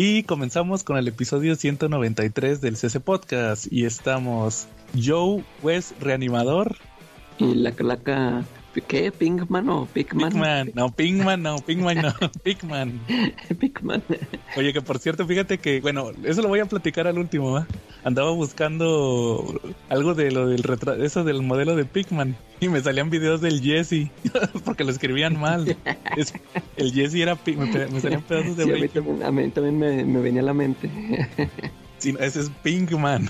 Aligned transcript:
Y 0.00 0.22
comenzamos 0.22 0.84
con 0.84 0.96
el 0.96 1.08
episodio 1.08 1.56
193 1.56 2.60
del 2.60 2.76
CC 2.76 3.00
Podcast. 3.00 3.66
Y 3.68 3.84
estamos 3.84 4.68
Joe, 4.94 5.42
Wes, 5.60 5.92
reanimador. 5.98 6.76
Y 7.38 7.56
la 7.56 7.72
calaca 7.72 8.44
¿Qué? 8.82 9.12
¿Pinkman 9.12 9.68
o 9.68 9.86
Pigman? 9.86 10.30
Pigman, 10.30 10.70
no, 10.74 10.90
Pinkman, 10.90 11.42
no, 11.42 11.56
Pinkman, 11.58 12.02
no, 12.02 12.14
Pigman. 12.42 13.00
Pigman. 13.58 14.02
Oye, 14.56 14.72
que 14.72 14.80
por 14.80 14.98
cierto, 14.98 15.26
fíjate 15.26 15.58
que, 15.58 15.80
bueno, 15.80 16.10
eso 16.24 16.42
lo 16.42 16.48
voy 16.48 16.60
a 16.60 16.66
platicar 16.66 17.06
al 17.06 17.18
último, 17.18 17.52
¿va? 17.52 17.66
Andaba 18.04 18.30
buscando 18.30 19.60
algo 19.88 20.14
de 20.14 20.30
lo 20.30 20.48
del 20.48 20.62
retrato, 20.62 21.02
eso 21.02 21.24
del 21.24 21.42
modelo 21.42 21.76
de 21.76 21.84
Pigman, 21.84 22.36
y 22.60 22.68
me 22.68 22.80
salían 22.80 23.10
videos 23.10 23.40
del 23.40 23.60
Jesse, 23.60 24.10
porque 24.64 24.84
lo 24.84 24.90
escribían 24.90 25.38
mal. 25.38 25.76
el 26.76 26.92
Jesse 26.92 27.14
era, 27.16 27.38
me, 27.44 28.00
salían 28.00 28.22
pedazos 28.22 28.56
de 28.56 28.64
sí, 28.64 28.70
a, 28.70 29.30
mí 29.30 29.50
también, 29.50 29.78
me, 29.78 30.20
venía 30.20 30.42
a 30.42 30.44
la 30.44 30.54
mente. 30.54 30.90
sí, 31.98 32.14
ese 32.20 32.40
es 32.40 32.50
Pinkman. 32.62 33.28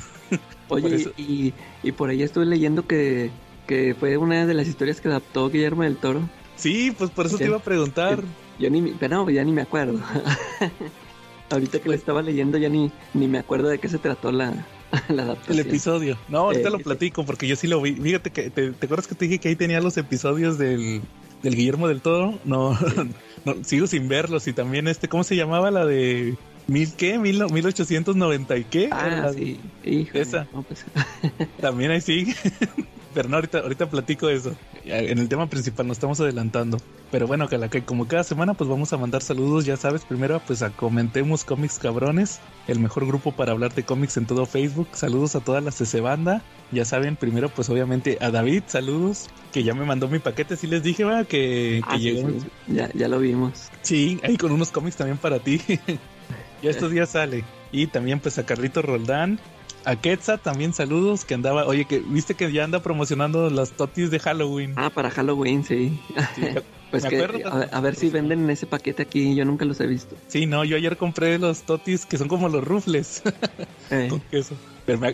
Oye, 0.68 1.10
y, 1.16 1.54
y 1.82 1.92
por 1.92 2.10
ahí 2.10 2.22
estuve 2.22 2.44
leyendo 2.44 2.86
que 2.86 3.30
que 3.68 3.94
fue 3.94 4.16
una 4.16 4.46
de 4.46 4.54
las 4.54 4.66
historias 4.66 5.00
que 5.00 5.08
adaptó 5.08 5.48
Guillermo 5.50 5.84
del 5.84 5.96
Toro. 5.96 6.28
Sí, 6.56 6.92
pues 6.96 7.10
por 7.10 7.26
eso 7.26 7.38
te 7.38 7.44
iba 7.44 7.58
a 7.58 7.60
preguntar. 7.60 8.24
Yo 8.58 8.70
ni, 8.70 8.82
pero 8.98 9.18
no, 9.18 9.30
ya 9.30 9.44
ni 9.44 9.52
me 9.52 9.62
acuerdo. 9.62 10.00
Ahorita 11.50 11.78
que 11.78 11.88
lo 11.88 11.94
estaba 11.94 12.20
leyendo 12.20 12.58
ya 12.58 12.68
ni, 12.68 12.90
ni 13.14 13.28
me 13.28 13.38
acuerdo 13.38 13.68
de 13.68 13.78
qué 13.78 13.88
se 13.88 13.98
trató 13.98 14.32
la, 14.32 14.66
la 15.08 15.22
adaptación. 15.22 15.58
El 15.58 15.66
episodio. 15.66 16.18
No, 16.28 16.38
ahorita 16.40 16.70
lo 16.70 16.78
platico 16.78 17.24
porque 17.24 17.46
yo 17.46 17.54
sí 17.56 17.68
lo 17.68 17.80
vi. 17.80 17.94
Fíjate 17.94 18.30
que, 18.30 18.50
te, 18.50 18.74
acuerdas 18.82 19.06
que 19.06 19.14
te 19.14 19.26
dije 19.26 19.38
que 19.38 19.48
ahí 19.48 19.56
tenía 19.56 19.80
los 19.80 19.96
episodios 19.96 20.58
del, 20.58 21.02
del 21.42 21.54
Guillermo 21.54 21.88
del 21.88 22.00
Toro? 22.00 22.38
No, 22.44 22.76
no, 23.44 23.64
sigo 23.64 23.86
sin 23.86 24.08
verlos. 24.08 24.48
Y 24.48 24.52
también 24.52 24.88
este, 24.88 25.08
¿cómo 25.08 25.24
se 25.24 25.36
llamaba 25.36 25.70
la 25.70 25.86
de 25.86 26.36
¿Mil 26.66 26.92
qué? 26.94 27.18
¿Mil, 27.18 27.40
¿1890 27.40 28.60
y 28.60 28.64
qué? 28.64 28.88
Ah, 28.92 29.30
sí. 29.34 29.58
Esa. 29.84 30.46
Pues. 30.66 30.84
También 31.60 31.90
ahí 31.90 32.00
sigue. 32.00 32.34
Pero 33.18 33.30
no, 33.30 33.34
ahorita, 33.34 33.58
ahorita 33.58 33.90
platico 33.90 34.28
eso. 34.28 34.54
En 34.84 35.18
el 35.18 35.28
tema 35.28 35.50
principal 35.50 35.88
nos 35.88 35.96
estamos 35.96 36.20
adelantando. 36.20 36.78
Pero 37.10 37.26
bueno, 37.26 37.48
que 37.48 37.82
como 37.82 38.06
cada 38.06 38.22
semana, 38.22 38.54
pues 38.54 38.70
vamos 38.70 38.92
a 38.92 38.96
mandar 38.96 39.22
saludos, 39.22 39.64
ya 39.64 39.76
sabes. 39.76 40.04
Primero, 40.04 40.40
pues 40.46 40.62
a 40.62 40.70
Comentemos 40.70 41.42
Cómics 41.42 41.80
Cabrones, 41.80 42.38
el 42.68 42.78
mejor 42.78 43.08
grupo 43.08 43.32
para 43.32 43.50
hablar 43.50 43.74
de 43.74 43.82
cómics 43.82 44.16
en 44.18 44.26
todo 44.26 44.46
Facebook. 44.46 44.86
Saludos 44.92 45.34
a 45.34 45.40
toda 45.40 45.60
la 45.60 45.72
CC 45.72 46.00
Banda. 46.00 46.44
Ya 46.70 46.84
saben, 46.84 47.16
primero, 47.16 47.48
pues 47.48 47.68
obviamente 47.70 48.18
a 48.20 48.30
David, 48.30 48.62
saludos, 48.68 49.26
que 49.52 49.64
ya 49.64 49.74
me 49.74 49.84
mandó 49.84 50.06
mi 50.06 50.20
paquete. 50.20 50.56
Sí 50.56 50.68
les 50.68 50.84
dije, 50.84 51.02
va, 51.02 51.24
que, 51.24 51.82
ah, 51.88 51.96
llegó. 51.96 52.30
Ya, 52.68 52.88
ya 52.94 53.08
lo 53.08 53.18
vimos. 53.18 53.68
Sí, 53.82 54.20
ahí 54.22 54.36
con 54.36 54.52
unos 54.52 54.70
cómics 54.70 54.94
también 54.94 55.18
para 55.18 55.40
ti. 55.40 55.60
ya 56.62 56.70
estos 56.70 56.92
días 56.92 57.10
sale. 57.10 57.42
Y 57.72 57.88
también, 57.88 58.20
pues 58.20 58.38
a 58.38 58.46
Carlito 58.46 58.80
Roldán, 58.80 59.40
a 59.84 59.96
Quetzal 59.96 60.40
también 60.40 60.72
saludos, 60.72 61.24
que 61.24 61.34
andaba, 61.34 61.64
oye, 61.66 61.84
que 61.84 62.00
viste 62.00 62.34
que 62.34 62.52
ya 62.52 62.64
anda 62.64 62.82
promocionando 62.82 63.48
las 63.50 63.72
totis 63.72 64.10
de 64.10 64.18
Halloween. 64.18 64.74
Ah, 64.76 64.90
para 64.90 65.10
Halloween, 65.10 65.64
sí. 65.64 66.00
pues 66.90 67.04
que, 67.04 67.44
a, 67.70 67.80
ver 67.80 67.94
si 67.94 68.10
venden 68.10 68.44
en 68.44 68.50
ese 68.50 68.66
paquete 68.66 69.02
aquí, 69.02 69.34
yo 69.34 69.44
nunca 69.44 69.64
los 69.64 69.80
he 69.80 69.86
visto. 69.86 70.16
Sí, 70.26 70.46
no, 70.46 70.64
yo 70.64 70.76
ayer 70.76 70.96
compré 70.96 71.38
los 71.38 71.62
totis 71.62 72.06
que 72.06 72.18
son 72.18 72.28
como 72.28 72.48
los 72.48 72.64
rufles 72.64 73.22
eh. 73.90 74.08
con 74.10 74.20
queso. 74.20 74.54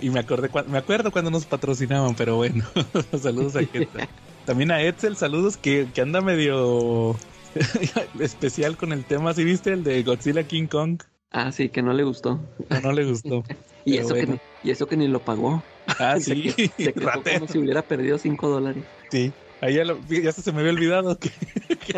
y 0.00 0.10
me 0.10 0.20
acordé, 0.20 0.50
me 0.68 0.78
acuerdo 0.78 1.12
cuando 1.12 1.30
nos 1.30 1.46
patrocinaban, 1.46 2.14
pero 2.14 2.36
bueno, 2.36 2.64
saludos 3.20 3.56
a 3.56 3.64
Quetzal. 3.64 4.08
También 4.44 4.70
a 4.70 4.82
Edsel, 4.82 5.16
saludos, 5.16 5.56
que, 5.56 5.88
que 5.94 6.00
anda 6.02 6.20
medio 6.20 7.16
especial 8.20 8.76
con 8.76 8.92
el 8.92 9.04
tema, 9.04 9.32
¿sí 9.32 9.44
viste? 9.44 9.72
El 9.72 9.84
de 9.84 10.02
Godzilla 10.02 10.42
King 10.42 10.66
Kong. 10.66 11.00
Ah, 11.30 11.50
sí, 11.50 11.68
que 11.68 11.82
no 11.82 11.92
le 11.92 12.04
gustó. 12.04 12.40
No, 12.82 12.92
le 12.92 13.04
gustó. 13.04 13.42
Y, 13.84 13.98
eso 13.98 14.14
que, 14.14 14.38
y 14.62 14.70
eso 14.70 14.86
que 14.86 14.96
ni 14.96 15.08
lo 15.08 15.20
pagó. 15.20 15.62
Ah, 15.98 16.16
sí. 16.20 16.52
se, 16.76 16.92
como 17.38 17.48
si 17.48 17.58
hubiera 17.58 17.82
perdido 17.82 18.18
5 18.18 18.48
dólares. 18.48 18.82
Sí. 19.10 19.32
Ahí 19.60 19.76
ya, 19.76 20.32
se 20.32 20.52
me 20.52 20.60
había 20.60 20.72
olvidado 20.72 21.18
que, 21.18 21.30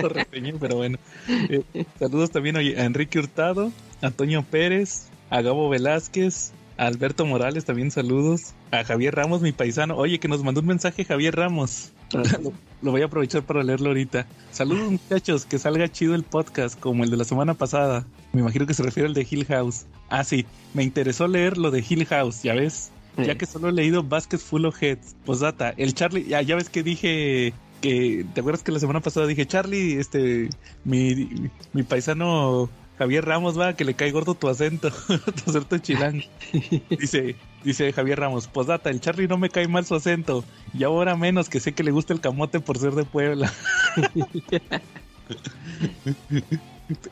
lo 0.01 0.09
reseñé, 0.09 0.55
pero 0.55 0.77
bueno. 0.77 0.99
Eh, 1.29 1.65
saludos 1.99 2.31
también 2.31 2.57
a 2.57 2.61
Enrique 2.61 3.19
Hurtado, 3.19 3.73
Antonio 4.03 4.45
Pérez, 4.49 5.09
a 5.31 5.41
Gabo 5.41 5.69
Velázquez, 5.69 6.53
a 6.77 6.87
Alberto 6.87 7.25
Morales 7.27 7.65
también 7.65 7.91
saludos. 7.91 8.55
A 8.71 8.85
Javier 8.85 9.15
Ramos, 9.15 9.41
mi 9.41 9.53
paisano. 9.53 9.97
Oye, 9.97 10.19
que 10.19 10.29
nos 10.29 10.43
mandó 10.43 10.61
un 10.61 10.67
mensaje 10.67 11.05
Javier 11.05 11.35
Ramos. 11.35 11.93
lo, 12.83 12.91
voy 12.91 13.03
a 13.03 13.07
aprovechar 13.07 13.43
para 13.43 13.63
leerlo 13.63 13.89
ahorita. 13.89 14.27
Saludos 14.53 14.93
muchachos, 14.93 15.47
que 15.47 15.59
salga 15.59 15.91
chido 15.91 16.15
el 16.15 16.23
podcast 16.23 16.79
como 16.79 17.05
el 17.05 17.11
de 17.11 17.17
la 17.17 17.25
semana 17.25 17.55
pasada. 17.55 18.07
Me 18.33 18.41
imagino 18.41 18.67
que 18.67 18.75
se 18.75 18.83
refiere 18.83 19.09
al 19.09 19.15
de 19.15 19.27
Hill 19.29 19.47
House. 19.47 19.87
Ah, 20.09 20.25
sí, 20.25 20.47
me 20.75 20.83
interesó 20.83 21.27
leer 21.27 21.59
lo 21.59 21.71
de 21.71 21.85
Hill 21.87 22.07
House, 22.07 22.43
ya 22.43 22.55
ves. 22.55 22.93
Ya 23.17 23.37
que 23.37 23.47
solo 23.47 23.71
he 23.71 23.73
leído 23.73 24.03
Baskets 24.03 24.45
Full 24.45 24.67
of 24.67 24.83
Heads. 24.83 25.17
Posdata, 25.25 25.71
el 25.79 25.95
Charlie, 25.95 26.27
ya, 26.27 26.43
ya 26.43 26.55
ves 26.55 26.69
que 26.69 26.83
dije 26.83 27.55
que, 27.81 28.27
¿te 28.35 28.41
acuerdas 28.41 28.63
que 28.63 28.73
la 28.73 28.79
semana 28.79 29.01
pasada 29.01 29.27
dije, 29.27 29.47
Charlie, 29.47 29.99
este, 29.99 30.51
mi, 30.85 31.51
mi 31.73 31.83
paisano 31.83 32.69
Javier 32.99 33.25
Ramos 33.25 33.59
va, 33.59 33.75
que 33.75 33.85
le 33.85 33.95
cae 33.95 34.11
gordo 34.11 34.35
tu 34.35 34.49
acento, 34.49 34.91
tu 35.45 35.51
acento 35.51 35.79
chilango. 35.79 36.25
Dice, 36.91 37.37
dice 37.63 37.93
Javier 37.93 38.21
Ramos, 38.21 38.49
posdata, 38.49 38.91
el 38.91 39.01
Charlie 39.01 39.29
no 39.29 39.37
me 39.37 39.51
cae 39.51 39.69
mal 39.69 39.85
su 39.85 39.95
acento, 39.95 40.45
y 40.73 40.85
ahora 40.85 41.17
menos 41.17 41.49
que 41.49 41.61
sé 41.61 41.73
que 41.73 41.83
le 41.83 41.91
gusta 41.91 42.15
el 42.15 42.21
camote 42.21 42.61
por 42.61 42.79
ser 42.79 42.95
de 42.95 43.05
Puebla. 43.05 43.53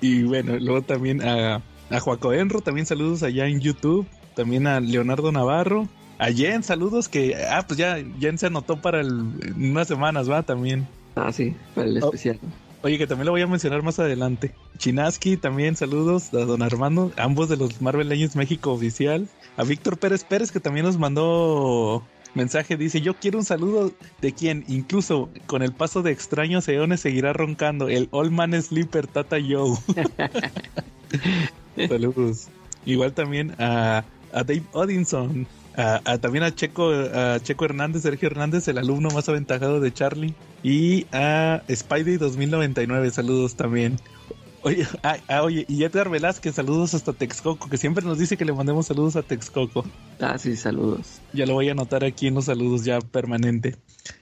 y 0.00 0.22
bueno, 0.22 0.56
luego 0.58 0.82
también 0.82 1.22
a, 1.22 1.62
a 1.90 2.00
Joaco 2.00 2.32
Enro, 2.32 2.60
también 2.60 2.86
saludos 2.86 3.22
allá 3.22 3.46
en 3.46 3.60
YouTube, 3.60 4.06
también 4.34 4.66
a 4.66 4.80
Leonardo 4.80 5.32
Navarro, 5.32 5.88
a 6.18 6.30
Jen, 6.30 6.62
saludos 6.62 7.08
que, 7.08 7.36
ah, 7.36 7.64
pues 7.66 7.78
ya 7.78 7.98
Jen 8.20 8.38
se 8.38 8.46
anotó 8.46 8.80
para 8.80 9.00
el, 9.00 9.10
unas 9.56 9.88
semanas, 9.88 10.30
va, 10.30 10.42
también. 10.42 10.86
Ah, 11.16 11.32
sí, 11.32 11.54
para 11.74 11.88
el 11.88 12.02
oh, 12.02 12.06
especial. 12.06 12.38
Oye, 12.84 12.98
que 12.98 13.06
también 13.06 13.24
lo 13.24 13.32
voy 13.32 13.40
a 13.40 13.46
mencionar 13.46 13.82
más 13.82 13.98
adelante. 13.98 14.54
Chinaski, 14.76 15.38
también 15.38 15.74
saludos 15.74 16.34
a 16.34 16.44
don 16.44 16.60
Armando, 16.60 17.12
ambos 17.16 17.48
de 17.48 17.56
los 17.56 17.80
Marvel 17.80 18.10
Legends 18.10 18.36
México 18.36 18.72
oficial. 18.72 19.26
A 19.56 19.64
Víctor 19.64 19.96
Pérez 19.96 20.22
Pérez, 20.22 20.52
que 20.52 20.60
también 20.60 20.84
nos 20.84 20.98
mandó 20.98 22.04
mensaje, 22.34 22.76
dice, 22.76 23.00
yo 23.00 23.14
quiero 23.14 23.38
un 23.38 23.46
saludo 23.46 23.90
de 24.20 24.32
quien, 24.34 24.66
incluso 24.68 25.30
con 25.46 25.62
el 25.62 25.72
paso 25.72 26.02
de 26.02 26.12
extraños 26.12 26.68
eones, 26.68 27.00
seguirá 27.00 27.32
roncando, 27.32 27.88
el 27.88 28.08
All 28.10 28.30
Man 28.30 28.52
Sleeper 28.62 29.06
Tata 29.06 29.38
Joe. 29.40 29.78
saludos. 31.88 32.48
Igual 32.84 33.14
también 33.14 33.54
a, 33.58 34.04
a 34.30 34.44
Dave 34.44 34.64
Odinson, 34.72 35.46
a, 35.76 36.18
también 36.18 36.44
a 36.44 36.54
Checo, 36.54 36.90
a 36.90 37.40
Checo 37.40 37.64
Hernández, 37.64 38.02
Sergio 38.02 38.28
Hernández, 38.28 38.68
el 38.68 38.78
alumno 38.78 39.08
más 39.10 39.28
aventajado 39.28 39.80
de 39.80 39.92
Charlie. 39.92 40.34
Y 40.62 41.06
a 41.12 41.62
Spidey 41.70 42.16
2099, 42.16 43.10
saludos 43.10 43.56
también. 43.56 43.98
Oye, 44.64 44.86
ah, 45.02 45.18
ah, 45.28 45.42
oye, 45.42 45.66
y 45.68 45.84
Edgar 45.84 46.08
Velázquez, 46.08 46.54
saludos 46.54 46.94
hasta 46.94 47.12
Texcoco, 47.12 47.68
que 47.68 47.76
siempre 47.76 48.02
nos 48.02 48.18
dice 48.18 48.38
que 48.38 48.46
le 48.46 48.54
mandemos 48.54 48.86
saludos 48.86 49.14
a 49.14 49.22
Texcoco. 49.22 49.84
Ah, 50.20 50.38
sí, 50.38 50.56
saludos. 50.56 51.20
Ya 51.34 51.44
lo 51.44 51.52
voy 51.52 51.68
a 51.68 51.72
anotar 51.72 52.02
aquí 52.02 52.28
en 52.28 52.34
los 52.34 52.46
saludos 52.46 52.82
ya 52.82 52.98
permanente. 52.98 53.76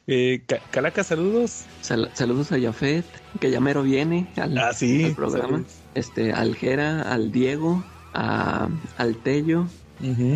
Eh, 0.08 0.42
Calaca, 0.72 1.04
saludos. 1.04 1.62
saludos 1.80 2.50
a 2.50 2.60
Jafet, 2.60 3.04
que 3.38 3.52
ya 3.52 3.60
mero 3.60 3.84
viene 3.84 4.26
al, 4.34 4.58
ah, 4.58 4.72
sí, 4.72 5.12
programa. 5.14 5.62
Este, 5.94 6.32
al 6.32 6.56
Jera, 6.56 7.02
al 7.02 7.30
Diego, 7.30 7.84
a, 8.12 8.68
al 8.98 9.14
Tello, 9.18 9.68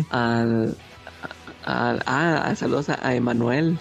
al, 0.09 0.77
Ah, 1.69 2.53
saludos 2.55 2.89
a, 2.89 3.13
Emanuel. 3.13 3.77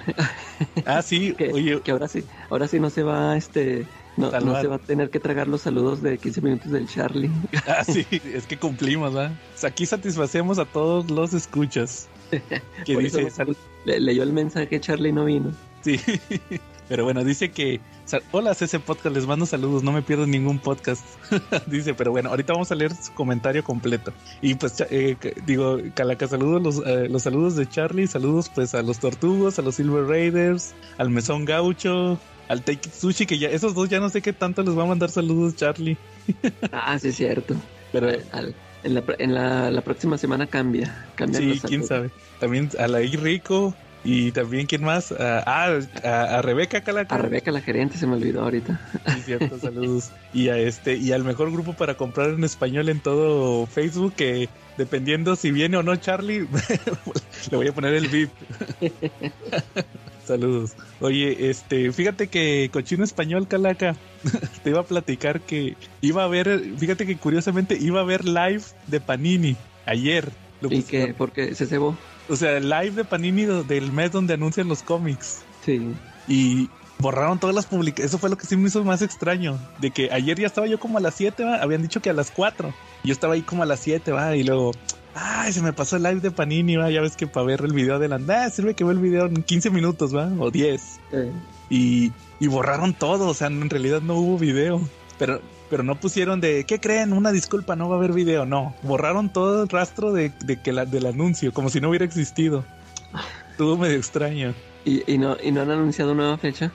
Ah, 0.85 1.03
sí, 1.03 1.35
que, 1.39 1.53
oye. 1.53 1.81
Que 1.83 1.93
ahora 1.93 2.09
sí, 2.09 2.25
ahora 2.51 2.67
sí 2.67 2.81
no 2.81 2.91
se 2.91 3.05
va, 3.05 3.37
este, 3.37 3.87
no, 4.17 4.31
se 4.61 4.67
va 4.67 4.77
a 4.77 4.79
tener 4.79 5.11
que 5.11 5.21
tragar 5.21 5.47
los 5.47 5.63
saludos 5.63 6.03
de 6.03 6.19
15 6.19 6.41
minutos 6.41 6.73
del 6.73 6.89
Charlie. 6.89 7.31
Ah, 7.67 7.85
sí, 7.85 8.07
es 8.11 8.47
que 8.47 8.59
cumplimos, 8.59 9.15
¿verdad? 9.15 9.33
aquí 9.63 9.87
satisfacemos 9.87 10.59
a 10.59 10.65
todos 10.65 11.11
los 11.11 11.33
escuchas. 11.33 12.09
Que 12.85 12.97
dice, 12.97 13.29
leyó 13.85 14.23
el 14.25 14.33
mensaje, 14.33 14.81
Charlie 14.81 15.13
no 15.13 15.25
vino. 15.25 15.53
Sí, 15.83 16.01
pero 16.89 17.05
bueno, 17.05 17.25
dice 17.25 17.51
que 17.51 17.81
Hola 18.31 18.55
CC 18.55 18.79
Podcast, 18.79 19.15
les 19.15 19.27
mando 19.27 19.47
saludos, 19.47 19.83
no 19.83 19.91
me 19.91 20.03
pierdo 20.03 20.27
ningún 20.27 20.61
podcast. 20.61 21.05
Dice, 21.67 21.95
pero 21.95 22.13
bueno, 22.13 22.31
ahorita 22.31 22.53
vamos 22.53 22.71
a 22.71 22.77
leer 22.77 22.95
su 22.95 23.13
comentario 23.15 23.65
completo. 23.65 24.13
Y 24.41 24.55
pues 24.55 24.81
eh, 24.91 25.17
digo, 25.45 25.79
Calaca, 25.95 26.29
saludos 26.29 26.63
los, 26.63 26.87
eh, 26.87 27.09
los 27.09 27.23
saludos 27.23 27.57
de 27.57 27.69
Charlie, 27.69 28.07
saludos 28.07 28.49
pues 28.55 28.75
a 28.75 28.83
los 28.83 29.01
Tortugos, 29.01 29.59
a 29.59 29.63
los 29.63 29.75
Silver 29.75 30.05
Raiders, 30.05 30.75
al 30.99 31.11
Mesón 31.11 31.45
Gaucho, 31.45 32.21
al 32.49 32.63
Take 32.63 32.89
Sushi, 32.91 33.27
que 33.27 33.39
ya 33.39 33.49
esos 33.49 33.75
dos 33.75 33.89
ya 33.89 33.99
no 33.99 34.09
sé 34.09 34.23
qué 34.23 34.33
tanto 34.33 34.63
les 34.63 34.79
va 34.79 34.85
a 34.85 34.87
mandar 34.87 35.11
saludos 35.11 35.57
Charlie. 35.57 35.97
ah, 36.73 36.97
sí 36.99 37.09
es 37.09 37.17
cierto. 37.17 37.57
Pero 37.91 38.11
en, 38.11 38.95
la, 38.95 39.03
en 39.19 39.35
la, 39.75 39.81
próxima 39.83 40.19
semana 40.19 40.47
cambia. 40.47 41.07
sí, 41.33 41.61
quién 41.67 41.85
sabe. 41.85 42.11
También 42.39 42.71
a 42.79 42.87
la 42.87 42.99
Rico, 42.99 43.75
Y 44.05 44.33
también, 44.33 44.67
¿quién 44.67 44.85
más? 44.85 45.13
ah, 45.19 45.79
a, 46.05 46.43
Rebeca 46.43 46.83
Calaca. 46.83 47.15
A 47.15 47.19
Rebeca, 47.19 47.51
la 47.51 47.61
gerente, 47.61 47.99
se 47.99 48.07
me 48.07 48.15
olvidó 48.15 48.43
ahorita. 48.43 48.81
Sí, 49.15 49.23
cierto, 49.25 49.59
saludos. 49.61 50.13
Y 50.33 50.49
a 50.49 50.59
este, 50.59 50.97
y 50.97 51.13
al 51.13 51.25
mejor 51.25 51.51
grupo 51.51 51.73
para 51.73 51.97
comprar 51.97 52.31
en 52.31 52.45
español 52.45 52.89
en 52.89 53.01
todo 53.01 53.67
Facebook, 53.67 54.15
que 54.15 54.49
dependiendo 54.77 55.35
si 55.37 55.51
viene 55.51 55.77
o 55.77 55.83
no 55.83 55.97
Charlie, 55.97 56.47
le 57.51 57.57
voy 57.57 57.69
a 57.69 57.73
poner 57.73 57.95
el 57.95 58.09
VIP. 58.09 58.31
Saludos. 60.25 60.73
Oye, 61.01 61.51
este, 61.51 61.93
fíjate 61.93 62.27
que 62.27 62.69
Cochino 62.73 63.05
Español 63.05 63.47
Calaca 63.47 63.95
te 64.65 64.71
iba 64.71 64.81
a 64.81 64.85
platicar 64.85 65.41
que 65.41 65.77
iba 66.01 66.25
a 66.25 66.27
ver, 66.27 66.63
fíjate 66.79 67.07
que 67.07 67.17
curiosamente 67.17 67.79
iba 67.81 68.01
a 68.01 68.05
ver 68.05 68.25
live 68.25 68.63
de 68.89 69.01
Panini 69.01 69.57
ayer. 69.85 70.33
¿Y 70.69 70.83
que 70.83 71.15
porque 71.17 71.55
se 71.55 71.67
cebó? 71.67 71.97
O 72.29 72.37
sea, 72.37 72.57
el 72.57 72.69
live 72.69 72.91
de 72.91 73.05
Panini 73.05 73.45
del 73.45 73.93
mes 73.93 74.13
donde 74.13 74.35
anuncian 74.35 74.69
los 74.69 74.83
cómics. 74.83 75.43
Sí. 75.65 75.95
Y 76.29 76.69
borraron 76.99 77.39
todas 77.39 77.55
las 77.55 77.67
publicaciones. 77.67 78.11
Eso 78.11 78.19
fue 78.19 78.31
lo 78.31 78.37
que 78.37 78.47
sí 78.47 78.57
me 78.57 78.69
hizo 78.69 78.83
más 78.85 79.03
extraño. 79.03 79.59
De 79.79 79.91
que 79.91 80.11
ayer 80.13 80.39
ya 80.39 80.47
estaba 80.47 80.67
yo 80.67 80.79
como 80.79 80.99
a 80.99 81.01
las 81.01 81.15
7, 81.15 81.45
habían 81.61 81.83
dicho 81.83 82.01
que 82.01 82.11
a 82.11 82.13
las 82.13 82.31
4. 82.31 82.73
Yo 83.05 83.13
estaba 83.13 83.35
ahí 83.35 83.43
como 83.43 83.63
a 83.63 83.67
las 83.67 83.81
7, 83.81 84.11
va, 84.13 84.35
y 84.35 84.43
luego, 84.43 84.73
ay, 85.15 85.53
se 85.53 85.63
me 85.63 85.73
pasó 85.73 85.97
el 85.97 86.03
live 86.03 86.21
de 86.21 86.31
Panini, 86.31 86.77
va, 86.77 86.91
ya 86.91 87.01
ves 87.01 87.17
que 87.17 87.27
para 87.27 87.47
ver 87.47 87.61
el 87.63 87.73
video 87.73 87.99
de 87.99 88.09
la... 88.09 88.21
Ah, 88.29 88.51
sirve 88.51 88.75
que 88.75 88.85
veo 88.85 88.93
el 88.93 88.99
video 88.99 89.27
en 89.27 89.43
15 89.43 89.71
minutos, 89.71 90.15
va, 90.15 90.31
o 90.39 90.51
10. 90.51 91.01
Y, 91.71 92.13
y 92.41 92.47
borraron 92.49 92.95
todo, 92.95 93.29
o 93.29 93.35
sea, 93.35 93.49
en 93.49 93.71
realidad 93.71 94.01
no 94.01 94.15
hubo 94.17 94.39
video. 94.39 94.81
Pero 95.19 95.41
pero 95.69 95.83
no 95.83 95.99
pusieron 95.99 96.41
de, 96.41 96.65
¿qué 96.65 96.81
creen? 96.81 97.13
Una 97.13 97.33
disculpa, 97.33 97.77
no 97.77 97.89
va 97.89 97.97
a 97.97 97.99
haber 97.99 98.13
video. 98.13 98.47
No, 98.47 98.75
borraron 98.83 99.33
todo 99.33 99.63
el 99.63 99.69
rastro 99.69 100.13
de, 100.13 100.33
que 100.63 100.73
la, 100.73 100.85
del 100.85 101.07
anuncio, 101.07 101.53
como 101.53 101.71
si 101.71 101.81
no 101.81 101.89
hubiera 101.89 102.05
existido. 102.05 102.65
Estuvo 103.51 103.77
medio 103.77 103.97
extraño. 103.97 104.55
¿Y, 104.85 105.19
no, 105.19 105.37
¿Y 105.43 105.51
no 105.51 105.63
han 105.63 105.71
anunciado 105.73 106.15
nueva 106.15 106.39
fecha? 106.39 106.71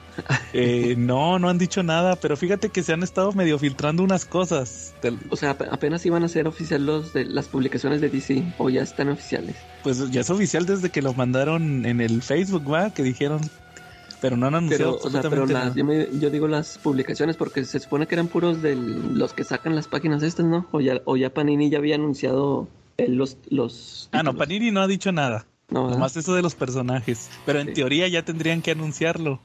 Eh, 0.54 0.96
no, 0.98 1.38
no 1.38 1.48
han 1.48 1.56
dicho 1.56 1.82
nada, 1.82 2.14
pero 2.16 2.36
fíjate 2.36 2.68
que 2.68 2.82
se 2.82 2.92
han 2.92 3.02
estado 3.02 3.32
medio 3.32 3.58
filtrando 3.58 4.02
unas 4.02 4.26
cosas. 4.26 4.92
O 5.30 5.36
sea, 5.36 5.56
apenas 5.70 6.04
iban 6.04 6.24
a 6.24 6.28
ser 6.28 6.46
oficiales 6.46 6.86
los 6.86 7.12
de 7.14 7.24
las 7.24 7.46
publicaciones 7.46 8.02
de 8.02 8.10
DC, 8.10 8.52
o 8.58 8.68
ya 8.68 8.82
están 8.82 9.08
oficiales. 9.08 9.56
Pues 9.82 10.10
ya 10.10 10.20
es 10.20 10.28
oficial 10.28 10.66
desde 10.66 10.90
que 10.90 11.00
lo 11.00 11.14
mandaron 11.14 11.86
en 11.86 12.02
el 12.02 12.20
Facebook, 12.20 12.70
¿va? 12.70 12.92
Que 12.92 13.02
dijeron 13.02 13.40
pero 14.22 14.36
no 14.36 14.46
han 14.46 14.54
anunciado 14.54 14.98
pero, 15.20 15.46
yo, 15.46 16.30
digo 16.30 16.46
las 16.46 16.78
publicaciones 16.78 17.36
porque 17.36 17.64
se 17.64 17.80
supone 17.80 18.06
que 18.06 18.14
eran 18.14 18.28
puros 18.28 18.62
de 18.62 18.76
los 18.76 19.34
que 19.34 19.42
sacan 19.42 19.74
las 19.74 19.88
páginas 19.88 20.22
estas, 20.22 20.46
¿no? 20.46 20.66
O 20.70 20.80
ya, 20.80 21.02
o 21.04 21.16
ya 21.16 21.34
Panini 21.34 21.68
ya 21.68 21.78
había 21.78 21.96
anunciado 21.96 22.68
los, 22.96 23.36
los... 23.50 24.08
Ah, 24.12 24.22
no, 24.22 24.34
Panini 24.34 24.70
no 24.70 24.80
ha 24.80 24.86
dicho 24.86 25.10
nada. 25.10 25.46
No, 25.68 25.90
Nomás 25.90 26.16
eso 26.16 26.34
de 26.34 26.42
los 26.42 26.54
personajes. 26.54 27.30
Pero 27.44 27.60
en 27.60 27.72
teoría 27.74 28.06
ya 28.06 28.24
tendrían 28.24 28.62
que 28.62 28.70
anunciarlo. 28.70 29.40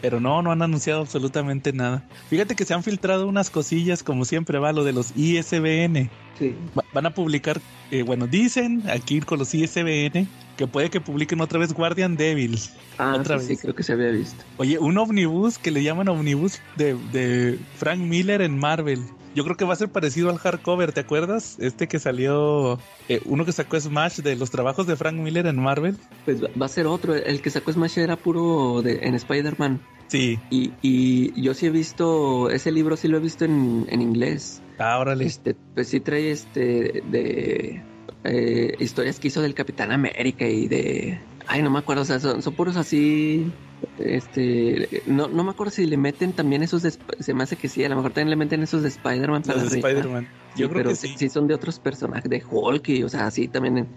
Pero 0.00 0.20
no, 0.20 0.42
no 0.42 0.52
han 0.52 0.62
anunciado 0.62 1.00
absolutamente 1.00 1.72
nada. 1.72 2.04
Fíjate 2.28 2.54
que 2.54 2.64
se 2.64 2.74
han 2.74 2.82
filtrado 2.82 3.26
unas 3.26 3.50
cosillas, 3.50 4.02
como 4.02 4.24
siempre 4.24 4.58
va, 4.58 4.72
lo 4.72 4.84
de 4.84 4.92
los 4.92 5.16
ISBN. 5.16 6.10
Sí. 6.38 6.54
van 6.92 7.06
a 7.06 7.10
publicar, 7.10 7.60
eh, 7.90 8.02
bueno, 8.02 8.28
dicen 8.28 8.84
aquí 8.88 9.20
con 9.20 9.40
los 9.40 9.52
ISBN 9.54 10.28
que 10.56 10.66
puede 10.66 10.90
que 10.90 11.00
publiquen 11.00 11.40
otra 11.40 11.58
vez 11.58 11.72
Guardian 11.72 12.16
Devil. 12.16 12.58
Ah, 12.98 13.16
otra 13.18 13.40
sí, 13.40 13.48
vez. 13.48 13.60
creo 13.62 13.74
que 13.74 13.82
se 13.82 13.92
había 13.92 14.10
visto. 14.10 14.44
Oye, 14.56 14.78
un 14.78 14.98
omnibus 14.98 15.58
que 15.58 15.70
le 15.70 15.82
llaman 15.82 16.08
omnibus 16.08 16.60
de, 16.76 16.94
de 17.12 17.58
Frank 17.76 17.98
Miller 17.98 18.42
en 18.42 18.58
Marvel. 18.58 19.00
Yo 19.34 19.44
creo 19.44 19.56
que 19.56 19.64
va 19.64 19.72
a 19.72 19.76
ser 19.76 19.88
parecido 19.88 20.30
al 20.30 20.38
hardcover, 20.38 20.92
¿te 20.92 21.00
acuerdas? 21.00 21.56
Este 21.60 21.86
que 21.86 21.98
salió, 21.98 22.78
eh, 23.08 23.20
uno 23.24 23.44
que 23.44 23.52
sacó 23.52 23.78
Smash 23.78 24.18
de 24.20 24.36
los 24.36 24.50
trabajos 24.50 24.86
de 24.86 24.96
Frank 24.96 25.14
Miller 25.14 25.46
en 25.46 25.60
Marvel. 25.60 25.96
Pues 26.24 26.42
va 26.42 26.66
a 26.66 26.68
ser 26.68 26.86
otro, 26.86 27.14
el 27.14 27.40
que 27.40 27.50
sacó 27.50 27.72
Smash 27.72 27.98
era 27.98 28.16
puro 28.16 28.82
de, 28.82 29.00
en 29.02 29.14
Spider-Man. 29.14 29.80
Sí. 30.08 30.38
Y, 30.50 30.72
y 30.82 31.40
yo 31.40 31.54
sí 31.54 31.66
he 31.66 31.70
visto, 31.70 32.50
ese 32.50 32.72
libro 32.72 32.96
sí 32.96 33.08
lo 33.08 33.18
he 33.18 33.20
visto 33.20 33.44
en, 33.44 33.86
en 33.88 34.02
inglés. 34.02 34.62
Ah, 34.78 34.98
órale. 34.98 35.26
Este, 35.26 35.54
pues 35.74 35.88
sí 35.88 36.00
trae 36.00 36.30
este 36.30 37.02
de 37.10 37.82
eh, 38.24 38.74
historias 38.78 39.20
que 39.20 39.28
hizo 39.28 39.42
del 39.42 39.54
Capitán 39.54 39.92
América 39.92 40.46
y 40.46 40.68
de... 40.68 41.20
Ay, 41.46 41.62
no 41.62 41.70
me 41.70 41.78
acuerdo, 41.78 42.02
o 42.02 42.04
sea, 42.04 42.20
son, 42.20 42.40
puros 42.54 42.76
así... 42.76 43.50
Este, 43.98 45.02
no, 45.06 45.28
no 45.28 45.44
me 45.44 45.50
acuerdo 45.50 45.70
si 45.70 45.86
le 45.86 45.96
meten 45.96 46.32
también 46.32 46.62
esos 46.62 46.82
de, 46.82 46.92
se 47.20 47.34
me 47.34 47.42
hace 47.42 47.56
que 47.56 47.68
sí, 47.68 47.84
a 47.84 47.88
lo 47.88 47.96
mejor 47.96 48.12
también 48.12 48.30
le 48.30 48.36
meten 48.36 48.62
esos 48.62 48.82
de 48.82 48.88
Spider-Man 48.88 49.42
para 49.42 49.62
de 49.62 49.78
Spider-Man. 49.78 50.28
Yo 50.56 50.68
creo 50.68 50.88
que 50.90 50.96
sí. 50.96 51.16
sí. 51.16 51.28
son 51.28 51.46
de 51.46 51.54
otros 51.54 51.78
personajes, 51.78 52.28
de 52.28 52.42
Hulk 52.48 52.88
y, 52.88 53.02
o 53.04 53.08
sea, 53.08 53.30
sí, 53.30 53.48
también 53.48 53.88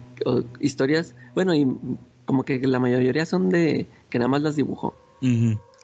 historias, 0.60 1.16
bueno, 1.33 1.56
y 1.56 1.68
como 2.25 2.44
que 2.44 2.60
la 2.60 2.80
mayoría 2.80 3.25
son 3.25 3.50
de 3.50 3.88
que 4.10 4.19
nada 4.19 4.28
más 4.28 4.42
las 4.42 4.56
dibujó. 4.56 4.95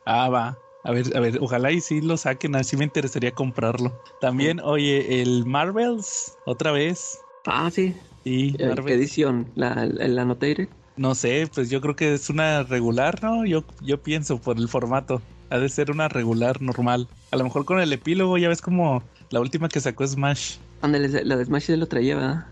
Ah, 0.06 0.30
va. 0.30 0.58
A 0.84 0.92
ver, 0.92 1.06
a 1.18 1.20
ver, 1.20 1.38
ojalá 1.42 1.72
y 1.72 1.82
sí 1.82 2.02
lo 2.02 2.16
saquen, 2.16 2.56
así 2.56 2.78
me 2.78 2.86
interesaría 2.86 3.32
comprarlo. 3.32 4.00
También, 4.22 4.60
oye, 4.62 5.22
el 5.22 5.46
Marvels, 5.46 6.38
otra 6.46 6.72
vez. 6.72 7.20
Ah, 7.46 7.70
sí. 7.72 7.94
Sí, 8.24 8.56
eh, 8.60 8.76
¿Qué 8.86 8.94
edición? 8.94 9.48
¿La, 9.56 9.86
la 9.86 10.22
Annotated? 10.22 10.70
No 10.98 11.14
sé, 11.14 11.48
pues 11.54 11.70
yo 11.70 11.80
creo 11.80 11.96
que 11.96 12.16
es 12.16 12.30
una 12.30 12.64
regular, 12.64 13.24
¿no? 13.24 13.46
Yo, 13.46 13.64
yo 13.82 14.02
pienso 14.02 14.42
por 14.42 14.58
el 14.58 14.68
formato. 14.68 15.22
Ha 15.50 15.60
de 15.60 15.70
ser 15.70 15.92
una 15.92 16.10
regular 16.10 16.62
normal. 16.62 17.08
A 17.32 17.38
lo 17.38 17.44
mejor 17.44 17.66
con 17.66 17.80
el 17.80 17.94
epílogo 17.94 18.38
ya 18.38 18.50
ves 18.50 18.62
como 18.62 19.04
la 19.30 19.40
última 19.40 19.70
que 19.70 19.80
sacó 19.80 20.06
Smash. 20.06 20.56
Ándale, 20.82 21.24
la 21.24 21.38
de 21.38 21.46
Smash 21.46 21.68
ya 21.68 21.78
lo 21.78 21.88
traía, 21.88 22.16
¿verdad? 22.16 22.46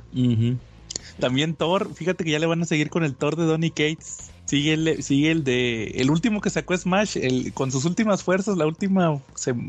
También 1.19 1.55
Thor, 1.55 1.93
fíjate 1.93 2.23
que 2.23 2.31
ya 2.31 2.39
le 2.39 2.45
van 2.45 2.61
a 2.61 2.65
seguir 2.65 2.89
con 2.89 3.03
el 3.03 3.15
Thor 3.15 3.35
de 3.35 3.45
Donny 3.45 3.69
Cates. 3.69 4.31
Sigue 4.45 4.73
el, 4.73 5.03
sigue 5.03 5.31
el 5.31 5.43
de. 5.43 5.85
El 5.95 6.11
último 6.11 6.39
que 6.39 6.51
sacó 6.51 6.77
Smash, 6.77 7.17
el, 7.17 7.51
con 7.53 7.71
sus 7.71 7.85
últimas 7.85 8.23
fuerzas, 8.23 8.57
la 8.57 8.67
última 8.67 9.19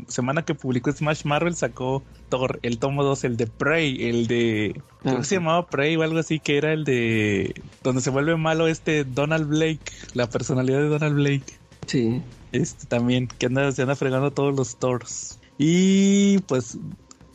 semana 0.07 0.45
que 0.45 0.53
publicó 0.53 0.91
Smash 0.91 1.25
Marvel 1.25 1.55
sacó 1.55 2.03
Thor, 2.29 2.59
el 2.61 2.77
tomo 2.77 3.03
2, 3.03 3.23
el 3.23 3.37
de 3.37 3.47
Prey, 3.47 4.07
el 4.07 4.27
de. 4.27 4.79
creo 5.01 5.17
que 5.17 5.23
se 5.23 5.35
llamaba 5.35 5.67
Prey 5.67 5.95
o 5.95 6.03
algo 6.03 6.19
así, 6.19 6.39
que 6.39 6.57
era 6.57 6.73
el 6.73 6.83
de. 6.83 7.59
Donde 7.83 8.01
se 8.01 8.11
vuelve 8.11 8.37
malo 8.37 8.67
este 8.67 9.03
Donald 9.03 9.47
Blake, 9.47 9.91
la 10.13 10.29
personalidad 10.29 10.79
de 10.79 10.89
Donald 10.89 11.15
Blake. 11.15 11.57
Sí. 11.87 12.21
Este 12.51 12.85
también, 12.85 13.27
que 13.27 13.47
anda, 13.47 13.71
se 13.71 13.81
anda 13.81 13.95
fregando 13.95 14.31
todos 14.31 14.55
los 14.55 14.77
Thors. 14.77 15.39
Y 15.57 16.37
pues 16.39 16.77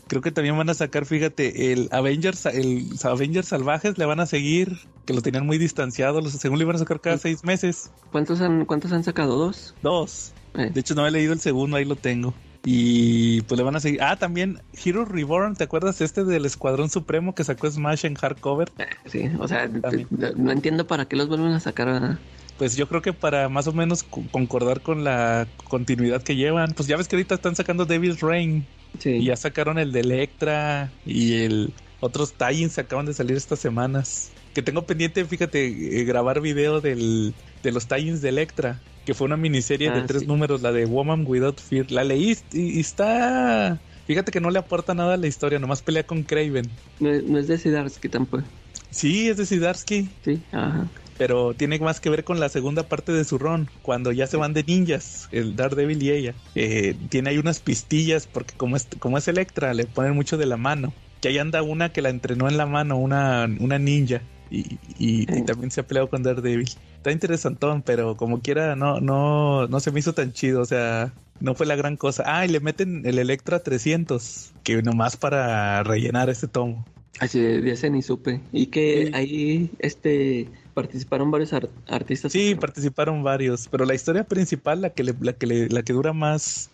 Creo 0.09 0.21
que 0.21 0.30
también 0.30 0.56
van 0.56 0.68
a 0.68 0.75
sacar, 0.75 1.06
fíjate, 1.06 1.73
el 1.73 1.88
Avengers, 1.90 2.47
el 2.47 2.87
Avengers 3.02 3.49
Salvajes 3.49 3.97
le 3.99 4.04
van 4.04 4.21
a 4.21 4.26
seguir, 4.26 4.78
que 5.06 5.14
lo 5.14 5.23
tenían 5.23 5.47
muy 5.47 5.59
distanciado, 5.59 6.21
los, 6.21 6.32
según 6.32 6.59
le 6.59 6.64
iban 6.64 6.76
a 6.76 6.80
sacar 6.80 7.00
cada 7.00 7.18
seis 7.18 7.44
meses. 7.44 7.90
¿Cuántos 8.11 8.40
han, 8.40 8.66
cuántos 8.66 8.92
han 8.92 9.04
sacado? 9.04 9.37
¿Dos? 9.37 9.75
Dos. 9.82 10.32
Eh. 10.54 10.71
De 10.73 10.80
hecho, 10.80 10.94
no 10.94 11.06
he 11.06 11.11
leído 11.11 11.32
el 11.32 11.40
segundo, 11.40 11.76
ahí 11.76 11.85
lo 11.85 11.97
tengo. 11.97 12.35
Y 12.64 13.40
pues 13.42 13.59
le 13.59 13.64
van 13.64 13.75
a 13.75 13.80
seguir. 13.80 14.02
Ah, 14.02 14.16
también 14.16 14.61
Hero 14.85 15.04
Reborn, 15.04 15.56
¿te 15.56 15.64
acuerdas 15.64 16.00
este 16.00 16.25
del 16.25 16.44
Escuadrón 16.44 16.90
Supremo 16.90 17.35
que 17.35 17.42
sacó 17.42 17.68
Smash 17.68 18.06
en 18.06 18.14
hardcover? 18.14 18.71
Eh, 18.78 18.87
sí, 19.06 19.30
o 19.38 19.49
sea, 19.49 19.68
no 19.68 20.52
entiendo 20.52 20.87
para 20.87 21.06
qué 21.06 21.16
los 21.16 21.28
vuelven 21.28 21.52
a 21.52 21.61
sacar. 21.61 22.18
Pues 22.59 22.76
yo 22.76 22.87
creo 22.88 23.02
que 23.02 23.12
para 23.12 23.49
más 23.49 23.66
o 23.66 23.73
menos 23.73 24.04
concordar 24.30 24.82
con 24.82 25.02
la 25.02 25.49
continuidad 25.64 26.23
que 26.23 26.37
llevan. 26.37 26.75
Pues 26.75 26.87
ya 26.87 26.97
ves 26.97 27.09
que 27.09 27.16
ahorita 27.16 27.35
están 27.35 27.56
sacando 27.56 27.85
Devil's 27.85 28.21
Reign. 28.21 28.64
Y 29.04 29.25
ya 29.25 29.37
sacaron 29.37 29.78
el 29.78 29.92
de 29.92 30.00
Electra 30.00 30.90
y 31.04 31.42
el 31.42 31.72
otros 32.00 32.34
tie-ins 32.34 32.78
acaban 32.78 33.06
de 33.06 33.14
salir 33.14 33.37
estas 33.37 33.58
semanas. 33.58 34.30
Que 34.54 34.62
tengo 34.62 34.84
pendiente, 34.84 35.25
fíjate, 35.25 36.00
eh, 36.00 36.04
grabar 36.04 36.40
video 36.40 36.80
del, 36.80 37.32
de 37.62 37.72
los 37.72 37.88
tie-ins 37.88 38.20
de 38.20 38.28
Electra, 38.28 38.80
que 39.06 39.14
fue 39.14 39.26
una 39.26 39.37
miniserie 39.37 39.90
de 39.90 40.00
ah, 40.00 40.06
tres 40.06 40.26
números, 40.26 40.62
la 40.62 40.72
de 40.72 40.84
Woman 40.84 41.25
Without 41.26 41.61
Fear. 41.61 41.90
La 41.90 42.04
leí 42.04 42.37
y, 42.52 42.80
está... 42.80 43.80
Fíjate 44.06 44.32
que 44.32 44.40
no 44.40 44.50
le 44.50 44.58
aporta 44.58 44.94
nada 44.94 45.14
a 45.14 45.16
la 45.16 45.28
historia, 45.28 45.61
nomás 45.61 45.80
pelea 45.80 46.04
con 46.04 46.25
Craven. 46.25 46.68
No, 46.99 47.38
es 47.38 47.46
de 47.46 47.56
Sidarsky 47.56 48.08
tampoco. 48.08 48.42
Sí, 48.90 49.28
es 49.28 49.37
de 49.37 49.46
Sidarsky. 49.46 50.11
Sí, 50.25 50.42
ajá 50.50 50.88
pero 51.22 51.54
tiene 51.54 51.78
más 51.78 52.00
que 52.00 52.10
ver 52.10 52.24
con 52.24 52.40
la 52.40 52.48
segunda 52.48 52.82
parte 52.82 53.12
de 53.12 53.22
su 53.22 53.38
ron, 53.38 53.70
cuando 53.82 54.10
ya 54.10 54.26
se 54.26 54.36
van 54.36 54.54
de 54.54 54.64
ninjas, 54.64 55.28
el 55.30 55.54
Daredevil 55.54 56.02
y 56.02 56.10
ella. 56.10 56.34
Eh, 56.56 56.96
tiene 57.10 57.30
ahí 57.30 57.38
unas 57.38 57.60
pistillas, 57.60 58.26
porque 58.26 58.56
como 58.56 58.74
es, 58.74 58.88
como 58.98 59.18
es 59.18 59.28
Electra, 59.28 59.72
le 59.72 59.86
ponen 59.86 60.16
mucho 60.16 60.36
de 60.36 60.46
la 60.46 60.56
mano. 60.56 60.92
Que 61.20 61.28
ahí 61.28 61.38
anda 61.38 61.62
una 61.62 61.92
que 61.92 62.02
la 62.02 62.08
entrenó 62.08 62.48
en 62.48 62.56
la 62.56 62.66
mano, 62.66 62.98
una, 62.98 63.48
una 63.60 63.78
ninja. 63.78 64.20
Y, 64.50 64.80
y, 64.98 65.26
también 65.42 65.70
se 65.70 65.82
ha 65.82 65.86
peleado 65.86 66.10
con 66.10 66.24
Daredevil. 66.24 66.68
Está 66.96 67.12
interesantón, 67.12 67.82
pero 67.82 68.16
como 68.16 68.40
quiera, 68.40 68.74
no, 68.74 68.98
no, 68.98 69.68
no 69.68 69.78
se 69.78 69.92
me 69.92 70.00
hizo 70.00 70.14
tan 70.14 70.32
chido. 70.32 70.60
O 70.60 70.66
sea, 70.66 71.12
no 71.38 71.54
fue 71.54 71.66
la 71.66 71.76
gran 71.76 71.96
cosa. 71.96 72.24
Ah, 72.26 72.44
y 72.44 72.48
le 72.48 72.58
meten 72.58 73.06
el 73.06 73.20
Electra 73.20 73.62
300, 73.62 74.54
que 74.64 74.82
nomás 74.82 75.16
para 75.16 75.84
rellenar 75.84 76.30
ese 76.30 76.48
tomo. 76.48 76.84
Así 77.20 77.38
de 77.38 77.70
ese 77.70 77.90
ni 77.90 78.02
supe. 78.02 78.40
Y 78.52 78.66
que 78.66 79.12
ahí, 79.14 79.70
este, 79.78 80.48
participaron 80.74 81.30
varios 81.30 81.52
artistas. 81.88 82.32
Sí, 82.32 82.54
participaron 82.54 83.22
varios, 83.22 83.68
pero 83.68 83.84
la 83.84 83.94
historia 83.94 84.24
principal, 84.24 84.80
la 84.80 84.90
que, 84.90 85.04
la 85.04 85.32
que, 85.32 85.68
la 85.70 85.82
que 85.82 85.92
dura 85.92 86.12
más, 86.12 86.70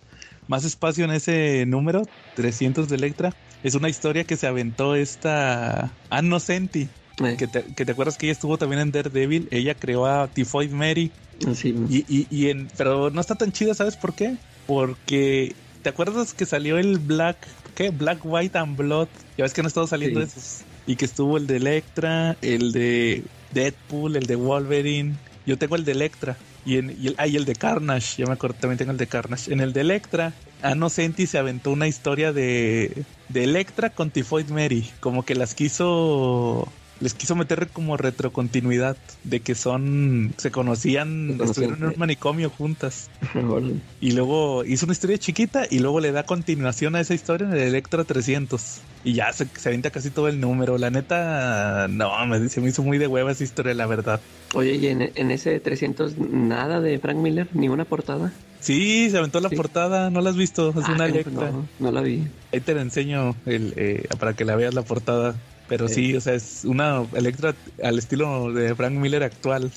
más 0.47 0.65
espacio 0.65 1.05
en 1.05 1.11
ese 1.11 1.65
número, 1.67 2.03
300 2.37 2.89
de 2.89 2.97
Electra, 2.97 3.35
es 3.63 3.75
una 3.75 3.89
historia 3.89 4.25
que 4.25 4.37
se 4.37 4.47
aventó 4.47 4.95
esta 4.95 5.91
Anno 6.11 6.41
Senti, 6.41 6.89
Eh. 7.21 7.37
Que, 7.37 7.49
te, 7.49 7.65
que, 7.75 7.85
te, 7.85 7.93
acuerdas 7.93 8.17
que 8.17 8.27
ella 8.27 8.33
estuvo 8.33 8.59
también 8.59 8.81
en 8.81 8.93
Daredevil. 8.93 9.49
Ella 9.51 9.75
creó 9.75 10.07
a 10.07 10.29
Tifoid 10.29 10.71
Mary. 10.71 11.11
Sí. 11.53 11.75
Y, 11.89 12.05
y, 12.09 12.27
y 12.31 12.51
en, 12.51 12.69
pero 12.77 13.11
no 13.11 13.21
está 13.21 13.35
tan 13.35 13.51
chida, 13.51 13.75
¿sabes 13.75 13.97
por 13.97 14.15
qué? 14.15 14.37
Porque 14.67 15.55
¿te 15.83 15.89
acuerdas 15.89 16.35
que 16.35 16.47
salió 16.47 16.79
el 16.79 16.99
Black, 16.99 17.37
qué? 17.75 17.91
Black, 17.91 18.21
White 18.23 18.59
and 18.59 18.77
Blood. 18.77 19.09
Ya 19.37 19.45
ves 19.45 19.55
que 19.55 19.61
han 19.61 19.67
estado 19.67 19.87
saliendo 19.87 20.21
esos. 20.21 20.63
Y 20.87 20.97
que 20.97 21.05
estuvo 21.05 21.37
el 21.37 21.47
de 21.47 21.57
Electra, 21.57 22.37
el 22.41 22.73
de 22.73 23.25
Deadpool, 23.53 24.17
el 24.17 24.27
de 24.27 24.37
Wolverine. 24.37 25.15
Yo 25.47 25.59
tengo 25.59 25.77
el 25.77 25.85
de 25.85 25.93
Electra. 25.93 26.37
Y, 26.65 26.77
en, 26.77 26.91
el, 26.91 27.17
el 27.19 27.45
de 27.45 27.55
Carnage. 27.55 28.23
Ya 28.23 28.27
me 28.27 28.33
acuerdo, 28.33 28.57
también 28.61 28.79
tengo 28.79 28.93
el 28.93 28.99
de 28.99 29.07
Carnage. 29.07 29.53
En 29.53 29.61
el 29.61 29.73
de 29.73 29.81
Electra, 29.81 30.33
Anno 30.63 30.91
Senti 30.91 31.27
se 31.27 31.39
aventó 31.39 31.71
una 31.71 31.89
historia 31.89 32.33
de, 32.33 33.05
de 33.29 33.45
Electra 33.45 33.91
con 33.91 34.11
Tifoid 34.11 34.51
Mary. 34.51 34.91
Como 35.01 35.25
que 35.25 35.35
las 35.35 35.55
quiso 35.55 36.69
les 37.01 37.15
quiso 37.15 37.37
meter 37.37 37.69
como 37.69 37.97
retrocontinuidad 37.97 38.97
de 39.25 39.41
que 39.41 39.55
son 39.55 40.35
se 40.37 40.51
conocían, 40.51 41.39
estuvieron 41.43 41.79
en 41.79 41.89
un 41.91 41.95
manicomio 41.97 42.51
juntas. 42.51 43.11
y 44.01 44.13
luego 44.13 44.65
hizo 44.65 44.87
una 44.87 44.93
historia 44.93 45.19
chiquita 45.19 45.67
y 45.71 45.79
luego 45.79 46.01
le 46.01 46.13
da 46.13 46.25
continuación 46.25 46.97
a 46.97 47.01
esa 47.01 47.15
historia 47.15 47.47
en 47.47 47.55
el 47.55 47.61
Electra 47.61 48.05
300. 48.05 48.81
Y 49.05 49.15
ya 49.15 49.33
se, 49.33 49.47
se 49.57 49.69
avienta 49.69 49.91
casi 49.91 50.11
todo 50.11 50.29
el 50.29 50.41
número. 50.41 50.77
La 50.77 50.91
neta, 50.91 51.87
no, 51.89 52.27
me, 52.27 52.49
se 52.49 52.61
me 52.61 52.69
hizo 52.69 52.83
muy 52.83 52.99
de 52.99 53.07
hueva 53.07 53.33
esa 53.33 53.45
historia, 53.45 53.75
la 53.75 53.87
verdad. 53.87 54.21
Oye, 54.55 54.75
¿y 54.75 54.87
en, 54.89 55.13
en 55.15 55.31
ese 55.31 55.61
300 55.61 56.19
nada 56.19 56.81
de 56.81 56.99
Frank 56.99 57.17
Miller? 57.17 57.49
¿Ni 57.53 57.69
una 57.69 57.85
portada? 57.85 58.33
Sí, 58.61 59.09
se 59.11 59.19
aventó 59.19 59.41
la 59.41 59.51
portada, 59.51 60.11
¿no 60.11 60.21
la 60.21 60.31
has 60.31 60.37
visto? 60.37 60.71
Es 60.71 60.89
una 60.89 61.07
Electra. 61.07 61.53
No, 61.53 61.69
no, 61.79 61.93
la 61.93 62.01
vi. 62.01 62.27
Ahí 62.53 62.61
te 62.61 62.75
la 62.75 62.83
enseño 62.83 63.37
el, 63.47 63.73
eh, 63.77 64.09
para 64.19 64.35
que 64.35 64.45
la 64.45 64.57
veas 64.57 64.75
la 64.75 64.83
portada. 64.83 65.37
Pero 65.69 65.89
sí, 65.89 66.17
o 66.17 66.21
sea, 66.21 66.35
es 66.35 66.65
una 66.65 67.05
Electra 67.15 67.55
al 67.83 67.99
estilo 67.99 68.53
de 68.53 68.75
Frank 68.75 68.93
Miller 68.93 69.23
actual. 69.23 69.71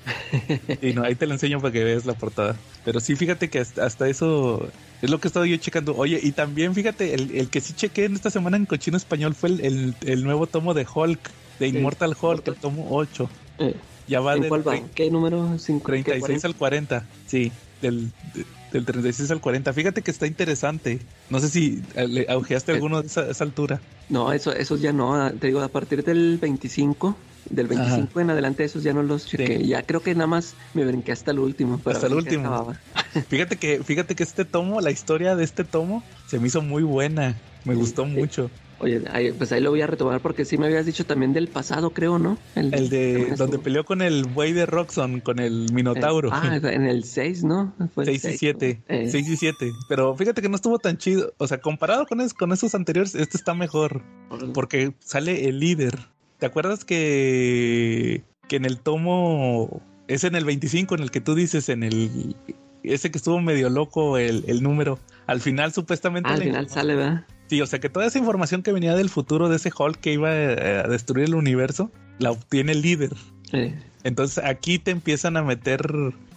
y 0.82 0.92
no, 0.94 1.04
ahí 1.04 1.14
te 1.14 1.26
lo 1.26 1.34
enseño 1.34 1.60
para 1.60 1.72
que 1.72 1.84
veas 1.84 2.06
la 2.06 2.14
portada. 2.14 2.56
Pero 2.84 3.00
sí, 3.00 3.14
fíjate 3.14 3.50
que 3.50 3.58
hasta, 3.58 4.08
eso 4.08 4.68
es 5.02 5.10
lo 5.10 5.20
que 5.20 5.28
he 5.28 5.30
estado 5.30 5.44
yo 5.44 5.56
checando. 5.58 5.94
Oye, 5.96 6.18
y 6.22 6.32
también 6.32 6.74
fíjate, 6.74 7.14
el, 7.14 7.48
que 7.50 7.60
sí 7.60 7.74
chequé 7.74 8.06
en 8.06 8.14
esta 8.14 8.30
semana 8.30 8.56
en 8.56 8.66
Cochino 8.66 8.96
Español 8.96 9.34
fue 9.34 9.50
el, 9.50 10.24
nuevo 10.24 10.46
tomo 10.46 10.72
de 10.72 10.86
Hulk, 10.92 11.20
de 11.58 11.68
Immortal 11.68 12.16
Hulk, 12.20 12.48
el 12.48 12.56
tomo 12.56 12.86
8. 12.90 13.30
Eh. 13.58 13.74
Ya 14.08 14.20
va 14.20 14.36
de. 14.36 14.84
¿Qué 14.94 15.10
número? 15.10 15.56
36 15.84 16.44
al 16.44 16.54
40, 16.54 17.04
sí. 17.26 17.52
Del, 17.82 18.10
del 18.72 18.84
36 18.84 19.30
al 19.30 19.40
40. 19.40 19.72
Fíjate 19.72 20.02
que 20.02 20.10
está 20.10 20.26
interesante. 20.26 20.98
No 21.30 21.40
sé 21.40 21.48
si 21.48 21.82
eh, 21.94 22.06
le 22.08 22.26
augeaste 22.28 22.72
eh, 22.72 22.74
alguno 22.74 23.02
de 23.02 23.06
esa, 23.06 23.44
altura. 23.44 23.80
No, 24.08 24.32
eso, 24.32 24.52
esos 24.52 24.80
ya 24.80 24.92
no. 24.92 25.14
Ah, 25.14 25.32
te 25.38 25.48
digo, 25.48 25.60
a 25.60 25.68
partir 25.68 26.04
del 26.04 26.38
25, 26.38 27.16
del 27.50 27.66
25 27.66 28.20
en 28.20 28.30
adelante, 28.30 28.64
esos 28.64 28.82
ya 28.82 28.92
no 28.92 29.02
los 29.02 29.26
chequé. 29.26 29.66
Ya 29.66 29.82
creo 29.82 30.02
que 30.02 30.14
nada 30.14 30.26
más 30.26 30.54
me 30.74 30.84
brinqué 30.84 31.12
hasta 31.12 31.30
el 31.30 31.38
último. 31.38 31.80
Hasta 31.84 32.06
el 32.06 32.14
último. 32.14 32.74
fíjate 33.28 33.56
que, 33.56 33.82
fíjate 33.82 34.14
que 34.14 34.22
este 34.22 34.44
tomo, 34.44 34.80
la 34.80 34.90
historia 34.90 35.36
de 35.36 35.44
este 35.44 35.64
tomo, 35.64 36.02
se 36.26 36.38
me 36.38 36.48
hizo 36.48 36.62
muy 36.62 36.82
buena. 36.82 37.36
Me 37.64 37.74
gustó 37.74 38.04
mucho. 38.04 38.50
Oye, 38.80 39.00
pues 39.36 39.50
ahí 39.50 39.60
lo 39.60 39.70
voy 39.70 39.82
a 39.82 39.88
retomar 39.88 40.20
porque 40.20 40.44
sí 40.44 40.56
me 40.56 40.66
habías 40.66 40.86
dicho 40.86 41.04
también 41.04 41.32
del 41.32 41.48
pasado, 41.48 41.90
creo, 41.90 42.18
¿no? 42.18 42.38
El, 42.54 42.88
de 42.88 43.34
donde 43.36 43.58
peleó 43.58 43.84
con 43.84 44.02
el 44.02 44.24
buey 44.24 44.52
de 44.52 44.66
Roxon, 44.66 45.20
con 45.20 45.40
el 45.40 45.72
Minotauro. 45.72 46.30
ah, 46.32 46.60
en 46.62 46.84
el 46.84 47.02
6, 47.02 47.44
¿no? 47.44 47.74
6 47.96 48.24
y 48.24 48.38
7. 48.38 48.82
6 48.88 49.14
y 49.14 49.36
7. 49.36 49.72
Pero 49.88 50.14
fíjate 50.14 50.42
que 50.42 50.48
no 50.48 50.54
estuvo 50.54 50.78
tan 50.78 50.96
chido. 50.96 51.32
O 51.38 51.48
sea, 51.48 51.58
comparado 51.60 52.06
con, 52.06 52.26
con 52.30 52.52
esos 52.52 52.74
anteriores, 52.74 53.16
este 53.16 53.36
está 53.36 53.52
mejor. 53.54 54.02
Porque 54.54 54.94
sale 55.00 55.48
el 55.48 55.58
líder. 55.58 55.98
¿Te 56.38 56.46
acuerdas 56.46 56.84
que, 56.84 58.22
que 58.46 58.56
en 58.56 58.64
el 58.64 58.78
tomo... 58.78 59.82
Es 60.06 60.24
en 60.24 60.36
el 60.36 60.44
25 60.44 60.94
en 60.94 61.02
el 61.02 61.10
que 61.10 61.20
tú 61.20 61.34
dices 61.34 61.68
en 61.68 61.82
el... 61.82 62.36
Ese 62.84 63.10
que 63.10 63.18
estuvo 63.18 63.40
medio 63.40 63.68
loco 63.70 64.18
el, 64.18 64.44
el 64.46 64.62
número. 64.62 65.00
Al 65.26 65.40
final 65.40 65.72
supuestamente... 65.72 66.30
al 66.30 66.42
final 66.42 66.68
sale, 66.70 66.94
¿verdad? 66.94 67.26
Sí, 67.48 67.60
o 67.62 67.66
sea 67.66 67.78
que 67.78 67.88
toda 67.88 68.06
esa 68.06 68.18
información 68.18 68.62
que 68.62 68.72
venía 68.72 68.94
del 68.94 69.08
futuro 69.08 69.48
de 69.48 69.56
ese 69.56 69.70
Hulk 69.76 69.98
que 69.98 70.12
iba 70.12 70.28
a 70.30 70.88
destruir 70.88 71.26
el 71.26 71.34
universo, 71.34 71.90
la 72.18 72.30
obtiene 72.30 72.72
el 72.72 72.82
líder. 72.82 73.12
Entonces 74.04 74.44
aquí 74.44 74.78
te 74.78 74.90
empiezan 74.90 75.36
a 75.36 75.42
meter, 75.42 75.82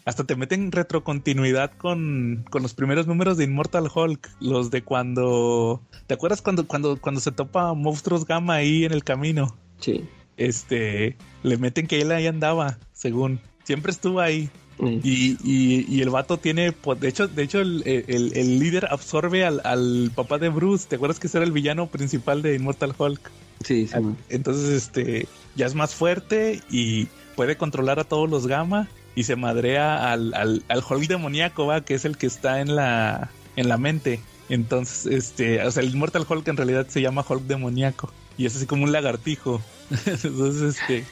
hasta 0.06 0.24
te 0.24 0.36
meten 0.36 0.72
retrocontinuidad 0.72 1.72
con, 1.78 2.46
con 2.50 2.64
los 2.64 2.74
primeros 2.74 3.08
números 3.08 3.38
de 3.38 3.44
Immortal 3.44 3.90
Hulk, 3.94 4.30
los 4.40 4.72
de 4.72 4.84
cuando, 4.84 5.82
¿te 6.08 6.14
acuerdas 6.14 6.42
cuando, 6.42 6.66
cuando, 6.66 7.00
cuando 7.00 7.20
se 7.20 7.32
topa 7.32 7.74
monstruos 7.74 8.26
gamma 8.26 8.56
ahí 8.56 8.86
en 8.86 8.94
el 8.94 9.04
camino? 9.04 9.58
Sí. 9.80 10.06
Este, 10.38 11.18
le 11.44 11.58
meten 11.58 11.88
que 11.88 12.02
él 12.02 12.12
ahí 12.12 12.28
andaba, 12.28 12.80
según, 12.94 13.42
siempre 13.64 13.92
estuvo 13.92 14.22
ahí. 14.22 14.50
Y, 14.82 15.38
y, 15.44 16.02
el 16.02 16.10
vato 16.10 16.38
tiene, 16.38 16.72
pues, 16.72 17.00
de 17.00 17.10
hecho, 17.10 17.28
de 17.28 17.44
hecho 17.44 17.60
el, 17.60 17.84
el, 17.86 18.60
líder 18.60 18.88
absorbe 18.90 19.46
al, 19.46 19.62
al, 19.64 20.12
papá 20.16 20.40
de 20.40 20.50
Bruce. 20.50 20.88
¿Te 20.90 20.96
acuerdas 20.96 21.20
que 21.20 21.28
ese 21.28 21.38
era 21.38 21.46
el 21.46 21.52
villano 21.52 21.88
principal 21.88 22.42
de 22.42 22.56
Immortal 22.56 22.96
Hulk? 22.98 23.32
Sí, 23.64 23.88
sí. 23.88 23.96
Entonces, 24.30 24.70
este, 24.70 25.28
ya 25.56 25.68
es 25.68 25.76
más 25.76 25.94
fuerte 25.94 26.62
y 26.72 27.08
puede 27.36 27.58
controlar 27.58 28.00
a 28.00 28.06
todos 28.06 28.30
los 28.30 28.48
gamma 28.48 28.88
y 29.14 29.24
se 29.24 29.36
madrea 29.36 30.12
al, 30.12 30.34
al, 30.34 30.64
al 30.68 30.84
Hulk 30.88 31.08
demoníaco, 31.08 31.68
va, 31.68 31.82
que 31.82 31.94
es 31.94 32.06
el 32.06 32.18
que 32.18 32.26
está 32.28 32.62
en 32.62 32.76
la, 32.76 33.30
en 33.56 33.70
la 33.70 33.78
mente. 33.78 34.20
Entonces, 34.50 35.06
este, 35.06 35.64
o 35.64 35.72
sea, 35.72 35.84
el 35.84 35.94
Immortal 35.94 36.26
Hulk 36.28 36.48
en 36.48 36.58
realidad 36.58 36.88
se 36.90 37.02
llama 37.02 37.26
Hulk 37.28 37.44
demoníaco 37.44 38.12
y 38.38 38.46
es 38.46 38.56
así 38.56 38.66
como 38.66 38.84
un 38.84 38.92
lagartijo. 38.92 39.62
Entonces, 40.06 40.76
este, 40.76 41.06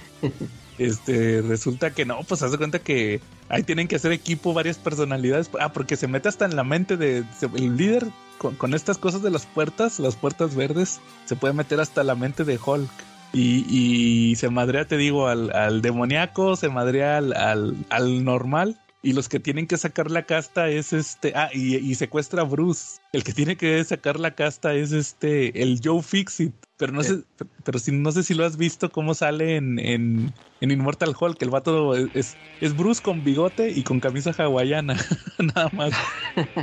este, 0.79 1.41
resulta 1.41 1.91
que 1.93 2.05
no, 2.05 2.21
pues 2.23 2.41
haz 2.41 2.51
de 2.51 2.57
cuenta 2.57 2.79
que 2.79 3.19
ahí 3.49 3.63
tienen 3.63 3.87
que 3.87 3.97
hacer 3.97 4.11
equipo 4.11 4.53
varias 4.53 4.77
personalidades. 4.77 5.49
Ah, 5.59 5.71
porque 5.71 5.95
se 5.95 6.07
mete 6.07 6.29
hasta 6.29 6.45
en 6.45 6.55
la 6.55 6.63
mente 6.63 6.97
de 6.97 7.23
el 7.55 7.77
líder 7.77 8.07
con, 8.37 8.73
estas 8.73 8.97
cosas 8.97 9.21
de 9.21 9.29
las 9.29 9.45
puertas, 9.45 9.99
las 9.99 10.15
puertas 10.15 10.55
verdes, 10.55 10.99
se 11.25 11.35
puede 11.35 11.53
meter 11.53 11.79
hasta 11.79 12.03
la 12.03 12.15
mente 12.15 12.43
de 12.43 12.57
Hulk. 12.63 12.89
Y, 13.31 14.33
se 14.37 14.49
madrea, 14.49 14.87
te 14.87 14.97
digo, 14.97 15.27
al, 15.27 15.55
al 15.55 15.83
demoníaco, 15.83 16.55
se 16.55 16.69
madrea 16.69 17.17
al, 17.17 17.33
al, 17.33 17.75
al 17.89 18.23
normal 18.23 18.79
y 19.01 19.13
los 19.13 19.29
que 19.29 19.39
tienen 19.39 19.67
que 19.67 19.77
sacar 19.77 20.11
la 20.11 20.23
casta 20.23 20.69
es 20.69 20.93
este. 20.93 21.33
Ah, 21.35 21.49
y, 21.53 21.77
y, 21.77 21.95
secuestra 21.95 22.41
a 22.41 22.45
Bruce. 22.45 22.99
El 23.13 23.23
que 23.23 23.33
tiene 23.33 23.55
que 23.55 23.83
sacar 23.83 24.19
la 24.19 24.35
casta 24.35 24.73
es 24.73 24.91
este. 24.91 25.61
El 25.61 25.79
Joe 25.83 26.01
Fixit. 26.01 26.53
Pero 26.79 26.93
no 26.93 27.03
sé, 27.03 27.23
pero 27.65 27.77
si, 27.77 27.91
no 27.91 28.09
sé 28.13 28.23
si 28.23 28.33
lo 28.33 28.45
has 28.45 28.55
visto 28.55 28.89
cómo 28.89 29.13
sale 29.13 29.57
en, 29.57 29.79
en, 29.79 30.33
en 30.61 30.71
Immortal 30.71 31.13
Hulk. 31.19 31.41
El 31.41 31.49
vato 31.49 31.93
es, 31.93 32.37
es, 32.61 32.77
Bruce 32.77 33.01
con 33.03 33.21
bigote 33.21 33.69
y 33.69 33.83
con 33.83 33.99
camisa 33.99 34.31
hawaiana. 34.31 34.95
Nada 35.39 35.69
más. 35.73 35.91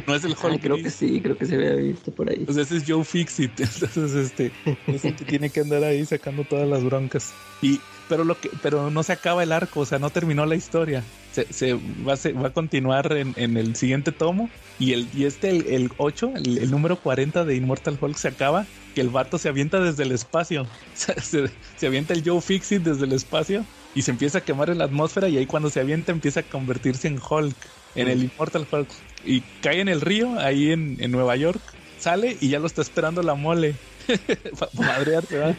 No 0.07 0.15
es 0.15 0.25
el 0.25 0.35
Hulk. 0.43 0.63
creo 0.63 0.77
que 0.77 0.89
sí, 0.89 1.21
creo 1.21 1.37
que 1.37 1.45
se 1.45 1.57
había 1.57 1.75
visto 1.75 2.13
por 2.13 2.31
ahí. 2.31 2.47
Pues 2.47 2.57
ese 2.57 2.79
es 2.79 2.85
Joe 2.89 3.05
Fixit. 3.05 3.61
Entonces, 3.61 4.15
este, 4.15 4.53
es 4.87 5.05
el 5.05 5.17
que 5.17 5.27
tiene 5.27 5.51
que 5.51 5.61
andar 5.61 5.85
ahí 5.85 6.07
sacando 6.07 6.45
todas 6.45 6.67
las 6.67 6.83
broncas. 6.83 7.35
Y, 7.61 7.79
pero 8.09 8.25
lo 8.25 8.39
que, 8.39 8.51
pero 8.63 8.91
no 8.91 9.03
se 9.03 9.13
acaba 9.13 9.43
el 9.43 9.53
arco, 9.53 9.81
o 9.81 9.87
sea, 9.87 9.99
no 9.99 10.11
terminó 10.11 10.47
la 10.47 10.55
historia. 10.55 11.03
Se, 11.33 11.53
se 11.53 11.75
va, 11.75 12.15
a, 12.15 12.41
va 12.41 12.49
a 12.49 12.53
continuar 12.53 13.13
en, 13.13 13.35
en, 13.37 13.57
el 13.57 13.77
siguiente 13.77 14.13
tomo. 14.13 14.49
Y 14.79 14.93
el, 14.93 15.09
y 15.15 15.25
este, 15.25 15.51
el, 15.51 15.67
el 15.67 15.91
8, 15.97 16.33
el, 16.37 16.59
el 16.59 16.71
número 16.71 16.97
40 16.97 17.45
de 17.45 17.57
Immortal 17.57 17.99
Hulk 18.01 18.17
se 18.17 18.29
acaba 18.29 18.67
que 18.95 19.01
el 19.01 19.11
vato 19.11 19.39
se 19.39 19.49
avienta 19.49 19.81
desde 19.81 20.05
el 20.05 20.13
espacio. 20.13 20.67
Se, 20.95 21.51
se, 21.77 21.87
avienta 21.87 22.15
el 22.15 22.23
Joe 22.25 22.41
Fixit 22.41 22.83
desde 22.83 23.05
el 23.05 23.13
espacio 23.13 23.65
y 23.95 24.03
se 24.03 24.11
empieza 24.11 24.39
a 24.39 24.41
quemar 24.41 24.71
en 24.71 24.79
la 24.79 24.85
atmósfera 24.85 25.29
y 25.29 25.37
ahí 25.37 25.47
cuando 25.47 25.69
se 25.69 25.81
avienta 25.81 26.13
empieza 26.13 26.41
a 26.41 26.43
convertirse 26.43 27.07
en 27.09 27.19
Hulk, 27.19 27.57
en 27.95 28.09
el 28.09 28.25
Immortal 28.25 28.67
Hulk. 28.71 28.89
Y 29.25 29.43
cae 29.61 29.81
en 29.81 29.89
el 29.89 30.01
río, 30.01 30.39
ahí 30.39 30.73
en, 30.73 30.97
en 31.01 31.11
Nueva 31.11 31.37
York, 31.37 31.61
sale 31.99 32.39
y 32.41 32.49
ya 32.49 32.59
lo 32.59 32.67
está 32.67 32.81
esperando 32.81 33.23
la 33.23 33.35
mole. 33.35 33.75
Para 34.59 34.71
madrearse, 34.73 35.37
¿verdad? 35.37 35.57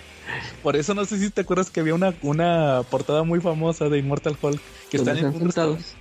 Por 0.63 0.75
eso 0.75 0.93
no 0.93 1.05
sé 1.05 1.19
si 1.19 1.29
te 1.29 1.41
acuerdas 1.41 1.69
que 1.69 1.79
había 1.79 1.93
una, 1.93 2.13
una 2.21 2.83
portada 2.89 3.23
muy 3.23 3.39
famosa 3.39 3.89
de 3.89 3.99
Immortal 3.99 4.37
Hulk 4.41 4.59
que 4.89 4.97
están 4.97 5.17
en 5.17 5.53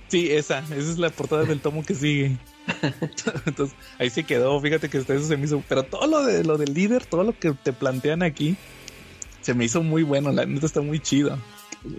Sí, 0.07 0.31
esa, 0.31 0.59
esa 0.59 0.75
es 0.75 0.97
la 0.97 1.09
portada 1.09 1.43
del 1.43 1.59
tomo 1.59 1.83
que 1.83 1.95
sigue. 1.95 2.37
Entonces, 3.45 3.75
ahí 3.99 4.09
se 4.09 4.23
quedó, 4.23 4.59
fíjate 4.59 4.89
que 4.89 4.97
eso 4.97 5.19
se 5.21 5.37
me 5.37 5.45
hizo, 5.45 5.63
pero 5.67 5.83
todo 5.83 6.07
lo 6.07 6.23
de 6.25 6.43
lo 6.43 6.57
del 6.57 6.73
líder, 6.73 7.05
todo 7.05 7.23
lo 7.23 7.37
que 7.37 7.53
te 7.53 7.73
plantean 7.73 8.23
aquí 8.23 8.57
se 9.41 9.53
me 9.53 9.63
hizo 9.63 9.81
muy 9.81 10.03
bueno, 10.03 10.33
la 10.33 10.45
neta 10.45 10.65
está 10.65 10.81
muy 10.81 10.99
chido. 10.99 11.37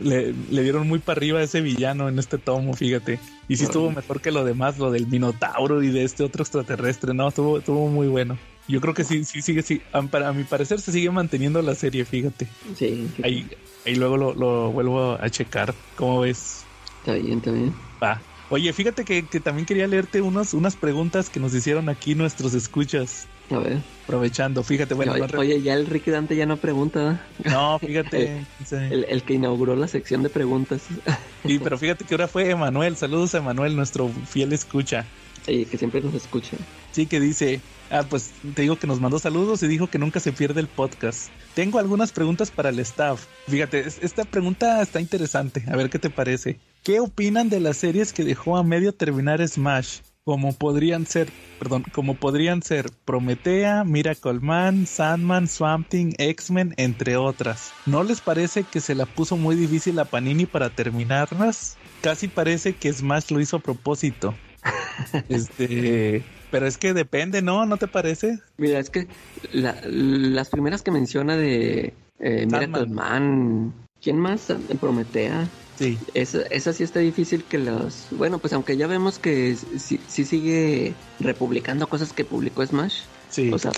Le, 0.03 0.35
dieron 0.51 0.87
muy 0.87 0.99
para 0.99 1.19
arriba 1.19 1.39
a 1.39 1.43
ese 1.43 1.63
villano 1.63 2.09
en 2.09 2.19
este 2.19 2.37
tomo, 2.37 2.75
fíjate. 2.75 3.19
Y 3.49 3.57
sí 3.57 3.65
estuvo 3.65 3.91
mejor 3.91 4.21
que 4.21 4.31
lo 4.31 4.45
demás, 4.45 4.79
lo 4.79 4.91
del 4.91 5.07
Minotauro 5.07 5.83
y 5.83 5.89
de 5.89 6.05
este 6.05 6.25
otro 6.25 6.43
extraterrestre, 6.43 7.15
no, 7.15 7.29
estuvo, 7.29 7.59
estuvo 7.59 7.89
muy 7.89 8.07
bueno. 8.07 8.37
Yo 8.69 8.83
creo 8.83 8.93
que 8.93 9.03
sí, 9.03 9.25
sí 9.25 9.41
sigue, 9.41 9.63
sí. 9.63 9.81
Para 10.11 10.33
mi 10.33 10.45
parecer 10.45 10.81
se 10.81 10.93
sigue 10.93 11.11
manteniendo 11.11 11.63
la 11.63 11.75
serie, 11.75 12.05
fíjate. 12.05 12.47
Sí. 12.77 13.09
Ahí, 13.23 13.49
ahí 13.87 13.95
luego 13.95 14.19
lo, 14.19 14.35
lo, 14.35 14.71
vuelvo 14.71 15.13
a 15.13 15.31
checar. 15.31 15.75
¿Cómo 15.97 16.21
ves? 16.21 16.65
Está 17.01 17.15
bien, 17.15 17.39
está 17.39 17.51
bien. 17.51 17.75
Va. 18.03 18.21
Oye, 18.51 18.73
fíjate 18.73 19.05
que, 19.05 19.27
que, 19.27 19.41
también 19.41 19.67
quería 19.67 19.87
leerte 19.87 20.23
unos, 20.23 20.55
unas 20.55 20.77
preguntas 20.77 21.29
que 21.29 21.41
nos 21.41 21.55
hicieron 21.55 21.89
aquí 21.89 22.15
nuestros 22.15 22.55
escuchas. 22.55 23.27
A 23.51 23.59
ver. 23.59 23.79
Aprovechando, 24.05 24.63
fíjate, 24.63 24.95
bueno. 24.95 25.13
oye, 25.13 25.37
oye, 25.37 25.63
ya 25.63 25.75
el 25.75 25.87
Ricky 25.87 26.11
Dante 26.11 26.37
ya 26.37 26.47
no 26.47 26.57
pregunta. 26.59 27.27
No, 27.45 27.79
fíjate. 27.81 28.47
el, 28.71 29.05
el, 29.09 29.23
que 29.23 29.35
inauguró 29.35 29.77
la 29.77 29.89
sección 29.89 30.23
de 30.23 30.29
preguntas. 30.29 30.83
Sí, 31.47 31.61
pero 31.63 31.79
fíjate 31.79 32.05
que 32.05 32.15
ahora 32.15 32.27
fue 32.27 32.51
Emanuel. 32.51 32.97
Saludos 32.97 33.35
a 33.35 33.39
Emanuel, 33.39 33.77
nuestro 33.77 34.11
fiel 34.29 34.53
escucha. 34.53 35.07
Sí, 35.47 35.65
que 35.65 35.79
siempre 35.79 36.01
nos 36.01 36.13
escucha. 36.13 36.57
Sí, 36.91 37.07
que 37.07 37.21
dice, 37.21 37.61
ah, 37.91 38.05
pues 38.09 38.33
te 38.55 38.63
digo 38.63 38.77
que 38.77 38.87
nos 38.87 39.01
mandó 39.01 39.19
saludos 39.19 39.63
y 39.63 39.69
dijo 39.69 39.89
que 39.89 39.99
nunca 39.99 40.21
se 40.21 40.33
pierde 40.33 40.61
el 40.61 40.69
podcast. 40.69 41.31
Tengo 41.55 41.79
algunas 41.79 42.13
preguntas 42.13 42.51
para 42.51 42.69
el 42.69 42.79
staff. 42.81 43.27
Fíjate, 43.49 43.81
esta 43.81 44.25
pregunta 44.25 44.81
está 44.83 45.01
interesante. 45.01 45.65
A 45.69 45.77
ver 45.77 45.91
qué 45.91 45.99
te 45.99 46.11
parece. 46.11 46.59
¿Qué 46.83 47.01
opinan 47.01 47.49
de 47.49 47.61
las 47.61 47.77
series 47.77 48.13
que 48.13 48.25
dejó 48.25 48.57
a 48.57 48.63
medio 48.63 48.95
terminar 48.95 49.47
Smash? 49.47 50.01
como 50.29 50.53
podrían 50.53 51.07
ser, 51.07 51.31
perdón, 51.59 51.87
como 51.91 52.13
podrían 52.13 52.63
ser 52.63 52.91
Prometea, 53.07 53.83
Miracle 53.85 54.41
Man, 54.41 54.87
Sandman, 54.87 55.49
Swamp 55.49 55.89
Thing, 55.89 56.13
X-Men, 56.19 56.75
entre 56.77 57.17
otras. 57.17 57.73
¿No 57.87 58.03
les 58.03 58.21
parece 58.21 58.65
que 58.65 58.83
se 58.83 58.95
la 58.95 59.07
puso 59.07 59.39
muy 59.39 59.57
difícil 59.57 59.99
a 59.99 60.05
Panini 60.05 60.45
para 60.45 60.69
terminarlas? 60.69 61.79
Casi 62.03 62.29
parece 62.29 62.75
que 62.75 62.93
Smash 62.93 63.31
lo 63.31 63.41
hizo 63.41 63.57
a 63.57 63.61
propósito. 63.61 64.35
este, 65.31 66.23
pero 66.51 66.67
es 66.67 66.79
que 66.79 66.95
depende, 66.95 67.43
¿no? 67.43 67.67
¿No 67.67 67.77
te 67.77 67.89
parece? 67.89 68.39
Mira, 68.57 68.79
es 68.79 68.91
que 68.91 69.09
las 69.53 70.49
primeras 70.49 70.83
que 70.83 70.91
menciona 70.91 71.37
de 71.37 71.95
eh, 72.21 72.47
Miracle 72.47 72.87
Man, 72.87 73.73
¿quién 74.03 74.19
más? 74.19 74.53
Prometea. 74.81 75.49
Sí. 75.79 75.97
Esa, 76.15 76.73
sí 76.73 76.83
está 76.83 76.99
difícil 77.01 77.45
que 77.45 77.59
los... 77.59 78.09
Bueno, 78.11 78.39
pues 78.39 78.53
aunque 78.53 78.77
ya 78.77 78.89
vemos 78.89 79.19
que 79.19 79.57
sí, 79.57 80.01
sigue 80.09 80.95
republicando 81.21 81.87
cosas 81.87 82.13
que 82.13 82.25
publicó 82.25 82.67
Smash. 82.67 83.03
Sí. 83.31 83.51
O 83.53 83.59
sea, 83.59 83.71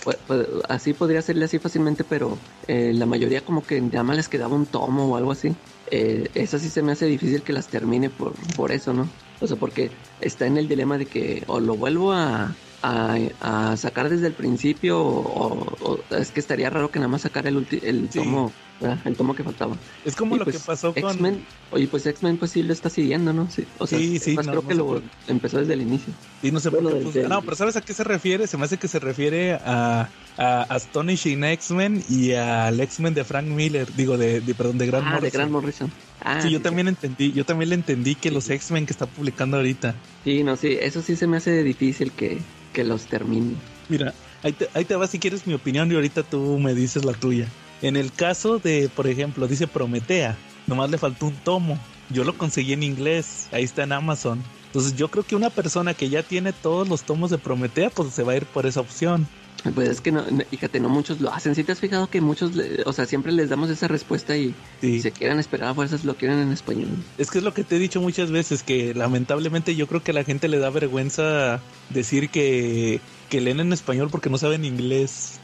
así 0.68 0.94
podría 0.94 1.20
serle 1.20 1.44
así 1.44 1.58
fácilmente, 1.58 2.04
pero 2.04 2.38
eh, 2.68 2.92
la 2.94 3.04
mayoría 3.04 3.44
como 3.44 3.62
que 3.64 3.80
nada 3.80 4.04
más 4.04 4.16
les 4.16 4.28
quedaba 4.28 4.54
un 4.54 4.64
tomo 4.64 5.06
o 5.06 5.16
algo 5.16 5.32
así. 5.32 5.54
Eh, 5.90 6.30
esa 6.34 6.58
sí 6.58 6.70
se 6.70 6.82
me 6.82 6.92
hace 6.92 7.06
difícil 7.06 7.42
que 7.42 7.52
las 7.52 7.66
termine 7.66 8.08
por, 8.08 8.32
por 8.56 8.72
eso, 8.72 8.94
¿no? 8.94 9.08
O 9.40 9.46
sea, 9.46 9.56
porque 9.56 9.90
está 10.20 10.46
en 10.46 10.56
el 10.56 10.68
dilema 10.68 10.98
de 10.98 11.06
que 11.06 11.44
o 11.46 11.60
lo 11.60 11.76
vuelvo 11.76 12.12
a, 12.12 12.54
a, 12.82 13.76
sacar 13.76 14.08
desde 14.08 14.26
el 14.26 14.34
principio 14.34 15.00
o, 15.02 15.98
es 16.10 16.30
que 16.30 16.40
estaría 16.40 16.70
raro 16.70 16.90
que 16.90 16.98
nada 16.98 17.08
más 17.08 17.22
sacar 17.22 17.46
el, 17.46 17.66
el 17.82 18.08
tomo 18.08 18.52
el 18.80 19.16
tomo 19.16 19.34
que 19.34 19.44
faltaba. 19.44 19.76
Es 20.04 20.16
como 20.16 20.36
lo 20.36 20.44
que 20.44 20.52
pues, 20.52 20.64
pasó 20.64 20.94
con 20.94 21.10
X-Men. 21.10 21.44
Oye, 21.70 21.86
pues 21.86 22.06
X-Men 22.06 22.38
pues 22.38 22.52
sí 22.52 22.62
lo 22.62 22.72
está 22.72 22.88
siguiendo, 22.88 23.32
¿no? 23.32 23.50
Sí, 23.50 23.66
o 23.78 23.86
sea, 23.86 23.98
sí, 23.98 24.18
sí 24.18 24.36
creo 24.36 24.66
que 24.66 24.74
lo 24.74 25.02
empezó 25.28 25.58
desde 25.58 25.74
el 25.74 25.82
inicio. 25.82 26.12
Sí, 26.40 26.50
no 26.50 26.60
sé 26.60 26.70
por 26.70 27.12
qué. 27.12 27.22
No, 27.24 27.42
pero 27.42 27.56
¿sabes 27.56 27.76
a 27.76 27.82
qué 27.82 27.92
se 27.92 28.04
refiere? 28.04 28.46
Se 28.46 28.56
me 28.56 28.64
hace 28.64 28.78
que 28.78 28.88
se 28.88 28.98
refiere 28.98 29.54
a, 29.54 30.08
a 30.38 30.62
Astonishing 30.62 31.44
X-Men 31.44 32.02
y 32.08 32.32
al 32.32 32.80
X-Men 32.80 33.14
de 33.14 33.24
Frank 33.24 33.46
Miller, 33.46 33.92
digo, 33.94 34.16
de, 34.16 34.40
perdón, 34.56 34.78
de 34.78 34.86
Grant 34.86 35.06
ah, 35.06 35.10
Morrison. 35.10 35.24
de 35.24 35.30
Grant 35.30 35.52
Morrison. 35.52 35.92
Ah, 36.22 36.40
sí, 36.40 36.50
yo 36.50 36.60
también 36.60 36.88
entendí, 36.88 37.32
yo 37.32 37.44
también 37.44 37.70
le 37.70 37.74
entendí 37.74 38.14
que 38.14 38.30
los 38.30 38.48
X-Men 38.48 38.86
que 38.86 38.92
está 38.92 39.06
publicando 39.06 39.58
ahorita. 39.58 39.94
Sí, 40.24 40.42
no, 40.42 40.56
sí, 40.56 40.76
eso 40.80 41.02
sí 41.02 41.16
se 41.16 41.26
me 41.26 41.36
hace 41.36 41.62
difícil 41.62 42.12
que, 42.12 42.40
que 42.72 42.84
los 42.84 43.06
termine. 43.06 43.54
Mira, 43.88 44.14
ahí 44.42 44.52
te, 44.52 44.68
ahí 44.74 44.84
te 44.84 44.96
va 44.96 45.06
si 45.06 45.18
quieres 45.18 45.46
mi 45.46 45.54
opinión 45.54 45.90
y 45.90 45.94
ahorita 45.94 46.22
tú 46.22 46.58
me 46.58 46.74
dices 46.74 47.04
la 47.04 47.12
tuya. 47.12 47.46
En 47.82 47.96
el 47.96 48.12
caso 48.12 48.58
de, 48.58 48.90
por 48.94 49.06
ejemplo, 49.06 49.48
dice 49.48 49.66
Prometea, 49.66 50.36
nomás 50.66 50.90
le 50.90 50.98
faltó 50.98 51.26
un 51.26 51.34
tomo. 51.34 51.78
Yo 52.10 52.24
lo 52.24 52.36
conseguí 52.36 52.72
en 52.72 52.82
inglés, 52.82 53.48
ahí 53.52 53.64
está 53.64 53.84
en 53.84 53.92
Amazon. 53.92 54.42
Entonces 54.66 54.94
yo 54.96 55.08
creo 55.08 55.24
que 55.24 55.36
una 55.36 55.50
persona 55.50 55.94
que 55.94 56.08
ya 56.08 56.22
tiene 56.22 56.52
todos 56.52 56.88
los 56.88 57.02
tomos 57.02 57.30
de 57.30 57.38
Prometea, 57.38 57.90
pues 57.90 58.12
se 58.12 58.22
va 58.22 58.32
a 58.32 58.36
ir 58.36 58.46
por 58.46 58.66
esa 58.66 58.80
opción. 58.80 59.26
Pues 59.74 59.88
es 59.88 60.00
que 60.00 60.10
no, 60.10 60.24
fíjate, 60.50 60.80
no 60.80 60.88
muchos 60.88 61.20
lo 61.20 61.32
hacen. 61.32 61.54
Si 61.54 61.64
te 61.64 61.72
has 61.72 61.80
fijado 61.80 62.08
que 62.08 62.20
muchos, 62.20 62.52
o 62.86 62.92
sea, 62.92 63.04
siempre 63.06 63.32
les 63.32 63.50
damos 63.50 63.68
esa 63.68 63.88
respuesta 63.88 64.36
y, 64.36 64.54
se 64.80 65.12
quieren 65.12 65.38
esperar 65.38 65.70
a 65.70 65.74
fuerzas 65.74 66.04
lo 66.04 66.14
quieren 66.14 66.38
en 66.38 66.52
español. 66.52 66.88
Es 67.18 67.30
que 67.30 67.38
es 67.38 67.44
lo 67.44 67.52
que 67.52 67.64
te 67.64 67.76
he 67.76 67.78
dicho 67.78 68.00
muchas 68.00 68.30
veces, 68.30 68.62
que 68.62 68.94
lamentablemente 68.94 69.76
yo 69.76 69.86
creo 69.86 70.02
que 70.02 70.12
a 70.12 70.14
la 70.14 70.24
gente 70.24 70.48
le 70.48 70.58
da 70.58 70.70
vergüenza 70.70 71.60
decir 71.90 72.30
que, 72.30 73.00
que 73.28 73.40
leen 73.40 73.60
en 73.60 73.72
español 73.72 74.08
porque 74.10 74.30
no 74.30 74.38
saben 74.38 74.64
inglés. 74.64 75.40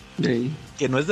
Que 0.79 0.89
no 0.89 0.99
es 0.99 1.07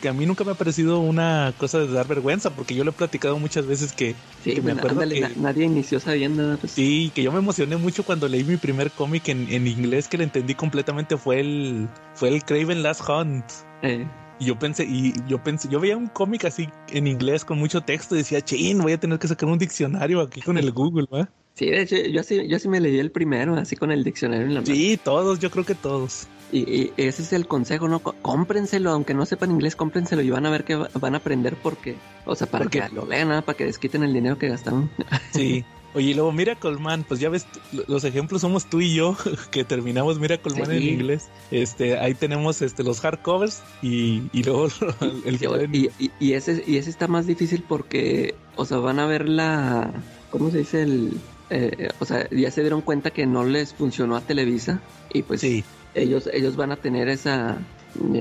que, 0.00 0.08
a 0.08 0.12
mí 0.12 0.26
nunca 0.26 0.44
me 0.44 0.52
ha 0.52 0.54
parecido 0.54 0.98
una 0.98 1.54
cosa 1.58 1.78
de 1.78 1.88
dar 1.88 2.06
vergüenza, 2.08 2.50
porque 2.50 2.74
yo 2.74 2.84
lo 2.84 2.90
he 2.90 2.94
platicado 2.94 3.38
muchas 3.38 3.66
veces 3.66 3.92
que, 3.92 4.14
me 4.62 4.72
acuerdo 4.72 5.02
nadie 5.36 5.64
inició 5.64 6.00
sabiendo. 6.00 6.56
Pues. 6.58 6.72
Sí, 6.72 7.12
que 7.14 7.22
yo 7.22 7.30
me 7.32 7.38
emocioné 7.38 7.76
mucho 7.76 8.04
cuando 8.04 8.28
leí 8.28 8.44
mi 8.44 8.56
primer 8.56 8.90
cómic 8.90 9.28
en, 9.28 9.66
inglés 9.66 10.08
que 10.08 10.18
le 10.18 10.24
entendí 10.24 10.54
completamente 10.54 11.16
fue 11.16 11.40
el 11.40 11.88
fue 12.14 12.28
el 12.28 12.42
Craven 12.44 12.82
Last 12.82 13.02
Hunt. 13.08 13.44
Eh. 13.82 14.06
Y 14.38 14.46
yo 14.46 14.58
pensé, 14.58 14.84
y 14.84 15.12
yo 15.28 15.42
pensé, 15.42 15.68
yo 15.68 15.78
veía 15.78 15.96
un 15.96 16.08
cómic 16.08 16.44
así 16.44 16.68
en 16.88 17.06
inglés 17.06 17.44
con 17.44 17.58
mucho 17.58 17.80
texto 17.82 18.16
y 18.16 18.18
decía, 18.18 18.40
chin, 18.40 18.78
voy 18.78 18.92
a 18.92 18.98
tener 18.98 19.18
que 19.18 19.28
sacar 19.28 19.48
un 19.48 19.58
diccionario 19.58 20.20
aquí 20.20 20.40
con 20.40 20.58
el 20.58 20.72
Google, 20.72 21.06
¿va? 21.12 21.28
Sí, 21.54 21.66
de 21.66 21.82
hecho, 21.82 21.96
yo 21.96 22.22
sí, 22.22 22.48
yo 22.48 22.58
sí 22.58 22.68
me 22.68 22.80
leí 22.80 22.98
el 22.98 23.10
primero, 23.10 23.54
así 23.54 23.76
con 23.76 23.92
el 23.92 24.02
diccionario 24.02 24.46
en 24.46 24.54
la 24.54 24.60
mano. 24.62 24.74
Sí, 24.74 24.98
todos, 25.02 25.38
yo 25.38 25.50
creo 25.50 25.64
que 25.64 25.74
todos. 25.74 26.26
Y, 26.52 26.92
ese 26.98 27.22
es 27.22 27.32
el 27.32 27.46
consejo, 27.46 27.88
¿no? 27.88 28.00
Cómprenselo, 28.00 28.90
aunque 28.90 29.14
no 29.14 29.24
sepan 29.24 29.50
inglés, 29.50 29.74
cómprenselo 29.74 30.20
y 30.20 30.30
van 30.30 30.44
a 30.44 30.50
ver 30.50 30.64
que 30.64 30.76
van 30.76 31.14
a 31.14 31.18
aprender 31.18 31.56
porque, 31.56 31.96
o 32.26 32.34
sea, 32.34 32.46
para 32.46 32.66
que 32.66 32.86
lo 32.92 33.06
lean, 33.06 33.42
para 33.42 33.56
que 33.56 33.64
desquiten 33.64 34.02
el 34.02 34.12
dinero 34.12 34.38
que 34.38 34.48
gastaron. 34.48 34.90
Sí. 35.32 35.64
Oye, 35.94 36.10
y 36.10 36.14
luego 36.14 36.32
mira 36.32 36.56
Colman, 36.56 37.04
pues 37.04 37.20
ya 37.20 37.28
ves, 37.28 37.46
los 37.86 38.04
ejemplos 38.04 38.40
somos 38.40 38.64
tú 38.64 38.80
y 38.80 38.94
yo, 38.94 39.14
que 39.50 39.62
terminamos 39.64 40.18
Mira 40.18 40.38
Colman 40.38 40.70
en 40.72 40.82
inglés. 40.82 41.28
Este, 41.50 41.98
ahí 41.98 42.14
tenemos 42.14 42.62
este 42.62 42.82
los 42.82 43.00
hardcovers 43.00 43.62
y, 43.82 44.22
y 44.32 44.42
luego 44.42 44.68
el, 45.26 45.74
y, 45.74 45.90
y, 46.18 46.32
ese 46.32 46.64
y 46.66 46.76
ese 46.78 46.88
está 46.88 47.08
más 47.08 47.26
difícil 47.26 47.62
porque, 47.66 48.34
o 48.56 48.64
sea, 48.64 48.78
van 48.78 49.00
a 49.00 49.06
ver 49.06 49.28
la, 49.28 49.92
¿cómo 50.30 50.50
se 50.50 50.58
dice 50.58 50.82
el? 50.82 51.12
Eh, 51.50 51.90
o 51.98 52.06
sea, 52.06 52.26
ya 52.30 52.50
se 52.50 52.62
dieron 52.62 52.80
cuenta 52.80 53.10
que 53.10 53.26
no 53.26 53.44
les 53.44 53.74
funcionó 53.74 54.16
a 54.16 54.22
Televisa 54.22 54.80
y 55.12 55.22
pues 55.22 55.42
sí 55.42 55.62
ellos, 55.94 56.28
ellos 56.32 56.56
van 56.56 56.72
a 56.72 56.76
tener 56.76 57.08
esa, 57.08 57.58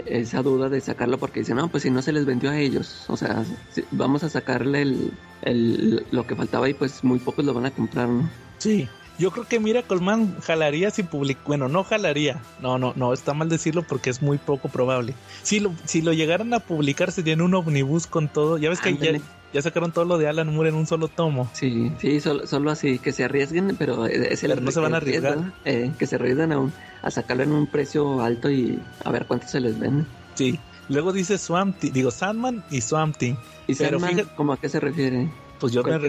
esa 0.06 0.42
duda 0.42 0.70
de 0.70 0.82
sacarlo 0.82 1.18
porque 1.18 1.42
dicen, 1.42 1.58
no, 1.58 1.68
pues 1.70 1.84
si 1.84 1.90
no 1.90 2.02
se 2.02 2.12
les 2.12 2.26
vendió 2.26 2.50
a 2.50 2.58
ellos, 2.58 3.06
o 3.08 3.18
sea, 3.18 3.44
vamos 3.92 4.24
a 4.24 4.30
sacarle 4.30 4.82
el, 4.82 5.12
el, 5.42 6.06
lo 6.12 6.28
que 6.28 6.36
faltaba 6.36 6.70
y 6.70 6.74
pues 6.74 7.04
muy 7.04 7.20
pocos 7.20 7.46
lo 7.46 7.54
van 7.54 7.66
a 7.66 7.72
comprar, 7.72 8.10
¿no? 8.10 8.30
Sí, 8.58 8.88
yo 9.18 9.32
creo 9.32 9.48
que 9.48 9.60
mira, 9.60 9.84
Colman 9.84 10.40
jalaría 10.42 10.90
si 10.92 11.04
publica, 11.04 11.42
bueno, 11.46 11.68
no 11.68 11.84
jalaría, 11.84 12.42
no, 12.60 12.78
no, 12.78 12.94
no, 12.96 13.14
está 13.14 13.34
mal 13.34 13.50
decirlo 13.50 13.84
porque 13.84 14.10
es 14.10 14.22
muy 14.22 14.38
poco 14.38 14.70
probable. 14.70 15.14
Si 15.44 15.60
lo, 15.60 15.74
si 15.86 16.02
lo 16.02 16.14
llegaran 16.14 16.54
a 16.54 16.60
publicar 16.60 17.12
sería 17.12 17.34
en 17.34 17.42
un 17.42 17.54
omnibus 17.54 18.08
con 18.08 18.28
todo, 18.28 18.58
ya 18.58 18.70
ves 18.70 18.82
que 18.82 18.98
ya, 18.98 19.12
ya, 19.54 19.62
sacaron 19.62 19.92
todo 19.92 20.06
lo 20.06 20.18
de 20.18 20.28
Alan 20.28 20.54
Moore 20.54 20.70
en 20.70 20.76
un 20.76 20.88
solo 20.88 21.08
tomo. 21.08 21.50
Sí, 21.54 21.92
sí, 22.00 22.20
solo, 22.20 22.48
solo 22.48 22.72
así, 22.72 23.00
que 23.00 23.12
se 23.12 23.24
arriesguen, 23.24 23.76
pero 23.78 24.06
es 24.06 24.44
el... 24.44 24.64
no 24.64 24.72
se 24.72 24.80
van 24.80 24.94
a 24.94 24.98
arriesgar. 24.98 25.54
Eh, 25.66 25.92
que 25.98 26.08
se 26.08 26.16
arriesguen 26.16 26.52
a, 26.52 26.72
a 27.02 27.12
sacarlo 27.12 27.44
en 27.44 27.52
un 27.52 27.68
precio 27.68 28.22
alto 28.22 28.50
y 28.50 28.80
a 29.04 29.12
ver 29.12 29.26
cuánto 29.26 29.48
se 29.48 29.60
les 29.60 29.78
vende. 29.80 30.06
Sí, 30.36 30.60
luego 30.90 31.12
dice 31.14 31.38
Swamp, 31.38 31.80
digo 31.82 32.12
Sandman 32.12 32.64
y 32.70 32.82
Swamp 32.82 33.18
Thing. 33.18 33.36
¿Y 33.68 33.76
Sandman, 33.76 34.24
¿cómo 34.36 34.54
a 34.54 34.58
qué 34.58 34.70
se 34.70 34.80
refiere? 34.80 35.30
Pues 35.62 35.74
yo 35.74 35.84
me 35.84 36.00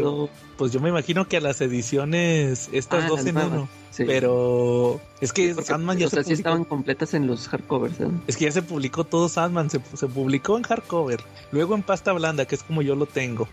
pues 0.56 0.72
yo 0.72 0.80
me 0.80 0.88
imagino 0.88 1.28
que 1.28 1.36
a 1.36 1.40
las 1.42 1.60
ediciones 1.60 2.70
estas 2.72 3.04
ah, 3.04 3.08
dos 3.08 3.26
en 3.26 3.36
uno. 3.36 3.68
Pero 3.98 4.98
es 5.20 5.34
que 5.34 5.52
Sandman 5.62 5.98
ya 5.98 6.06
o 6.06 6.08
sea, 6.10 6.24
sí 6.24 6.32
estaban 6.32 6.64
completas 6.64 7.12
en 7.12 7.26
los 7.26 7.48
hardcovers. 7.48 8.00
¿eh? 8.00 8.08
Es 8.26 8.38
que 8.38 8.46
ya 8.46 8.52
se 8.52 8.62
publicó 8.62 9.04
todo 9.04 9.28
Sandman, 9.28 9.68
se, 9.68 9.78
se, 9.92 10.06
publicó 10.08 10.56
en 10.56 10.62
hardcover, 10.62 11.20
luego 11.50 11.74
en 11.74 11.82
pasta 11.82 12.14
blanda, 12.14 12.46
que 12.46 12.54
es 12.54 12.62
como 12.62 12.80
yo 12.80 12.94
lo 12.94 13.04
tengo, 13.04 13.46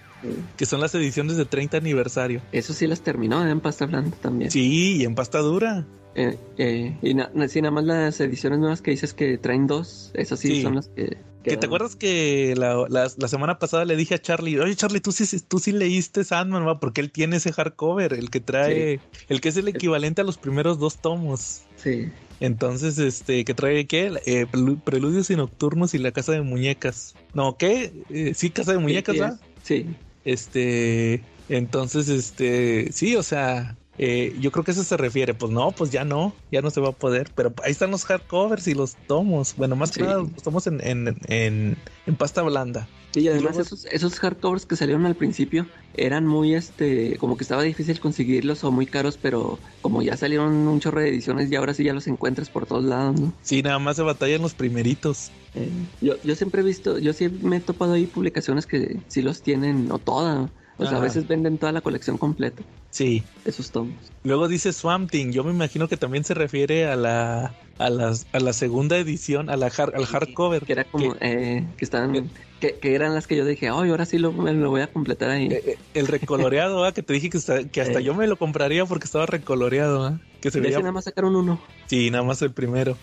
que 0.55 0.65
son 0.65 0.79
las 0.79 0.95
ediciones 0.95 1.35
de 1.35 1.43
30 1.43 1.75
aniversario. 1.75 2.41
Eso 2.53 2.71
sí 2.71 2.87
las 2.87 3.01
terminó 3.01 3.45
¿eh? 3.45 3.51
en 3.51 3.59
pasta 3.59 3.85
blanda 3.85 4.15
también. 4.21 4.51
Sí, 4.51 4.99
y 4.99 5.03
en 5.03 5.15
pasta 5.15 5.39
dura. 5.39 5.85
Eh, 6.19 6.37
eh, 6.57 6.97
y 7.01 7.13
nada 7.13 7.71
más 7.71 7.85
las 7.85 8.19
ediciones 8.19 8.59
nuevas 8.59 8.81
que 8.81 8.91
dices 8.91 9.13
que 9.13 9.37
traen 9.37 9.67
dos, 9.67 10.11
esas 10.15 10.41
sí, 10.41 10.61
son 10.61 10.75
las 10.75 10.89
que... 10.89 11.17
Que 11.43 11.55
te 11.55 11.67
acuerdas 11.67 11.95
que 11.95 12.53
la, 12.57 12.85
la, 12.89 13.27
semana 13.29 13.57
pasada 13.57 13.85
le 13.85 13.95
dije 13.95 14.15
a 14.15 14.21
Charlie, 14.21 14.59
oye 14.59 14.75
Charlie, 14.75 14.99
tú 14.99 15.13
sí, 15.13 15.25
tú 15.47 15.57
sí 15.59 15.71
leíste 15.71 16.25
Sandman, 16.25 16.67
¿va? 16.67 16.81
porque 16.81 16.99
él 16.99 17.09
tiene 17.09 17.37
ese 17.37 17.53
hardcover, 17.53 18.11
el 18.11 18.29
que 18.29 18.41
trae, 18.41 18.99
el 19.29 19.39
que 19.39 19.47
es 19.47 19.55
el 19.55 19.69
equivalente 19.69 20.19
a 20.19 20.25
los 20.25 20.37
primeros 20.37 20.77
dos 20.77 20.97
tomos. 20.97 21.61
Sí. 21.77 22.11
Entonces, 22.41 22.99
este, 22.99 23.45
que 23.45 23.53
trae 23.53 23.87
qué? 23.87 24.11
Eh, 24.25 24.45
Preludios 24.83 25.29
y 25.29 25.37
Nocturnos 25.37 25.93
y 25.93 25.99
la 25.99 26.11
Casa 26.11 26.33
de 26.33 26.41
Muñecas. 26.41 27.15
No, 27.33 27.55
¿qué? 27.55 27.93
Eh, 28.09 28.33
sí, 28.35 28.49
Casa 28.49 28.73
de 28.73 28.79
Muñecas, 28.79 29.15
sí, 29.15 29.21
¿va? 29.21 29.39
Sí. 29.63 29.85
Este, 30.25 31.23
entonces, 31.47 32.09
este, 32.09 32.91
sí, 32.91 33.15
o 33.15 33.23
sea, 33.23 33.77
eh, 33.99 34.35
yo 34.39 34.51
creo 34.51 34.63
que 34.63 34.71
eso 34.71 34.83
se 34.83 34.97
refiere. 34.97 35.33
Pues 35.33 35.51
no, 35.51 35.71
pues 35.71 35.91
ya 35.91 36.03
no, 36.05 36.33
ya 36.51 36.61
no 36.61 36.71
se 36.71 36.81
va 36.81 36.89
a 36.89 36.93
poder. 36.93 37.31
Pero 37.35 37.53
ahí 37.63 37.71
están 37.71 37.91
los 37.91 38.05
hardcovers 38.05 38.67
y 38.67 38.73
los 38.73 38.95
tomos. 39.07 39.53
Bueno, 39.57 39.75
más 39.75 39.91
que 39.91 40.01
nada 40.03 40.23
los 40.23 40.41
tomos 40.41 40.65
en, 40.67 40.79
en, 40.85 41.17
en, 41.27 41.77
en 42.07 42.15
pasta 42.15 42.41
blanda. 42.41 42.87
y 43.13 43.27
además 43.27 43.57
esos, 43.57 43.85
esos 43.85 44.19
hardcovers 44.19 44.65
que 44.65 44.75
salieron 44.75 45.05
al 45.05 45.15
principio 45.15 45.67
eran 45.95 46.25
muy, 46.25 46.55
este, 46.55 47.17
como 47.17 47.35
que 47.35 47.43
estaba 47.43 47.61
difícil 47.63 47.99
conseguirlos 47.99 48.63
o 48.63 48.71
muy 48.71 48.85
caros, 48.85 49.17
pero 49.17 49.59
como 49.81 50.01
ya 50.01 50.15
salieron 50.15 50.53
un 50.67 50.79
chorro 50.79 51.01
de 51.01 51.09
ediciones 51.09 51.51
y 51.51 51.55
ahora 51.55 51.73
sí 51.73 51.83
ya 51.83 51.93
los 51.93 52.07
encuentras 52.07 52.49
por 52.49 52.65
todos 52.65 52.83
lados, 52.85 53.19
¿no? 53.19 53.33
Sí, 53.41 53.61
nada 53.61 53.79
más 53.79 53.97
se 53.97 54.03
batallan 54.03 54.41
los 54.41 54.53
primeritos. 54.53 55.31
Eh, 55.55 55.89
yo, 55.99 56.21
yo 56.23 56.35
siempre 56.35 56.61
he 56.61 56.63
visto, 56.63 56.99
yo 56.99 57.11
sí 57.11 57.27
me 57.27 57.57
he 57.57 57.59
topado 57.59 57.93
ahí 57.93 58.05
publicaciones 58.07 58.65
que 58.65 59.01
sí 59.07 59.21
los 59.21 59.41
tienen, 59.41 59.87
no 59.87 59.97
toda, 59.99 60.49
sea, 60.85 60.97
a 60.97 61.01
veces 61.01 61.27
venden 61.27 61.57
toda 61.57 61.71
la 61.71 61.81
colección 61.81 62.17
completa. 62.17 62.63
Sí. 62.89 63.23
Esos 63.45 63.71
tomos. 63.71 63.95
Luego 64.23 64.47
dice 64.47 64.73
Swamp 64.73 65.11
Thing. 65.11 65.31
Yo 65.31 65.43
me 65.43 65.51
imagino 65.51 65.87
que 65.87 65.97
también 65.97 66.23
se 66.23 66.33
refiere 66.33 66.87
a 66.87 66.95
la 66.95 67.53
a 67.79 67.89
la, 67.89 68.13
a 68.33 68.39
la 68.39 68.53
segunda 68.53 68.97
edición, 68.97 69.49
a 69.49 69.55
la 69.55 69.67
al 69.67 70.05
hardcover. 70.05 70.65
Que 70.65 70.73
era 70.73 70.83
como 70.83 71.13
que, 71.13 71.19
eh, 71.21 71.67
que 71.77 71.85
estaban 71.85 72.29
que, 72.59 72.77
que, 72.77 72.93
eran 72.93 73.15
las 73.15 73.25
que 73.25 73.37
yo 73.37 73.45
dije, 73.45 73.69
ay, 73.69 73.89
ahora 73.89 74.05
sí 74.05 74.17
lo, 74.17 74.33
me 74.33 74.53
lo 74.53 74.69
voy 74.69 74.81
a 74.81 74.87
completar 74.87 75.29
ahí. 75.29 75.47
Eh, 75.49 75.77
el 75.93 76.07
recoloreado, 76.07 76.85
¿eh? 76.85 76.93
que 76.93 77.01
te 77.01 77.13
dije 77.13 77.29
que, 77.29 77.37
hasta, 77.37 77.63
que 77.63 77.81
hasta 77.81 78.01
yo 78.01 78.13
me 78.13 78.27
lo 78.27 78.37
compraría 78.37 78.85
porque 78.85 79.05
estaba 79.05 79.25
recoloreado. 79.25 80.09
¿eh? 80.09 80.19
Que 80.41 80.51
se 80.51 80.59
veía... 80.59 80.79
nada 80.79 80.91
más 80.91 81.05
sacaron 81.05 81.35
uno. 81.35 81.59
Sí, 81.87 82.11
nada 82.11 82.23
más 82.23 82.41
el 82.41 82.51
primero. 82.51 82.97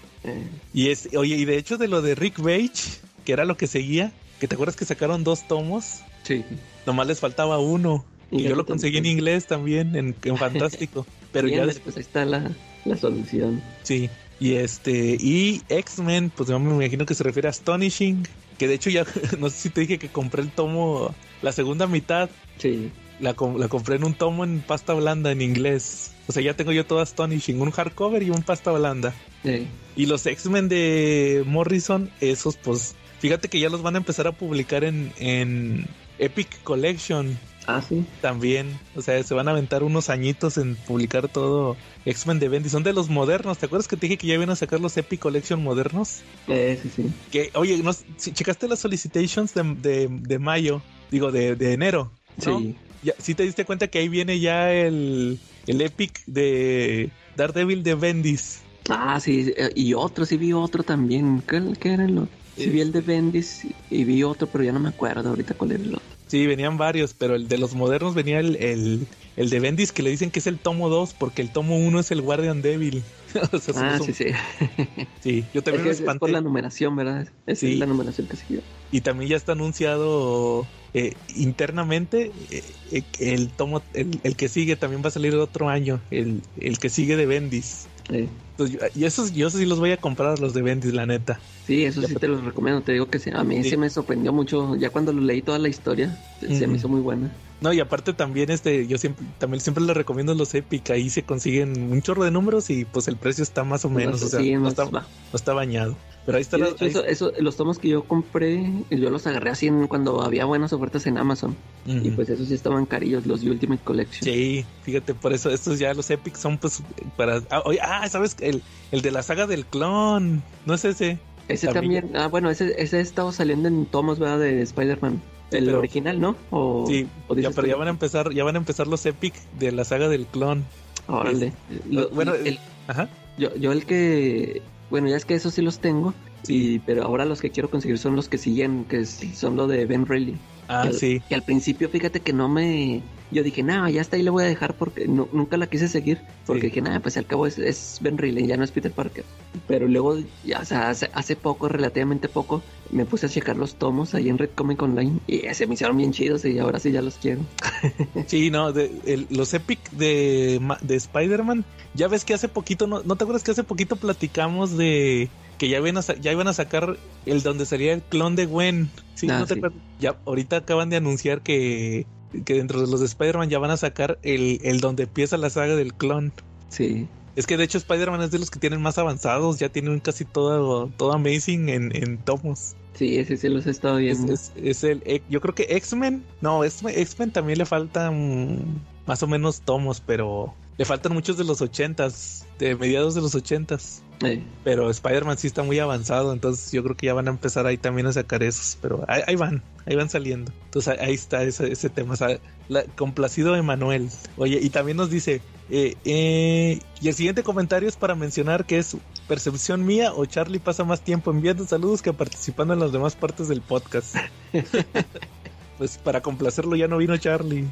Y 0.75 0.91
es, 0.91 1.09
oye, 1.17 1.37
y 1.37 1.45
de 1.47 1.57
hecho 1.57 1.79
de 1.79 1.89
lo 1.89 2.03
de 2.03 2.15
Rick 2.15 2.37
Page, 2.43 3.01
que 3.25 3.33
era 3.33 3.47
lo 3.47 3.57
que 3.57 3.67
seguía, 3.67 4.13
que 4.41 4.47
te 4.47 4.55
acuerdas 4.55 4.77
que 4.77 4.85
sacaron 4.85 5.25
dos 5.25 5.49
tomos. 5.49 6.01
Sí. 6.23 6.45
Nomás 6.87 7.07
les 7.07 7.21
faltaba 7.21 7.59
uno. 7.59 8.05
Y, 8.31 8.43
yo 8.43 8.57
lo 8.57 8.67
conseguí 8.67 8.99
en 8.99 9.07
inglés 9.07 9.47
también, 9.47 9.95
en, 9.97 10.15
en 10.25 10.37
Fantástico. 10.39 11.07
Pero 11.33 11.49
Bien, 11.49 11.61
ya 11.61 11.67
después 11.67 11.97
ahí 11.97 12.03
está 12.03 12.25
la, 12.25 12.51
la 12.85 12.97
solución. 12.97 13.63
Sí. 13.83 14.09
Y 14.39 14.55
este, 14.55 15.17
y 15.19 15.63
X-Men, 15.69 16.31
pues 16.35 16.49
yo 16.49 16.59
me 16.59 16.71
imagino 16.75 17.07
que 17.07 17.15
se 17.15 17.25
refiere 17.25 17.49
a 17.49 17.51
Astonishing. 17.51 18.27
Que 18.59 18.69
de 18.69 18.75
hecho 18.75 18.91
ya, 18.91 19.05
no 19.39 19.51
sé 19.51 19.57
si 19.57 19.71
te 19.71 19.83
dije 19.83 19.99
que 19.99 20.09
compré 20.09 20.43
el 20.43 20.51
tomo, 20.51 21.15
la 21.43 21.53
segunda 21.53 21.87
mitad. 21.87 22.31
Sí. 22.59 22.91
La, 23.21 23.31
la 23.31 23.69
compré 23.69 23.97
en 23.97 24.05
un 24.05 24.15
tomo 24.15 24.45
en 24.45 24.61
pasta 24.61 24.93
blanda 24.93 25.33
en 25.33 25.41
inglés. 25.41 26.13
O 26.29 26.33
sea, 26.33 26.43
ya 26.43 26.55
tengo 26.55 26.73
yo 26.73 26.85
todo 26.85 27.01
Astonishing, 27.01 27.61
un 27.61 27.71
hardcover 27.71 28.23
y 28.23 28.31
un 28.31 28.43
pasta 28.43 28.73
blanda. 28.73 29.15
Sí. 29.43 29.67
Y 29.95 30.07
los 30.07 30.27
X-Men 30.27 30.69
de 30.69 31.45
Morrison, 31.47 32.11
esos 32.21 32.57
pues, 32.57 32.95
fíjate 33.21 33.49
que 33.49 33.61
ya 33.61 33.71
los 33.71 33.83
van 33.83 33.95
a 33.95 33.99
empezar 33.99 34.27
a 34.27 34.33
publicar 34.33 34.85
en, 34.85 35.13
en 35.19 35.87
Epic 36.19 36.63
Collection. 36.63 37.39
Ah, 37.67 37.83
sí. 37.83 38.05
También, 38.21 38.79
o 38.95 39.03
sea, 39.03 39.21
se 39.23 39.35
van 39.35 39.49
a 39.49 39.51
aventar 39.51 39.83
unos 39.83 40.09
añitos 40.09 40.57
en 40.57 40.77
publicar 40.77 41.29
todo 41.29 41.77
X-Men 42.05 42.39
de 42.39 42.49
Bendy. 42.49 42.69
Son 42.69 42.85
de 42.85 42.93
los 42.93 43.09
modernos. 43.11 43.59
¿Te 43.59 43.67
acuerdas 43.67 43.89
que 43.89 43.97
te 43.97 44.07
dije 44.07 44.19
que 44.19 44.29
ya 44.29 44.35
iban 44.35 44.51
a 44.51 44.57
sacar 44.57 44.81
los 44.81 44.97
Epic 44.97 45.19
Collection 45.19 45.63
modernos? 45.63 46.21
Eh, 46.47 46.79
sí, 46.81 46.91
sí. 46.95 47.13
Que, 47.33 47.51
oye, 47.55 47.77
¿no, 47.83 47.93
si 47.93 48.33
checaste 48.33 48.69
las 48.69 48.79
solicitations 48.79 49.53
de, 49.53 49.63
de, 49.83 50.09
de 50.09 50.39
mayo, 50.39 50.81
digo, 51.11 51.33
de, 51.33 51.57
de 51.57 51.73
enero. 51.73 52.13
¿no? 52.45 52.61
Sí. 52.61 52.77
Ya, 53.03 53.15
sí 53.19 53.35
te 53.35 53.43
diste 53.43 53.65
cuenta 53.65 53.89
que 53.89 53.99
ahí 53.99 54.09
viene 54.09 54.39
ya 54.39 54.73
el, 54.73 55.41
el 55.67 55.81
Epic 55.81 56.25
de 56.27 57.11
Daredevil 57.37 57.83
de 57.83 57.95
Bendis. 57.97 58.61
Ah, 58.89 59.19
sí, 59.19 59.53
y 59.75 59.95
otro, 59.95 60.25
sí 60.25 60.37
vi 60.37 60.53
otro 60.53 60.85
también. 60.85 61.43
¿Qué, 61.47 61.61
qué 61.81 61.95
era 61.95 62.05
el 62.05 62.19
otro? 62.19 62.46
Sí, 62.57 62.71
vi 62.71 62.81
el 62.81 62.93
de 62.93 63.01
Bendis 63.01 63.67
y 63.91 64.05
vi 64.05 64.23
otro, 64.23 64.49
pero 64.49 64.65
ya 64.65 64.73
no 64.73 64.81
me 64.81 64.89
acuerdo 64.89 65.29
ahorita 65.29 65.55
cuál 65.55 65.73
era 65.73 65.83
el 65.83 65.95
otro. 65.95 66.07
Sí, 66.27 66.47
venían 66.47 66.77
varios, 66.77 67.15
pero 67.15 67.37
el 67.37 67.49
de 67.49 67.57
los 67.59 67.75
modernos 67.75 68.15
venía 68.15 68.41
el, 68.41 68.57
el, 68.57 69.07
el 69.37 69.51
de 69.51 69.61
Bendis 69.61 69.93
que 69.93 70.03
le 70.03 70.11
dicen 70.11 70.31
que 70.31 70.41
es 70.41 70.47
el 70.49 70.59
tomo 70.59 70.89
2 70.89 71.15
porque 71.15 71.41
el 71.41 71.51
tomo 71.51 71.79
1 71.79 72.01
es 72.01 72.11
el 72.11 72.21
Guardian 72.21 72.63
Devil. 72.63 73.03
o 73.53 73.59
sea, 73.59 73.75
ah, 73.77 73.99
sí, 74.05 74.13
sí. 74.13 74.27
sí, 75.21 75.45
yo 75.55 75.63
también 75.63 75.87
es 75.87 76.01
me 76.01 76.05
espanté. 76.05 76.17
Es 76.17 76.21
por 76.21 76.31
la 76.31 76.41
numeración, 76.41 76.97
¿verdad? 76.97 77.29
Es 77.47 77.61
Sí. 77.61 77.77
la 77.77 77.87
numeración 77.87 78.27
que 78.27 78.37
siguió. 78.37 78.61
Y 78.91 79.03
también 79.03 79.31
ya 79.31 79.37
está 79.37 79.53
anunciado 79.53 80.67
eh, 80.95 81.15
internamente 81.37 82.33
eh, 82.51 82.63
eh, 82.91 83.03
el 83.21 83.51
tomo, 83.51 83.83
el, 83.95 84.19
el, 84.25 84.35
que 84.35 84.49
sigue 84.49 84.77
también 84.77 85.03
va 85.05 85.09
a 85.09 85.13
salir 85.13 85.35
otro 85.35 85.69
año, 85.69 86.01
el, 86.11 86.41
el 86.59 86.79
que 86.79 86.89
sigue 86.89 87.17
de 87.17 87.27
Bendis. 87.27 87.87
Sí. 88.09 88.29
Yo, 88.59 88.67
y 88.95 89.05
esos, 89.05 89.33
yo 89.33 89.51
sí 89.51 89.67
los 89.67 89.79
voy 89.79 89.93
a 89.93 89.97
comprar, 89.99 90.39
los 90.39 90.55
de 90.55 90.63
Bendis, 90.63 90.95
la 90.95 91.07
neta. 91.07 91.41
Sí, 91.67 91.85
eso 91.85 92.03
sí 92.03 92.15
te 92.15 92.29
los 92.29 92.45
recomiendo. 92.45 92.81
Te 92.81 92.93
digo 92.93 93.07
que 93.11 93.19
sí, 93.19 93.31
a 93.35 93.45
mí 93.45 93.63
sí. 93.63 93.71
sí 93.71 93.77
me 93.77 93.91
sorprendió 93.91 94.33
mucho. 94.33 94.77
Ya 94.77 94.91
cuando 94.91 95.13
lo 95.13 95.21
leí 95.21 95.43
toda 95.43 95.59
la 95.59 95.69
historia, 95.69 96.19
se 96.41 96.67
me 96.67 96.77
hizo 96.77 96.89
muy 96.89 97.01
buena. 97.01 97.31
No, 97.61 97.73
y 97.73 97.81
aparte 97.81 98.13
también 98.13 98.51
este, 98.51 98.87
yo 98.87 98.99
siempre, 98.99 99.25
también 99.39 99.61
siempre 99.61 99.83
les 99.83 99.97
recomiendo 99.97 100.35
los 100.35 100.55
Epic, 100.55 100.91
ahí 100.91 101.09
se 101.09 101.23
consiguen 101.23 101.91
un 101.91 102.03
chorro 102.03 102.25
de 102.25 102.31
números 102.31 102.69
y 102.69 102.85
pues 102.85 103.09
el 103.09 103.17
precio 103.17 103.43
está 103.43 103.65
más 103.65 103.85
o 103.87 103.91
menos, 103.91 104.21
no, 104.21 104.27
o 104.27 104.31
sea, 104.31 104.41
sí, 104.41 104.55
no, 104.55 104.69
está, 104.69 104.85
no 104.85 105.03
está 105.33 105.55
bañado. 105.55 105.97
Pero 106.27 106.37
ahí 106.37 106.43
está. 106.43 106.59
La, 106.59 106.69
hecho, 106.69 106.85
ahí... 106.85 106.91
Eso, 106.91 107.05
eso, 107.05 107.33
los 107.39 107.57
tomos 107.57 107.79
que 107.79 107.89
yo 107.89 108.05
compré, 108.05 108.71
yo 108.91 109.11
los 109.11 109.27
agarré 109.27 109.51
así 109.51 109.69
en, 109.69 109.87
cuando 109.87 110.23
había 110.23 110.45
buenas 110.45 110.73
ofertas 110.73 111.07
en 111.07 111.17
Amazon. 111.17 111.57
Uh 111.87 111.91
-huh. 111.91 112.07
Y 112.07 112.11
pues 112.11 112.29
esos 112.29 112.49
sí 112.49 112.55
estaban 112.55 112.85
carillos, 112.85 113.27
los 113.27 113.45
Ultimate 113.45 113.83
Collection. 113.83 114.25
Sí, 114.25 114.65
fíjate, 114.83 115.15
por 115.15 115.33
eso 115.33 115.51
estos 115.51 115.79
ya 115.79 115.95
los 115.95 116.11
Epic 116.11 116.35
son 116.35 116.59
pues 116.59 116.83
para. 117.17 117.41
Ah, 117.51 117.63
oye, 117.65 117.79
ah 117.81 118.07
¿sabes? 118.09 118.37
El, 118.41 118.63
el 118.91 119.03
de 119.03 119.11
la 119.13 119.23
saga 119.23 119.47
del 119.47 119.65
clon, 119.65 120.43
¿no 120.67 120.75
es 120.75 120.85
ese? 120.85 121.19
Ese 121.49 121.69
también, 121.69 122.03
también 122.03 122.23
ah, 122.23 122.27
bueno, 122.27 122.51
ese, 122.51 122.75
ese 122.83 123.01
estaba 123.01 123.31
saliendo 123.33 123.69
en 123.69 123.87
tomos, 123.87 124.19
¿verdad? 124.19 124.41
De 124.41 124.63
Spider-Man. 124.63 125.23
El 125.53 125.67
pero, 125.67 125.79
original, 125.79 126.21
¿no? 126.21 126.37
O, 126.51 126.87
sí, 126.89 127.07
o 127.29 127.37
ya, 127.37 127.51
pero 127.53 127.69
ya 127.69 127.77
van 127.77 127.87
a 127.87 127.91
empezar, 127.91 128.33
ya 128.33 128.43
van 128.43 128.57
a 128.57 128.59
empezar 128.59 128.89
los 128.89 129.07
Epic 129.07 129.33
de 129.61 129.71
la 129.71 129.85
saga 129.85 130.09
del 130.09 130.27
clon. 130.27 130.65
Órale. 131.07 131.53
Lo, 131.89 132.09
bueno, 132.11 132.35
el, 132.35 132.59
ajá. 132.89 133.09
Yo, 133.39 133.55
yo 133.55 133.71
el 133.71 133.87
que, 133.87 134.61
bueno, 134.91 135.09
ya 135.09 135.17
es 135.17 135.25
que 135.25 135.35
esos 135.35 135.55
sí 135.55 135.63
los 135.63 135.81
tengo, 135.81 136.15
sí. 136.43 136.75
y, 136.75 136.79
pero 136.81 137.05
ahora 137.05 137.25
los 137.25 137.41
que 137.41 137.51
quiero 137.51 137.71
conseguir 137.71 137.99
son 137.99 138.17
los 138.17 138.29
que 138.29 138.39
siguen, 138.39 138.85
que 138.85 139.05
son 139.05 139.57
lo 139.57 139.67
de 139.67 139.87
Ben 139.87 140.07
Reilly. 140.07 140.39
Ah, 140.69 140.85
que, 140.87 140.95
sí. 140.95 141.23
Que 141.29 141.35
al 141.35 141.43
principio, 141.43 141.89
fíjate 141.89 142.21
que 142.21 142.33
no 142.33 142.49
me, 142.49 143.03
yo 143.31 143.43
dije, 143.43 143.63
no, 143.63 143.89
ya 143.89 144.01
hasta 144.01 144.17
ahí 144.17 144.23
le 144.23 144.31
voy 144.31 144.45
a 144.45 144.47
dejar 144.47 144.75
porque 144.75 145.09
no, 145.09 145.29
nunca 145.33 145.57
la 145.57 145.67
quise 145.67 145.89
seguir. 145.89 146.21
Porque 146.47 146.63
sí. 146.63 146.67
dije, 146.69 146.81
nada, 146.81 147.01
pues 147.01 147.17
al 147.17 147.27
cabo 147.27 147.47
es, 147.47 147.59
es, 147.59 147.99
Ben 148.01 148.19
Reilly, 148.19 148.47
ya 148.47 148.57
no 148.57 148.65
es 148.65 148.71
Peter 148.71 148.93
Parker. 148.93 149.25
Pero 149.67 149.89
luego, 149.89 150.19
ya, 150.45 150.61
o 150.61 150.65
sea, 150.65 150.91
hace, 150.91 151.11
hace, 151.13 151.35
poco, 151.35 151.69
relativamente 151.69 152.29
poco, 152.29 152.63
me 152.91 153.05
puse 153.05 153.27
a 153.27 153.29
checar 153.29 153.57
los 153.57 153.75
tomos 153.75 154.15
ahí 154.15 154.29
en 154.29 154.39
Red 154.39 154.51
Comic 154.55 154.81
Online 154.81 155.19
y 155.27 155.43
se 155.55 155.67
me 155.67 155.75
hicieron 155.75 155.97
bien 155.97 156.13
chidos 156.13 156.45
y 156.45 156.59
ahora 156.59 156.79
sí 156.79 156.93
ya 156.93 157.03
los 157.03 157.17
quiero. 157.17 157.41
sí, 158.27 158.51
no, 158.51 158.73
de, 158.73 158.93
el, 159.07 159.27
los 159.31 159.53
Epic 159.55 159.91
de, 159.91 160.61
de 160.83 160.95
Spider-Man, 160.95 161.65
ya 161.95 162.09
ves 162.09 162.25
que 162.25 162.35
hace 162.35 162.49
poquito, 162.49 162.87
no, 162.87 163.03
¿no 163.03 163.17
te 163.17 163.25
acuerdas 163.25 163.43
que 163.43 163.51
hace 163.51 163.65
poquito 163.65 163.97
platicamos 163.97 164.77
de 164.77 165.29
que 165.59 165.69
ya 165.69 165.79
iban 165.79 165.97
a, 165.97 166.01
ya 166.01 166.33
iban 166.33 166.49
a 166.49 166.53
sacar 166.53 166.97
el 167.25 167.43
donde 167.43 167.67
sería 167.67 167.93
el 167.93 168.03
clon 168.03 168.37
de 168.37 168.47
Gwen? 168.47 168.91
Sí, 169.15 169.27
ah, 169.31 169.41
no 169.41 169.47
te 169.47 169.55
sí. 169.55 169.61
Ya, 169.99 170.17
ahorita 170.27 170.59
acaban 170.59 170.91
de 170.91 170.97
anunciar 170.97 171.41
que 171.41 172.07
que 172.45 172.55
dentro 172.55 172.81
de 172.81 172.87
los 172.87 173.01
de 173.01 173.07
Spider-Man 173.07 173.51
ya 173.51 173.59
van 173.59 173.71
a 173.71 173.77
sacar 173.77 174.19
el, 174.23 174.61
el 174.63 174.81
donde 174.81 175.05
empieza 175.05 175.37
la 175.37 175.51
saga 175.51 175.77
del 175.77 175.95
clon. 175.95 176.33
Sí. 176.69 177.09
Es 177.37 177.47
que 177.47 177.57
de 177.57 177.65
hecho 177.65 177.79
Spider-Man 177.79 178.23
es 178.23 178.31
de 178.31 178.39
los 178.39 178.51
que 178.51 178.59
tienen 178.59 178.81
más 178.81 178.99
avanzados, 178.99 179.59
ya 179.59 179.69
tienen 179.69 180.01
casi 180.01 180.25
todo, 180.25 180.89
todo 180.97 181.13
Amazing 181.13 181.69
en, 181.69 181.95
en 181.95 182.19
tomos. 182.19 182.75
Sí, 182.95 183.19
ese 183.19 183.37
sí 183.37 183.49
los 183.51 183.67
he 183.67 183.71
estado 183.71 183.97
viendo. 183.97 184.33
Es, 184.33 184.53
es, 184.57 184.83
es 184.83 184.85
el, 184.85 185.23
yo 185.29 185.41
creo 185.43 185.55
que 185.55 185.67
X-Men, 185.69 186.25
no, 186.41 186.65
X-Men 186.65 187.31
también 187.31 187.59
le 187.59 187.67
faltan 187.67 188.83
más 189.07 189.23
o 189.23 189.27
menos 189.27 189.61
tomos, 189.61 190.01
pero 190.01 190.55
le 190.79 190.85
faltan 190.87 191.13
muchos 191.13 191.37
de 191.37 191.45
los 191.45 191.61
ochentas, 191.61 192.47
de 192.59 192.75
mediados 192.75 193.15
de 193.15 193.21
los 193.21 193.35
ochentas. 193.35 194.03
Sí. 194.21 194.43
Pero 194.65 194.91
Spider-Man 194.91 195.39
sí 195.39 195.47
está 195.47 195.63
muy 195.63 195.79
avanzado, 195.79 196.33
entonces 196.33 196.73
yo 196.73 196.83
creo 196.83 196.97
que 196.97 197.07
ya 197.07 197.15
van 197.15 197.29
a 197.29 197.31
empezar 197.31 197.67
ahí 197.67 197.77
también 197.77 198.07
a 198.07 198.13
sacar 198.13 198.43
esos, 198.43 198.79
pero 198.81 199.05
ahí, 199.09 199.23
ahí 199.27 199.37
van, 199.37 199.63
ahí 199.85 199.95
van 199.95 200.09
saliendo. 200.09 200.53
Entonces 200.65 200.99
ahí 200.99 201.15
está 201.15 201.43
ese, 201.43 201.71
ese 201.71 201.91
tema, 201.91 202.15
o 202.15 202.17
sea, 202.17 202.39
la, 202.69 202.85
complacido 202.85 203.55
Emanuel. 203.57 204.09
Oye, 204.37 204.59
y 204.63 204.71
también 204.71 204.97
nos 204.97 205.11
dice, 205.11 205.43
eh, 205.69 205.97
eh, 206.05 206.79
y 207.01 207.09
el 207.09 207.15
siguiente 207.15 207.43
comentario 207.43 207.89
es 207.89 207.97
para 207.97 208.15
mencionar 208.15 208.65
que 208.65 208.79
es 208.79 208.97
percepción 209.29 209.85
mía 209.85 210.13
o 210.15 210.25
Charlie 210.25 210.61
pasa 210.61 210.85
más 210.85 211.01
tiempo 211.01 211.31
enviando 211.31 211.67
saludos 211.67 212.03
que 212.03 212.13
participando 212.13 212.75
en 212.75 212.81
las 212.81 212.93
demás 212.93 213.17
partes 213.17 213.49
del 213.49 213.61
podcast. 213.61 214.17
pues 215.79 215.99
para 215.99 216.23
complacerlo 216.23 216.77
ya 216.77 216.89
no 216.89 216.97
vino 216.97 217.17
Charlie. 217.17 217.69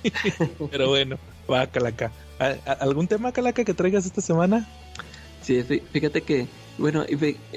pero 0.70 0.88
bueno, 0.88 1.18
va, 1.50 1.66
Calaca. 1.66 2.10
¿Algún 2.80 3.06
tema, 3.06 3.32
Calaca, 3.32 3.64
que 3.64 3.74
traigas 3.74 4.04
esta 4.04 4.20
semana? 4.20 4.68
Sí, 5.46 5.62
fíjate 5.92 6.22
que, 6.22 6.48
bueno, 6.76 7.04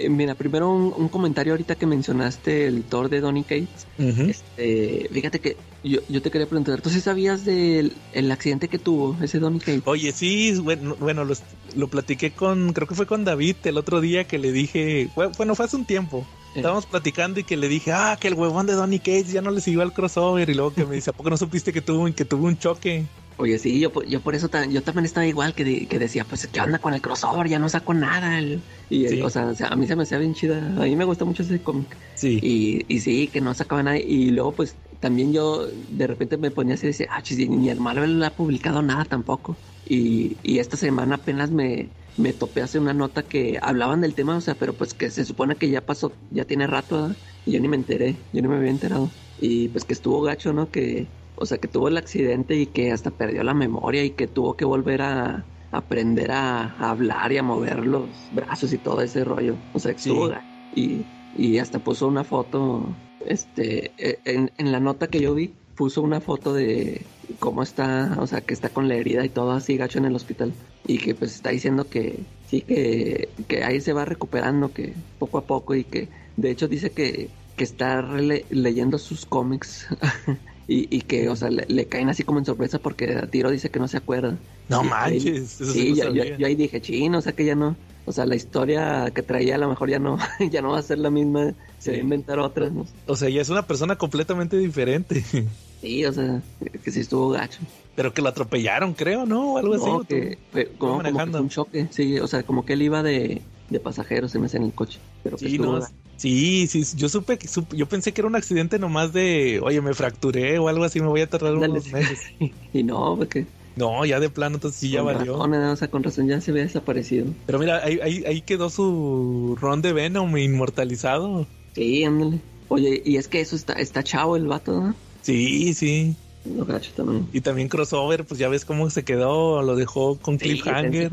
mira, 0.10 0.36
primero 0.36 0.72
un, 0.72 0.94
un, 0.96 1.10
comentario 1.10 1.54
ahorita 1.54 1.74
que 1.74 1.88
mencionaste 1.88 2.68
el 2.68 2.84
Thor 2.84 3.10
de 3.10 3.20
Donny 3.20 3.42
Cates. 3.42 3.88
Uh 3.98 4.04
-huh. 4.04 4.30
este, 4.30 5.10
fíjate 5.12 5.40
que 5.40 5.58
yo, 5.84 6.00
yo, 6.08 6.22
te 6.22 6.30
quería 6.30 6.46
preguntar, 6.46 6.82
¿tú 6.82 6.92
sí 6.92 7.02
sabías 7.02 7.46
del 7.46 7.94
el 8.14 8.32
accidente 8.32 8.68
que 8.68 8.78
tuvo 8.78 9.18
ese 9.24 9.40
Donny 9.40 9.58
Cates? 9.58 9.82
Oye, 9.86 10.12
sí, 10.12 10.54
bueno, 10.60 10.96
bueno 11.00 11.26
lo, 11.26 11.34
lo, 11.76 11.88
platiqué 11.88 12.30
con, 12.30 12.74
creo 12.74 12.88
que 12.88 12.94
fue 12.94 13.08
con 13.08 13.26
David 13.26 13.56
el 13.64 13.78
otro 13.80 14.02
día 14.02 14.26
que 14.26 14.38
le 14.38 14.52
dije, 14.52 15.10
bueno, 15.16 15.56
fue 15.56 15.66
hace 15.66 15.76
un 15.76 15.86
tiempo. 15.86 16.28
Estábamos 16.56 16.86
platicando 16.86 17.40
y 17.40 17.44
que 17.44 17.58
le 17.58 17.68
dije, 17.68 17.92
ah, 17.92 18.18
que 18.20 18.28
el 18.28 18.34
huevón 18.36 18.68
de 18.68 18.74
Donny 18.74 19.00
Cates 19.00 19.32
ya 19.32 19.42
no 19.42 19.50
le 19.52 19.62
siguió 19.62 19.82
al 19.82 19.94
crossover. 19.94 20.50
Y 20.50 20.54
luego 20.54 20.74
que 20.74 20.86
me 20.86 20.96
dice, 20.96 21.12
¿a 21.12 21.14
poco 21.14 21.30
no 21.30 21.38
supiste 21.38 21.72
que 21.72 21.82
tuvo, 21.82 22.12
que 22.14 22.26
tuvo 22.26 22.48
un 22.48 22.58
choque? 22.58 23.06
Oye, 23.42 23.58
sí, 23.58 23.80
yo, 23.80 23.90
yo 24.04 24.20
por 24.20 24.36
eso 24.36 24.50
yo 24.70 24.84
también 24.84 25.06
estaba 25.06 25.26
igual 25.26 25.56
que, 25.56 25.88
que 25.88 25.98
decía, 25.98 26.26
pues, 26.26 26.46
¿qué 26.48 26.60
onda 26.60 26.80
con 26.80 26.94
el 26.94 27.02
crossover? 27.02 27.48
Ya 27.48 27.58
no 27.58 27.70
saco 27.70 27.94
nada. 27.94 28.42
y, 28.90 29.22
o, 29.22 29.30
sea, 29.30 29.54
a 29.70 29.76
mí 29.78 29.88
se 29.88 29.96
me 29.96 30.04
hacía 30.04 30.18
bien 30.18 30.34
chida. 30.34 30.58
A 30.58 30.84
mí 30.84 30.94
me 30.98 31.06
gusta 31.06 31.24
mucho 31.24 31.44
ese 31.44 31.64
cómic. 31.64 31.98
Sí. 32.16 32.38
Y, 32.44 32.94
y 32.94 33.00
sí, 33.00 33.30
que 33.30 33.40
no 33.40 33.54
sacaba 33.54 33.82
nada. 33.82 33.98
Y 33.98 34.32
luego, 34.32 34.56
pues, 34.56 34.76
también 35.00 35.32
yo 35.32 35.68
de 35.68 36.08
repente 36.08 36.38
me 36.38 36.52
ponía 36.52 36.74
así 36.74 36.88
y 36.88 36.90
decía, 36.90 37.08
ah, 37.12 37.22
chis, 37.22 37.50
ni 37.50 37.70
el 37.70 37.80
Marvel 37.80 38.22
ha 38.26 38.36
publicado 38.36 38.82
nada 38.82 39.06
tampoco. 39.06 39.62
Y, 39.86 40.38
y 40.44 40.60
esta 40.60 40.76
semana 40.76 41.16
apenas 41.16 41.50
me, 41.50 41.94
me 42.18 42.34
topé 42.34 42.62
hace 42.62 42.78
una 42.78 42.94
nota 42.94 43.24
que 43.24 43.58
hablaban 43.62 44.02
del 44.02 44.16
tema, 44.16 44.36
o 44.36 44.42
sea, 44.42 44.56
pero 44.58 44.76
pues 44.76 44.94
que 44.94 45.10
se 45.12 45.24
supone 45.24 45.56
que 45.56 45.70
ya 45.70 45.86
pasó, 45.86 46.20
ya 46.30 46.44
tiene 46.44 46.68
rato, 46.68 47.16
y 47.46 47.54
yo 47.54 47.62
ni 47.62 47.70
me 47.70 47.78
enteré, 47.78 48.28
yo 48.34 48.42
ni 48.42 48.50
me 48.50 48.58
había 48.58 48.70
enterado. 48.72 49.18
Y 49.38 49.70
pues 49.70 49.86
que 49.86 49.94
estuvo 49.94 50.22
gacho, 50.22 50.52
¿no? 50.52 50.70
Que 50.72 51.14
o 51.40 51.46
sea, 51.46 51.58
que 51.58 51.68
tuvo 51.68 51.88
el 51.88 51.98
accidente 51.98 52.56
y 52.56 52.66
que 52.66 52.92
hasta 52.92 53.12
perdió 53.12 53.44
la 53.44 53.54
memoria 53.54 54.04
y 54.04 54.12
que 54.12 54.28
tuvo 54.28 54.56
que 54.56 54.66
volver 54.66 55.02
a 55.02 55.46
aprender 55.72 56.32
a, 56.32 56.76
hablar 56.80 57.32
y 57.32 57.38
a 57.38 57.44
mover 57.44 57.86
los 57.86 58.10
brazos 58.34 58.74
y 58.74 58.78
todo 58.78 59.02
ese 59.02 59.24
rollo. 59.24 59.56
O 59.74 59.80
sea, 59.80 59.94
que 59.94 60.34
y, 60.76 61.06
y 61.38 61.58
hasta 61.58 61.80
puso 61.80 62.08
una 62.08 62.24
foto, 62.24 62.86
este, 63.26 63.92
e, 63.98 64.20
en, 64.26 64.52
en 64.58 64.72
la 64.72 64.80
nota 64.80 65.08
que 65.08 65.20
yo 65.20 65.34
vi, 65.34 65.54
puso 65.76 66.02
una 66.02 66.20
foto 66.20 66.54
de 66.54 67.02
cómo 67.40 67.64
está, 67.64 68.18
o 68.20 68.28
sea, 68.28 68.42
que 68.42 68.54
está 68.54 68.70
con 68.70 68.90
la 68.90 68.96
herida 68.96 69.24
y 69.24 69.30
todo 69.30 69.52
así 69.52 69.78
gacho 69.78 70.00
en 70.00 70.06
el 70.06 70.16
hospital. 70.16 70.54
Y 70.86 70.98
que 70.98 71.16
pues 71.16 71.36
está 71.36 71.52
diciendo 71.52 71.88
que 71.88 72.20
sí, 72.50 72.62
que, 72.62 73.30
que 73.48 73.64
ahí 73.64 73.80
se 73.80 73.94
va 73.94 74.06
recuperando, 74.06 74.74
que 74.74 74.94
poco 75.20 75.38
a 75.38 75.44
poco 75.44 75.76
y 75.76 75.84
que 75.84 76.10
de 76.36 76.52
hecho 76.52 76.68
dice 76.68 76.90
que, 76.90 77.30
que 77.60 77.66
está 77.66 78.02
leyendo 78.50 78.98
sus 78.98 79.26
cómics 79.26 79.86
y, 80.70 81.02
que, 81.02 81.28
o 81.28 81.36
sea, 81.36 81.50
le, 81.50 81.86
caen 81.88 82.08
así 82.08 82.24
como 82.24 82.40
en 82.40 82.46
sorpresa 82.46 82.80
porque 82.80 83.18
a 83.18 83.28
tiro 83.28 83.52
dice 83.52 83.70
que 83.70 83.80
no 83.80 83.90
se 83.90 83.98
acuerda. 83.98 84.38
No 84.70 84.82
manches. 84.82 85.50
sí, 85.50 85.94
yo, 85.94 86.06
ahí 86.46 86.56
dije, 86.56 86.80
chino, 86.80 87.18
o 87.18 87.22
sea 87.22 87.34
que 87.34 87.44
ya 87.44 87.56
no, 87.56 87.76
o 88.06 88.14
sea, 88.14 88.26
la 88.26 88.38
historia 88.38 89.12
que 89.14 89.24
traía 89.24 89.56
a 89.56 89.58
lo 89.58 89.68
mejor 89.68 89.90
ya 89.90 90.00
no, 90.00 90.18
ya 90.50 90.62
no 90.62 90.70
va 90.70 90.80
a 90.80 90.82
ser 90.82 91.00
la 91.00 91.10
misma, 91.10 91.54
se 91.80 91.92
va 91.92 91.98
a 91.98 92.00
inventar 92.00 92.40
otras, 92.40 92.72
¿no? 92.72 92.86
O 93.08 93.18
sea, 93.18 93.28
ya 93.28 93.42
es 93.42 93.50
una 93.50 93.68
persona 93.68 93.98
completamente 93.98 94.58
diferente. 94.58 95.24
Sí, 95.82 96.04
o 96.04 96.12
sea, 96.12 96.42
que 96.84 96.92
sí 96.92 97.00
estuvo 97.00 97.30
gacho. 97.30 97.62
Pero 97.96 98.14
que 98.14 98.22
lo 98.22 98.28
atropellaron, 98.28 98.94
creo, 98.94 99.26
¿no? 99.26 99.56
Algo 99.56 99.76
así. 99.76 100.08
Que, 100.10 100.68
como, 100.78 100.98
un 100.98 101.48
choque, 101.48 101.88
sí, 101.90 102.20
o 102.20 102.28
sea, 102.28 102.44
como 102.44 102.66
que 102.66 102.74
él 102.74 102.82
iba 102.82 103.02
de, 103.02 103.42
de 103.70 103.80
pasajero, 103.80 104.28
se 104.28 104.40
me 104.40 104.48
hace 104.48 104.58
en 104.58 104.64
el 104.64 104.74
coche. 104.74 105.00
Pero 105.24 105.38
que 105.38 105.50
sí, 105.50 105.58
no, 105.58 105.80
Sí, 106.20 106.68
sí, 106.68 106.84
yo 106.98 107.08
supe 107.08 107.38
que 107.38 107.48
yo 107.72 107.86
pensé 107.88 108.12
que 108.12 108.20
era 108.20 108.28
un 108.28 108.36
accidente 108.36 108.78
nomás 108.78 109.14
de, 109.14 109.62
oye, 109.64 109.80
me 109.80 109.94
fracturé 109.94 110.60
o 110.60 110.68
algo 110.68 110.84
así, 110.84 111.00
me 111.00 111.08
voy 111.08 111.22
a 111.22 111.28
tardar 111.28 111.56
unos 111.56 111.88
meses. 111.88 112.20
y 112.74 112.84
no, 112.84 113.16
porque 113.18 113.46
no, 113.78 114.04
ya 114.04 114.20
de 114.20 114.30
plano, 114.30 114.56
entonces 114.56 114.82
sí 114.82 114.90
ya 114.90 115.02
valió. 115.02 115.38
o 115.38 115.76
sea, 115.78 115.88
con 115.88 116.04
razón 116.04 116.28
ya 116.28 116.42
se 116.42 116.52
había 116.52 116.64
desaparecido. 116.64 117.28
Pero 117.46 117.58
mira, 117.58 117.82
ahí, 117.82 118.24
ahí, 118.26 118.42
quedó 118.42 118.70
su 118.70 119.58
ron 119.62 119.82
de 119.82 119.94
Venom 119.94 120.36
inmortalizado. 120.38 121.48
Sí, 121.74 122.04
ándale. 122.04 122.40
Oye, 122.68 123.02
y 123.06 123.16
es 123.16 123.30
que 123.30 123.40
eso 123.40 123.56
está, 123.56 123.74
está 123.74 124.04
chavo 124.04 124.36
el 124.36 124.48
vato, 124.48 124.74
¿no? 124.74 124.96
Sí, 125.22 125.74
sí. 125.74 126.14
Lo 126.46 126.66
gacho 126.66 126.92
también. 126.96 127.28
Y 127.34 127.42
también 127.42 127.68
crossover, 127.68 128.24
pues 128.26 128.40
ya 128.40 128.48
ves 128.48 128.64
cómo 128.64 128.90
se 128.90 129.04
quedó, 129.04 129.62
lo 129.62 129.76
dejó 129.76 130.18
con 130.18 130.38
cliffhanger. 130.38 131.12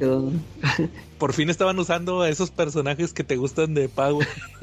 Por 1.19 1.33
fin 1.33 1.51
estaban 1.51 1.79
usando 1.79 2.23
a 2.23 2.29
esos 2.29 2.51
personajes 2.51 3.13
que 3.13 3.25
te 3.25 3.37
gustan 3.37 3.75
de 3.75 3.89
Power. 3.89 4.29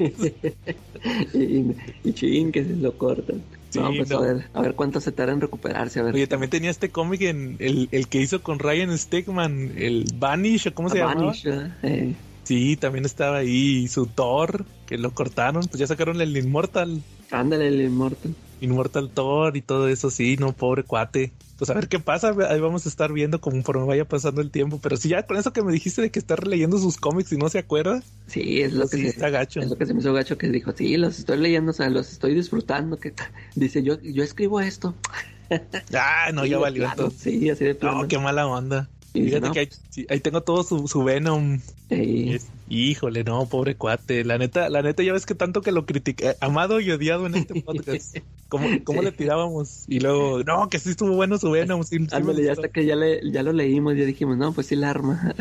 y, 1.34 1.74
y 2.02 2.12
ching, 2.14 2.50
que 2.50 2.64
se 2.64 2.76
lo 2.76 2.96
cortan. 2.96 3.42
no, 3.74 3.90
pues 3.94 4.10
A, 4.10 4.20
ver, 4.20 4.48
a 4.54 4.62
ver 4.62 4.74
cuánto 4.74 5.00
se 5.00 5.12
tarda 5.12 5.34
en 5.34 5.42
recuperarse. 5.42 6.00
A 6.00 6.04
ver. 6.04 6.14
Oye, 6.14 6.26
también 6.26 6.50
tenía 6.50 6.70
este 6.70 6.90
cómic 6.90 7.20
en 7.22 7.56
el, 7.58 7.88
el 7.92 8.08
que 8.08 8.22
hizo 8.22 8.42
con 8.42 8.58
Ryan 8.58 8.96
Stegman, 8.96 9.72
el 9.76 10.06
Vanish, 10.16 10.72
¿cómo 10.72 10.88
se 10.88 10.98
llama? 10.98 11.14
Vanish, 11.14 11.46
eh. 11.82 12.14
Sí, 12.44 12.76
también 12.76 13.04
estaba 13.04 13.38
ahí 13.38 13.88
su 13.88 14.06
Thor, 14.06 14.64
que 14.86 14.98
lo 14.98 15.12
cortaron, 15.12 15.66
pues 15.66 15.78
ya 15.78 15.86
sacaron 15.86 16.20
el 16.20 16.36
Immortal. 16.36 17.02
Ándale, 17.30 17.68
el 17.68 17.80
Immortal. 17.82 18.34
Immortal 18.64 19.10
Thor 19.10 19.56
y 19.56 19.62
todo 19.62 19.88
eso, 19.88 20.10
sí, 20.10 20.36
no, 20.38 20.52
pobre 20.52 20.82
cuate. 20.82 21.32
Pues 21.58 21.70
a 21.70 21.74
ver 21.74 21.88
qué 21.88 22.00
pasa, 22.00 22.34
ahí 22.48 22.60
vamos 22.60 22.84
a 22.84 22.88
estar 22.88 23.12
viendo 23.12 23.40
conforme 23.40 23.86
vaya 23.86 24.04
pasando 24.04 24.40
el 24.40 24.50
tiempo. 24.50 24.80
Pero 24.82 24.96
si 24.96 25.08
ya 25.08 25.24
con 25.24 25.36
eso 25.36 25.52
que 25.52 25.62
me 25.62 25.72
dijiste 25.72 26.02
de 26.02 26.10
que 26.10 26.18
está 26.18 26.34
releyendo 26.34 26.78
sus 26.78 26.96
cómics 26.96 27.30
y 27.32 27.36
no 27.36 27.48
se 27.48 27.58
acuerda. 27.58 28.02
Sí, 28.26 28.60
es 28.60 28.72
lo 28.72 28.80
pues 28.80 28.90
que 28.90 29.02
se, 29.02 29.08
está 29.08 29.30
gacho. 29.30 29.60
Es 29.60 29.70
lo 29.70 29.76
que 29.76 29.86
se 29.86 29.94
me 29.94 30.00
hizo 30.00 30.12
gacho 30.12 30.36
que 30.36 30.48
dijo, 30.48 30.72
sí, 30.76 30.96
los 30.96 31.18
estoy 31.18 31.38
leyendo, 31.38 31.70
o 31.70 31.74
sea, 31.74 31.88
los 31.90 32.10
estoy 32.10 32.34
disfrutando. 32.34 32.98
Que 32.98 33.12
dice, 33.54 33.82
yo, 33.84 34.00
yo 34.00 34.24
escribo 34.24 34.60
esto. 34.60 34.94
Ah, 35.94 36.30
no, 36.32 36.44
ya 36.46 36.58
valió 36.58 36.84
entonces. 36.84 37.20
Sí, 37.20 37.50
así 37.50 37.64
de 37.64 37.74
plano. 37.74 38.02
No, 38.02 38.08
qué 38.08 38.18
mala 38.18 38.46
onda. 38.46 38.88
Fíjate 39.14 39.50
que 39.52 39.68
ahí, 40.08 40.20
tengo 40.20 40.42
todo 40.42 40.64
su, 40.64 40.88
su 40.88 41.04
Venom. 41.04 41.60
híjole, 42.68 43.22
no, 43.22 43.46
pobre 43.48 43.76
cuate. 43.76 44.24
La 44.24 44.38
neta, 44.38 44.68
la 44.68 44.82
neta, 44.82 45.04
ya 45.04 45.12
ves 45.12 45.24
que 45.24 45.36
tanto 45.36 45.62
que 45.62 45.70
lo 45.70 45.86
critiqué, 45.86 46.34
amado 46.40 46.80
y 46.80 46.90
odiado 46.90 47.26
en 47.26 47.36
este 47.36 47.62
podcast. 47.62 48.16
¿Cómo, 48.48 48.66
cómo 48.82 49.02
le 49.02 49.12
tirábamos? 49.12 49.84
Y 49.86 50.00
luego, 50.00 50.42
no, 50.42 50.68
que 50.68 50.80
sí 50.80 50.90
estuvo 50.90 51.14
bueno 51.14 51.38
su 51.38 51.52
Venom. 51.52 51.84
Sí, 51.84 51.98
ya 52.08 52.52
hasta 52.52 52.68
que 52.68 52.84
ya, 52.86 52.96
le, 52.96 53.20
ya 53.30 53.44
lo 53.44 53.52
leímos, 53.52 53.96
ya 53.96 54.04
dijimos, 54.04 54.36
no, 54.36 54.52
pues 54.52 54.66
sí 54.66 54.76
la 54.76 54.90
arma. 54.90 55.34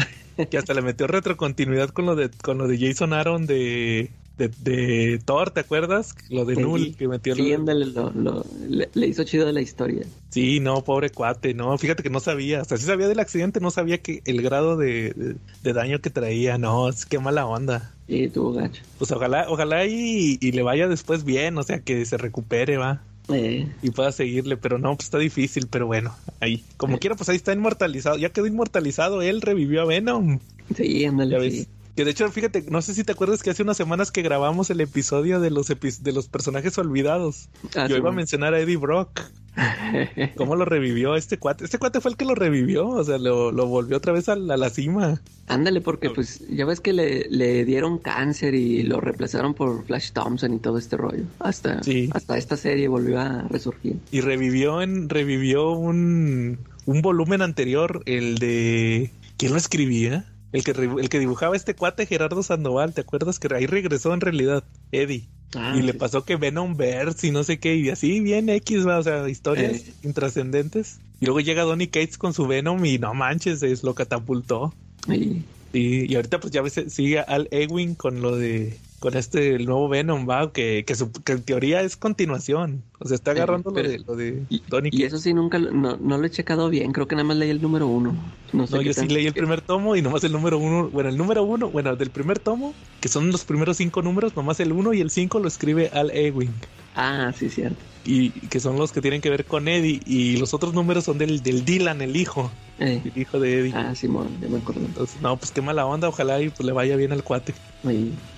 que 0.50 0.58
hasta 0.58 0.76
le 0.76 0.84
metió 0.84 1.08
retrocontinuidad 1.08 1.90
con 1.90 2.06
lo 2.06 2.16
de, 2.16 2.30
con 2.30 2.60
lo 2.60 2.68
de 2.68 2.78
Jason 2.78 3.14
Aaron 3.14 3.48
de 3.48 4.12
de, 4.38 4.50
de, 4.64 5.20
Thor, 5.24 5.52
¿te 5.52 5.60
acuerdas? 5.60 6.16
Lo 6.30 6.46
de 6.46 6.56
Null 6.56 6.96
que 6.96 7.08
metió. 7.08 7.36
Sí, 7.36 7.56
lo, 7.56 8.46
le, 8.68 9.08
hizo 9.08 9.24
chido 9.24 9.46
de 9.46 9.54
la 9.54 9.62
historia. 9.62 10.06
Sí, 10.30 10.60
no, 10.60 10.84
pobre 10.84 11.12
cuate, 11.12 11.54
no, 11.54 11.78
fíjate 11.78 12.02
que 12.02 12.10
no 12.10 12.20
sabía, 12.20 12.62
o 12.62 12.66
sea, 12.66 12.78
sí 12.78 12.86
sabía 12.86 13.08
del 13.08 13.20
accidente, 13.20 13.60
no 13.60 13.70
sabía 13.70 14.00
que 14.00 14.22
el 14.26 14.42
grado 14.42 14.76
de, 14.76 15.36
daño 15.64 16.00
que 16.00 16.10
traía, 16.10 16.58
no, 16.58 16.90
es 16.90 17.06
que 17.06 17.20
mala 17.20 17.46
onda. 17.46 17.92
Sí, 18.08 18.28
tuvo 18.28 18.54
gacho. 18.54 18.82
Pues 18.98 19.12
ojalá, 19.12 19.46
ojalá 19.50 19.86
y, 19.86 20.38
y, 20.42 20.52
le 20.52 20.64
vaya 20.64 20.88
después 20.88 21.24
bien, 21.24 21.58
o 21.58 21.64
sea, 21.64 21.80
que 21.80 22.06
se 22.06 22.18
recupere, 22.18 22.78
va. 22.78 23.02
Eh. 23.30 23.68
Y 23.82 23.92
pueda 23.92 24.12
seguirle, 24.12 24.58
pero 24.58 24.80
no, 24.80 24.96
pues 24.96 25.06
está 25.06 25.18
difícil, 25.18 25.68
pero 25.70 25.88
bueno, 25.88 26.14
ahí, 26.42 26.64
como 26.78 26.98
eh. 26.98 27.00
quiera, 27.00 27.16
pues 27.16 27.30
ahí 27.30 27.38
está 27.38 27.54
inmortalizado, 27.54 28.18
ya 28.18 28.30
quedó 28.30 28.48
inmortalizado, 28.48 29.22
él 29.22 29.42
revivió 29.42 29.82
a 29.82 29.86
Venom. 29.86 30.40
Sí, 30.76 31.06
ándale, 31.06 31.68
que 31.96 32.06
de 32.06 32.12
hecho, 32.12 32.30
fíjate, 32.32 32.66
no 32.70 32.82
sé 32.82 32.94
si 32.94 33.04
te 33.04 33.12
acuerdas 33.12 33.44
que 33.44 33.52
hace 33.52 33.62
unas 33.62 33.78
semanas 33.78 34.12
que 34.12 34.24
grabamos 34.24 34.70
el 34.70 34.82
episodio 34.82 35.40
de 35.40 35.52
los, 35.52 35.68
de 35.68 36.12
los 36.12 36.28
personajes 36.28 36.78
olvidados. 36.78 37.50
Ah, 37.76 37.88
Yo 37.88 37.98
iba 37.98 38.10
a 38.10 38.14
mencionar 38.14 38.54
a 38.54 38.60
Eddie 38.60 38.78
Brock. 38.78 39.22
¿Cómo 40.36 40.56
lo 40.56 40.66
revivió 40.66 41.16
este 41.16 41.38
cuate? 41.38 41.66
Este 41.66 41.78
cuate 41.78 42.02
fue 42.02 42.10
el 42.10 42.18
que 42.18 42.26
lo 42.26 42.34
revivió, 42.34 42.88
o 42.88 43.04
sea, 43.04 43.20
lo, 43.20 43.52
volvió 43.68 43.98
otra 43.98 44.12
vez 44.12 44.28
a 44.28 44.36
la, 44.36 44.70
cima. 44.72 45.22
Ándale, 45.48 45.82
porque 45.82 46.10
pues 46.10 46.44
ya 46.50 46.66
ves 46.66 46.80
que 46.80 46.94
le, 46.94 47.66
dieron 47.66 48.00
cáncer 48.00 48.56
y 48.56 48.82
lo 48.82 49.00
reemplazaron 49.00 49.54
por 49.54 49.86
Flash 49.86 50.12
Thompson 50.14 50.54
y 50.54 50.60
todo 50.60 50.80
este 50.80 50.98
rollo. 50.98 51.26
Hasta, 51.40 51.82
hasta 52.14 52.38
esta 52.38 52.58
serie 52.58 52.88
volvió 52.88 53.20
a 53.20 53.44
resurgir. 53.50 53.98
Y 54.12 54.22
revivió 54.22 54.82
en, 54.82 55.10
revivió 55.10 55.72
un, 55.72 56.58
un 56.86 57.02
volumen 57.02 57.44
anterior, 57.44 58.02
el 58.08 58.40
de... 58.40 59.12
¿Quién 59.38 59.52
lo 59.52 59.58
escribía? 59.58 60.33
El 60.54 60.64
que, 60.64 60.72
el 60.72 61.10
que 61.10 61.20
dibujaba 61.20 61.56
este 61.56 61.76
cuate 61.76 62.06
Gerardo 62.06 62.44
Sandoval, 62.44 62.94
¿te 62.94 63.02
acuerdas 63.02 63.40
que 63.40 63.54
ahí 63.54 63.66
regresó 63.66 64.14
en 64.14 64.22
realidad 64.22 64.64
Eddie? 64.92 65.28
Ah, 65.56 65.76
y 65.78 65.82
le 65.82 65.94
pasó 65.94 66.26
que 66.26 66.36
Venom 66.36 66.76
Verse 66.78 67.28
y 67.28 67.32
no 67.32 67.44
sé 67.44 67.60
qué, 67.60 67.76
y 67.76 67.90
así 67.90 68.20
bien 68.20 68.50
X, 68.50 68.88
¿va? 68.88 69.00
o 69.00 69.04
sea, 69.04 69.28
historias 69.28 69.82
eh. 69.82 69.94
intrascendentes. 70.04 71.00
Y 71.20 71.26
luego 71.26 71.40
llega 71.40 71.64
Donny 71.64 71.88
Cates 71.88 72.18
con 72.18 72.34
su 72.34 72.48
Venom 72.48 72.86
y 72.86 73.00
no 73.00 73.14
manches, 73.14 73.64
es, 73.64 73.84
lo 73.84 73.96
catapultó. 73.96 74.74
Sí. 75.08 75.44
Y, 75.74 76.12
y 76.12 76.16
ahorita 76.16 76.40
pues 76.40 76.54
ya 76.54 76.62
ves, 76.62 76.80
sigue 76.88 77.20
Al 77.20 77.48
Ewing 77.52 77.96
con 77.96 78.22
lo 78.22 78.36
de 78.36 78.78
con 79.04 79.18
este 79.18 79.56
el 79.56 79.66
nuevo 79.66 79.90
Venom, 79.90 80.30
va, 80.30 80.54
que, 80.54 80.86
que, 80.88 80.96
su, 80.96 81.12
que 81.12 81.34
en 81.34 81.44
teoría 81.44 81.82
es 81.82 81.98
continuación. 81.98 82.82
O 83.00 83.06
sea, 83.10 83.16
está 83.16 83.32
agarrando 83.32 83.70
lo 83.70 83.84
de, 83.84 84.00
lo 84.00 84.16
de 84.16 84.46
Tony. 84.70 84.92
Y, 84.94 85.04
eso 85.04 85.18
sí, 85.18 85.34
nunca 85.34 85.60
no, 85.60 85.98
no, 85.98 86.18
lo 86.18 86.26
he 86.26 86.30
checado 86.30 86.70
bien. 86.70 86.94
Creo 86.94 87.06
que 87.06 87.16
nada 87.16 87.26
más 87.26 87.36
leí 87.36 87.50
el 87.50 87.62
número 87.62 87.86
uno. 87.86 88.16
No, 88.54 88.66
sé 88.66 88.82
yo 88.82 88.94
sí 88.94 89.10
leí 89.10 89.28
el 89.28 89.34
primer 89.34 89.60
tomo 89.60 89.98
y 89.98 90.02
nomás 90.02 90.24
el 90.24 90.32
número 90.32 90.58
uno. 90.58 90.88
Bueno, 90.88 91.10
el 91.10 91.18
número 91.18 91.44
uno, 91.44 91.70
bueno, 91.70 91.98
del 91.98 92.12
primer 92.12 92.40
tomo, 92.40 92.74
que 93.02 93.10
son 93.10 93.30
los 93.30 93.44
primeros 93.44 93.76
cinco 93.76 94.02
números, 94.02 94.38
nomás 94.38 94.62
el 94.62 94.72
uno 94.72 94.94
y 94.94 95.02
el 95.02 95.10
cinco 95.10 95.40
lo 95.40 95.50
escribe 95.50 95.90
Al 95.92 96.10
Ewing. 96.10 96.54
Ah, 96.96 97.34
sí, 97.38 97.50
cierto. 97.50 97.84
Y 98.06 98.32
que 98.32 98.60
son 98.60 98.78
los 98.78 98.92
que 98.92 99.02
tienen 99.02 99.22
que 99.22 99.30
ver 99.30 99.46
con 99.46 99.68
Eddie. 99.68 100.02
Y 100.06 100.38
los 100.38 100.54
otros 100.54 100.74
números 100.74 101.06
son 101.06 101.18
del, 101.18 101.42
del 101.42 101.64
Dylan, 101.64 102.02
el 102.02 102.16
hijo. 102.16 102.52
Eh. 102.80 103.02
El 103.16 103.22
hijo 103.22 103.40
de 103.40 103.60
Eddie. 103.60 103.74
Ah, 103.76 103.96
Simón, 103.96 104.28
ya 104.42 104.50
me 104.50 104.58
acuerdo. 104.58 104.82
Entonces, 104.82 105.22
no, 105.22 105.38
pues 105.38 105.52
qué 105.52 105.62
mala 105.62 105.86
onda. 105.86 106.10
Ojalá 106.10 106.42
y 106.42 106.50
pues 106.50 106.66
le 106.66 106.72
vaya 106.74 106.96
bien 106.96 107.12
al 107.14 107.24
cuate. 107.24 107.54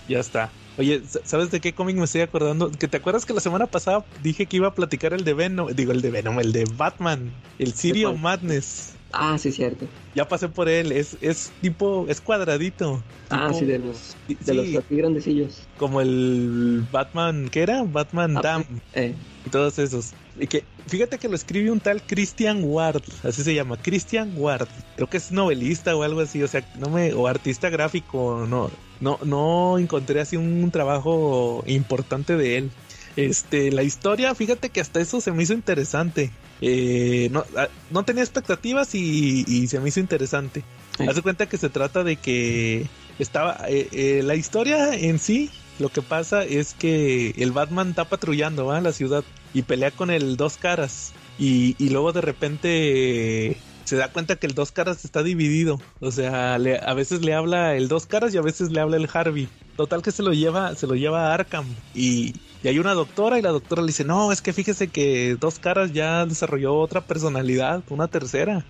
Ya 0.07 0.19
está. 0.19 0.51
Oye, 0.77 1.01
¿sabes 1.23 1.51
de 1.51 1.61
qué 1.61 1.73
cómic 1.73 1.95
me 1.95 2.03
estoy 2.03 2.21
acordando? 2.21 2.69
Que 2.69 2.87
te 2.89 2.97
acuerdas 2.97 3.25
que 3.25 3.33
la 3.33 3.39
semana 3.39 3.65
pasada 3.65 4.03
dije 4.21 4.45
que 4.45 4.57
iba 4.57 4.67
a 4.67 4.73
platicar 4.75 5.13
el 5.13 5.23
de 5.23 5.33
Venom, 5.33 5.69
digo 5.73 5.93
el 5.93 6.01
de 6.01 6.11
Venom, 6.11 6.39
el 6.39 6.51
de 6.51 6.65
Batman, 6.77 7.31
el 7.59 7.73
of 8.05 8.19
Madness. 8.19 8.91
Ah, 9.13 9.37
sí, 9.37 9.53
cierto. 9.53 9.87
Ya 10.13 10.27
pasé 10.27 10.49
por 10.49 10.67
él, 10.67 10.91
es, 10.91 11.15
es 11.21 11.51
tipo, 11.61 12.05
es 12.09 12.19
cuadradito. 12.19 13.01
ah, 13.29 13.47
tipo- 13.47 13.59
sí, 13.59 13.65
de 13.65 13.79
los, 13.79 14.17
de 14.27 14.35
sí, 14.43 14.53
los 14.73 14.83
así 14.83 14.95
grandecillos. 14.97 15.61
como 15.77 16.01
el 16.01 16.85
Batman, 16.91 17.47
¿qué 17.49 17.61
era? 17.61 17.83
Batman 17.83 18.35
Ah, 18.37 18.41
Dam 18.41 18.63
Eh, 18.93 19.15
y 19.45 19.49
todos 19.49 19.79
esos. 19.79 20.13
Y 20.39 20.47
que, 20.47 20.63
fíjate 20.87 21.17
que 21.17 21.29
lo 21.29 21.35
escribe 21.35 21.71
un 21.71 21.79
tal 21.79 22.01
Christian 22.01 22.63
Ward, 22.63 23.03
así 23.23 23.43
se 23.43 23.53
llama, 23.53 23.77
Christian 23.77 24.33
Ward. 24.35 24.67
Creo 24.95 25.09
que 25.09 25.17
es 25.17 25.31
novelista 25.31 25.95
o 25.95 26.03
algo 26.03 26.21
así, 26.21 26.41
o 26.43 26.47
sea, 26.47 26.67
no 26.77 26.89
me, 26.89 27.13
o 27.13 27.27
artista 27.27 27.69
gráfico, 27.69 28.45
no, 28.47 28.71
no, 28.99 29.19
no 29.23 29.77
encontré 29.77 30.21
así 30.21 30.37
un 30.37 30.69
trabajo 30.71 31.63
importante 31.67 32.37
de 32.37 32.57
él. 32.57 32.71
Este, 33.15 33.71
la 33.71 33.83
historia, 33.83 34.35
fíjate 34.35 34.69
que 34.69 34.81
hasta 34.81 34.99
eso 34.99 35.21
se 35.21 35.31
me 35.31 35.43
hizo 35.43 35.53
interesante. 35.53 36.31
Eh, 36.61 37.29
no, 37.31 37.45
no 37.91 38.03
tenía 38.03 38.23
expectativas 38.23 38.93
y, 38.95 39.45
y 39.47 39.67
se 39.67 39.79
me 39.79 39.89
hizo 39.89 39.99
interesante. 39.99 40.63
Sí. 40.97 41.05
Haz 41.07 41.15
de 41.15 41.21
cuenta 41.21 41.47
que 41.47 41.57
se 41.57 41.69
trata 41.69 42.03
de 42.03 42.15
que 42.17 42.87
estaba 43.19 43.57
eh, 43.67 43.87
eh, 43.91 44.21
la 44.23 44.35
historia 44.35 44.95
en 44.95 45.19
sí. 45.19 45.49
Lo 45.79 45.89
que 45.89 46.01
pasa 46.01 46.43
es 46.43 46.73
que 46.73 47.31
el 47.37 47.51
Batman 47.51 47.89
está 47.89 48.05
patrullando 48.05 48.65
¿va? 48.65 48.79
la 48.81 48.93
ciudad 48.93 49.23
y 49.53 49.63
pelea 49.63 49.91
con 49.91 50.09
el 50.09 50.37
Dos 50.37 50.57
Caras. 50.57 51.13
Y, 51.37 51.75
y 51.77 51.89
luego 51.89 52.13
de 52.13 52.21
repente 52.21 53.57
se 53.83 53.97
da 53.97 54.11
cuenta 54.11 54.37
que 54.37 54.47
el 54.47 54.53
Dos 54.55 54.71
Caras 54.71 55.03
está 55.05 55.21
dividido. 55.21 55.79
O 55.99 56.11
sea, 56.11 56.57
le- 56.57 56.79
a 56.79 56.93
veces 56.93 57.21
le 57.23 57.33
habla 57.33 57.75
el 57.75 57.87
Dos 57.87 58.05
Caras 58.05 58.33
y 58.33 58.37
a 58.37 58.41
veces 58.41 58.71
le 58.71 58.79
habla 58.79 58.97
el 58.97 59.09
Harvey. 59.13 59.49
Total 59.75 60.01
que 60.01 60.11
se 60.11 60.23
lo 60.23 60.31
lleva, 60.31 60.73
se 60.75 60.87
lo 60.87 60.95
lleva 60.95 61.27
a 61.29 61.33
Arkham. 61.33 61.65
Y, 61.93 62.33
hay 62.63 62.79
una 62.79 62.93
doctora 62.95 63.37
y 63.37 63.43
la 63.43 63.51
doctora 63.51 63.83
le 63.83 63.87
dice, 63.87 64.03
no, 64.05 64.31
es 64.31 64.41
que 64.41 64.51
fíjese 64.53 64.87
que 64.87 65.35
Dos 65.39 65.59
Caras 65.59 65.93
ya 65.93 66.25
desarrolló 66.25 66.73
otra 66.75 67.01
personalidad, 67.01 67.83
una 67.89 68.07
tercera. 68.07 68.65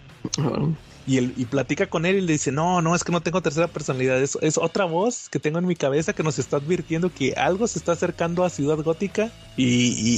Y, 1.07 1.17
él, 1.17 1.33
y 1.37 1.45
platica 1.45 1.85
con 1.87 2.05
él 2.07 2.15
y 2.15 2.21
le 2.21 2.33
dice, 2.33 2.51
no, 2.51 2.81
no, 2.81 2.95
es 2.95 3.03
que 3.03 3.11
no 3.11 3.21
tengo 3.21 3.41
tercera 3.41 3.67
personalidad, 3.67 4.19
es, 4.19 4.37
es 4.41 4.57
otra 4.57 4.85
voz 4.85 5.29
que 5.29 5.37
tengo 5.39 5.59
en 5.59 5.67
mi 5.67 5.75
cabeza 5.75 6.13
que 6.13 6.23
nos 6.23 6.39
está 6.39 6.57
advirtiendo 6.57 7.11
que 7.13 7.33
algo 7.33 7.67
se 7.67 7.77
está 7.77 7.91
acercando 7.91 8.43
a 8.43 8.49
Ciudad 8.49 8.77
Gótica 8.79 9.31
y, 9.55 9.65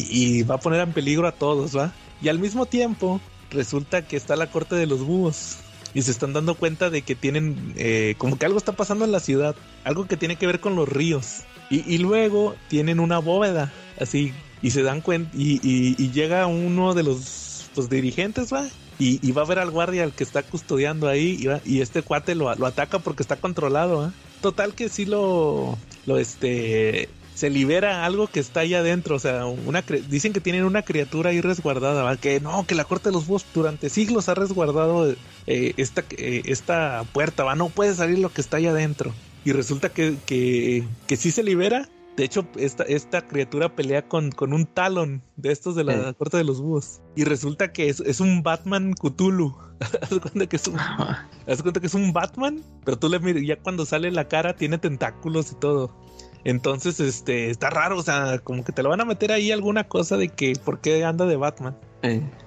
y- 0.09 0.43
va 0.43 0.55
a 0.55 0.59
poner 0.59 0.79
en 0.79 0.93
peligro 0.93 1.27
a 1.27 1.33
todos, 1.33 1.75
¿va? 1.75 1.93
Y 2.21 2.29
al 2.29 2.39
mismo 2.39 2.65
tiempo 2.67 3.19
resulta 3.51 4.07
que 4.07 4.15
está 4.15 4.35
la 4.37 4.47
corte 4.49 4.75
de 4.75 4.85
los 4.87 5.01
búhos 5.03 5.57
y 5.93 6.03
se 6.03 6.11
están 6.11 6.31
dando 6.31 6.55
cuenta 6.55 6.89
de 6.89 7.01
que 7.01 7.15
tienen, 7.15 7.73
eh, 7.75 8.15
como 8.17 8.37
que 8.37 8.45
algo 8.45 8.57
está 8.57 8.71
pasando 8.71 9.03
en 9.03 9.11
la 9.11 9.19
ciudad, 9.19 9.55
algo 9.83 10.07
que 10.07 10.15
tiene 10.15 10.37
que 10.37 10.47
ver 10.47 10.59
con 10.61 10.75
los 10.75 10.87
ríos. 10.87 11.39
Y, 11.69 11.83
y 11.93 11.97
luego 11.97 12.55
tienen 12.69 13.01
una 13.01 13.19
bóveda, 13.19 13.73
así, 13.99 14.31
y 14.61 14.71
se 14.71 14.83
dan 14.83 15.01
cuenta, 15.01 15.35
y, 15.35 15.55
y- 15.61 15.95
y 15.97 16.11
llega 16.11 16.47
uno 16.47 16.93
de 16.93 17.03
los 17.03 17.69
pues, 17.75 17.89
dirigentes, 17.89 18.53
¿va? 18.53 18.65
Y, 18.99 19.19
y 19.27 19.31
va 19.31 19.43
a 19.43 19.45
ver 19.45 19.59
al 19.59 19.69
guardia 19.71 20.03
al 20.03 20.13
que 20.13 20.23
está 20.23 20.41
custodiando 20.43 21.07
ahí 21.07 21.37
y, 21.39 21.45
va- 21.45 21.61
y 21.65 21.81
este 21.81 22.01
cuate 22.01 22.33
lo, 22.35 22.49
ataca 22.49 22.99
porque 22.99 23.21
está 23.23 23.35
controlado, 23.35 24.01
¿ah? 24.01 24.13
Total 24.41 24.73
que 24.73 24.89
sí 24.89 25.05
lo, 25.05 25.77
lo 26.05 26.17
este, 26.17 27.09
se 27.35 27.49
libera 27.51 28.05
algo 28.05 28.27
que 28.27 28.39
está 28.39 28.61
ahí 28.61 28.73
adentro, 28.73 29.15
o 29.15 29.19
sea, 29.19 29.45
una 29.45 29.83
dicen 30.09 30.33
que 30.33 30.41
tienen 30.41 30.63
una 30.63 30.81
criatura 30.81 31.29
ahí 31.29 31.41
resguardada, 31.41 32.15
que 32.17 32.39
no, 32.39 32.65
que 32.65 32.73
la 32.75 32.85
corte 32.85 33.09
de 33.09 33.13
los 33.13 33.27
búhos 33.27 33.45
durante 33.53 33.89
siglos 33.89 34.29
ha 34.29 34.33
resguardado 34.35 35.15
eh, 35.45 35.73
esta, 35.77 36.03
eh, 36.17 36.41
esta 36.45 37.03
puerta, 37.13 37.43
¿va? 37.43 37.53
no 37.55 37.69
puede 37.69 37.93
salir 37.93 38.17
lo 38.19 38.29
que 38.29 38.41
está 38.41 38.57
ahí 38.57 38.65
adentro. 38.65 39.13
Y 39.45 39.51
resulta 39.53 39.89
que, 39.89 40.17
que, 40.25 40.83
que 41.07 41.15
sí 41.17 41.31
se 41.31 41.43
libera. 41.43 41.87
De 42.17 42.23
hecho, 42.23 42.47
esta, 42.57 42.83
esta 42.83 43.21
criatura 43.27 43.75
pelea 43.75 44.07
con, 44.07 44.31
con 44.31 44.51
un 44.51 44.65
talón 44.65 45.21
de 45.35 45.51
estos 45.51 45.75
de 45.75 45.83
la 45.83 45.93
Eh. 45.93 46.13
corte 46.17 46.37
de 46.37 46.43
los 46.43 46.59
búhos. 46.59 46.99
Y 47.15 47.23
resulta 47.25 47.71
que 47.71 47.89
es, 47.89 47.99
es 47.99 48.19
un 48.19 48.41
Batman 48.41 48.93
Cthulhu. 48.93 49.55
Haz 50.01 50.09
cuenta 50.19 50.47
que 50.47 50.55
es 50.55 50.67
un 50.67 50.77
Haz 51.47 51.61
cuenta 51.61 51.79
que 51.79 51.85
es 51.85 51.93
un 51.93 52.11
Batman, 52.13 52.63
pero 52.83 52.97
tú 52.97 53.07
le 53.07 53.19
miras, 53.19 53.43
ya 53.45 53.57
cuando 53.57 53.85
sale 53.85 54.09
la 54.09 54.27
cara 54.27 54.55
tiene 54.55 54.79
tentáculos 54.79 55.51
y 55.51 55.55
todo. 55.55 55.95
Entonces, 56.43 56.99
este, 56.99 57.51
está 57.51 57.69
raro, 57.69 57.97
o 57.99 58.03
sea, 58.03 58.39
como 58.39 58.63
que 58.63 58.71
te 58.71 58.81
lo 58.81 58.89
van 58.89 59.01
a 59.01 59.05
meter 59.05 59.31
ahí 59.31 59.51
alguna 59.51 59.87
cosa 59.87 60.17
de 60.17 60.29
que 60.29 60.53
por 60.65 60.81
qué 60.81 61.05
anda 61.05 61.27
de 61.27 61.35
Batman. 61.35 61.77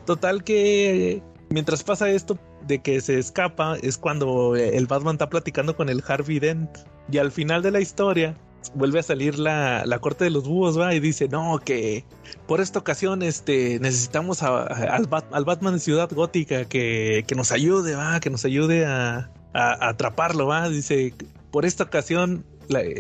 Total 0.05 0.43
que 0.43 1.23
mientras 1.51 1.85
pasa 1.85 2.11
esto 2.11 2.39
de 2.67 2.81
que 2.81 3.01
se 3.01 3.21
escapa 3.21 3.77
es 3.83 3.99
cuando 3.99 4.57
eh, 4.57 4.77
el 4.77 4.87
Batman 4.89 5.15
está 5.15 5.29
platicando 5.29 5.77
con 5.77 5.89
el 5.89 6.03
Harvey 6.07 6.41
Dent 6.41 6.71
y 7.11 7.19
al 7.19 7.31
final 7.31 7.63
de 7.63 7.71
la 7.71 7.81
historia 7.81 8.37
vuelve 8.75 9.01
a 9.01 9.03
salir 9.03 9.39
la, 9.39 9.85
la 9.87 9.99
corte 9.99 10.25
de 10.25 10.31
los 10.31 10.47
búhos, 10.47 10.79
va, 10.79 10.95
y 10.95 11.01
dice, 11.01 11.29
no, 11.29 11.59
que 11.65 12.05
por 12.47 12.61
esta 12.61 12.79
ocasión 12.79 13.23
este, 13.23 13.79
necesitamos 13.81 14.43
a- 14.43 14.65
al, 14.65 15.07
Bat- 15.09 15.33
al 15.33 15.45
Batman 15.45 15.75
de 15.75 15.81
Ciudad 15.81 16.09
Gótica 16.13 16.65
que, 16.67 17.25
que 17.27 17.35
nos 17.35 17.53
ayude, 17.53 17.95
va, 17.97 18.21
que 18.21 18.31
nos 18.31 18.45
ayude 18.45 18.87
a, 18.87 19.31
atraparlo, 19.53 20.47
va, 20.47 20.69
dice, 20.69 21.15
por 21.51 21.65
esta 21.65 21.85
ocasión 21.85 22.45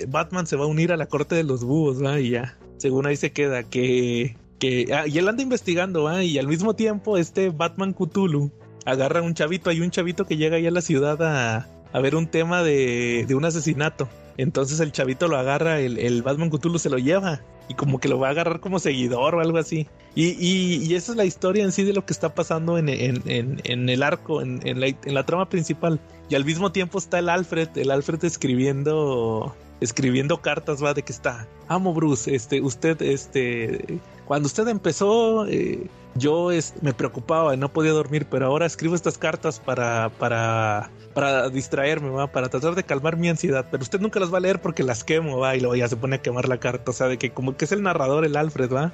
Batman 0.08 0.46
se 0.46 0.56
va 0.56 0.64
a 0.64 0.68
unir 0.68 0.92
a 0.92 0.96
la 0.96 1.06
corte 1.06 1.34
de 1.36 1.44
los 1.44 1.62
búhos, 1.62 2.02
va, 2.02 2.18
y 2.20 2.30
ya, 2.30 2.56
según 2.78 3.06
ahí 3.06 3.16
se 3.16 3.30
queda, 3.30 3.62
que, 3.62 4.36
que, 4.58 4.92
ah, 4.92 5.06
y 5.06 5.18
él 5.18 5.28
anda 5.28 5.42
investigando, 5.42 6.02
va, 6.04 6.24
y 6.24 6.38
al 6.38 6.48
mismo 6.48 6.74
tiempo 6.74 7.16
este 7.18 7.50
Batman 7.50 7.92
Cthulhu 7.92 8.50
agarra 8.84 9.22
un 9.22 9.34
chavito, 9.34 9.70
hay 9.70 9.80
un 9.80 9.90
chavito 9.90 10.24
que 10.26 10.36
llega 10.36 10.56
ahí 10.56 10.66
a 10.66 10.70
la 10.72 10.80
ciudad 10.80 11.22
a, 11.22 11.68
a 11.92 12.00
ver 12.00 12.16
un 12.16 12.26
tema 12.26 12.62
de, 12.64 13.24
de 13.28 13.34
un 13.36 13.44
asesinato. 13.44 14.08
Entonces 14.40 14.80
el 14.80 14.90
chavito 14.90 15.28
lo 15.28 15.36
agarra, 15.36 15.80
el, 15.80 15.98
el 15.98 16.22
Batman 16.22 16.48
Cthulhu 16.48 16.78
se 16.78 16.88
lo 16.88 16.96
lleva 16.96 17.42
y 17.68 17.74
como 17.74 18.00
que 18.00 18.08
lo 18.08 18.18
va 18.18 18.28
a 18.28 18.30
agarrar 18.30 18.60
como 18.60 18.78
seguidor 18.78 19.34
o 19.34 19.40
algo 19.40 19.58
así. 19.58 19.86
Y, 20.14 20.28
y, 20.28 20.82
y 20.82 20.94
esa 20.94 21.12
es 21.12 21.18
la 21.18 21.26
historia 21.26 21.62
en 21.62 21.72
sí 21.72 21.84
de 21.84 21.92
lo 21.92 22.06
que 22.06 22.14
está 22.14 22.34
pasando 22.34 22.78
en, 22.78 22.88
en, 22.88 23.22
en, 23.26 23.88
el 23.90 24.02
arco, 24.02 24.40
la, 24.42 24.86
en 24.86 25.14
la 25.14 25.26
trama 25.26 25.50
principal. 25.50 26.00
Y 26.30 26.36
al 26.36 26.46
mismo 26.46 26.72
tiempo 26.72 26.96
está 26.96 27.18
el 27.18 27.28
Alfred, 27.28 27.68
el 27.76 27.90
Alfred 27.90 28.24
escribiendo 28.24 29.54
escribiendo 29.80 30.40
cartas 30.40 30.82
va 30.82 30.94
de 30.94 31.02
que 31.02 31.12
está 31.12 31.46
amo 31.68 31.92
Bruce 31.94 32.34
este 32.34 32.60
usted 32.60 33.00
este 33.02 34.00
cuando 34.26 34.46
usted 34.46 34.68
empezó 34.68 35.46
eh, 35.46 35.86
yo 36.14 36.50
es- 36.50 36.74
me 36.82 36.92
preocupaba 36.92 37.54
y 37.54 37.56
no 37.56 37.72
podía 37.72 37.92
dormir 37.92 38.26
pero 38.30 38.46
ahora 38.46 38.66
escribo 38.66 38.94
estas 38.94 39.16
cartas 39.18 39.58
para 39.60 40.10
para 40.18 40.90
para 41.14 41.48
distraerme 41.48 42.10
va 42.10 42.26
para 42.26 42.48
tratar 42.48 42.74
de 42.74 42.84
calmar 42.84 43.16
mi 43.16 43.28
ansiedad 43.28 43.66
pero 43.70 43.82
usted 43.82 44.00
nunca 44.00 44.20
las 44.20 44.32
va 44.32 44.38
a 44.38 44.40
leer 44.40 44.60
porque 44.60 44.82
las 44.82 45.02
quemo 45.04 45.38
va 45.38 45.56
y 45.56 45.60
luego 45.60 45.76
ya 45.76 45.88
se 45.88 45.96
pone 45.96 46.16
a 46.16 46.22
quemar 46.22 46.48
la 46.48 46.58
carta 46.60 46.90
o 46.90 46.94
sea 46.94 47.08
de 47.08 47.16
que 47.18 47.30
como 47.30 47.56
que 47.56 47.64
es 47.64 47.72
el 47.72 47.82
narrador 47.82 48.24
el 48.24 48.36
Alfred 48.36 48.70
va 48.72 48.92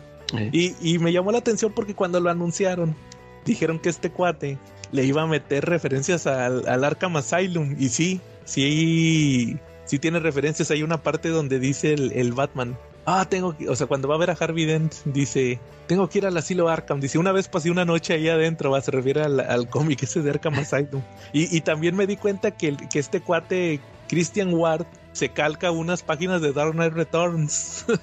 y, 0.53 0.75
y 0.81 0.99
me 0.99 1.13
llamó 1.13 1.31
la 1.33 1.39
atención 1.39 1.73
porque 1.73 1.95
cuando 1.95 2.19
lo 2.19 2.31
anunciaron, 2.31 2.97
dijeron 3.45 3.79
que 3.79 3.89
este 3.91 4.11
cuate 4.11 4.59
le 4.91 5.05
iba 5.05 5.23
a 5.23 5.27
meter 5.29 5.65
referencias 5.67 6.27
al, 6.27 6.67
al 6.67 6.83
Arkham 6.83 7.17
Asylum. 7.17 7.77
Y 7.79 7.91
sí, 7.91 8.21
sí, 8.45 9.57
sí 9.87 9.99
tiene 9.99 10.19
referencias. 10.19 10.71
Hay 10.71 10.83
una 10.83 11.03
parte 11.03 11.31
donde 11.31 11.59
dice 11.59 11.95
el, 11.95 12.13
el 12.13 12.33
Batman. 12.33 12.77
Ah, 13.07 13.25
tengo 13.29 13.57
que, 13.57 13.69
o 13.69 13.77
sea, 13.77 13.87
cuando 13.87 14.09
va 14.09 14.17
a 14.17 14.19
ver 14.19 14.31
a 14.31 14.37
Harvey 14.39 14.65
Dent, 14.65 14.93
dice, 15.05 15.61
tengo 15.87 16.09
que 16.09 16.19
ir 16.19 16.27
al 16.27 16.37
asilo 16.37 16.69
Arkham. 16.69 17.01
Dice, 17.01 17.19
una 17.19 17.33
vez 17.33 17.49
pasé 17.49 17.71
una 17.71 17.85
noche 17.85 18.15
ahí 18.15 18.29
adentro, 18.29 18.73
va, 18.73 18.81
se 18.81 18.91
refiere 18.91 19.23
al, 19.23 19.41
al 19.41 19.69
cómic 19.71 20.03
ese 20.03 20.23
de 20.23 20.31
Arkham 20.31 20.55
Asylum. 20.55 21.03
Y, 21.33 21.57
y 21.57 21.61
también 21.61 21.97
me 21.97 22.07
di 22.07 22.17
cuenta 22.17 22.51
que, 22.51 22.77
que 22.77 22.99
este 22.99 23.21
cuate, 23.21 23.81
Christian 24.09 24.53
Ward, 24.53 24.87
se 25.13 25.29
calca 25.31 25.71
unas 25.71 26.03
páginas 26.03 26.43
de 26.43 26.53
Dark 26.53 26.73
Knight 26.73 26.93
Returns. 26.93 27.87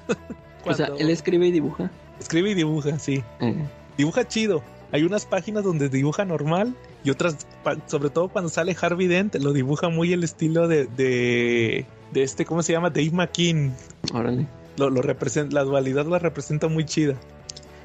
O 0.65 0.73
sea, 0.73 0.91
él 0.97 1.09
escribe 1.09 1.47
y 1.47 1.51
dibuja. 1.51 1.91
Escribe 2.21 2.51
y 2.51 2.53
dibuja, 2.53 2.97
sí. 2.97 3.21
Eh, 3.41 3.67
Dibuja 3.97 4.25
chido. 4.25 4.63
Hay 4.93 5.03
unas 5.03 5.25
páginas 5.25 5.65
donde 5.65 5.89
dibuja 5.89 6.23
normal 6.23 6.73
y 7.03 7.09
otras, 7.09 7.45
sobre 7.87 8.09
todo 8.09 8.29
cuando 8.29 8.49
sale 8.49 8.75
Harvey 8.79 9.07
Dent, 9.07 9.35
lo 9.35 9.53
dibuja 9.53 9.89
muy 9.89 10.13
el 10.13 10.23
estilo 10.23 10.67
de, 10.67 10.85
de, 10.85 11.85
de 12.11 12.23
este, 12.23 12.45
¿cómo 12.45 12.63
se 12.63 12.73
llama? 12.73 12.89
Dave 12.89 13.11
McKean. 13.11 13.75
órale. 14.13 14.47
Lo, 14.77 14.89
lo 14.89 15.01
representa, 15.01 15.53
la 15.53 15.63
dualidad 15.63 16.05
la 16.05 16.19
representa 16.19 16.67
muy 16.67 16.85
chida. 16.85 17.15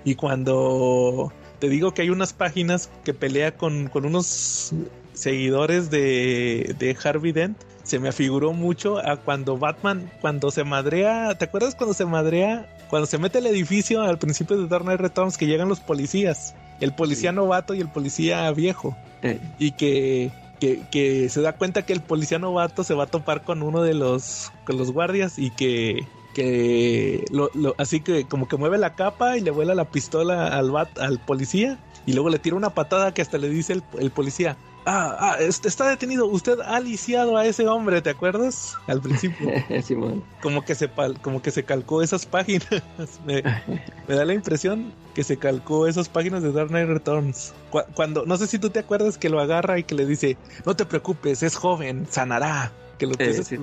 Y 0.05 0.15
cuando 0.15 1.33
te 1.59 1.69
digo 1.69 1.93
que 1.93 2.03
hay 2.03 2.11
unas 2.11 2.33
páginas 2.33 2.91
que 3.05 3.13
pelea 3.13 3.57
con, 3.57 3.89
con 3.89 4.07
unos 4.07 4.73
seguidores 5.13 5.91
de, 5.91 6.75
de 6.79 6.97
Harvey 7.03 7.33
Dent, 7.33 7.59
se 7.83 7.99
me 7.99 8.09
afiguró 8.09 8.53
mucho 8.53 8.99
a 8.99 9.17
cuando 9.17 9.59
Batman, 9.59 10.11
cuando 10.21 10.51
se 10.51 10.63
madrea, 10.63 11.37
¿te 11.37 11.47
acuerdas 11.47 11.75
cuando 11.75 11.95
se 11.95 12.05
madrea? 12.05 12.69
Cuando 12.91 13.07
se 13.07 13.19
mete 13.19 13.39
al 13.39 13.47
edificio 13.47 14.03
al 14.03 14.19
principio 14.19 14.57
de 14.59 14.69
Dark 14.69 14.85
Knight 14.85 15.01
Returns 15.01 15.37
que 15.37 15.47
llegan 15.47 15.69
los 15.69 15.81
policías, 15.81 16.55
el 16.81 16.93
policía 16.93 17.33
novato 17.33 17.75
y 17.75 17.81
el 17.81 17.89
policía 17.89 18.51
viejo, 18.53 18.97
Eh, 19.23 19.41
y 19.59 19.73
que, 19.73 20.31
que, 20.61 20.81
que 20.93 21.29
se 21.29 21.41
da 21.41 21.53
cuenta 21.55 21.83
que 21.85 21.93
el 21.93 22.01
policía 22.01 22.39
novato 22.39 22.85
se 22.85 22.95
va 22.95 23.05
a 23.05 23.07
topar 23.07 23.43
con 23.43 23.63
uno 23.63 23.83
de 23.83 23.95
los, 23.95 24.53
con 24.65 24.77
los 24.79 24.93
guardias 24.93 25.39
y 25.39 25.51
que, 25.51 26.07
que 26.35 27.25
lo, 27.33 27.51
lo- 27.55 27.75
así 27.79 28.01
que 28.01 28.25
como 28.25 28.47
que 28.49 28.57
mueve 28.57 28.79
la 28.79 28.95
capa 28.95 29.37
y 29.37 29.41
le 29.41 29.51
vuela 29.51 29.75
la 29.75 29.87
pistola 29.87 30.47
al, 30.57 30.71
bat, 30.71 30.97
al 30.99 31.19
policía 31.19 31.79
y 32.07 32.13
luego 32.13 32.31
le 32.31 32.39
tira 32.39 32.55
una 32.57 32.71
patada 32.71 33.13
que 33.13 33.23
hasta 33.23 33.39
le 33.39 33.49
dice 33.49 33.73
el, 33.75 33.83
el 33.99 34.11
policía, 34.11 34.57
ah, 34.89 35.17
ah, 35.21 35.37
está 35.41 35.89
detenido, 35.89 36.27
usted 36.27 36.59
ha 36.61 36.81
lisiado 36.81 37.37
a 37.37 37.47
ese 37.47 37.69
hombre, 37.69 38.01
¿te 38.01 38.11
acuerdas? 38.11 38.75
Al 38.87 39.01
principio. 39.01 39.51
Simón. 39.85 40.25
Como 40.43 40.65
que 40.65 40.75
se 40.75 40.91
como 41.23 41.43
que 41.43 41.51
se 41.51 41.65
calcó 41.65 42.03
esas 42.03 42.27
páginas. 42.27 42.83
me, 43.27 43.43
da 43.43 44.25
la 44.25 44.35
impresión 44.35 44.93
que 45.15 45.25
se 45.25 45.37
calcó 45.37 45.87
esas 45.87 46.09
páginas 46.09 46.43
de 46.43 46.53
Dark 46.53 46.69
Knight 46.69 46.89
Returns. 46.89 47.53
cuando, 47.95 48.25
no 48.25 48.37
sé 48.37 48.47
si 48.47 48.59
tú 48.59 48.71
te 48.71 48.79
acuerdas 48.79 49.19
que 49.19 49.29
lo 49.29 49.41
agarra 49.41 49.79
y 49.79 49.85
que 49.85 49.95
le 49.95 50.07
dice, 50.07 50.37
no 50.65 50.75
te 50.75 50.87
preocupes, 50.87 51.43
es 51.43 51.57
joven, 51.57 52.07
sanará 52.09 52.73
que 52.99 53.07
lo 53.07 53.13
empieza 53.13 53.55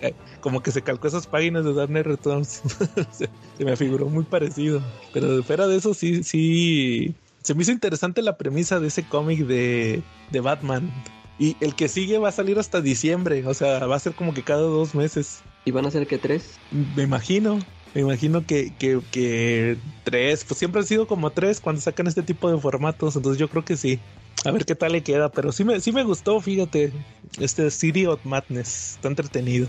eh, 0.00 0.14
como 0.40 0.62
que 0.62 0.70
se 0.70 0.80
calcó 0.82 1.08
esas 1.08 1.26
páginas 1.26 1.64
de 1.64 1.74
Dark 1.74 1.90
Knight 1.90 2.06
Returns. 2.06 2.62
se, 3.12 3.28
se, 3.58 3.64
me 3.64 3.76
figuró 3.76 4.06
muy 4.06 4.24
parecido. 4.24 4.80
Pero 5.12 5.42
fuera 5.42 5.66
de 5.66 5.76
eso, 5.76 5.92
sí, 5.92 6.22
sí, 6.24 7.14
se 7.48 7.54
me 7.54 7.62
hizo 7.62 7.72
interesante 7.72 8.20
la 8.20 8.36
premisa 8.36 8.78
de 8.78 8.88
ese 8.88 9.04
cómic 9.04 9.46
de, 9.46 10.02
de 10.30 10.40
Batman. 10.40 10.92
Y 11.38 11.56
el 11.60 11.74
que 11.74 11.88
sigue 11.88 12.18
va 12.18 12.28
a 12.28 12.32
salir 12.32 12.58
hasta 12.58 12.82
diciembre, 12.82 13.42
o 13.46 13.54
sea, 13.54 13.86
va 13.86 13.96
a 13.96 13.98
ser 13.98 14.12
como 14.12 14.34
que 14.34 14.42
cada 14.42 14.60
dos 14.60 14.94
meses. 14.94 15.40
¿Y 15.64 15.70
van 15.70 15.86
a 15.86 15.90
ser 15.90 16.06
que 16.06 16.18
tres? 16.18 16.58
Me 16.94 17.04
imagino, 17.04 17.58
me 17.94 18.02
imagino 18.02 18.44
que, 18.44 18.74
que, 18.78 19.00
que 19.10 19.78
tres, 20.04 20.44
pues 20.44 20.58
siempre 20.58 20.82
han 20.82 20.86
sido 20.86 21.06
como 21.06 21.30
tres 21.30 21.58
cuando 21.58 21.80
sacan 21.80 22.06
este 22.06 22.22
tipo 22.22 22.52
de 22.52 22.60
formatos, 22.60 23.16
entonces 23.16 23.40
yo 23.40 23.48
creo 23.48 23.64
que 23.64 23.78
sí. 23.78 23.98
A 24.44 24.50
ver 24.50 24.66
qué 24.66 24.74
tal 24.74 24.92
le 24.92 25.02
queda, 25.02 25.30
pero 25.30 25.50
sí 25.50 25.64
me, 25.64 25.80
sí 25.80 25.90
me 25.90 26.04
gustó, 26.04 26.42
fíjate, 26.42 26.92
este 27.40 27.70
City 27.70 28.04
of 28.04 28.22
Madness, 28.26 28.96
está 28.96 29.08
entretenido. 29.08 29.68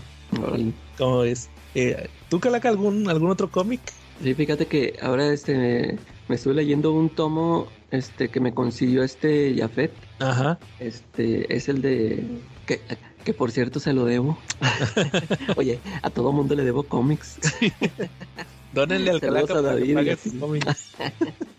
¿Cómo 0.98 1.24
es? 1.24 1.48
Eh, 1.74 2.10
¿Tú, 2.28 2.40
Calaca, 2.40 2.68
algún, 2.68 3.08
algún 3.08 3.30
otro 3.30 3.50
cómic? 3.50 3.80
Sí, 4.22 4.34
fíjate 4.34 4.66
que 4.66 4.98
ahora 5.00 5.32
este 5.32 5.98
me 6.30 6.36
estuve 6.36 6.54
leyendo 6.54 6.92
un 6.92 7.10
tomo 7.10 7.66
este 7.90 8.28
que 8.28 8.38
me 8.38 8.54
consiguió 8.54 9.02
este 9.02 9.52
Jafet. 9.58 9.90
Ajá. 10.20 10.60
Este 10.78 11.52
es 11.52 11.68
el 11.68 11.82
de 11.82 12.24
que, 12.66 12.80
que 13.24 13.34
por 13.34 13.50
cierto 13.50 13.80
se 13.80 13.92
lo 13.92 14.04
debo. 14.04 14.38
Oye, 15.56 15.80
a 16.02 16.08
todo 16.08 16.30
mundo 16.30 16.54
le 16.54 16.62
debo 16.62 16.84
cómics. 16.84 17.40
Dónenle 18.72 19.10
al 19.10 19.20
Calaca 19.20 19.54
a 19.54 19.62
David, 19.62 19.98
cómics. 20.38 20.92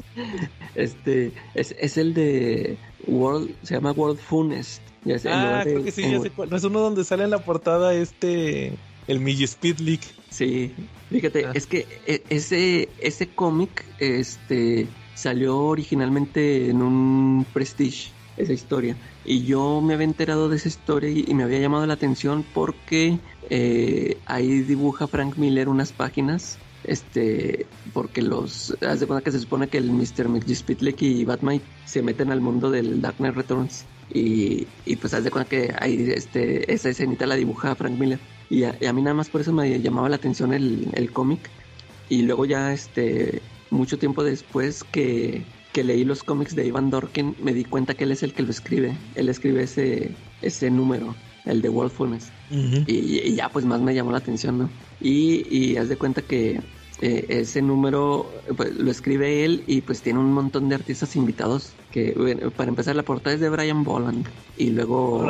este 0.75 1.33
es, 1.53 1.75
es, 1.77 1.97
el 1.97 2.13
de 2.13 2.77
World, 3.07 3.53
se 3.63 3.73
llama 3.73 3.91
World 3.91 4.19
Funest. 4.19 4.81
ah, 5.25 5.63
creo 5.65 5.83
que 5.83 5.91
sí, 5.91 6.09
ya 6.09 6.21
sé 6.21 6.29
cuál. 6.29 6.49
No 6.49 6.55
es 6.55 6.63
uno 6.63 6.79
donde 6.79 7.03
sale 7.03 7.25
en 7.25 7.31
la 7.31 7.43
portada 7.43 7.93
este 7.93 8.77
el 9.09 9.19
Miji 9.19 9.43
Speed 9.43 9.79
League. 9.79 10.07
Sí, 10.31 10.71
fíjate, 11.09 11.45
ah. 11.45 11.51
es 11.53 11.67
que 11.67 11.85
e, 12.07 12.23
ese, 12.29 12.89
ese 12.99 13.27
cómic 13.27 13.85
este, 13.99 14.87
salió 15.13 15.57
originalmente 15.59 16.69
en 16.69 16.81
un 16.81 17.45
Prestige, 17.53 18.11
esa 18.37 18.53
historia. 18.53 18.95
Y 19.25 19.43
yo 19.43 19.81
me 19.81 19.93
había 19.93 20.05
enterado 20.05 20.47
de 20.49 20.55
esa 20.55 20.69
historia 20.69 21.09
y, 21.09 21.33
me 21.33 21.43
había 21.43 21.59
llamado 21.59 21.85
la 21.85 21.93
atención 21.93 22.45
porque 22.53 23.19
eh, 23.49 24.17
ahí 24.25 24.61
dibuja 24.61 25.05
Frank 25.05 25.37
Miller 25.37 25.69
unas 25.69 25.91
páginas 25.91 26.57
este 26.83 27.67
porque 27.93 28.23
los 28.23 28.75
haz 28.81 28.99
de 28.99 29.05
cuenta 29.05 29.23
que 29.23 29.31
se 29.31 29.39
supone 29.39 29.67
que 29.67 29.77
el 29.77 29.91
Mr. 29.91 30.27
McGee 30.27 30.95
y 30.99 31.25
Batman 31.25 31.61
se 31.85 32.01
meten 32.01 32.31
al 32.31 32.41
mundo 32.41 32.71
del 32.71 33.01
Dark 33.01 33.17
Knight 33.17 33.35
Returns 33.35 33.85
y, 34.11 34.65
y 34.87 34.95
pues 34.95 35.13
haz 35.13 35.23
de 35.23 35.29
cuenta 35.29 35.47
que 35.47 35.75
ahí 35.79 36.11
este 36.11 36.73
esa 36.73 36.89
escenita 36.89 37.27
la 37.27 37.35
dibuja 37.35 37.75
Frank 37.75 37.99
Miller 37.99 38.19
y 38.51 38.65
a, 38.65 38.93
mí 38.93 39.01
nada 39.01 39.13
más 39.13 39.29
por 39.29 39.39
eso 39.39 39.53
me 39.53 39.79
llamaba 39.79 40.09
la 40.09 40.17
atención 40.17 40.53
el, 40.53 40.89
el 40.93 41.11
cómic. 41.11 41.49
Y 42.09 42.23
luego 42.23 42.43
ya, 42.45 42.73
este, 42.73 43.41
mucho 43.69 43.97
tiempo 43.97 44.25
después 44.25 44.83
que, 44.83 45.43
que 45.71 45.85
leí 45.85 46.03
los 46.03 46.21
cómics 46.21 46.53
de 46.53 46.67
Ivan 46.67 46.89
Dorkin, 46.89 47.33
me 47.41 47.53
di 47.53 47.63
cuenta 47.63 47.93
que 47.93 48.03
él 48.03 48.11
es 48.11 48.23
el 48.23 48.33
que 48.33 48.43
lo 48.43 48.51
escribe. 48.51 48.97
Él 49.15 49.29
escribe 49.29 49.63
ese, 49.63 50.11
ese 50.41 50.69
número, 50.69 51.15
el 51.45 51.61
de 51.61 51.69
Wolfulness. 51.69 52.29
y, 52.49 53.33
ya 53.33 53.47
pues 53.47 53.63
más 53.63 53.79
me 53.79 53.95
llamó 53.95 54.11
la 54.11 54.17
atención, 54.17 54.57
¿no? 54.57 54.69
Y, 54.99 55.47
y 55.49 55.77
haz 55.77 55.87
de 55.87 55.95
cuenta 55.95 56.21
que 56.21 56.59
eh, 57.01 57.25
ese 57.29 57.61
número 57.61 58.29
pues, 58.57 58.75
lo 58.75 58.91
escribe 58.91 59.45
él 59.45 59.63
y 59.65 59.79
pues 59.79 60.01
tiene 60.01 60.19
un 60.19 60.33
montón 60.33 60.67
de 60.67 60.75
artistas 60.75 61.15
invitados 61.15 61.71
que 61.89 62.13
bueno, 62.15 62.51
para 62.51 62.69
empezar 62.69 62.95
la 62.95 63.03
portada 63.03 63.33
es 63.33 63.41
de 63.41 63.49
Brian 63.49 63.83
Boland 63.83 64.27
y 64.55 64.69
luego 64.69 65.25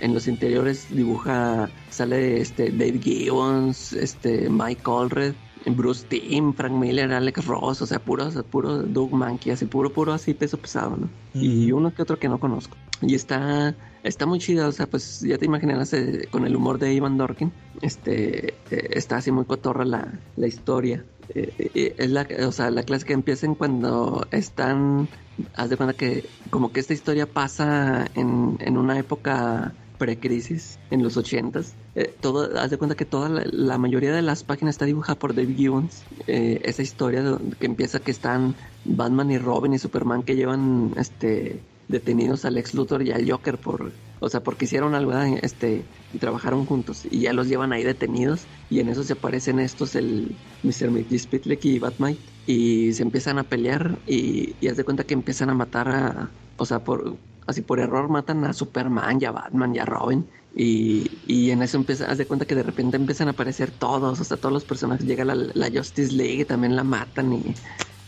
en 0.00 0.14
los 0.14 0.28
interiores 0.28 0.86
dibuja 0.90 1.70
sale 1.90 2.40
este 2.40 2.70
Dave 2.70 2.98
Gibbons 3.02 3.92
este 3.92 4.48
Mike 4.48 4.82
Allred 4.84 5.34
Bruce 5.66 6.06
Timm, 6.08 6.54
Frank 6.54 6.72
Miller, 6.72 7.12
Alex 7.12 7.46
Ross, 7.46 7.82
o 7.82 7.86
sea, 7.86 7.98
puro, 7.98 8.30
puro 8.50 8.82
Doug 8.82 9.12
Mankey, 9.12 9.52
así 9.52 9.66
puro, 9.66 9.92
puro 9.92 10.12
así 10.12 10.34
peso 10.34 10.58
pesado, 10.58 10.96
¿no? 10.96 11.08
Y 11.34 11.72
uno 11.72 11.92
que 11.92 12.02
otro 12.02 12.18
que 12.18 12.28
no 12.28 12.38
conozco. 12.38 12.76
Y 13.02 13.14
está, 13.14 13.74
está 14.02 14.26
muy 14.26 14.38
chida, 14.38 14.68
o 14.68 14.72
sea, 14.72 14.86
pues 14.86 15.20
ya 15.20 15.38
te 15.38 15.46
imaginas 15.46 15.92
eh, 15.92 16.28
con 16.30 16.46
el 16.46 16.56
humor 16.56 16.78
de 16.78 16.92
Ivan 16.94 17.16
Dorkin, 17.16 17.52
este, 17.82 18.54
eh, 18.70 18.88
está 18.90 19.16
así 19.16 19.30
muy 19.30 19.44
cotorra 19.44 19.84
la, 19.84 20.12
la 20.36 20.46
historia. 20.46 21.04
Eh, 21.34 21.94
es 21.98 22.10
la, 22.10 22.26
o 22.46 22.52
sea, 22.52 22.70
la 22.70 22.82
clase 22.84 23.04
que 23.04 23.12
empiecen 23.12 23.54
cuando 23.54 24.26
están, 24.30 25.08
haz 25.54 25.68
de 25.68 25.76
cuenta 25.76 25.94
que 25.94 26.24
como 26.50 26.72
que 26.72 26.80
esta 26.80 26.94
historia 26.94 27.26
pasa 27.26 28.06
en, 28.14 28.56
en 28.60 28.78
una 28.78 28.98
época 28.98 29.74
precrisis 29.98 30.78
en 30.90 31.02
los 31.02 31.16
ochentas. 31.16 31.74
Eh, 31.94 32.14
todo, 32.20 32.58
haz 32.58 32.70
de 32.70 32.78
cuenta 32.78 32.96
que 32.96 33.04
toda 33.04 33.28
la, 33.28 33.78
mayoría 33.78 34.12
de 34.12 34.22
las 34.22 34.44
páginas 34.44 34.74
está 34.74 34.84
dibujada 34.84 35.18
por 35.18 35.34
David 35.34 35.56
Gibbons. 35.56 36.04
Eh, 36.26 36.60
esa 36.64 36.82
historia 36.82 37.22
que 37.58 37.66
empieza 37.66 37.98
que 37.98 38.10
están 38.10 38.54
Batman 38.84 39.30
y 39.30 39.38
Robin 39.38 39.74
y 39.74 39.78
Superman 39.78 40.22
que 40.22 40.36
llevan 40.36 40.94
este 40.96 41.60
detenidos 41.88 42.44
al 42.44 42.58
ex 42.58 42.74
Luthor 42.74 43.02
y 43.02 43.12
al 43.12 43.28
Joker 43.28 43.56
por, 43.56 43.92
o 44.20 44.28
sea, 44.28 44.42
porque 44.42 44.66
hicieron 44.66 44.94
algo, 44.94 45.12
este, 45.42 45.82
y 46.12 46.18
trabajaron 46.18 46.66
juntos 46.66 47.06
y 47.10 47.20
ya 47.20 47.32
los 47.32 47.48
llevan 47.48 47.72
ahí 47.72 47.82
detenidos 47.82 48.42
y 48.70 48.80
en 48.80 48.90
eso 48.90 49.02
se 49.02 49.14
aparecen 49.14 49.58
estos, 49.58 49.96
el 49.96 50.36
Mr. 50.62 51.18
Spitlick 51.18 51.64
y 51.64 51.78
Batman 51.78 52.16
y 52.46 52.92
se 52.92 53.02
empiezan 53.02 53.38
a 53.38 53.44
pelear 53.44 53.98
y, 54.06 54.54
y 54.60 54.68
haz 54.68 54.76
de 54.76 54.84
cuenta 54.84 55.04
que 55.04 55.14
empiezan 55.14 55.48
a 55.48 55.54
matar 55.54 55.88
a, 55.88 56.30
o 56.58 56.66
sea, 56.66 56.80
por, 56.80 57.16
así 57.48 57.62
por 57.62 57.80
error 57.80 58.08
matan 58.08 58.44
a 58.44 58.52
Superman 58.52 59.18
y 59.20 59.24
a 59.24 59.32
Batman 59.32 59.74
y 59.74 59.78
a 59.78 59.86
Robin. 59.86 60.26
Y, 60.54 61.10
y 61.26 61.50
en 61.50 61.62
eso 61.62 61.78
empieza, 61.78 62.10
haz 62.10 62.18
de 62.18 62.26
cuenta 62.26 62.44
que 62.44 62.54
de 62.54 62.62
repente 62.62 62.96
empiezan 62.96 63.28
a 63.28 63.30
aparecer 63.30 63.70
todos, 63.70 64.20
hasta 64.20 64.36
todos 64.36 64.52
los 64.52 64.64
personajes. 64.64 65.06
Llega 65.06 65.24
la, 65.24 65.34
la 65.34 65.70
Justice 65.70 66.12
League, 66.12 66.44
también 66.44 66.76
la 66.76 66.84
matan, 66.84 67.32
y 67.32 67.54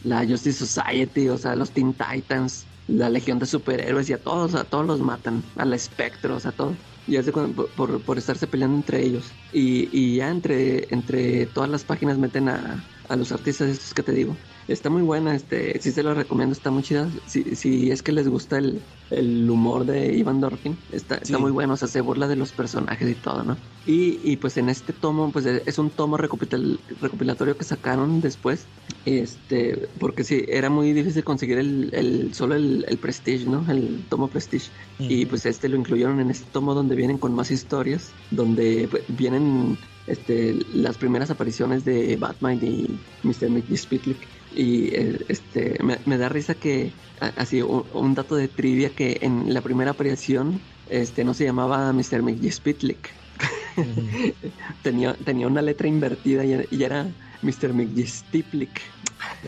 la 0.04 0.26
Justice 0.26 0.66
Society, 0.66 1.28
o 1.28 1.38
sea, 1.38 1.56
los 1.56 1.70
Teen 1.70 1.94
Titans, 1.94 2.66
la 2.86 3.08
Legión 3.08 3.38
de 3.38 3.46
Superhéroes, 3.46 4.10
y 4.10 4.12
a 4.12 4.18
todos, 4.18 4.54
a 4.54 4.64
todos 4.64 4.86
los 4.86 5.00
matan, 5.00 5.42
a 5.56 5.64
la 5.64 5.78
Spectre, 5.78 6.32
o 6.32 6.40
sea, 6.40 6.52
todo. 6.52 6.74
Y 7.06 7.16
hace 7.16 7.32
por, 7.32 7.50
por, 7.72 8.02
por, 8.02 8.18
estarse 8.18 8.46
peleando 8.46 8.76
entre 8.76 9.02
ellos. 9.02 9.32
Y, 9.52 9.88
y 9.90 10.16
ya 10.16 10.28
entre, 10.28 10.92
entre 10.92 11.46
todas 11.46 11.70
las 11.70 11.82
páginas 11.82 12.18
meten 12.18 12.48
a, 12.48 12.84
a 13.08 13.16
los 13.16 13.32
artistas 13.32 13.70
estos 13.70 13.94
que 13.94 14.02
te 14.02 14.12
digo. 14.12 14.36
Está 14.70 14.88
muy 14.88 15.02
buena, 15.02 15.34
este, 15.34 15.80
sí 15.80 15.90
se 15.90 16.04
lo 16.04 16.14
recomiendo, 16.14 16.52
está 16.52 16.70
muy 16.70 16.84
chida. 16.84 17.10
Si, 17.26 17.56
si 17.56 17.90
es 17.90 18.02
que 18.02 18.12
les 18.12 18.28
gusta 18.28 18.58
el, 18.58 18.80
el 19.10 19.50
humor 19.50 19.84
de 19.84 20.16
Ivan 20.16 20.40
Dorkin, 20.40 20.78
está, 20.92 21.16
está 21.16 21.38
muy 21.38 21.50
bueno, 21.50 21.74
o 21.74 21.76
sea, 21.76 21.88
se 21.88 22.00
burla 22.00 22.28
de 22.28 22.36
los 22.36 22.52
personajes 22.52 23.10
y 23.10 23.14
todo, 23.16 23.42
¿no? 23.42 23.56
Y, 23.84 24.20
y 24.22 24.36
pues 24.36 24.56
en 24.58 24.68
este 24.68 24.92
tomo, 24.92 25.32
pues 25.32 25.44
es 25.44 25.78
un 25.78 25.90
tomo 25.90 26.16
recopilatorio 26.16 27.56
que 27.56 27.64
sacaron 27.64 28.20
después, 28.20 28.66
este, 29.06 29.88
porque 29.98 30.22
sí, 30.22 30.44
era 30.46 30.70
muy 30.70 30.92
difícil 30.92 31.24
conseguir 31.24 31.58
el, 31.58 31.90
el 31.92 32.32
solo 32.32 32.54
el, 32.54 32.84
el, 32.86 32.98
Prestige, 32.98 33.46
¿no? 33.46 33.64
El 33.68 34.04
tomo 34.08 34.28
Prestige. 34.28 34.70
Y 35.00 35.26
pues 35.26 35.46
este 35.46 35.68
lo 35.68 35.76
incluyeron 35.76 36.20
en 36.20 36.30
este 36.30 36.46
tomo 36.52 36.74
donde 36.74 36.94
vienen 36.94 37.18
con 37.18 37.34
más 37.34 37.50
historias, 37.50 38.12
donde 38.30 38.86
pues, 38.88 39.02
vienen 39.08 39.76
este, 40.06 40.56
las 40.74 40.96
primeras 40.96 41.30
apariciones 41.30 41.84
de 41.84 42.16
Batman 42.16 42.60
y 42.62 42.98
Mr. 43.22 43.50
Mickey 43.50 43.76
Spitlick. 43.76 44.18
Y 44.54 44.92
este, 45.28 45.78
me, 45.82 46.18
da 46.18 46.28
risa 46.28 46.54
que, 46.54 46.92
así, 47.36 47.62
un, 47.62 48.14
dato 48.14 48.36
de 48.36 48.48
trivia 48.48 48.90
que 48.90 49.18
en 49.22 49.52
la 49.52 49.60
primera 49.60 49.92
aparición 49.92 50.60
este, 50.88 51.24
no 51.24 51.34
se 51.34 51.44
llamaba 51.44 51.92
Mr. 51.92 52.22
Mickey 52.22 52.50
Spitlick. 52.50 53.10
tenía, 54.82 55.14
tenía 55.24 55.46
una 55.46 55.62
letra 55.62 55.88
invertida 55.88 56.44
y, 56.44 56.82
era 56.82 57.06
Mr. 57.42 57.72
Mickey 57.72 58.06
Stiplik. 58.06 58.80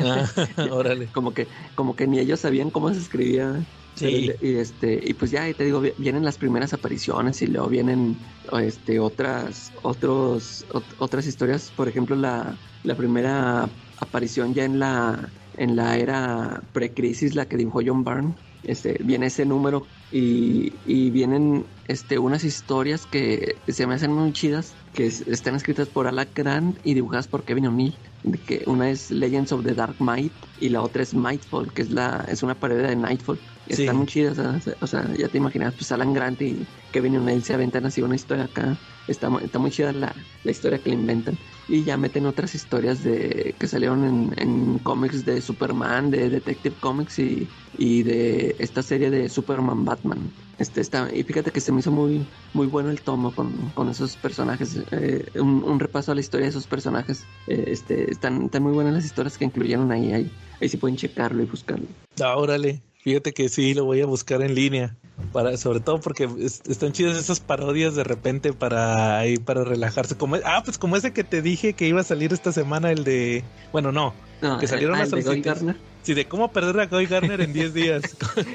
Ah, 0.01 0.29
órale. 0.71 1.07
como 1.07 1.35
que, 1.35 1.47
como 1.75 1.97
que 1.97 2.07
ni 2.07 2.19
ellos 2.19 2.41
sabían 2.41 2.71
cómo 2.71 2.93
se 2.93 3.01
escribía 3.01 3.65
y, 4.01 4.57
este, 4.57 5.01
y 5.05 5.15
pues 5.15 5.31
ya, 5.31 5.53
te 5.53 5.65
digo, 5.65 5.81
vienen 5.99 6.25
las 6.25 6.39
primeras 6.39 6.73
apariciones 6.73 7.43
y 7.43 7.47
luego 7.47 7.69
vienen 7.69 8.17
este, 8.61 8.99
otras, 8.99 9.73
otros, 9.83 10.65
otras 10.99 11.27
historias. 11.27 11.71
Por 11.77 11.89
ejemplo, 11.89 12.17
la, 12.17 12.57
la 12.85 12.95
primera 12.95 13.69
aparición 14.03 14.55
ya 14.55 14.65
en 14.65 14.79
la, 14.79 15.35
en 15.55 15.77
la 15.77 15.97
era 15.99 16.69
precrisis, 16.73 17.35
la 17.35 17.47
que 17.49 17.57
dibujó 17.57 17.81
John 17.85 18.05
Byrne. 18.05 18.37
Este, 18.63 18.99
viene 19.03 19.27
ese 19.27 19.45
número 19.45 19.89
y, 20.11 20.81
y 20.85 21.11
vienen 21.11 21.73
este, 21.85 22.19
unas 22.19 22.45
historias 22.45 23.07
que 23.07 23.63
se 23.67 23.87
me 23.87 23.95
hacen 23.95 24.13
muy 24.13 24.33
chidas, 24.33 24.79
que 24.95 25.07
es- 25.07 25.23
están 25.27 25.55
escritas 25.57 25.89
por 25.89 26.07
Alec 26.07 26.31
Grant 26.35 26.79
y 26.85 26.95
dibujadas 26.95 27.29
por 27.29 27.45
Kevin 27.45 27.67
O'Neill. 27.67 27.99
Que 28.47 28.63
una 28.67 28.89
es 28.91 29.11
Legends 29.11 29.51
of 29.53 29.65
the 29.65 29.75
Dark 29.75 29.97
Might 30.01 30.47
y 30.57 30.69
la 30.69 30.83
otra 30.83 31.03
es 31.03 31.13
Nightfall, 31.13 31.73
que 31.73 31.83
es 31.83 31.91
la 31.91 32.25
es 32.29 32.43
una 32.45 32.61
parodia 32.61 32.87
de 32.89 32.97
Nightfall. 32.97 33.41
Y 33.67 33.75
Sí. 33.75 33.83
Están 33.83 33.97
muy 33.97 34.07
chidas, 34.07 34.37
¿sabes? 34.37 34.71
o 34.81 34.87
sea, 34.87 35.13
ya 35.17 35.29
te 35.29 35.39
imaginas, 35.39 35.75
pues 35.75 35.91
Alan 35.93 36.13
Grant 36.13 36.41
y 36.43 36.69
Kevin 36.93 37.17
O'Neill 37.17 37.43
se 37.43 37.55
aventan 37.55 37.85
así 37.87 38.01
una 38.03 38.15
historia 38.15 38.45
acá. 38.45 38.81
Está, 39.07 39.29
está 39.43 39.59
muy 39.59 39.71
chida 39.73 39.93
la, 39.93 40.15
la 40.43 40.51
historia 40.51 40.81
que 40.83 40.91
le 40.91 40.97
inventan. 40.97 41.41
Y 41.69 41.85
ya 41.85 41.97
meten 41.97 42.27
otras 42.27 42.55
historias 42.55 43.05
de 43.05 43.55
que 43.59 43.67
salieron 43.67 44.33
en, 44.37 44.79
cómics 44.81 45.25
de 45.25 45.41
Superman, 45.41 46.11
de 46.11 46.29
Detective 46.29 46.75
Comics 46.81 47.19
y, 47.19 47.49
y 47.79 48.03
de 48.03 48.57
esta 48.59 48.83
serie 48.83 49.11
de 49.11 49.29
Superman 49.29 49.85
Batman. 49.85 50.19
Este 50.59 50.81
está, 50.81 51.09
y 51.15 51.23
fíjate 51.23 51.51
que 51.51 51.61
se 51.61 51.73
me 51.73 51.81
hizo 51.81 51.91
muy, 51.91 52.27
muy 52.53 52.67
bueno 52.67 52.91
el 52.91 53.01
tomo 53.01 53.35
con, 53.35 53.53
con 53.75 53.89
esos 53.89 54.17
personajes. 54.17 54.81
eh, 54.91 55.25
un, 55.37 55.65
un 55.65 55.81
repaso 55.81 56.13
a 56.13 56.15
la 56.15 56.21
historia 56.21 56.47
de 56.47 56.51
esos 56.51 56.67
personajes. 56.67 57.25
Eh, 57.47 57.65
este, 57.69 58.11
están, 58.11 58.45
están 58.45 58.63
muy 58.63 58.73
buenas 58.73 58.93
las 58.93 59.05
historias 59.05 59.39
que 59.39 59.45
incluyeron 59.45 59.91
ahí. 59.93 60.13
Ahí, 60.13 60.31
ahí 60.61 60.69
sí 60.69 60.77
pueden 60.77 60.97
checarlo 60.97 61.43
y 61.43 61.47
buscarlo. 61.47 61.87
Ah, 62.21 62.37
órale. 62.37 62.83
Fíjate 63.03 63.33
que 63.33 63.49
sí, 63.49 63.75
lo 63.75 63.85
voy 63.85 64.01
a 64.01 64.07
buscar 64.07 64.43
en 64.43 64.55
línea. 64.55 64.97
Para, 65.33 65.57
sobre 65.57 65.81
todo 65.81 66.01
porque 66.01 66.29
es- 66.41 66.63
están 66.69 66.93
chidas 66.93 67.17
esas 67.17 67.41
parodias 67.41 67.95
de 67.95 68.05
repente 68.05 68.53
para 68.53 69.23
para 69.45 69.65
relajarse. 69.65 70.17
Como, 70.17 70.37
ah, 70.45 70.63
pues 70.65 70.79
como 70.79 70.97
ese 70.97 71.13
que 71.13 71.25
te 71.25 71.43
dije 71.43 71.75
que 71.75 71.87
iba 71.87 72.01
a 72.01 72.05
salir 72.05 72.33
esta 72.33 72.53
semana, 72.53 72.91
el 72.91 73.05
de. 73.05 73.45
Bueno, 73.73 73.93
no. 73.93 74.15
No, 74.43 74.59
Que 74.59 74.67
salieron 74.67 74.97
ah, 74.97 75.07
las. 75.07 75.25
Gardner. 75.43 75.77
Sí, 76.03 76.15
de 76.15 76.27
cómo 76.27 76.51
perder 76.51 76.81
a 76.81 76.87
Guy 76.87 77.07
Garner 77.07 77.41
en 77.41 77.53
10 77.53 77.75
días. 77.75 78.03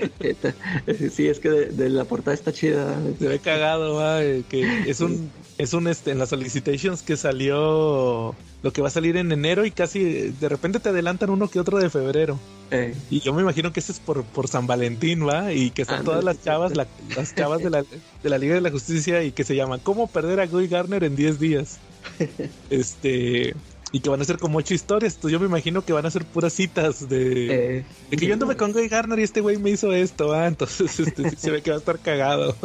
Sí, 1.14 1.28
es 1.28 1.40
que 1.40 1.50
de, 1.50 1.66
de 1.68 1.90
la 1.90 2.04
portada 2.04 2.34
está 2.34 2.52
chida. 2.52 2.96
Se 3.20 3.28
ve 3.28 3.40
cagado, 3.40 3.96
va, 3.96 4.22
eh, 4.24 4.44
que 4.50 4.90
es 4.90 5.00
un, 5.00 5.30
es 5.58 5.74
un 5.74 5.88
este, 5.88 6.12
en 6.12 6.20
las 6.20 6.30
solicitations 6.30 7.02
que 7.04 7.16
salió 7.18 8.36
lo 8.64 8.74
que 8.74 8.82
va 8.82 8.88
a 8.90 8.92
salir 8.92 9.16
en 9.18 9.32
enero 9.32 9.66
y 9.66 9.72
casi 9.72 10.00
eh, 10.02 10.34
de 10.40 10.50
repente 10.50 10.80
te 10.80 10.90
adelantan 10.90 11.30
uno 11.30 11.50
que 11.50 11.60
otro 11.60 11.78
de 11.78 11.90
febrero. 11.90 12.38
Eh, 12.72 12.94
Y 13.10 13.22
yo 13.22 13.34
me 13.34 13.42
imagino 13.42 13.72
que 13.72 13.80
ese 13.80 13.94
es 13.94 14.00
por, 14.00 14.24
por 14.26 14.48
San 14.50 14.68
Valentín, 14.68 15.26
¿va? 15.28 15.54
Y 15.54 15.70
que 15.72 15.84
están 15.84 16.02
Ah, 16.02 16.04
todas 16.04 16.20
no, 16.26 16.32
las 16.32 16.44
chavas, 16.44 16.76
la- 16.76 16.88
las 17.16 17.34
chavas 17.34 17.64
de 17.64 17.70
la, 17.70 17.84
de 18.24 18.30
la 18.30 18.38
Liga 18.38 18.56
de 18.56 18.62
la 18.62 18.72
Justicia 18.72 19.24
y 19.24 19.32
que 19.32 19.46
se 19.46 19.56
llaman 19.56 19.80
¿Cómo 19.82 20.08
perder 20.08 20.42
a 20.42 20.48
Guy 20.48 20.68
Garner 20.68 21.04
en 21.06 21.16
10 21.16 21.40
días? 21.40 21.78
Este... 22.70 23.56
Y 23.98 24.00
que 24.00 24.12
van 24.12 24.22
a 24.22 24.26
ser 24.26 24.38
como 24.38 24.60
ocho 24.60 24.76
historias. 24.76 25.16
Entonces 25.16 25.32
yo 25.32 25.40
me 25.40 25.48
imagino 25.48 25.84
que 25.84 25.92
van 25.92 26.06
a 26.06 26.12
ser 26.12 26.24
puras 26.24 26.54
citas 26.54 27.10
de... 27.10 27.78
eh, 27.80 27.86
de 28.12 28.18
que 28.18 28.28
yo 28.28 28.34
anduve 28.36 28.56
con 28.56 28.72
Guy 28.72 28.90
Garner 28.90 29.18
y 29.18 29.24
este 29.24 29.42
güey 29.42 29.58
me 29.58 29.72
hizo 29.72 29.92
esto, 29.92 30.28
¿va? 30.28 30.46
Entonces 30.46 31.00
este, 31.00 31.36
se 31.36 31.50
ve 31.50 31.64
que 31.64 31.72
va 31.72 31.78
a 31.78 31.80
estar 31.80 31.98
cagado. 31.98 32.56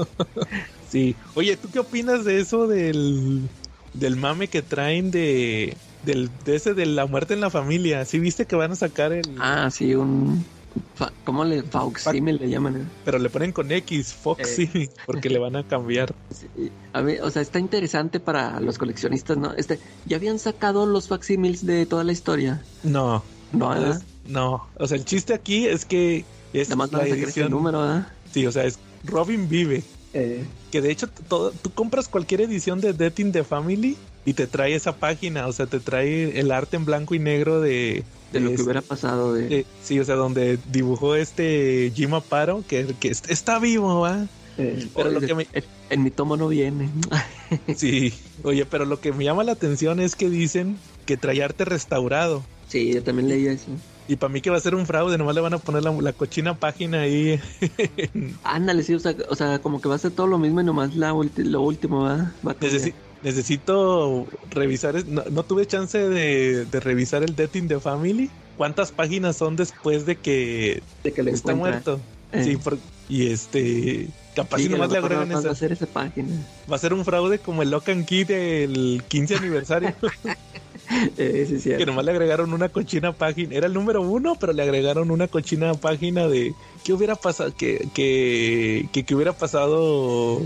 sí. 0.91 1.16
Oye, 1.33 1.57
¿tú 1.57 1.70
qué 1.72 1.78
opinas 1.78 2.26
de 2.26 2.39
eso 2.39 2.66
del... 2.66 3.49
Del 3.95 4.16
mame 4.16 4.49
que 4.49 4.61
traen 4.61 5.11
de... 5.11 5.74
Del, 6.03 6.30
de 6.45 6.57
ese 6.57 6.74
de 6.74 6.85
la 6.85 7.07
muerte 7.07 7.33
en 7.33 7.41
la 7.41 7.49
familia. 7.49 8.05
¿Sí 8.05 8.18
viste 8.18 8.45
que 8.45 8.55
van 8.55 8.72
a 8.72 8.76
sacar 8.76 9.12
el... 9.14 9.35
Ah, 9.39 9.70
sí, 9.70 9.95
un. 9.95 10.45
Fa- 10.95 11.12
¿Cómo 11.25 11.45
le. 11.45 11.62
Fauximil 11.62 12.37
le 12.39 12.49
llaman? 12.51 12.77
eh? 12.77 12.85
Pero 13.05 13.18
le 13.18 13.31
ponen 13.31 13.53
con 13.53 13.70
X, 13.70 14.12
Foxy, 14.14 14.91
porque 15.07 15.29
le 15.31 15.39
van 15.39 15.57
a 15.57 15.62
cambiar. 15.64 16.14
Sí, 16.33 16.49
A 16.95 17.03
ver, 17.03 17.23
o 17.23 17.31
sea, 17.31 17.43
está 17.43 17.59
interesante 17.59 18.18
para 18.20 18.59
los 18.61 18.79
coleccionistas, 18.79 19.37
¿no? 19.37 19.53
Este, 19.55 19.79
ya 20.07 20.16
habían 20.16 20.39
sacado 20.39 20.87
los 20.87 21.09
facsímiles 21.09 21.64
de 21.66 21.85
toda 21.87 22.05
la 22.05 22.12
historia. 22.12 22.62
No, 22.83 23.23
No, 23.53 23.75
es- 23.75 24.03
no. 24.27 24.66
O 24.79 24.87
sea, 24.87 24.97
el 24.97 25.05
chiste 25.05 25.35
aquí 25.35 25.66
es 25.66 25.85
que 25.85 26.25
es 26.53 26.68
Nada 26.70 26.77
más 26.77 26.93
la 26.93 27.07
edición. 27.07 27.51
número, 27.51 27.81
¿verdad? 27.81 28.09
Sí, 28.33 28.47
o 28.47 28.53
sea, 28.53 28.64
es 28.64 28.79
Robin 29.05 29.49
vive. 29.49 29.83
Eh, 30.14 30.45
Que 30.70 30.81
de 30.81 30.91
hecho, 30.91 31.09
todo, 31.29 31.51
tú 31.53 31.70
compras 31.70 32.09
cualquier 32.09 32.41
edición 32.43 32.81
de 32.81 32.93
Death 32.95 33.20
in 33.20 33.33
the 33.33 33.45
Family 33.45 33.97
y 34.25 34.33
te 34.35 34.47
trae 34.47 34.75
esa 34.75 34.97
página. 34.97 35.47
O 35.47 35.53
sea, 35.53 35.66
te 35.66 35.81
trae 35.81 36.39
el 36.41 36.51
arte 36.51 36.77
en 36.77 36.85
blanco 36.87 37.14
y 37.14 37.18
negro 37.18 37.61
de. 37.61 38.05
De 38.33 38.41
lo 38.41 38.55
que 38.55 38.62
hubiera 38.62 38.80
pasado 38.83 39.35
de. 39.35 39.49
de- 39.49 39.66
sí, 39.83 39.99
o 40.01 40.05
sea, 40.05 40.14
donde 40.16 40.59
dibujó 40.70 41.14
este 41.14 41.93
Jim 41.95 42.14
Aparo, 42.14 42.64
que, 42.66 42.87
que 43.01 43.09
est- 43.09 43.30
está 43.30 43.59
vivo, 43.59 44.01
¿va? 44.01 44.26
eh, 44.59 44.87
pero 44.95 45.11
lo 45.11 45.18
oye, 45.18 45.26
que 45.26 45.35
me- 45.35 45.47
en, 45.53 45.64
en 45.91 46.03
mi 46.03 46.11
tomo 46.11 46.37
no 46.37 46.49
viene. 46.49 46.89
Sí. 47.76 48.12
Oye, 48.45 48.64
pero 48.64 48.87
lo 48.87 48.99
que 49.01 49.12
me 49.12 49.24
llama 49.24 49.45
la 49.45 49.53
atención 49.53 50.01
es 50.01 50.16
que 50.16 50.30
dicen 50.30 50.78
que 51.05 51.16
trae 51.18 51.43
arte 51.43 51.64
restaurado. 51.66 52.43
sí, 52.68 52.93
yo 52.95 53.03
también 53.03 53.28
leí 53.28 53.47
eso. 53.47 53.70
Y 54.09 54.16
para 54.16 54.33
mí 54.33 54.41
que 54.41 54.51
va 54.51 54.57
a 54.57 54.61
ser 54.61 54.74
un 54.74 54.85
fraude, 54.87 55.16
nomás 55.18 55.35
le 55.35 55.41
van 55.43 55.55
a 55.55 55.59
poner 55.59 55.85
la, 55.85 55.93
la 55.93 56.12
cochina 56.12 56.55
página 56.59 57.03
ahí. 57.03 57.39
Ándale, 58.45 58.83
sí, 58.83 58.95
o 58.95 58.99
sea, 58.99 59.14
o 59.28 59.37
sea, 59.37 59.59
como 59.61 59.80
que 59.80 59.89
va 59.89 59.95
a 59.95 59.99
ser 59.99 60.11
todo 60.12 60.26
lo 60.26 60.39
mismo 60.39 60.61
y 60.61 60.64
nomás 60.64 60.95
la 60.97 61.12
ulti- 61.12 61.45
lo 61.45 61.62
último, 61.62 62.05
¿verdad? 62.05 62.33
Va 62.47 62.53
a. 62.53 62.55
Necesi- 62.59 62.95
necesito 63.23 64.27
revisar, 64.51 65.05
no, 65.07 65.23
no 65.31 65.43
tuve 65.45 65.66
chance 65.66 65.99
de, 65.99 66.64
de 66.66 66.81
revisar 66.81 67.23
el 67.23 67.35
Death 67.37 67.57
in 67.57 67.68
the 67.68 67.81
Family. 67.81 68.31
¿Cuántas 68.57 68.93
páginas 68.93 69.37
son 69.37 69.57
después 69.57 70.05
de 70.07 70.16
que 70.16 70.83
de 71.05 71.12
que 71.12 71.20
está 71.23 71.53
encuentra. 71.53 71.57
muerto? 71.97 72.01
Eh. 72.33 72.45
Sí, 72.45 72.57
por- 72.57 72.79
y 73.09 73.27
este, 73.31 74.09
capaz 74.35 74.59
Sí, 74.59 74.64
si 74.64 74.68
nomás 74.70 74.91
le 74.91 74.99
agregan 74.99 75.29
nomás 75.29 75.45
va 75.45 75.51
a 75.51 75.53
esa. 75.53 75.61
ser 75.61 75.73
esa 75.73 75.87
página. 75.87 76.29
Va 76.70 76.77
a 76.77 76.79
ser 76.79 76.95
un 76.95 77.05
fraude 77.05 77.39
como 77.39 77.62
el 77.62 77.70
Lock 77.70 77.89
and 77.91 78.07
Key 78.07 78.25
del 78.25 79.03
15 79.09 79.37
aniversario, 79.37 79.95
Eh, 81.16 81.47
sí, 81.49 81.59
sí. 81.59 81.70
que 81.77 81.87
nomás 81.87 82.05
le 82.05 82.11
agregaron 82.11 82.53
una 82.53 82.68
cochina 82.68 83.12
página. 83.12 83.55
Era 83.55 83.66
el 83.66 83.73
número 83.73 84.03
uno, 84.03 84.37
pero 84.39 84.53
le 84.53 84.62
agregaron 84.62 85.11
una 85.11 85.27
cochina 85.27 85.73
página 85.75 86.29
de 86.29 86.55
qué 86.85 86.93
hubiera 86.93 87.14
pasado, 87.16 87.55
que, 87.57 87.89
que, 87.95 88.89
que, 88.93 89.05
que 89.05 89.14
hubiera 89.14 89.33
pasado 89.33 90.43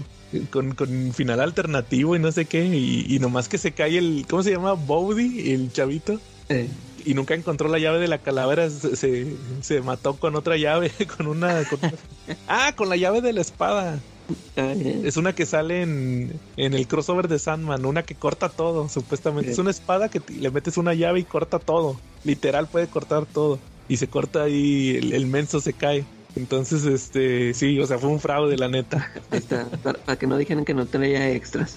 con, 0.51 0.75
con 0.75 1.13
final 1.13 1.41
alternativo 1.41 2.17
y 2.17 2.19
no 2.19 2.33
sé 2.33 2.45
qué. 2.47 2.65
Y, 2.67 3.07
y 3.09 3.19
nomás 3.19 3.49
que 3.49 3.59
se 3.59 3.73
cae 3.73 3.99
el, 3.99 4.27
¿cómo 4.29 4.43
se 4.43 4.51
llama? 4.53 4.73
Bowdy, 4.75 5.53
el 5.53 5.73
chavito. 5.73 6.21
Eh, 6.49 6.69
Y 7.05 7.15
nunca 7.15 7.35
encontró 7.35 7.69
la 7.69 7.79
llave 7.79 7.99
de 8.01 8.09
la 8.09 8.19
calavera, 8.19 8.69
se, 8.71 8.97
se, 8.97 9.27
se 9.61 9.81
mató 9.81 10.15
con 10.15 10.35
otra 10.37 10.57
llave, 10.57 10.91
con 11.17 11.27
una, 11.29 11.63
con 11.65 11.79
Ah, 12.49 12.73
con 12.77 12.89
la 12.89 12.97
llave 12.97 13.21
de 13.21 13.33
la 13.33 13.41
espada. 13.41 14.01
eh. 14.57 15.03
Es 15.05 15.17
una 15.17 15.33
que 15.35 15.47
sale 15.47 15.83
en, 15.83 16.33
en 16.57 16.75
el 16.75 16.87
crossover 16.89 17.29
de 17.29 17.39
Sandman, 17.39 17.85
una 17.87 18.03
que 18.03 18.15
corta 18.17 18.49
todo, 18.49 18.89
supuestamente. 18.89 19.53
Es 19.53 19.59
una 19.59 19.71
espada 19.71 20.09
que 20.09 20.21
le 20.41 20.51
metes 20.51 20.77
una 20.79 20.95
llave 20.95 21.21
y 21.21 21.25
corta 21.25 21.59
todo. 21.61 22.01
Literal 22.25 22.67
puede 22.67 22.89
cortar 22.89 23.25
todo. 23.27 23.59
Y 23.89 23.99
se 23.99 24.09
corta 24.09 24.43
ahí, 24.43 24.97
el, 24.97 25.13
el 25.13 25.27
menso 25.27 25.61
se 25.61 25.73
cae. 25.75 26.05
Entonces, 26.37 26.85
este, 26.85 27.55
sí, 27.55 27.81
o 27.81 27.87
sea, 27.87 27.99
fue 27.99 28.11
un 28.11 28.21
fraude, 28.21 28.57
la 28.59 28.69
neta. 28.69 29.11
Ahí 29.31 29.39
está, 29.39 29.65
para, 29.83 29.99
para 29.99 30.19
que 30.19 30.27
no 30.27 30.37
dijeran 30.37 30.65
que 30.65 30.75
no 30.75 30.85
traía 30.87 31.31
extras. 31.31 31.77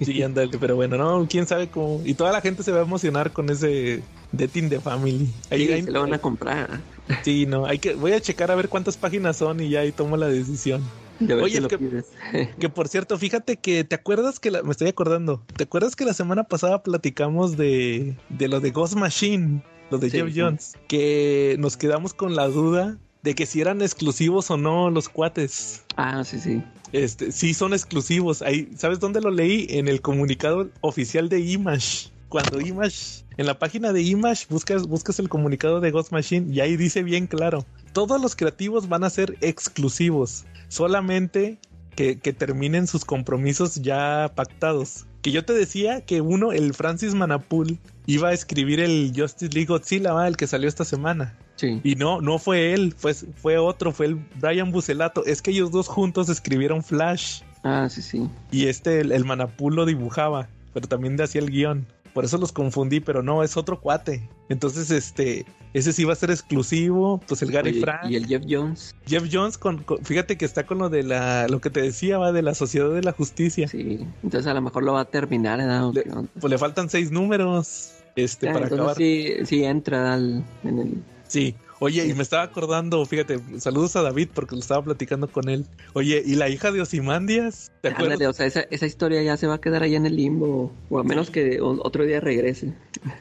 Sí, 0.00 0.22
ándale, 0.22 0.58
pero 0.58 0.74
bueno, 0.76 0.96
no, 0.98 1.26
quién 1.28 1.46
sabe 1.46 1.68
cómo. 1.68 2.00
Y 2.04 2.14
toda 2.14 2.32
la 2.32 2.40
gente 2.40 2.62
se 2.64 2.72
va 2.72 2.80
a 2.80 2.82
emocionar 2.82 3.32
con 3.32 3.48
ese 3.48 4.02
Death 4.32 4.56
in 4.56 4.68
the 4.70 4.80
Family. 4.80 5.28
Ahí- 5.50 5.66
Sí, 5.66 5.72
ahí- 5.72 5.82
se 5.84 5.90
lo 5.92 6.00
van 6.00 6.14
a 6.14 6.18
comprar. 6.18 6.80
sí, 7.22 7.46
no, 7.46 7.64
hay 7.66 7.78
que, 7.78 7.94
voy 7.94 8.12
a 8.12 8.20
checar 8.20 8.50
a 8.50 8.56
ver 8.56 8.68
cuántas 8.68 8.96
páginas 8.96 9.36
son 9.36 9.60
y 9.60 9.70
ya 9.70 9.80
ahí 9.80 9.92
tomo 9.92 10.16
la 10.16 10.26
decisión. 10.28 10.82
De 11.20 11.34
Oye, 11.34 11.56
si 11.56 11.60
lo 11.60 11.68
que- 11.68 11.78
pides. 11.78 12.06
Que 12.58 12.68
por 12.68 12.88
cierto, 12.88 13.16
fíjate 13.16 13.56
que 13.56 13.84
te 13.84 13.94
acuerdas 13.94 14.40
que 14.40 14.50
la- 14.50 14.64
me 14.64 14.72
estoy 14.72 14.88
acordando. 14.88 15.42
¿Te 15.56 15.62
acuerdas 15.64 15.94
que 15.94 16.04
la 16.04 16.14
semana 16.14 16.42
pasada 16.42 16.82
platicamos 16.82 17.56
de, 17.56 18.16
de 18.30 18.48
lo 18.48 18.58
de 18.58 18.72
Ghost 18.72 18.94
Machine, 18.96 19.62
lo 19.92 19.98
de 19.98 20.10
Sí, 20.10 20.16
Jeff 20.18 20.32
sí. 20.34 20.40
Jones? 20.40 20.74
Que 20.88 21.54
nos 21.60 21.76
quedamos 21.76 22.14
con 22.14 22.34
la 22.34 22.48
duda 22.48 22.98
de 23.22 23.34
que 23.34 23.46
si 23.46 23.60
eran 23.60 23.80
exclusivos 23.82 24.50
o 24.50 24.56
no 24.56 24.90
los 24.90 25.08
cuates. 25.08 25.82
Ah, 25.96 26.24
sí, 26.24 26.40
sí. 26.40 26.62
Este, 26.92 27.32
sí 27.32 27.54
son 27.54 27.72
exclusivos. 27.72 28.42
Ahí, 28.42 28.70
¿sabes 28.76 29.00
dónde 29.00 29.20
lo 29.20 29.30
leí? 29.30 29.66
En 29.70 29.88
el 29.88 30.00
comunicado 30.00 30.68
oficial 30.80 31.28
de 31.28 31.40
Image. 31.40 32.10
Cuando 32.28 32.60
Image, 32.60 33.24
en 33.36 33.46
la 33.46 33.58
página 33.58 33.92
de 33.92 34.02
Image, 34.02 34.46
buscas, 34.48 34.86
buscas 34.86 35.18
el 35.18 35.28
comunicado 35.28 35.80
de 35.80 35.90
Ghost 35.90 36.12
Machine 36.12 36.52
y 36.52 36.60
ahí 36.60 36.76
dice 36.76 37.02
bien 37.02 37.26
claro, 37.26 37.66
todos 37.92 38.20
los 38.20 38.34
creativos 38.34 38.88
van 38.88 39.04
a 39.04 39.10
ser 39.10 39.36
exclusivos, 39.42 40.46
solamente 40.68 41.58
que, 41.94 42.18
que 42.18 42.32
terminen 42.32 42.86
sus 42.86 43.04
compromisos 43.04 43.76
ya 43.82 44.32
pactados. 44.34 45.04
Que 45.20 45.30
yo 45.30 45.44
te 45.44 45.52
decía 45.52 46.00
que 46.00 46.22
uno, 46.22 46.52
el 46.52 46.72
Francis 46.72 47.14
Manapul, 47.14 47.78
iba 48.06 48.30
a 48.30 48.32
escribir 48.32 48.80
el 48.80 49.12
Justice 49.14 49.52
League 49.52 49.66
Godzilla, 49.66 50.14
¿va? 50.14 50.26
el 50.26 50.36
que 50.36 50.46
salió 50.46 50.68
esta 50.68 50.86
semana. 50.86 51.36
Sí. 51.62 51.80
Y 51.84 51.94
no, 51.94 52.20
no 52.20 52.38
fue 52.40 52.74
él, 52.74 52.92
fue, 52.96 53.14
fue 53.14 53.56
otro, 53.56 53.92
fue 53.92 54.06
el 54.06 54.16
Brian 54.40 54.72
Bucelato. 54.72 55.24
Es 55.24 55.40
que 55.42 55.52
ellos 55.52 55.70
dos 55.70 55.86
juntos 55.86 56.28
escribieron 56.28 56.82
Flash 56.82 57.42
Ah, 57.62 57.88
sí, 57.88 58.02
sí. 58.02 58.28
y 58.50 58.66
este, 58.66 58.98
el, 59.00 59.12
el 59.12 59.24
Manapul 59.24 59.76
lo 59.76 59.86
dibujaba, 59.86 60.48
pero 60.74 60.88
también 60.88 61.20
hacía 61.20 61.40
el 61.40 61.50
guion. 61.50 61.86
Por 62.14 62.24
eso 62.24 62.36
los 62.36 62.50
confundí, 62.52 62.98
pero 63.00 63.22
no, 63.22 63.42
es 63.44 63.56
otro 63.56 63.80
cuate. 63.80 64.28
Entonces, 64.50 64.90
este, 64.90 65.46
ese 65.72 65.92
sí 65.94 66.04
va 66.04 66.12
a 66.12 66.16
ser 66.16 66.30
exclusivo. 66.30 67.20
Pues 67.26 67.40
el 67.42 67.50
Gary 67.52 67.70
Oye, 67.70 67.80
Frank. 67.80 68.10
y 68.10 68.16
el 68.16 68.26
Jeff 68.26 68.42
Jones. 68.46 68.94
Jeff 69.06 69.24
Jones, 69.32 69.56
con, 69.56 69.78
con- 69.84 70.04
fíjate 70.04 70.36
que 70.36 70.44
está 70.44 70.66
con 70.66 70.78
lo 70.78 70.90
de 70.90 71.04
la, 71.04 71.46
lo 71.48 71.60
que 71.62 71.70
te 71.70 71.80
decía, 71.80 72.18
va, 72.18 72.32
de 72.32 72.42
la 72.42 72.54
Sociedad 72.54 72.90
de 72.90 73.02
la 73.02 73.12
Justicia. 73.12 73.66
Sí. 73.68 74.06
Entonces 74.22 74.46
a 74.46 74.52
lo 74.52 74.60
mejor 74.60 74.82
lo 74.82 74.92
va 74.94 75.00
a 75.02 75.04
terminar, 75.06 75.58
¿verdad? 75.58 75.86
¿O 75.86 75.92
Le-? 75.92 76.04
Pues 76.40 76.50
le 76.50 76.58
faltan 76.58 76.90
seis 76.90 77.10
números, 77.10 77.92
este, 78.16 78.50
Ah, 78.50 78.52
para 78.54 78.66
acabar. 78.66 78.96
sí, 78.96 79.32
sí 79.44 79.64
entra 79.64 80.12
al, 80.14 80.44
en 80.64 80.78
el... 80.80 81.02
Sí. 81.32 81.54
Oye, 81.78 82.06
y 82.06 82.12
me 82.12 82.22
estaba 82.22 82.42
acordando, 82.42 83.04
fíjate, 83.06 83.40
saludos 83.58 83.96
a 83.96 84.02
David 84.02 84.28
porque 84.34 84.54
lo 84.54 84.60
estaba 84.60 84.84
platicando 84.84 85.28
con 85.28 85.48
él. 85.48 85.64
Oye, 85.94 86.22
¿y 86.24 86.34
la 86.34 86.50
hija 86.50 86.70
de 86.70 86.82
Osimandias? 86.82 87.72
¿Te 87.80 87.88
acuerdas? 87.88 88.20
o 88.20 88.32
sea, 88.34 88.46
esa, 88.46 88.60
esa, 88.70 88.86
historia 88.86 89.22
ya 89.22 89.36
se 89.38 89.46
va 89.46 89.54
a 89.54 89.60
quedar 89.60 89.82
allá 89.82 89.96
en 89.96 90.04
el 90.04 90.14
limbo, 90.14 90.70
o 90.90 90.98
a 90.98 91.04
menos 91.04 91.30
que 91.30 91.58
otro 91.60 92.04
día 92.04 92.20
regrese. 92.20 92.74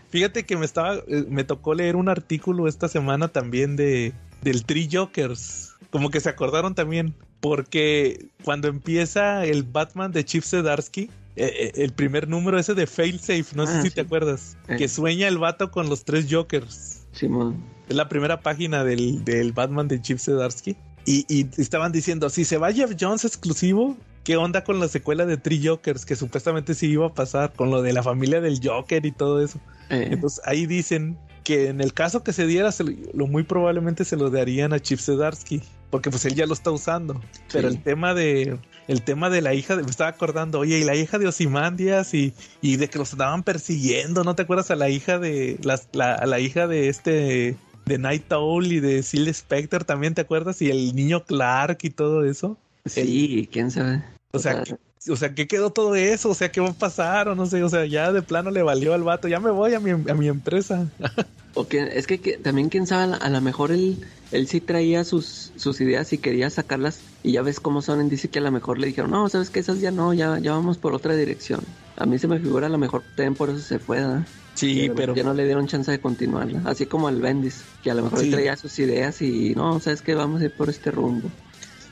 Fíjate 0.10 0.46
que 0.46 0.58
me 0.58 0.66
estaba, 0.66 0.98
eh, 1.08 1.26
me 1.30 1.46
tocó 1.46 1.74
leer 1.74 1.96
un 1.96 2.10
artículo 2.10 2.68
esta 2.68 2.90
semana 2.90 3.30
también 3.30 3.78
de 3.78 4.14
del 4.42 4.66
Three 4.66 4.90
Jokers. 4.92 5.74
Como 5.90 6.10
que 6.10 6.20
se 6.20 6.30
acordaron 6.30 6.76
también, 6.76 7.16
porque 7.40 8.28
cuando 8.44 8.68
empieza 8.68 9.46
el 9.46 9.64
Batman 9.64 10.12
de 10.12 10.26
Chip 10.26 10.44
Zdarsky, 10.44 11.10
eh, 11.36 11.46
eh, 11.46 11.72
el 11.76 11.94
primer 11.94 12.28
número 12.28 12.60
ese 12.60 12.74
de 12.74 12.86
Failsafe, 12.86 13.56
no 13.56 13.66
sé 13.66 13.74
ah, 13.78 13.82
si 13.82 13.90
te 13.90 14.02
acuerdas, 14.02 14.58
que 14.78 14.88
sueña 14.88 15.28
el 15.30 15.38
vato 15.38 15.72
con 15.72 15.90
los 15.90 16.04
tres 16.04 16.28
Jokers. 16.30 17.08
Simón. 17.14 17.56
Es 17.92 17.98
la 17.98 18.08
primera 18.08 18.40
página 18.40 18.86
del, 18.86 19.26
del 19.26 19.52
Batman 19.52 19.90
de 19.90 20.02
Chip 20.02 20.18
Zdarsky. 20.18 20.78
Y, 21.06 21.26
y, 21.28 21.50
estaban 21.62 21.92
diciendo, 21.92 22.30
si 22.30 22.46
se 22.46 22.58
va 22.58 22.72
Jeff 22.72 22.94
Jones 22.98 23.26
exclusivo, 23.26 23.98
¿qué 24.24 24.38
onda 24.38 24.64
con 24.64 24.80
la 24.80 24.88
secuela 24.88 25.26
de 25.26 25.36
Three 25.36 25.68
Jokers? 25.68 26.06
Que 26.06 26.16
supuestamente 26.16 26.74
sí 26.74 26.88
iba 26.88 27.08
a 27.08 27.14
pasar 27.14 27.52
con 27.52 27.70
lo 27.70 27.82
de 27.82 27.92
la 27.92 28.02
familia 28.02 28.40
del 28.40 28.62
Joker 28.64 29.06
y 29.06 29.12
todo 29.12 29.44
eso. 29.44 29.60
Eh. 29.90 30.08
Entonces 30.10 30.40
ahí 30.46 30.68
dicen 30.68 31.18
que 31.44 31.68
en 31.68 31.82
el 31.82 31.94
caso 31.94 32.24
que 32.24 32.32
se 32.32 32.48
diera, 32.48 32.70
lo, 33.14 33.28
muy 33.28 33.44
probablemente 33.44 34.06
se 34.06 34.16
lo 34.16 34.30
darían 34.30 34.72
a 34.72 34.80
Chip 34.80 35.00
Zdarsky, 35.00 35.62
porque 35.90 36.10
pues 36.10 36.24
él 36.24 36.36
ya 36.36 36.46
lo 36.46 36.54
está 36.54 36.72
usando. 36.72 37.20
Pero 37.52 37.68
el 37.68 37.84
tema 37.84 38.14
de 38.14 38.58
el 38.88 39.02
tema 39.02 39.30
de 39.30 39.42
la 39.42 39.54
hija, 39.54 39.76
de, 39.76 39.84
me 39.84 39.90
estaba 39.90 40.12
acordando, 40.12 40.60
oye, 40.60 40.80
y 40.80 40.86
la 40.86 40.96
hija 40.96 41.20
de 41.20 41.28
Osimandias 41.28 42.14
y, 42.14 42.34
y 42.62 42.78
de 42.78 42.88
que 42.88 43.00
los 43.00 43.12
estaban 43.12 43.44
persiguiendo, 43.44 44.24
¿no 44.24 44.34
te 44.34 44.44
acuerdas 44.44 44.72
a 44.72 44.78
la 44.78 44.88
hija 44.88 45.20
de 45.20 45.60
la, 45.62 46.14
a 46.14 46.26
la 46.26 46.40
hija 46.40 46.68
de 46.68 46.88
este 46.88 47.58
de 47.92 47.98
Night 47.98 48.32
Owl 48.32 48.72
y 48.72 48.80
de 48.80 49.04
Seal 49.04 49.34
Specter 49.34 49.84
también, 49.84 50.14
¿te 50.14 50.22
acuerdas? 50.22 50.62
Y 50.62 50.70
el 50.70 50.96
niño 50.96 51.26
Clark 51.26 51.80
y 51.82 51.90
todo 51.90 52.24
eso. 52.24 52.58
Sí, 52.86 53.50
quién 53.52 53.70
sabe. 53.70 54.02
O 54.32 54.40
sea, 54.40 54.64
o 55.10 55.16
sea, 55.18 55.36
¿qué 55.36 55.46
quedó 55.46 55.72
todo 55.72 55.96
eso? 55.96 56.30
O 56.30 56.34
sea, 56.34 56.52
¿qué 56.52 56.62
va 56.62 56.70
a 56.70 56.74
pasar? 56.74 57.28
O 57.28 57.36
no 57.36 57.46
sé, 57.48 57.62
o 57.64 57.70
sea, 57.70 57.86
ya 57.86 58.14
de 58.14 58.22
plano 58.22 58.50
le 58.50 58.64
valió 58.64 58.94
al 58.94 59.04
vato, 59.04 59.28
ya 59.28 59.42
me 59.42 59.52
voy 59.52 59.74
a 59.74 59.82
mi, 59.82 59.92
a 59.92 60.14
mi 60.14 60.28
empresa. 60.30 60.88
o 61.54 61.68
que, 61.68 61.90
es 61.94 62.08
que, 62.08 62.18
también 62.38 62.70
quién 62.70 62.88
sabe, 62.88 63.18
a 63.20 63.30
lo 63.30 63.42
mejor 63.42 63.74
él, 63.74 63.98
él 64.32 64.48
sí 64.48 64.62
traía 64.62 65.04
sus, 65.04 65.52
sus 65.58 65.82
ideas 65.82 66.14
y 66.14 66.18
quería 66.18 66.50
sacarlas 66.50 67.02
y 67.24 67.34
ya 67.34 67.42
ves 67.42 67.60
cómo 67.60 67.82
son, 67.82 68.08
dice 68.08 68.30
que 68.30 68.40
a 68.40 68.44
lo 68.44 68.52
mejor 68.52 68.80
le 68.80 68.88
dijeron, 68.88 69.12
no, 69.12 69.28
sabes 69.28 69.50
que 69.50 69.60
esas 69.60 69.82
ya 69.82 69.92
no, 69.92 70.14
ya, 70.14 70.40
ya 70.40 70.54
vamos 70.54 70.78
por 70.78 70.94
otra 70.94 71.14
dirección. 71.14 71.60
A 71.98 72.06
mí 72.06 72.18
se 72.20 72.30
me 72.30 72.40
figura 72.40 72.68
a 72.68 72.70
lo 72.70 72.78
mejor 72.78 73.04
también 73.18 73.36
por 73.36 73.50
eso 73.50 73.60
se 73.60 73.80
fue, 73.80 73.98
¿verdad? 73.98 74.26
Sí, 74.56 74.92
pero, 74.96 75.16
Ya 75.16 75.24
no 75.24 75.34
le 75.34 75.46
dieron 75.46 75.68
chance 75.68 75.90
de 75.92 76.00
continuarla. 76.00 76.62
Así 76.66 76.86
como 76.86 77.08
al 77.08 77.22
Bendis, 77.22 77.64
que 77.84 77.92
a 77.92 77.94
lo 77.94 78.04
mejor 78.04 78.20
traía 78.30 78.56
sus 78.58 78.78
ideas 78.80 79.22
y 79.22 79.56
no, 79.56 79.80
sabes 79.80 80.02
que 80.02 80.14
vamos 80.14 80.42
a 80.42 80.46
ir 80.46 80.52
por 80.52 80.70
este 80.70 80.92
rumbo. 80.92 81.30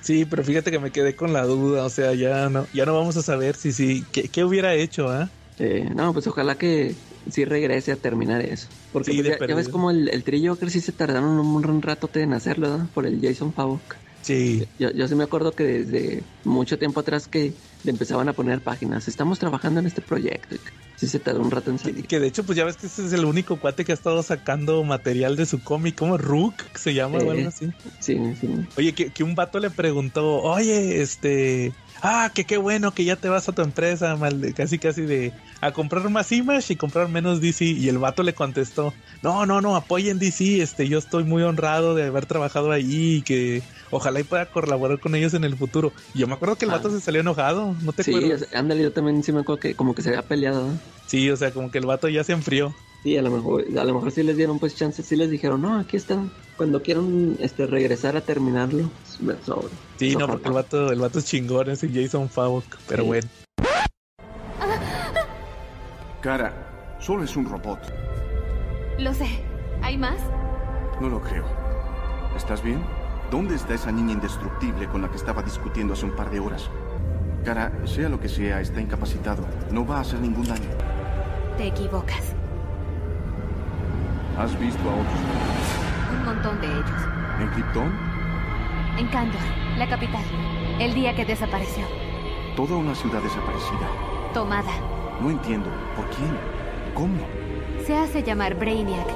Sí, 0.01 0.25
pero 0.25 0.43
fíjate 0.43 0.71
que 0.71 0.79
me 0.79 0.91
quedé 0.91 1.15
con 1.15 1.33
la 1.33 1.43
duda, 1.43 1.85
o 1.85 1.89
sea, 1.89 2.13
ya 2.13 2.49
no, 2.49 2.67
ya 2.73 2.85
no 2.85 2.93
vamos 2.95 3.17
a 3.17 3.21
saber 3.21 3.55
si 3.55 3.73
sí, 3.73 4.05
qué, 4.11 4.23
qué 4.29 4.43
hubiera 4.43 4.73
hecho, 4.73 5.09
¿ah? 5.09 5.29
Eh, 5.59 5.89
no, 5.93 6.13
pues 6.13 6.25
ojalá 6.27 6.55
que 6.55 6.95
sí 7.29 7.43
regrese 7.45 7.91
a 7.91 7.95
terminar 7.97 8.41
eso. 8.41 8.67
Porque 8.93 9.13
pues, 9.13 9.49
ya, 9.49 9.55
ves 9.55 9.69
como 9.69 9.91
el, 9.91 10.07
el 10.09 10.23
trillo 10.23 10.57
que 10.57 10.69
sí 10.69 10.79
se 10.79 10.93
tardaron 10.93 11.39
un, 11.39 11.65
un 11.65 11.81
rato 11.81 12.09
en 12.13 12.33
hacerlo, 12.33 12.77
¿no? 12.77 12.87
Por 12.93 13.05
el 13.05 13.19
Jason 13.21 13.53
Favok. 13.53 13.81
Sí. 14.21 14.65
Yo, 14.79 14.91
yo 14.91 15.07
sí 15.07 15.15
me 15.15 15.25
acuerdo 15.25 15.51
que 15.51 15.63
desde 15.63 16.23
mucho 16.43 16.77
tiempo 16.79 17.01
atrás 17.01 17.27
que 17.27 17.53
le 17.83 17.91
empezaban 17.91 18.27
a 18.27 18.33
poner 18.33 18.61
páginas. 18.61 19.07
Estamos 19.07 19.39
trabajando 19.39 19.79
en 19.79 19.85
este 19.85 20.01
proyecto. 20.01 20.55
Sí 20.97 21.07
se 21.07 21.19
tardó 21.19 21.41
un 21.41 21.51
rato 21.51 21.71
en 21.71 21.79
salir. 21.79 22.05
Que, 22.05 22.19
de 22.19 22.27
hecho, 22.27 22.43
pues 22.43 22.57
ya 22.57 22.65
ves 22.65 22.75
que 22.75 22.87
ese 22.87 23.05
es 23.05 23.13
el 23.13 23.23
único 23.23 23.57
cuate 23.57 23.85
que 23.85 23.93
ha 23.93 23.95
estado 23.95 24.21
sacando 24.21 24.83
material 24.83 25.37
de 25.37 25.45
su 25.45 25.63
cómic, 25.63 25.95
como 25.95 26.17
Rook, 26.17 26.55
que 26.55 26.77
se 26.77 26.93
llama 26.93 27.19
o 27.19 27.31
algo 27.31 27.47
así. 27.47 27.71
Sí, 27.99 28.19
sí. 28.39 28.67
Oye, 28.77 28.93
que, 28.93 29.11
que 29.11 29.23
un 29.23 29.33
vato 29.33 29.59
le 29.59 29.69
preguntó, 29.69 30.41
oye, 30.41 31.01
este, 31.01 31.71
ah, 32.01 32.31
que 32.33 32.43
qué 32.43 32.57
bueno 32.57 32.93
que 32.93 33.05
ya 33.05 33.15
te 33.15 33.29
vas 33.29 33.47
a 33.47 33.53
tu 33.53 33.61
empresa, 33.61 34.17
mal, 34.17 34.53
casi 34.53 34.77
casi 34.77 35.03
de 35.03 35.31
a 35.61 35.71
comprar 35.71 36.09
más 36.09 36.31
Image 36.33 36.73
y 36.73 36.75
comprar 36.75 37.07
menos 37.07 37.39
DC. 37.39 37.63
Y 37.63 37.87
el 37.87 37.97
vato 37.97 38.23
le 38.23 38.33
contestó, 38.33 38.93
no, 39.21 39.45
no, 39.45 39.61
no, 39.61 39.77
apoyen 39.77 40.19
DC, 40.19 40.61
este, 40.61 40.89
yo 40.89 40.99
estoy 40.99 41.23
muy 41.23 41.43
honrado 41.43 41.95
de 41.95 42.07
haber 42.07 42.25
trabajado 42.25 42.71
ahí 42.71 43.15
y 43.15 43.21
que 43.21 43.61
ojalá 43.91 44.19
y 44.19 44.23
pueda 44.23 44.45
colaborar 44.47 44.99
con 44.99 45.15
ellos 45.15 45.33
en 45.33 45.43
el 45.43 45.55
futuro. 45.55 45.91
Y 46.13 46.19
yo 46.19 46.27
me 46.27 46.33
acuerdo 46.33 46.55
que 46.55 46.65
el 46.65 46.71
vato 46.71 46.87
ah. 46.89 46.91
se 46.91 47.01
salió 47.01 47.21
enojado, 47.21 47.75
¿no 47.81 47.93
te 47.93 48.03
acuerdas? 48.03 48.41
Sí, 48.41 48.55
ándale, 48.55 48.83
yo 48.83 48.91
también 48.91 49.23
sí 49.23 49.31
me 49.31 49.41
acuerdo 49.41 49.59
que 49.59 49.75
como 49.75 49.95
que 49.95 50.01
se 50.01 50.09
había 50.09 50.21
peleado. 50.21 50.67
Sí, 51.07 51.29
o 51.29 51.37
sea, 51.37 51.51
como 51.51 51.71
que 51.71 51.77
el 51.77 51.85
vato 51.85 52.07
ya 52.07 52.23
se 52.23 52.33
enfrió. 52.33 52.73
Sí, 53.03 53.15
a 53.17 53.21
lo 53.21 53.31
mejor, 53.31 53.65
a 53.77 53.83
lo 53.85 53.93
mejor 53.93 54.11
sí 54.11 54.23
les 54.23 54.35
dieron 54.35 54.59
pues 54.59 54.75
chances, 54.75 55.05
sí 55.05 55.15
les 55.15 55.29
dijeron, 55.29 55.61
no, 55.61 55.79
aquí 55.79 55.95
están, 55.95 56.31
cuando 56.57 56.83
quieran 56.83 57.37
este, 57.39 57.65
regresar 57.65 58.17
a 58.17 58.21
terminarlo, 58.21 58.89
me 59.21 59.35
Sí, 59.97 60.15
no, 60.17 60.27
porque 60.27 60.49
el 60.49 60.53
vato, 60.53 60.91
el 60.91 60.99
vato 60.99 61.19
es 61.19 61.25
chingón, 61.25 61.69
ese 61.69 61.89
Jason 61.89 62.29
Favok, 62.29 62.65
pero 62.87 63.05
bueno. 63.05 63.27
Cara, 66.21 66.97
solo 66.99 67.23
es 67.23 67.35
un 67.37 67.45
robot. 67.45 67.79
Lo 68.97 69.13
sé. 69.13 69.27
¿Hay 69.81 69.97
más? 69.97 70.19
No 70.99 71.07
lo 71.07 71.21
creo. 71.21 71.45
¿Estás 72.35 72.61
bien? 72.61 72.83
¿Dónde 73.31 73.55
está 73.55 73.75
esa 73.75 73.91
niña 73.91 74.13
indestructible 74.13 74.87
con 74.87 75.03
la 75.03 75.09
que 75.09 75.17
estaba 75.17 75.43
discutiendo 75.43 75.93
hace 75.93 76.05
un 76.05 76.15
par 76.15 76.31
de 76.31 76.39
horas? 76.39 76.67
Cara, 77.45 77.71
sea 77.85 78.09
lo 78.09 78.19
que 78.19 78.27
sea, 78.27 78.59
está 78.59 78.81
incapacitado. 78.81 79.45
No 79.71 79.85
va 79.85 79.97
a 79.97 80.01
hacer 80.01 80.19
ningún 80.19 80.47
daño. 80.47 80.69
Te 81.55 81.67
equivocas. 81.67 82.33
¿Has 84.35 84.59
visto 84.59 84.81
a 84.89 84.93
otros? 84.93 85.19
Un 86.17 86.25
montón 86.25 86.59
de 86.59 86.67
ellos. 86.67 87.01
¿En 87.39 87.47
Krypton? 87.49 87.93
En 88.97 89.07
Kandor, 89.09 89.41
la 89.77 89.87
capital. 89.87 90.23
El 90.79 90.95
día 90.95 91.15
que 91.15 91.23
desapareció. 91.23 91.85
Toda 92.55 92.77
una 92.77 92.95
ciudad 92.95 93.21
desaparecida. 93.21 93.87
Tomada. 94.33 94.71
No 95.21 95.29
entiendo. 95.29 95.69
¿Por 95.95 96.09
quién? 96.09 96.35
¿Cómo? 96.95 97.19
Se 97.85 97.95
hace 97.95 98.23
llamar 98.23 98.55
Brainiac. 98.55 99.07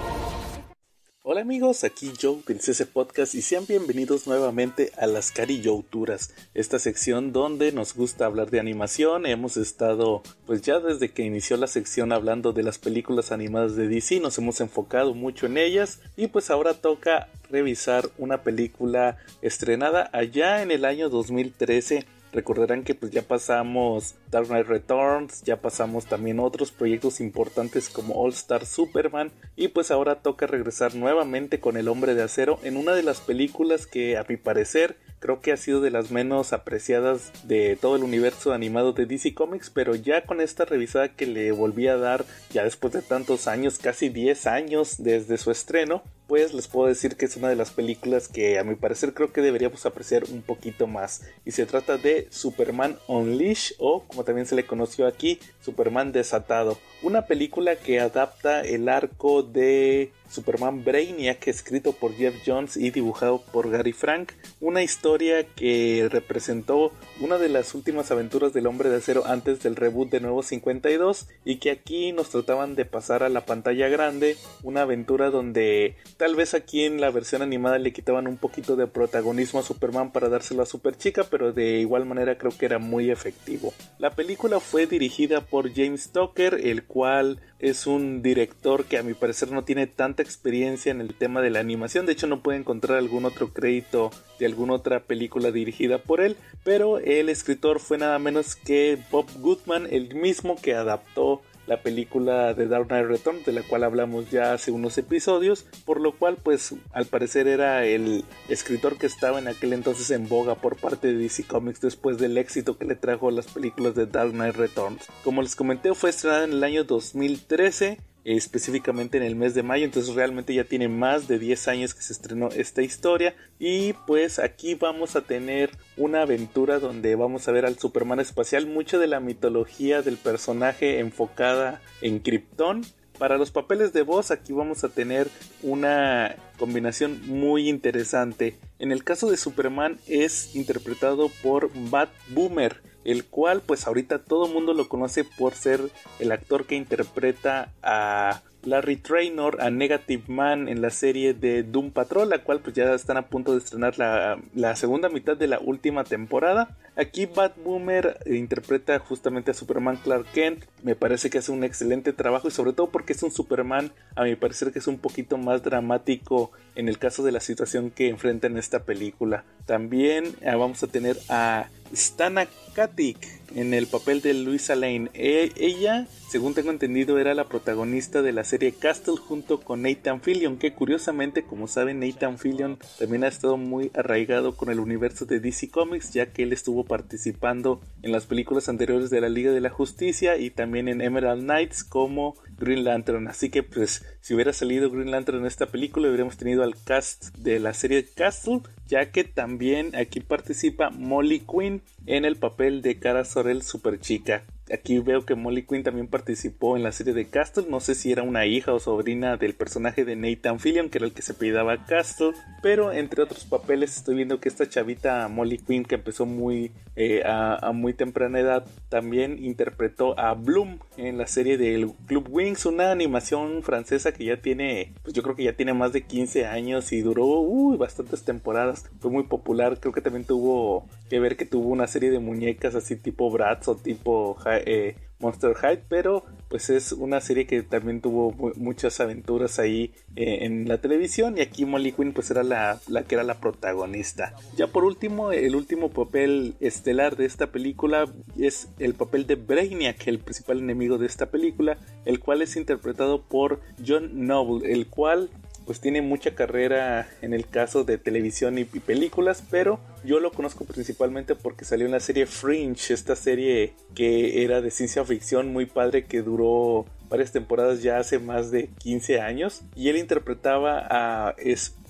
Hola 1.26 1.40
amigos, 1.40 1.86
aquí 1.86 2.12
Joe 2.22 2.42
Princesa 2.44 2.86
Podcast 2.86 3.34
y 3.34 3.42
sean 3.42 3.66
bienvenidos 3.66 4.28
nuevamente 4.28 4.92
a 4.98 5.08
las 5.08 5.32
Carillouturas, 5.32 6.36
esta 6.54 6.80
sección 6.80 7.32
donde 7.32 7.72
nos 7.72 7.96
gusta 7.96 8.26
hablar 8.26 8.52
de 8.52 8.60
animación. 8.60 9.26
Hemos 9.26 9.56
estado, 9.56 10.22
pues 10.46 10.64
ya 10.64 10.82
desde 10.82 11.12
que 11.12 11.24
inició 11.24 11.56
la 11.56 11.68
sección 11.68 12.12
hablando 12.12 12.52
de 12.52 12.64
las 12.64 12.78
películas 12.78 13.32
animadas 13.32 13.78
de 13.78 13.88
DC, 13.88 14.20
nos 14.20 14.38
hemos 14.38 14.60
enfocado 14.60 15.14
mucho 15.14 15.46
en 15.46 15.58
ellas 15.58 16.02
y 16.18 16.28
pues 16.28 16.50
ahora 16.50 16.74
toca 16.74 17.30
revisar 17.50 18.10
una 18.18 18.44
película 18.44 19.16
estrenada 19.42 20.10
allá 20.12 20.62
en 20.62 20.72
el 20.72 20.84
año 20.84 21.08
2013 21.08 22.06
Recordarán 22.34 22.84
que 22.84 22.96
pues 22.96 23.12
ya 23.12 23.22
pasamos 23.22 24.16
Dark 24.32 24.48
Knight 24.48 24.66
Returns, 24.66 25.44
ya 25.44 25.62
pasamos 25.62 26.08
también 26.08 26.40
otros 26.40 26.72
proyectos 26.72 27.22
importantes 27.22 27.90
como 27.90 28.16
All 28.16 28.32
Star 28.32 28.66
Superman 28.66 29.32
y 29.56 29.68
pues 29.68 29.92
ahora 29.92 30.16
toca 30.16 30.48
regresar 30.48 30.96
nuevamente 30.96 31.60
con 31.60 31.78
El 31.78 31.88
Hombre 31.88 32.16
de 32.16 32.24
Acero 32.24 32.60
en 32.64 32.76
una 32.76 32.94
de 32.94 33.04
las 33.04 33.22
películas 33.22 33.86
que 33.86 34.18
a 34.18 34.26
mi 34.28 34.38
parecer 34.38 34.98
creo 35.24 35.40
que 35.40 35.54
ha 35.54 35.58
sido 35.58 35.80
de 35.80 35.90
las 35.90 36.12
menos 36.12 36.52
apreciadas 36.52 37.32
de 37.48 37.78
todo 37.80 37.96
el 37.96 38.04
universo 38.04 38.52
animado 38.52 38.92
de 38.92 39.06
DC 39.06 39.34
Comics, 39.34 39.70
pero 39.70 39.96
ya 39.96 40.26
con 40.26 40.42
esta 40.42 40.66
revisada 40.66 41.16
que 41.16 41.26
le 41.26 41.54
volví 41.54 41.88
a 41.88 41.96
dar 41.96 42.26
ya 42.50 42.66
después 42.66 42.92
de 42.92 43.02
tantos 43.02 43.48
años, 43.48 43.78
casi 43.78 44.10
10 44.10 44.48
años 44.48 45.02
desde 45.02 45.38
su 45.38 45.50
estreno, 45.50 46.04
pues 46.28 46.54
les 46.54 46.68
puedo 46.68 46.88
decir 46.88 47.16
que 47.16 47.26
es 47.26 47.36
una 47.36 47.50
de 47.50 47.56
las 47.56 47.72
películas 47.72 48.28
que 48.28 48.58
a 48.58 48.64
mi 48.64 48.76
parecer 48.76 49.14
creo 49.14 49.34
que 49.34 49.42
deberíamos 49.42 49.86
apreciar 49.86 50.24
un 50.32 50.42
poquito 50.42 50.88
más. 50.88 51.24
Y 51.46 51.52
se 51.52 51.66
trata 51.66 51.98
de 51.98 52.28
Superman 52.30 52.98
Unleashed 53.08 53.76
o 53.80 54.04
como 54.04 54.24
también 54.24 54.48
se 54.48 54.56
le 54.56 54.66
conoció 54.66 55.08
aquí, 55.08 55.40
Superman 55.62 56.12
Desatado. 56.12 56.78
Una 57.02 57.26
película 57.26 57.76
que 57.76 58.00
adapta 58.00 58.62
el 58.62 58.90
arco 58.90 59.44
de 59.44 60.12
Superman 60.34 60.84
Brainiac, 60.84 61.48
escrito 61.48 61.94
por 61.94 62.14
Jeff 62.16 62.36
Jones 62.46 62.76
y 62.76 62.90
dibujado 62.90 63.42
por 63.52 63.70
Gary 63.70 63.94
Frank, 63.94 64.32
una 64.60 64.82
historia 64.82 65.46
que 65.46 66.08
representó 66.12 66.92
una 67.22 67.38
de 67.38 67.50
las 67.50 67.76
últimas 67.76 68.10
aventuras 68.10 68.52
del 68.52 68.66
hombre 68.66 68.90
de 68.90 68.98
acero 68.98 69.26
antes 69.28 69.62
del 69.62 69.76
reboot 69.76 70.10
de 70.10 70.20
Nuevo 70.20 70.42
52 70.42 71.28
y 71.46 71.58
que 71.58 71.70
aquí 71.70 72.12
nos 72.12 72.30
trataban 72.30 72.74
de 72.76 72.86
pasar 72.86 73.22
a 73.22 73.30
la 73.30 73.46
pantalla 73.46 73.88
grande, 73.90 74.36
una 74.64 74.82
aventura 74.82 75.30
donde 75.30 75.96
tal 76.18 76.36
vez 76.36 76.56
aquí 76.56 76.84
en 76.84 77.00
la 77.00 77.12
versión 77.12 77.44
animada 77.44 77.78
le 77.78 77.94
quitaban 77.94 78.28
un 78.28 78.38
poquito 78.38 78.76
de 78.76 78.88
protagonismo 78.88 79.60
a 79.60 79.64
Superman 79.64 80.12
para 80.12 80.30
dárselo 80.30 80.64
a 80.64 80.66
Superchica, 80.66 81.26
pero 81.26 81.54
de 81.54 81.80
igual 81.80 82.06
manera 82.06 82.40
creo 82.40 82.58
que 82.58 82.66
era 82.66 82.80
muy 82.80 83.12
efectivo. 83.12 83.74
La 84.00 84.10
película 84.12 84.60
fue 84.60 84.88
dirigida 84.88 85.42
por 85.42 85.72
James 85.72 86.10
Tucker, 86.12 86.56
el 86.64 86.86
cual 86.86 87.40
es 87.60 87.88
un 87.88 88.22
director 88.22 88.86
que 88.86 88.98
a 88.98 89.04
mi 89.04 89.14
parecer 89.14 89.52
no 89.52 89.64
tiene 89.64 89.88
tanta 89.88 90.23
experiencia 90.24 90.92
en 90.92 91.02
el 91.02 91.14
tema 91.14 91.42
de 91.42 91.50
la 91.50 91.60
animación. 91.60 92.06
De 92.06 92.14
hecho, 92.14 92.28
no 92.28 92.42
puede 92.42 92.58
encontrar 92.58 92.98
algún 92.98 93.26
otro 93.26 93.54
crédito 93.54 94.12
de 94.40 94.46
alguna 94.46 94.74
otra 94.74 95.02
película 95.02 95.52
dirigida 95.52 96.00
por 96.00 96.22
él. 96.22 96.38
Pero 96.64 96.98
el 97.00 97.30
escritor 97.30 97.80
fue 97.80 97.98
nada 97.98 98.18
menos 98.20 98.56
que 98.56 98.98
Bob 99.12 99.28
Goodman, 99.40 99.88
el 99.92 100.16
mismo 100.16 100.56
que 100.60 100.74
adaptó 100.74 101.42
la 101.68 101.82
película 101.82 102.54
de 102.54 102.68
Dark 102.68 102.88
Knight 102.88 103.08
Returns, 103.08 103.46
de 103.46 103.54
la 103.54 103.64
cual 103.64 103.84
hablamos 103.84 104.30
ya 104.30 104.54
hace 104.54 104.72
unos 104.72 104.98
episodios, 104.98 105.66
por 105.86 106.00
lo 106.00 106.18
cual 106.18 106.38
pues 106.42 106.76
al 106.92 107.06
parecer 107.06 107.48
era 107.48 107.86
el 107.86 108.26
escritor 108.50 108.98
que 108.98 109.06
estaba 109.06 109.40
en 109.40 109.48
aquel 109.48 109.74
entonces 109.74 110.12
en 110.12 110.28
boga 110.28 110.56
por 110.56 110.76
parte 110.76 111.08
de 111.08 111.18
DC 111.18 111.46
Comics 111.46 111.82
después 111.82 112.18
del 112.18 112.38
éxito 112.38 112.78
que 112.78 112.86
le 112.86 112.96
trajo 112.96 113.32
las 113.32 113.48
películas 113.48 113.96
de 113.96 114.06
Dark 114.06 114.32
Knight 114.32 114.56
Returns. 114.56 115.08
Como 115.24 115.42
les 115.42 115.56
comenté, 115.56 115.94
fue 115.94 116.10
estrenada 116.10 116.44
en 116.44 116.54
el 116.54 116.64
año 116.64 116.84
2013 116.84 118.00
específicamente 118.26 119.18
en 119.18 119.24
el 119.24 119.36
mes 119.36 119.54
de 119.54 119.64
mayo 119.64 119.86
entonces 119.86 120.16
realmente 120.16 120.54
ya 120.54 120.64
tiene 120.64 120.88
más 120.88 121.28
de 121.28 121.40
10 121.40 121.68
años 121.68 121.94
que 121.94 122.02
se 122.02 122.14
estrenó 122.14 122.50
esta 122.50 122.82
historia 122.82 123.36
y 123.60 123.94
pues 124.08 124.40
aquí 124.40 124.76
vamos 124.76 125.16
a 125.16 125.22
tener 125.22 125.72
una 125.98 126.22
aventura 126.22 126.80
donde 126.80 127.16
vamos 127.16 127.48
a 127.48 127.52
ver 127.52 127.66
al 127.66 127.78
Superman 127.78 128.20
espacial 128.20 128.66
mucho 128.66 129.00
de 129.00 129.08
la 129.08 129.20
mitología 129.20 130.02
del 130.02 130.18
personaje 130.18 131.00
enfocada 131.00 131.82
en 132.02 132.20
Krypton. 132.20 132.82
Para 133.18 133.38
los 133.38 133.52
papeles 133.52 133.94
de 133.94 134.02
voz 134.02 134.32
aquí 134.32 134.54
vamos 134.54 134.84
a 134.84 134.90
tener 134.90 135.28
una 135.62 136.36
combinación 136.58 137.22
muy 137.28 137.70
interesante. 137.70 138.58
En 138.80 138.92
el 138.92 139.04
caso 139.04 139.30
de 139.30 139.38
Superman 139.38 140.00
es 140.08 140.56
interpretado 140.56 141.30
por 141.42 141.70
Bat 141.90 142.10
Boomer 142.30 142.82
el 143.06 143.26
cual 143.26 143.62
pues 143.62 143.88
ahorita 143.88 144.20
todo 144.20 144.48
el 144.48 144.54
mundo 144.54 144.74
lo 144.74 144.88
conoce 144.88 145.24
por 145.24 145.54
ser 145.54 145.90
el 146.20 146.32
actor 146.32 146.66
que 146.66 146.76
interpreta 146.76 147.72
a 147.82 148.42
Larry 148.66 148.98
Traynor 148.98 149.62
a 149.62 149.70
Negative 149.70 150.24
Man 150.28 150.68
en 150.68 150.82
la 150.82 150.90
serie 150.90 151.34
de 151.34 151.64
Doom 151.64 151.92
Patrol, 151.92 152.30
la 152.30 152.40
cual 152.40 152.60
pues 152.62 152.76
ya 152.76 152.94
están 152.94 153.18
a 153.18 153.28
punto 153.28 153.52
de 153.54 153.60
estrenar 153.60 153.98
la, 153.98 154.76
segunda 154.76 155.10
mitad 155.10 155.38
de 155.38 155.48
la 155.48 155.60
última 155.60 156.04
temporada. 156.04 156.78
Aquí 156.96 157.26
Batboomer 157.26 158.20
interpreta 158.26 159.00
justamente 159.00 159.52
a 159.52 159.54
Superman 159.54 159.98
Clark 159.98 160.26
Kent, 160.34 160.66
me 160.84 160.96
parece 160.96 161.30
que 161.30 161.40
hace 161.40 161.52
un 161.52 161.64
excelente 161.64 162.14
trabajo 162.14 162.48
y 162.48 162.52
sobre 162.52 162.74
todo 162.74 162.90
porque 162.90 163.14
es 163.14 163.24
un 163.24 163.32
Superman, 163.32 163.92
a 164.16 164.24
mi 164.24 164.36
parecer 164.36 164.72
que 164.72 164.80
es 164.80 164.88
un 164.88 165.00
poquito 165.00 165.38
más 165.38 165.64
dramático 165.64 166.52
en 166.76 166.90
el 166.90 167.00
caso 167.00 167.24
de 167.24 167.32
la 167.32 167.40
situación 167.40 167.90
que 167.90 168.10
enfrenta 168.10 168.48
en 168.48 168.58
esta 168.58 168.84
película. 168.84 169.44
También 169.66 170.26
eh, 170.42 170.56
vamos 170.56 170.84
a 170.84 170.88
tener 170.88 171.18
a 171.30 171.70
Stana 171.94 172.48
Katic 172.74 173.43
en 173.56 173.74
el 173.74 173.88
papel 173.88 174.22
de 174.22 174.34
Luisa 174.34 174.76
Lane. 174.76 175.10
E, 175.14 175.52
ella, 175.58 176.08
según 176.30 176.54
tengo 176.54 176.72
entendido, 176.72 177.20
era 177.20 177.34
la 177.34 177.48
protagonista 177.48 178.22
de 178.22 178.32
la 178.32 178.44
serie 178.44 178.74
Castle 178.74 179.18
junto 179.18 179.62
con 179.62 179.82
Nathan 179.82 180.22
Fillion, 180.22 180.58
que 180.58 180.74
curiosamente, 180.74 181.44
como 181.44 181.68
saben, 181.68 182.00
Nathan 182.00 182.38
Fillion 182.38 182.78
también 182.98 183.24
ha 183.24 183.28
estado 183.28 183.58
muy 183.58 183.92
arraigado 183.94 184.56
con 184.56 184.70
el 184.70 184.80
universo 184.80 185.26
de 185.26 185.40
DC 185.40 185.70
Comics, 185.70 186.14
ya 186.14 186.32
que 186.32 186.44
él 186.44 186.54
estuvo 186.54 186.86
participando 186.86 187.82
en 188.02 188.12
las 188.12 188.26
películas 188.26 188.70
anteriores 188.70 189.10
de 189.10 189.22
la 189.22 189.30
Liga 189.30 189.52
de 189.52 189.62
la 189.62 189.70
Justicia 189.70 190.38
y 190.38 190.50
también 190.50 190.88
en 190.88 191.02
Emerald 191.02 191.44
Knights 191.44 191.84
como 191.84 192.36
Green 192.58 192.84
Lantern. 192.84 193.28
Así 193.28 193.50
que, 193.50 193.64
pues, 193.64 194.06
si 194.22 194.34
hubiera 194.34 194.54
salido 194.54 194.90
Green 194.90 195.12
Lantern 195.12 195.40
en 195.40 195.46
esta 195.46 195.68
película, 195.68 196.08
hubiéramos 196.08 196.38
tenido 196.38 196.64
al 196.64 196.76
cast 196.84 197.36
de 197.38 197.60
la 197.60 197.74
serie 197.74 198.06
Castle 198.06 198.62
ya 198.94 199.10
que 199.12 199.24
también 199.24 199.96
aquí 199.96 200.20
participa 200.20 200.92
Molly 200.92 201.40
Quinn 201.40 201.82
en 202.06 202.26
el 202.26 202.36
papel 202.36 202.84
de 202.84 203.00
Cara 203.00 203.26
Sorel 203.26 203.64
super 203.64 204.00
chica. 204.00 204.44
Aquí 204.72 205.00
veo 205.00 205.26
que 205.26 205.36
Molly 205.36 205.64
Quinn 205.64 205.84
también 205.84 206.08
participó 206.08 206.78
en 206.78 206.84
la 206.84 206.94
serie 206.94 207.14
de 207.14 207.28
Castle. 207.28 207.66
No 207.70 207.82
sé 207.82 207.96
si 207.96 208.12
era 208.12 208.24
una 208.24 208.46
hija 208.46 208.74
o 208.74 208.80
sobrina 208.80 209.36
del 209.36 209.56
personaje 209.56 210.06
de 210.06 210.16
Nathan 210.16 210.60
Fillion, 210.60 210.90
que 210.90 211.00
era 211.00 211.08
el 211.08 211.14
que 211.14 211.22
se 211.22 211.34
pidaba 211.34 211.86
Castle. 211.86 212.32
Pero 212.62 212.94
entre 212.94 213.24
otros 213.24 213.44
papeles 213.44 213.98
estoy 213.98 214.16
viendo 214.16 214.40
que 214.40 214.48
esta 214.48 214.70
chavita 214.70 215.28
Molly 215.28 215.58
Quinn, 215.58 215.84
que 215.84 215.96
empezó 215.96 216.26
muy 216.26 216.72
eh, 216.96 217.24
a, 217.26 217.72
muy 217.74 217.94
temprana 217.94 218.40
edad, 218.40 218.66
también 218.88 219.44
interpretó 219.44 220.18
a 220.18 220.34
Bloom 220.34 220.80
en 220.96 221.18
la 221.18 221.28
serie 221.28 221.58
del 221.58 221.92
Club 222.06 222.28
Wings, 222.30 222.66
una 222.66 222.92
animación 222.92 223.64
francesa 223.64 224.14
que 224.14 224.26
ya 224.26 224.38
tiene, 224.38 224.94
pues 225.04 225.14
yo 225.14 225.24
creo 225.24 225.36
que 225.36 225.44
ya 225.44 225.54
tiene 225.54 225.74
más 225.74 225.92
de 225.92 226.04
15 226.04 226.46
años 226.46 226.92
y 226.94 227.02
duró 227.02 227.26
uy, 227.26 227.78
bastantes 227.78 228.24
temporadas. 228.24 228.90
Fue 229.00 229.12
muy 229.12 229.24
popular. 229.24 229.80
Creo 229.80 229.92
que 229.92 230.02
también 230.02 230.26
tuvo 230.26 230.86
que 231.10 231.20
ver 231.20 231.36
que 231.36 231.46
tuvo 231.46 231.70
una 231.70 231.88
serie 231.88 232.12
de 232.12 232.20
muñecas 232.20 232.76
así 232.76 232.96
tipo 232.96 233.30
Bratz 233.30 233.68
o 233.68 233.76
tipo 233.76 234.38
eh, 234.58 234.96
Monster 235.24 235.54
High, 235.56 235.86
pero 235.88 236.26
pues 236.50 236.70
es 236.70 236.92
una 236.92 237.22
serie 237.22 237.48
que 237.48 237.64
también 237.64 238.02
tuvo 238.02 238.32
muchas 238.58 239.00
aventuras 239.00 239.58
ahí 239.58 239.94
eh, 240.16 240.40
en 240.42 240.68
la 240.68 240.80
televisión 240.80 241.38
y 241.38 241.42
aquí 241.42 241.66
Molly 241.66 241.94
Quinn 241.94 242.14
pues 242.14 242.30
era 242.30 242.44
la, 242.44 242.80
la, 242.88 243.04
que 243.04 243.16
era 243.16 243.24
la 243.24 243.40
protagonista. 243.40 244.36
Ya 244.56 244.68
por 244.68 244.84
último, 244.84 245.32
el 245.32 245.56
último 245.56 245.90
papel 245.90 246.56
estelar 246.60 247.16
de 247.16 247.26
esta 247.26 247.48
película 247.48 248.06
es 248.38 248.68
el 248.80 248.94
papel 248.94 249.26
de 249.26 249.36
Brainiac, 249.36 250.08
el 250.08 250.20
principal 250.20 250.60
enemigo 250.60 250.98
de 250.98 251.08
esta 251.08 251.28
película, 251.28 251.78
el 252.06 252.20
cual 252.20 252.42
es 252.42 252.56
interpretado 252.56 253.24
por 253.24 253.62
John 253.86 254.28
Noble, 254.28 254.72
el 254.72 254.88
cual 254.88 255.30
pues 255.66 255.80
tiene 255.80 256.02
mucha 256.02 256.36
carrera 256.36 257.08
en 257.22 257.34
el 257.34 257.48
caso 257.48 257.84
de 257.84 257.98
televisión 257.98 258.58
y, 258.58 258.66
películas, 258.66 259.44
pero 259.50 259.80
yo 260.04 260.20
lo 260.20 260.32
conozco 260.32 260.66
principalmente 260.66 261.36
porque 261.36 261.66
salió 261.66 261.86
en 261.86 261.92
la 261.92 262.00
serie 262.00 262.26
Fringe, 262.26 262.94
esta 262.94 263.16
serie 263.16 263.74
que 263.96 264.44
era 264.44 264.62
de 264.62 264.72
ciencia 264.72 265.06
ficción 265.06 265.54
muy 265.54 265.66
padre 265.66 266.06
que 266.06 266.22
duró 266.22 266.86
varias 267.10 267.32
temporadas 267.32 267.82
ya 267.84 267.98
hace 268.00 268.20
más 268.20 268.52
de 268.52 268.70
15 268.80 269.22
años 269.22 269.62
y 269.76 269.90
él 269.90 269.98
interpretaba 269.98 270.86
a 270.90 271.36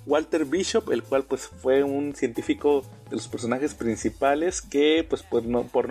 Walter 0.05 0.45
Bishop, 0.45 0.91
el 0.91 1.03
cual 1.03 1.23
pues 1.23 1.47
fue 1.47 1.83
un 1.83 2.15
científico 2.15 2.83
de 3.09 3.15
los 3.15 3.27
personajes 3.27 3.73
principales 3.73 4.61
que 4.61 5.05
pues 5.07 5.23
por 5.23 5.43
no, 5.43 5.63
por 5.63 5.87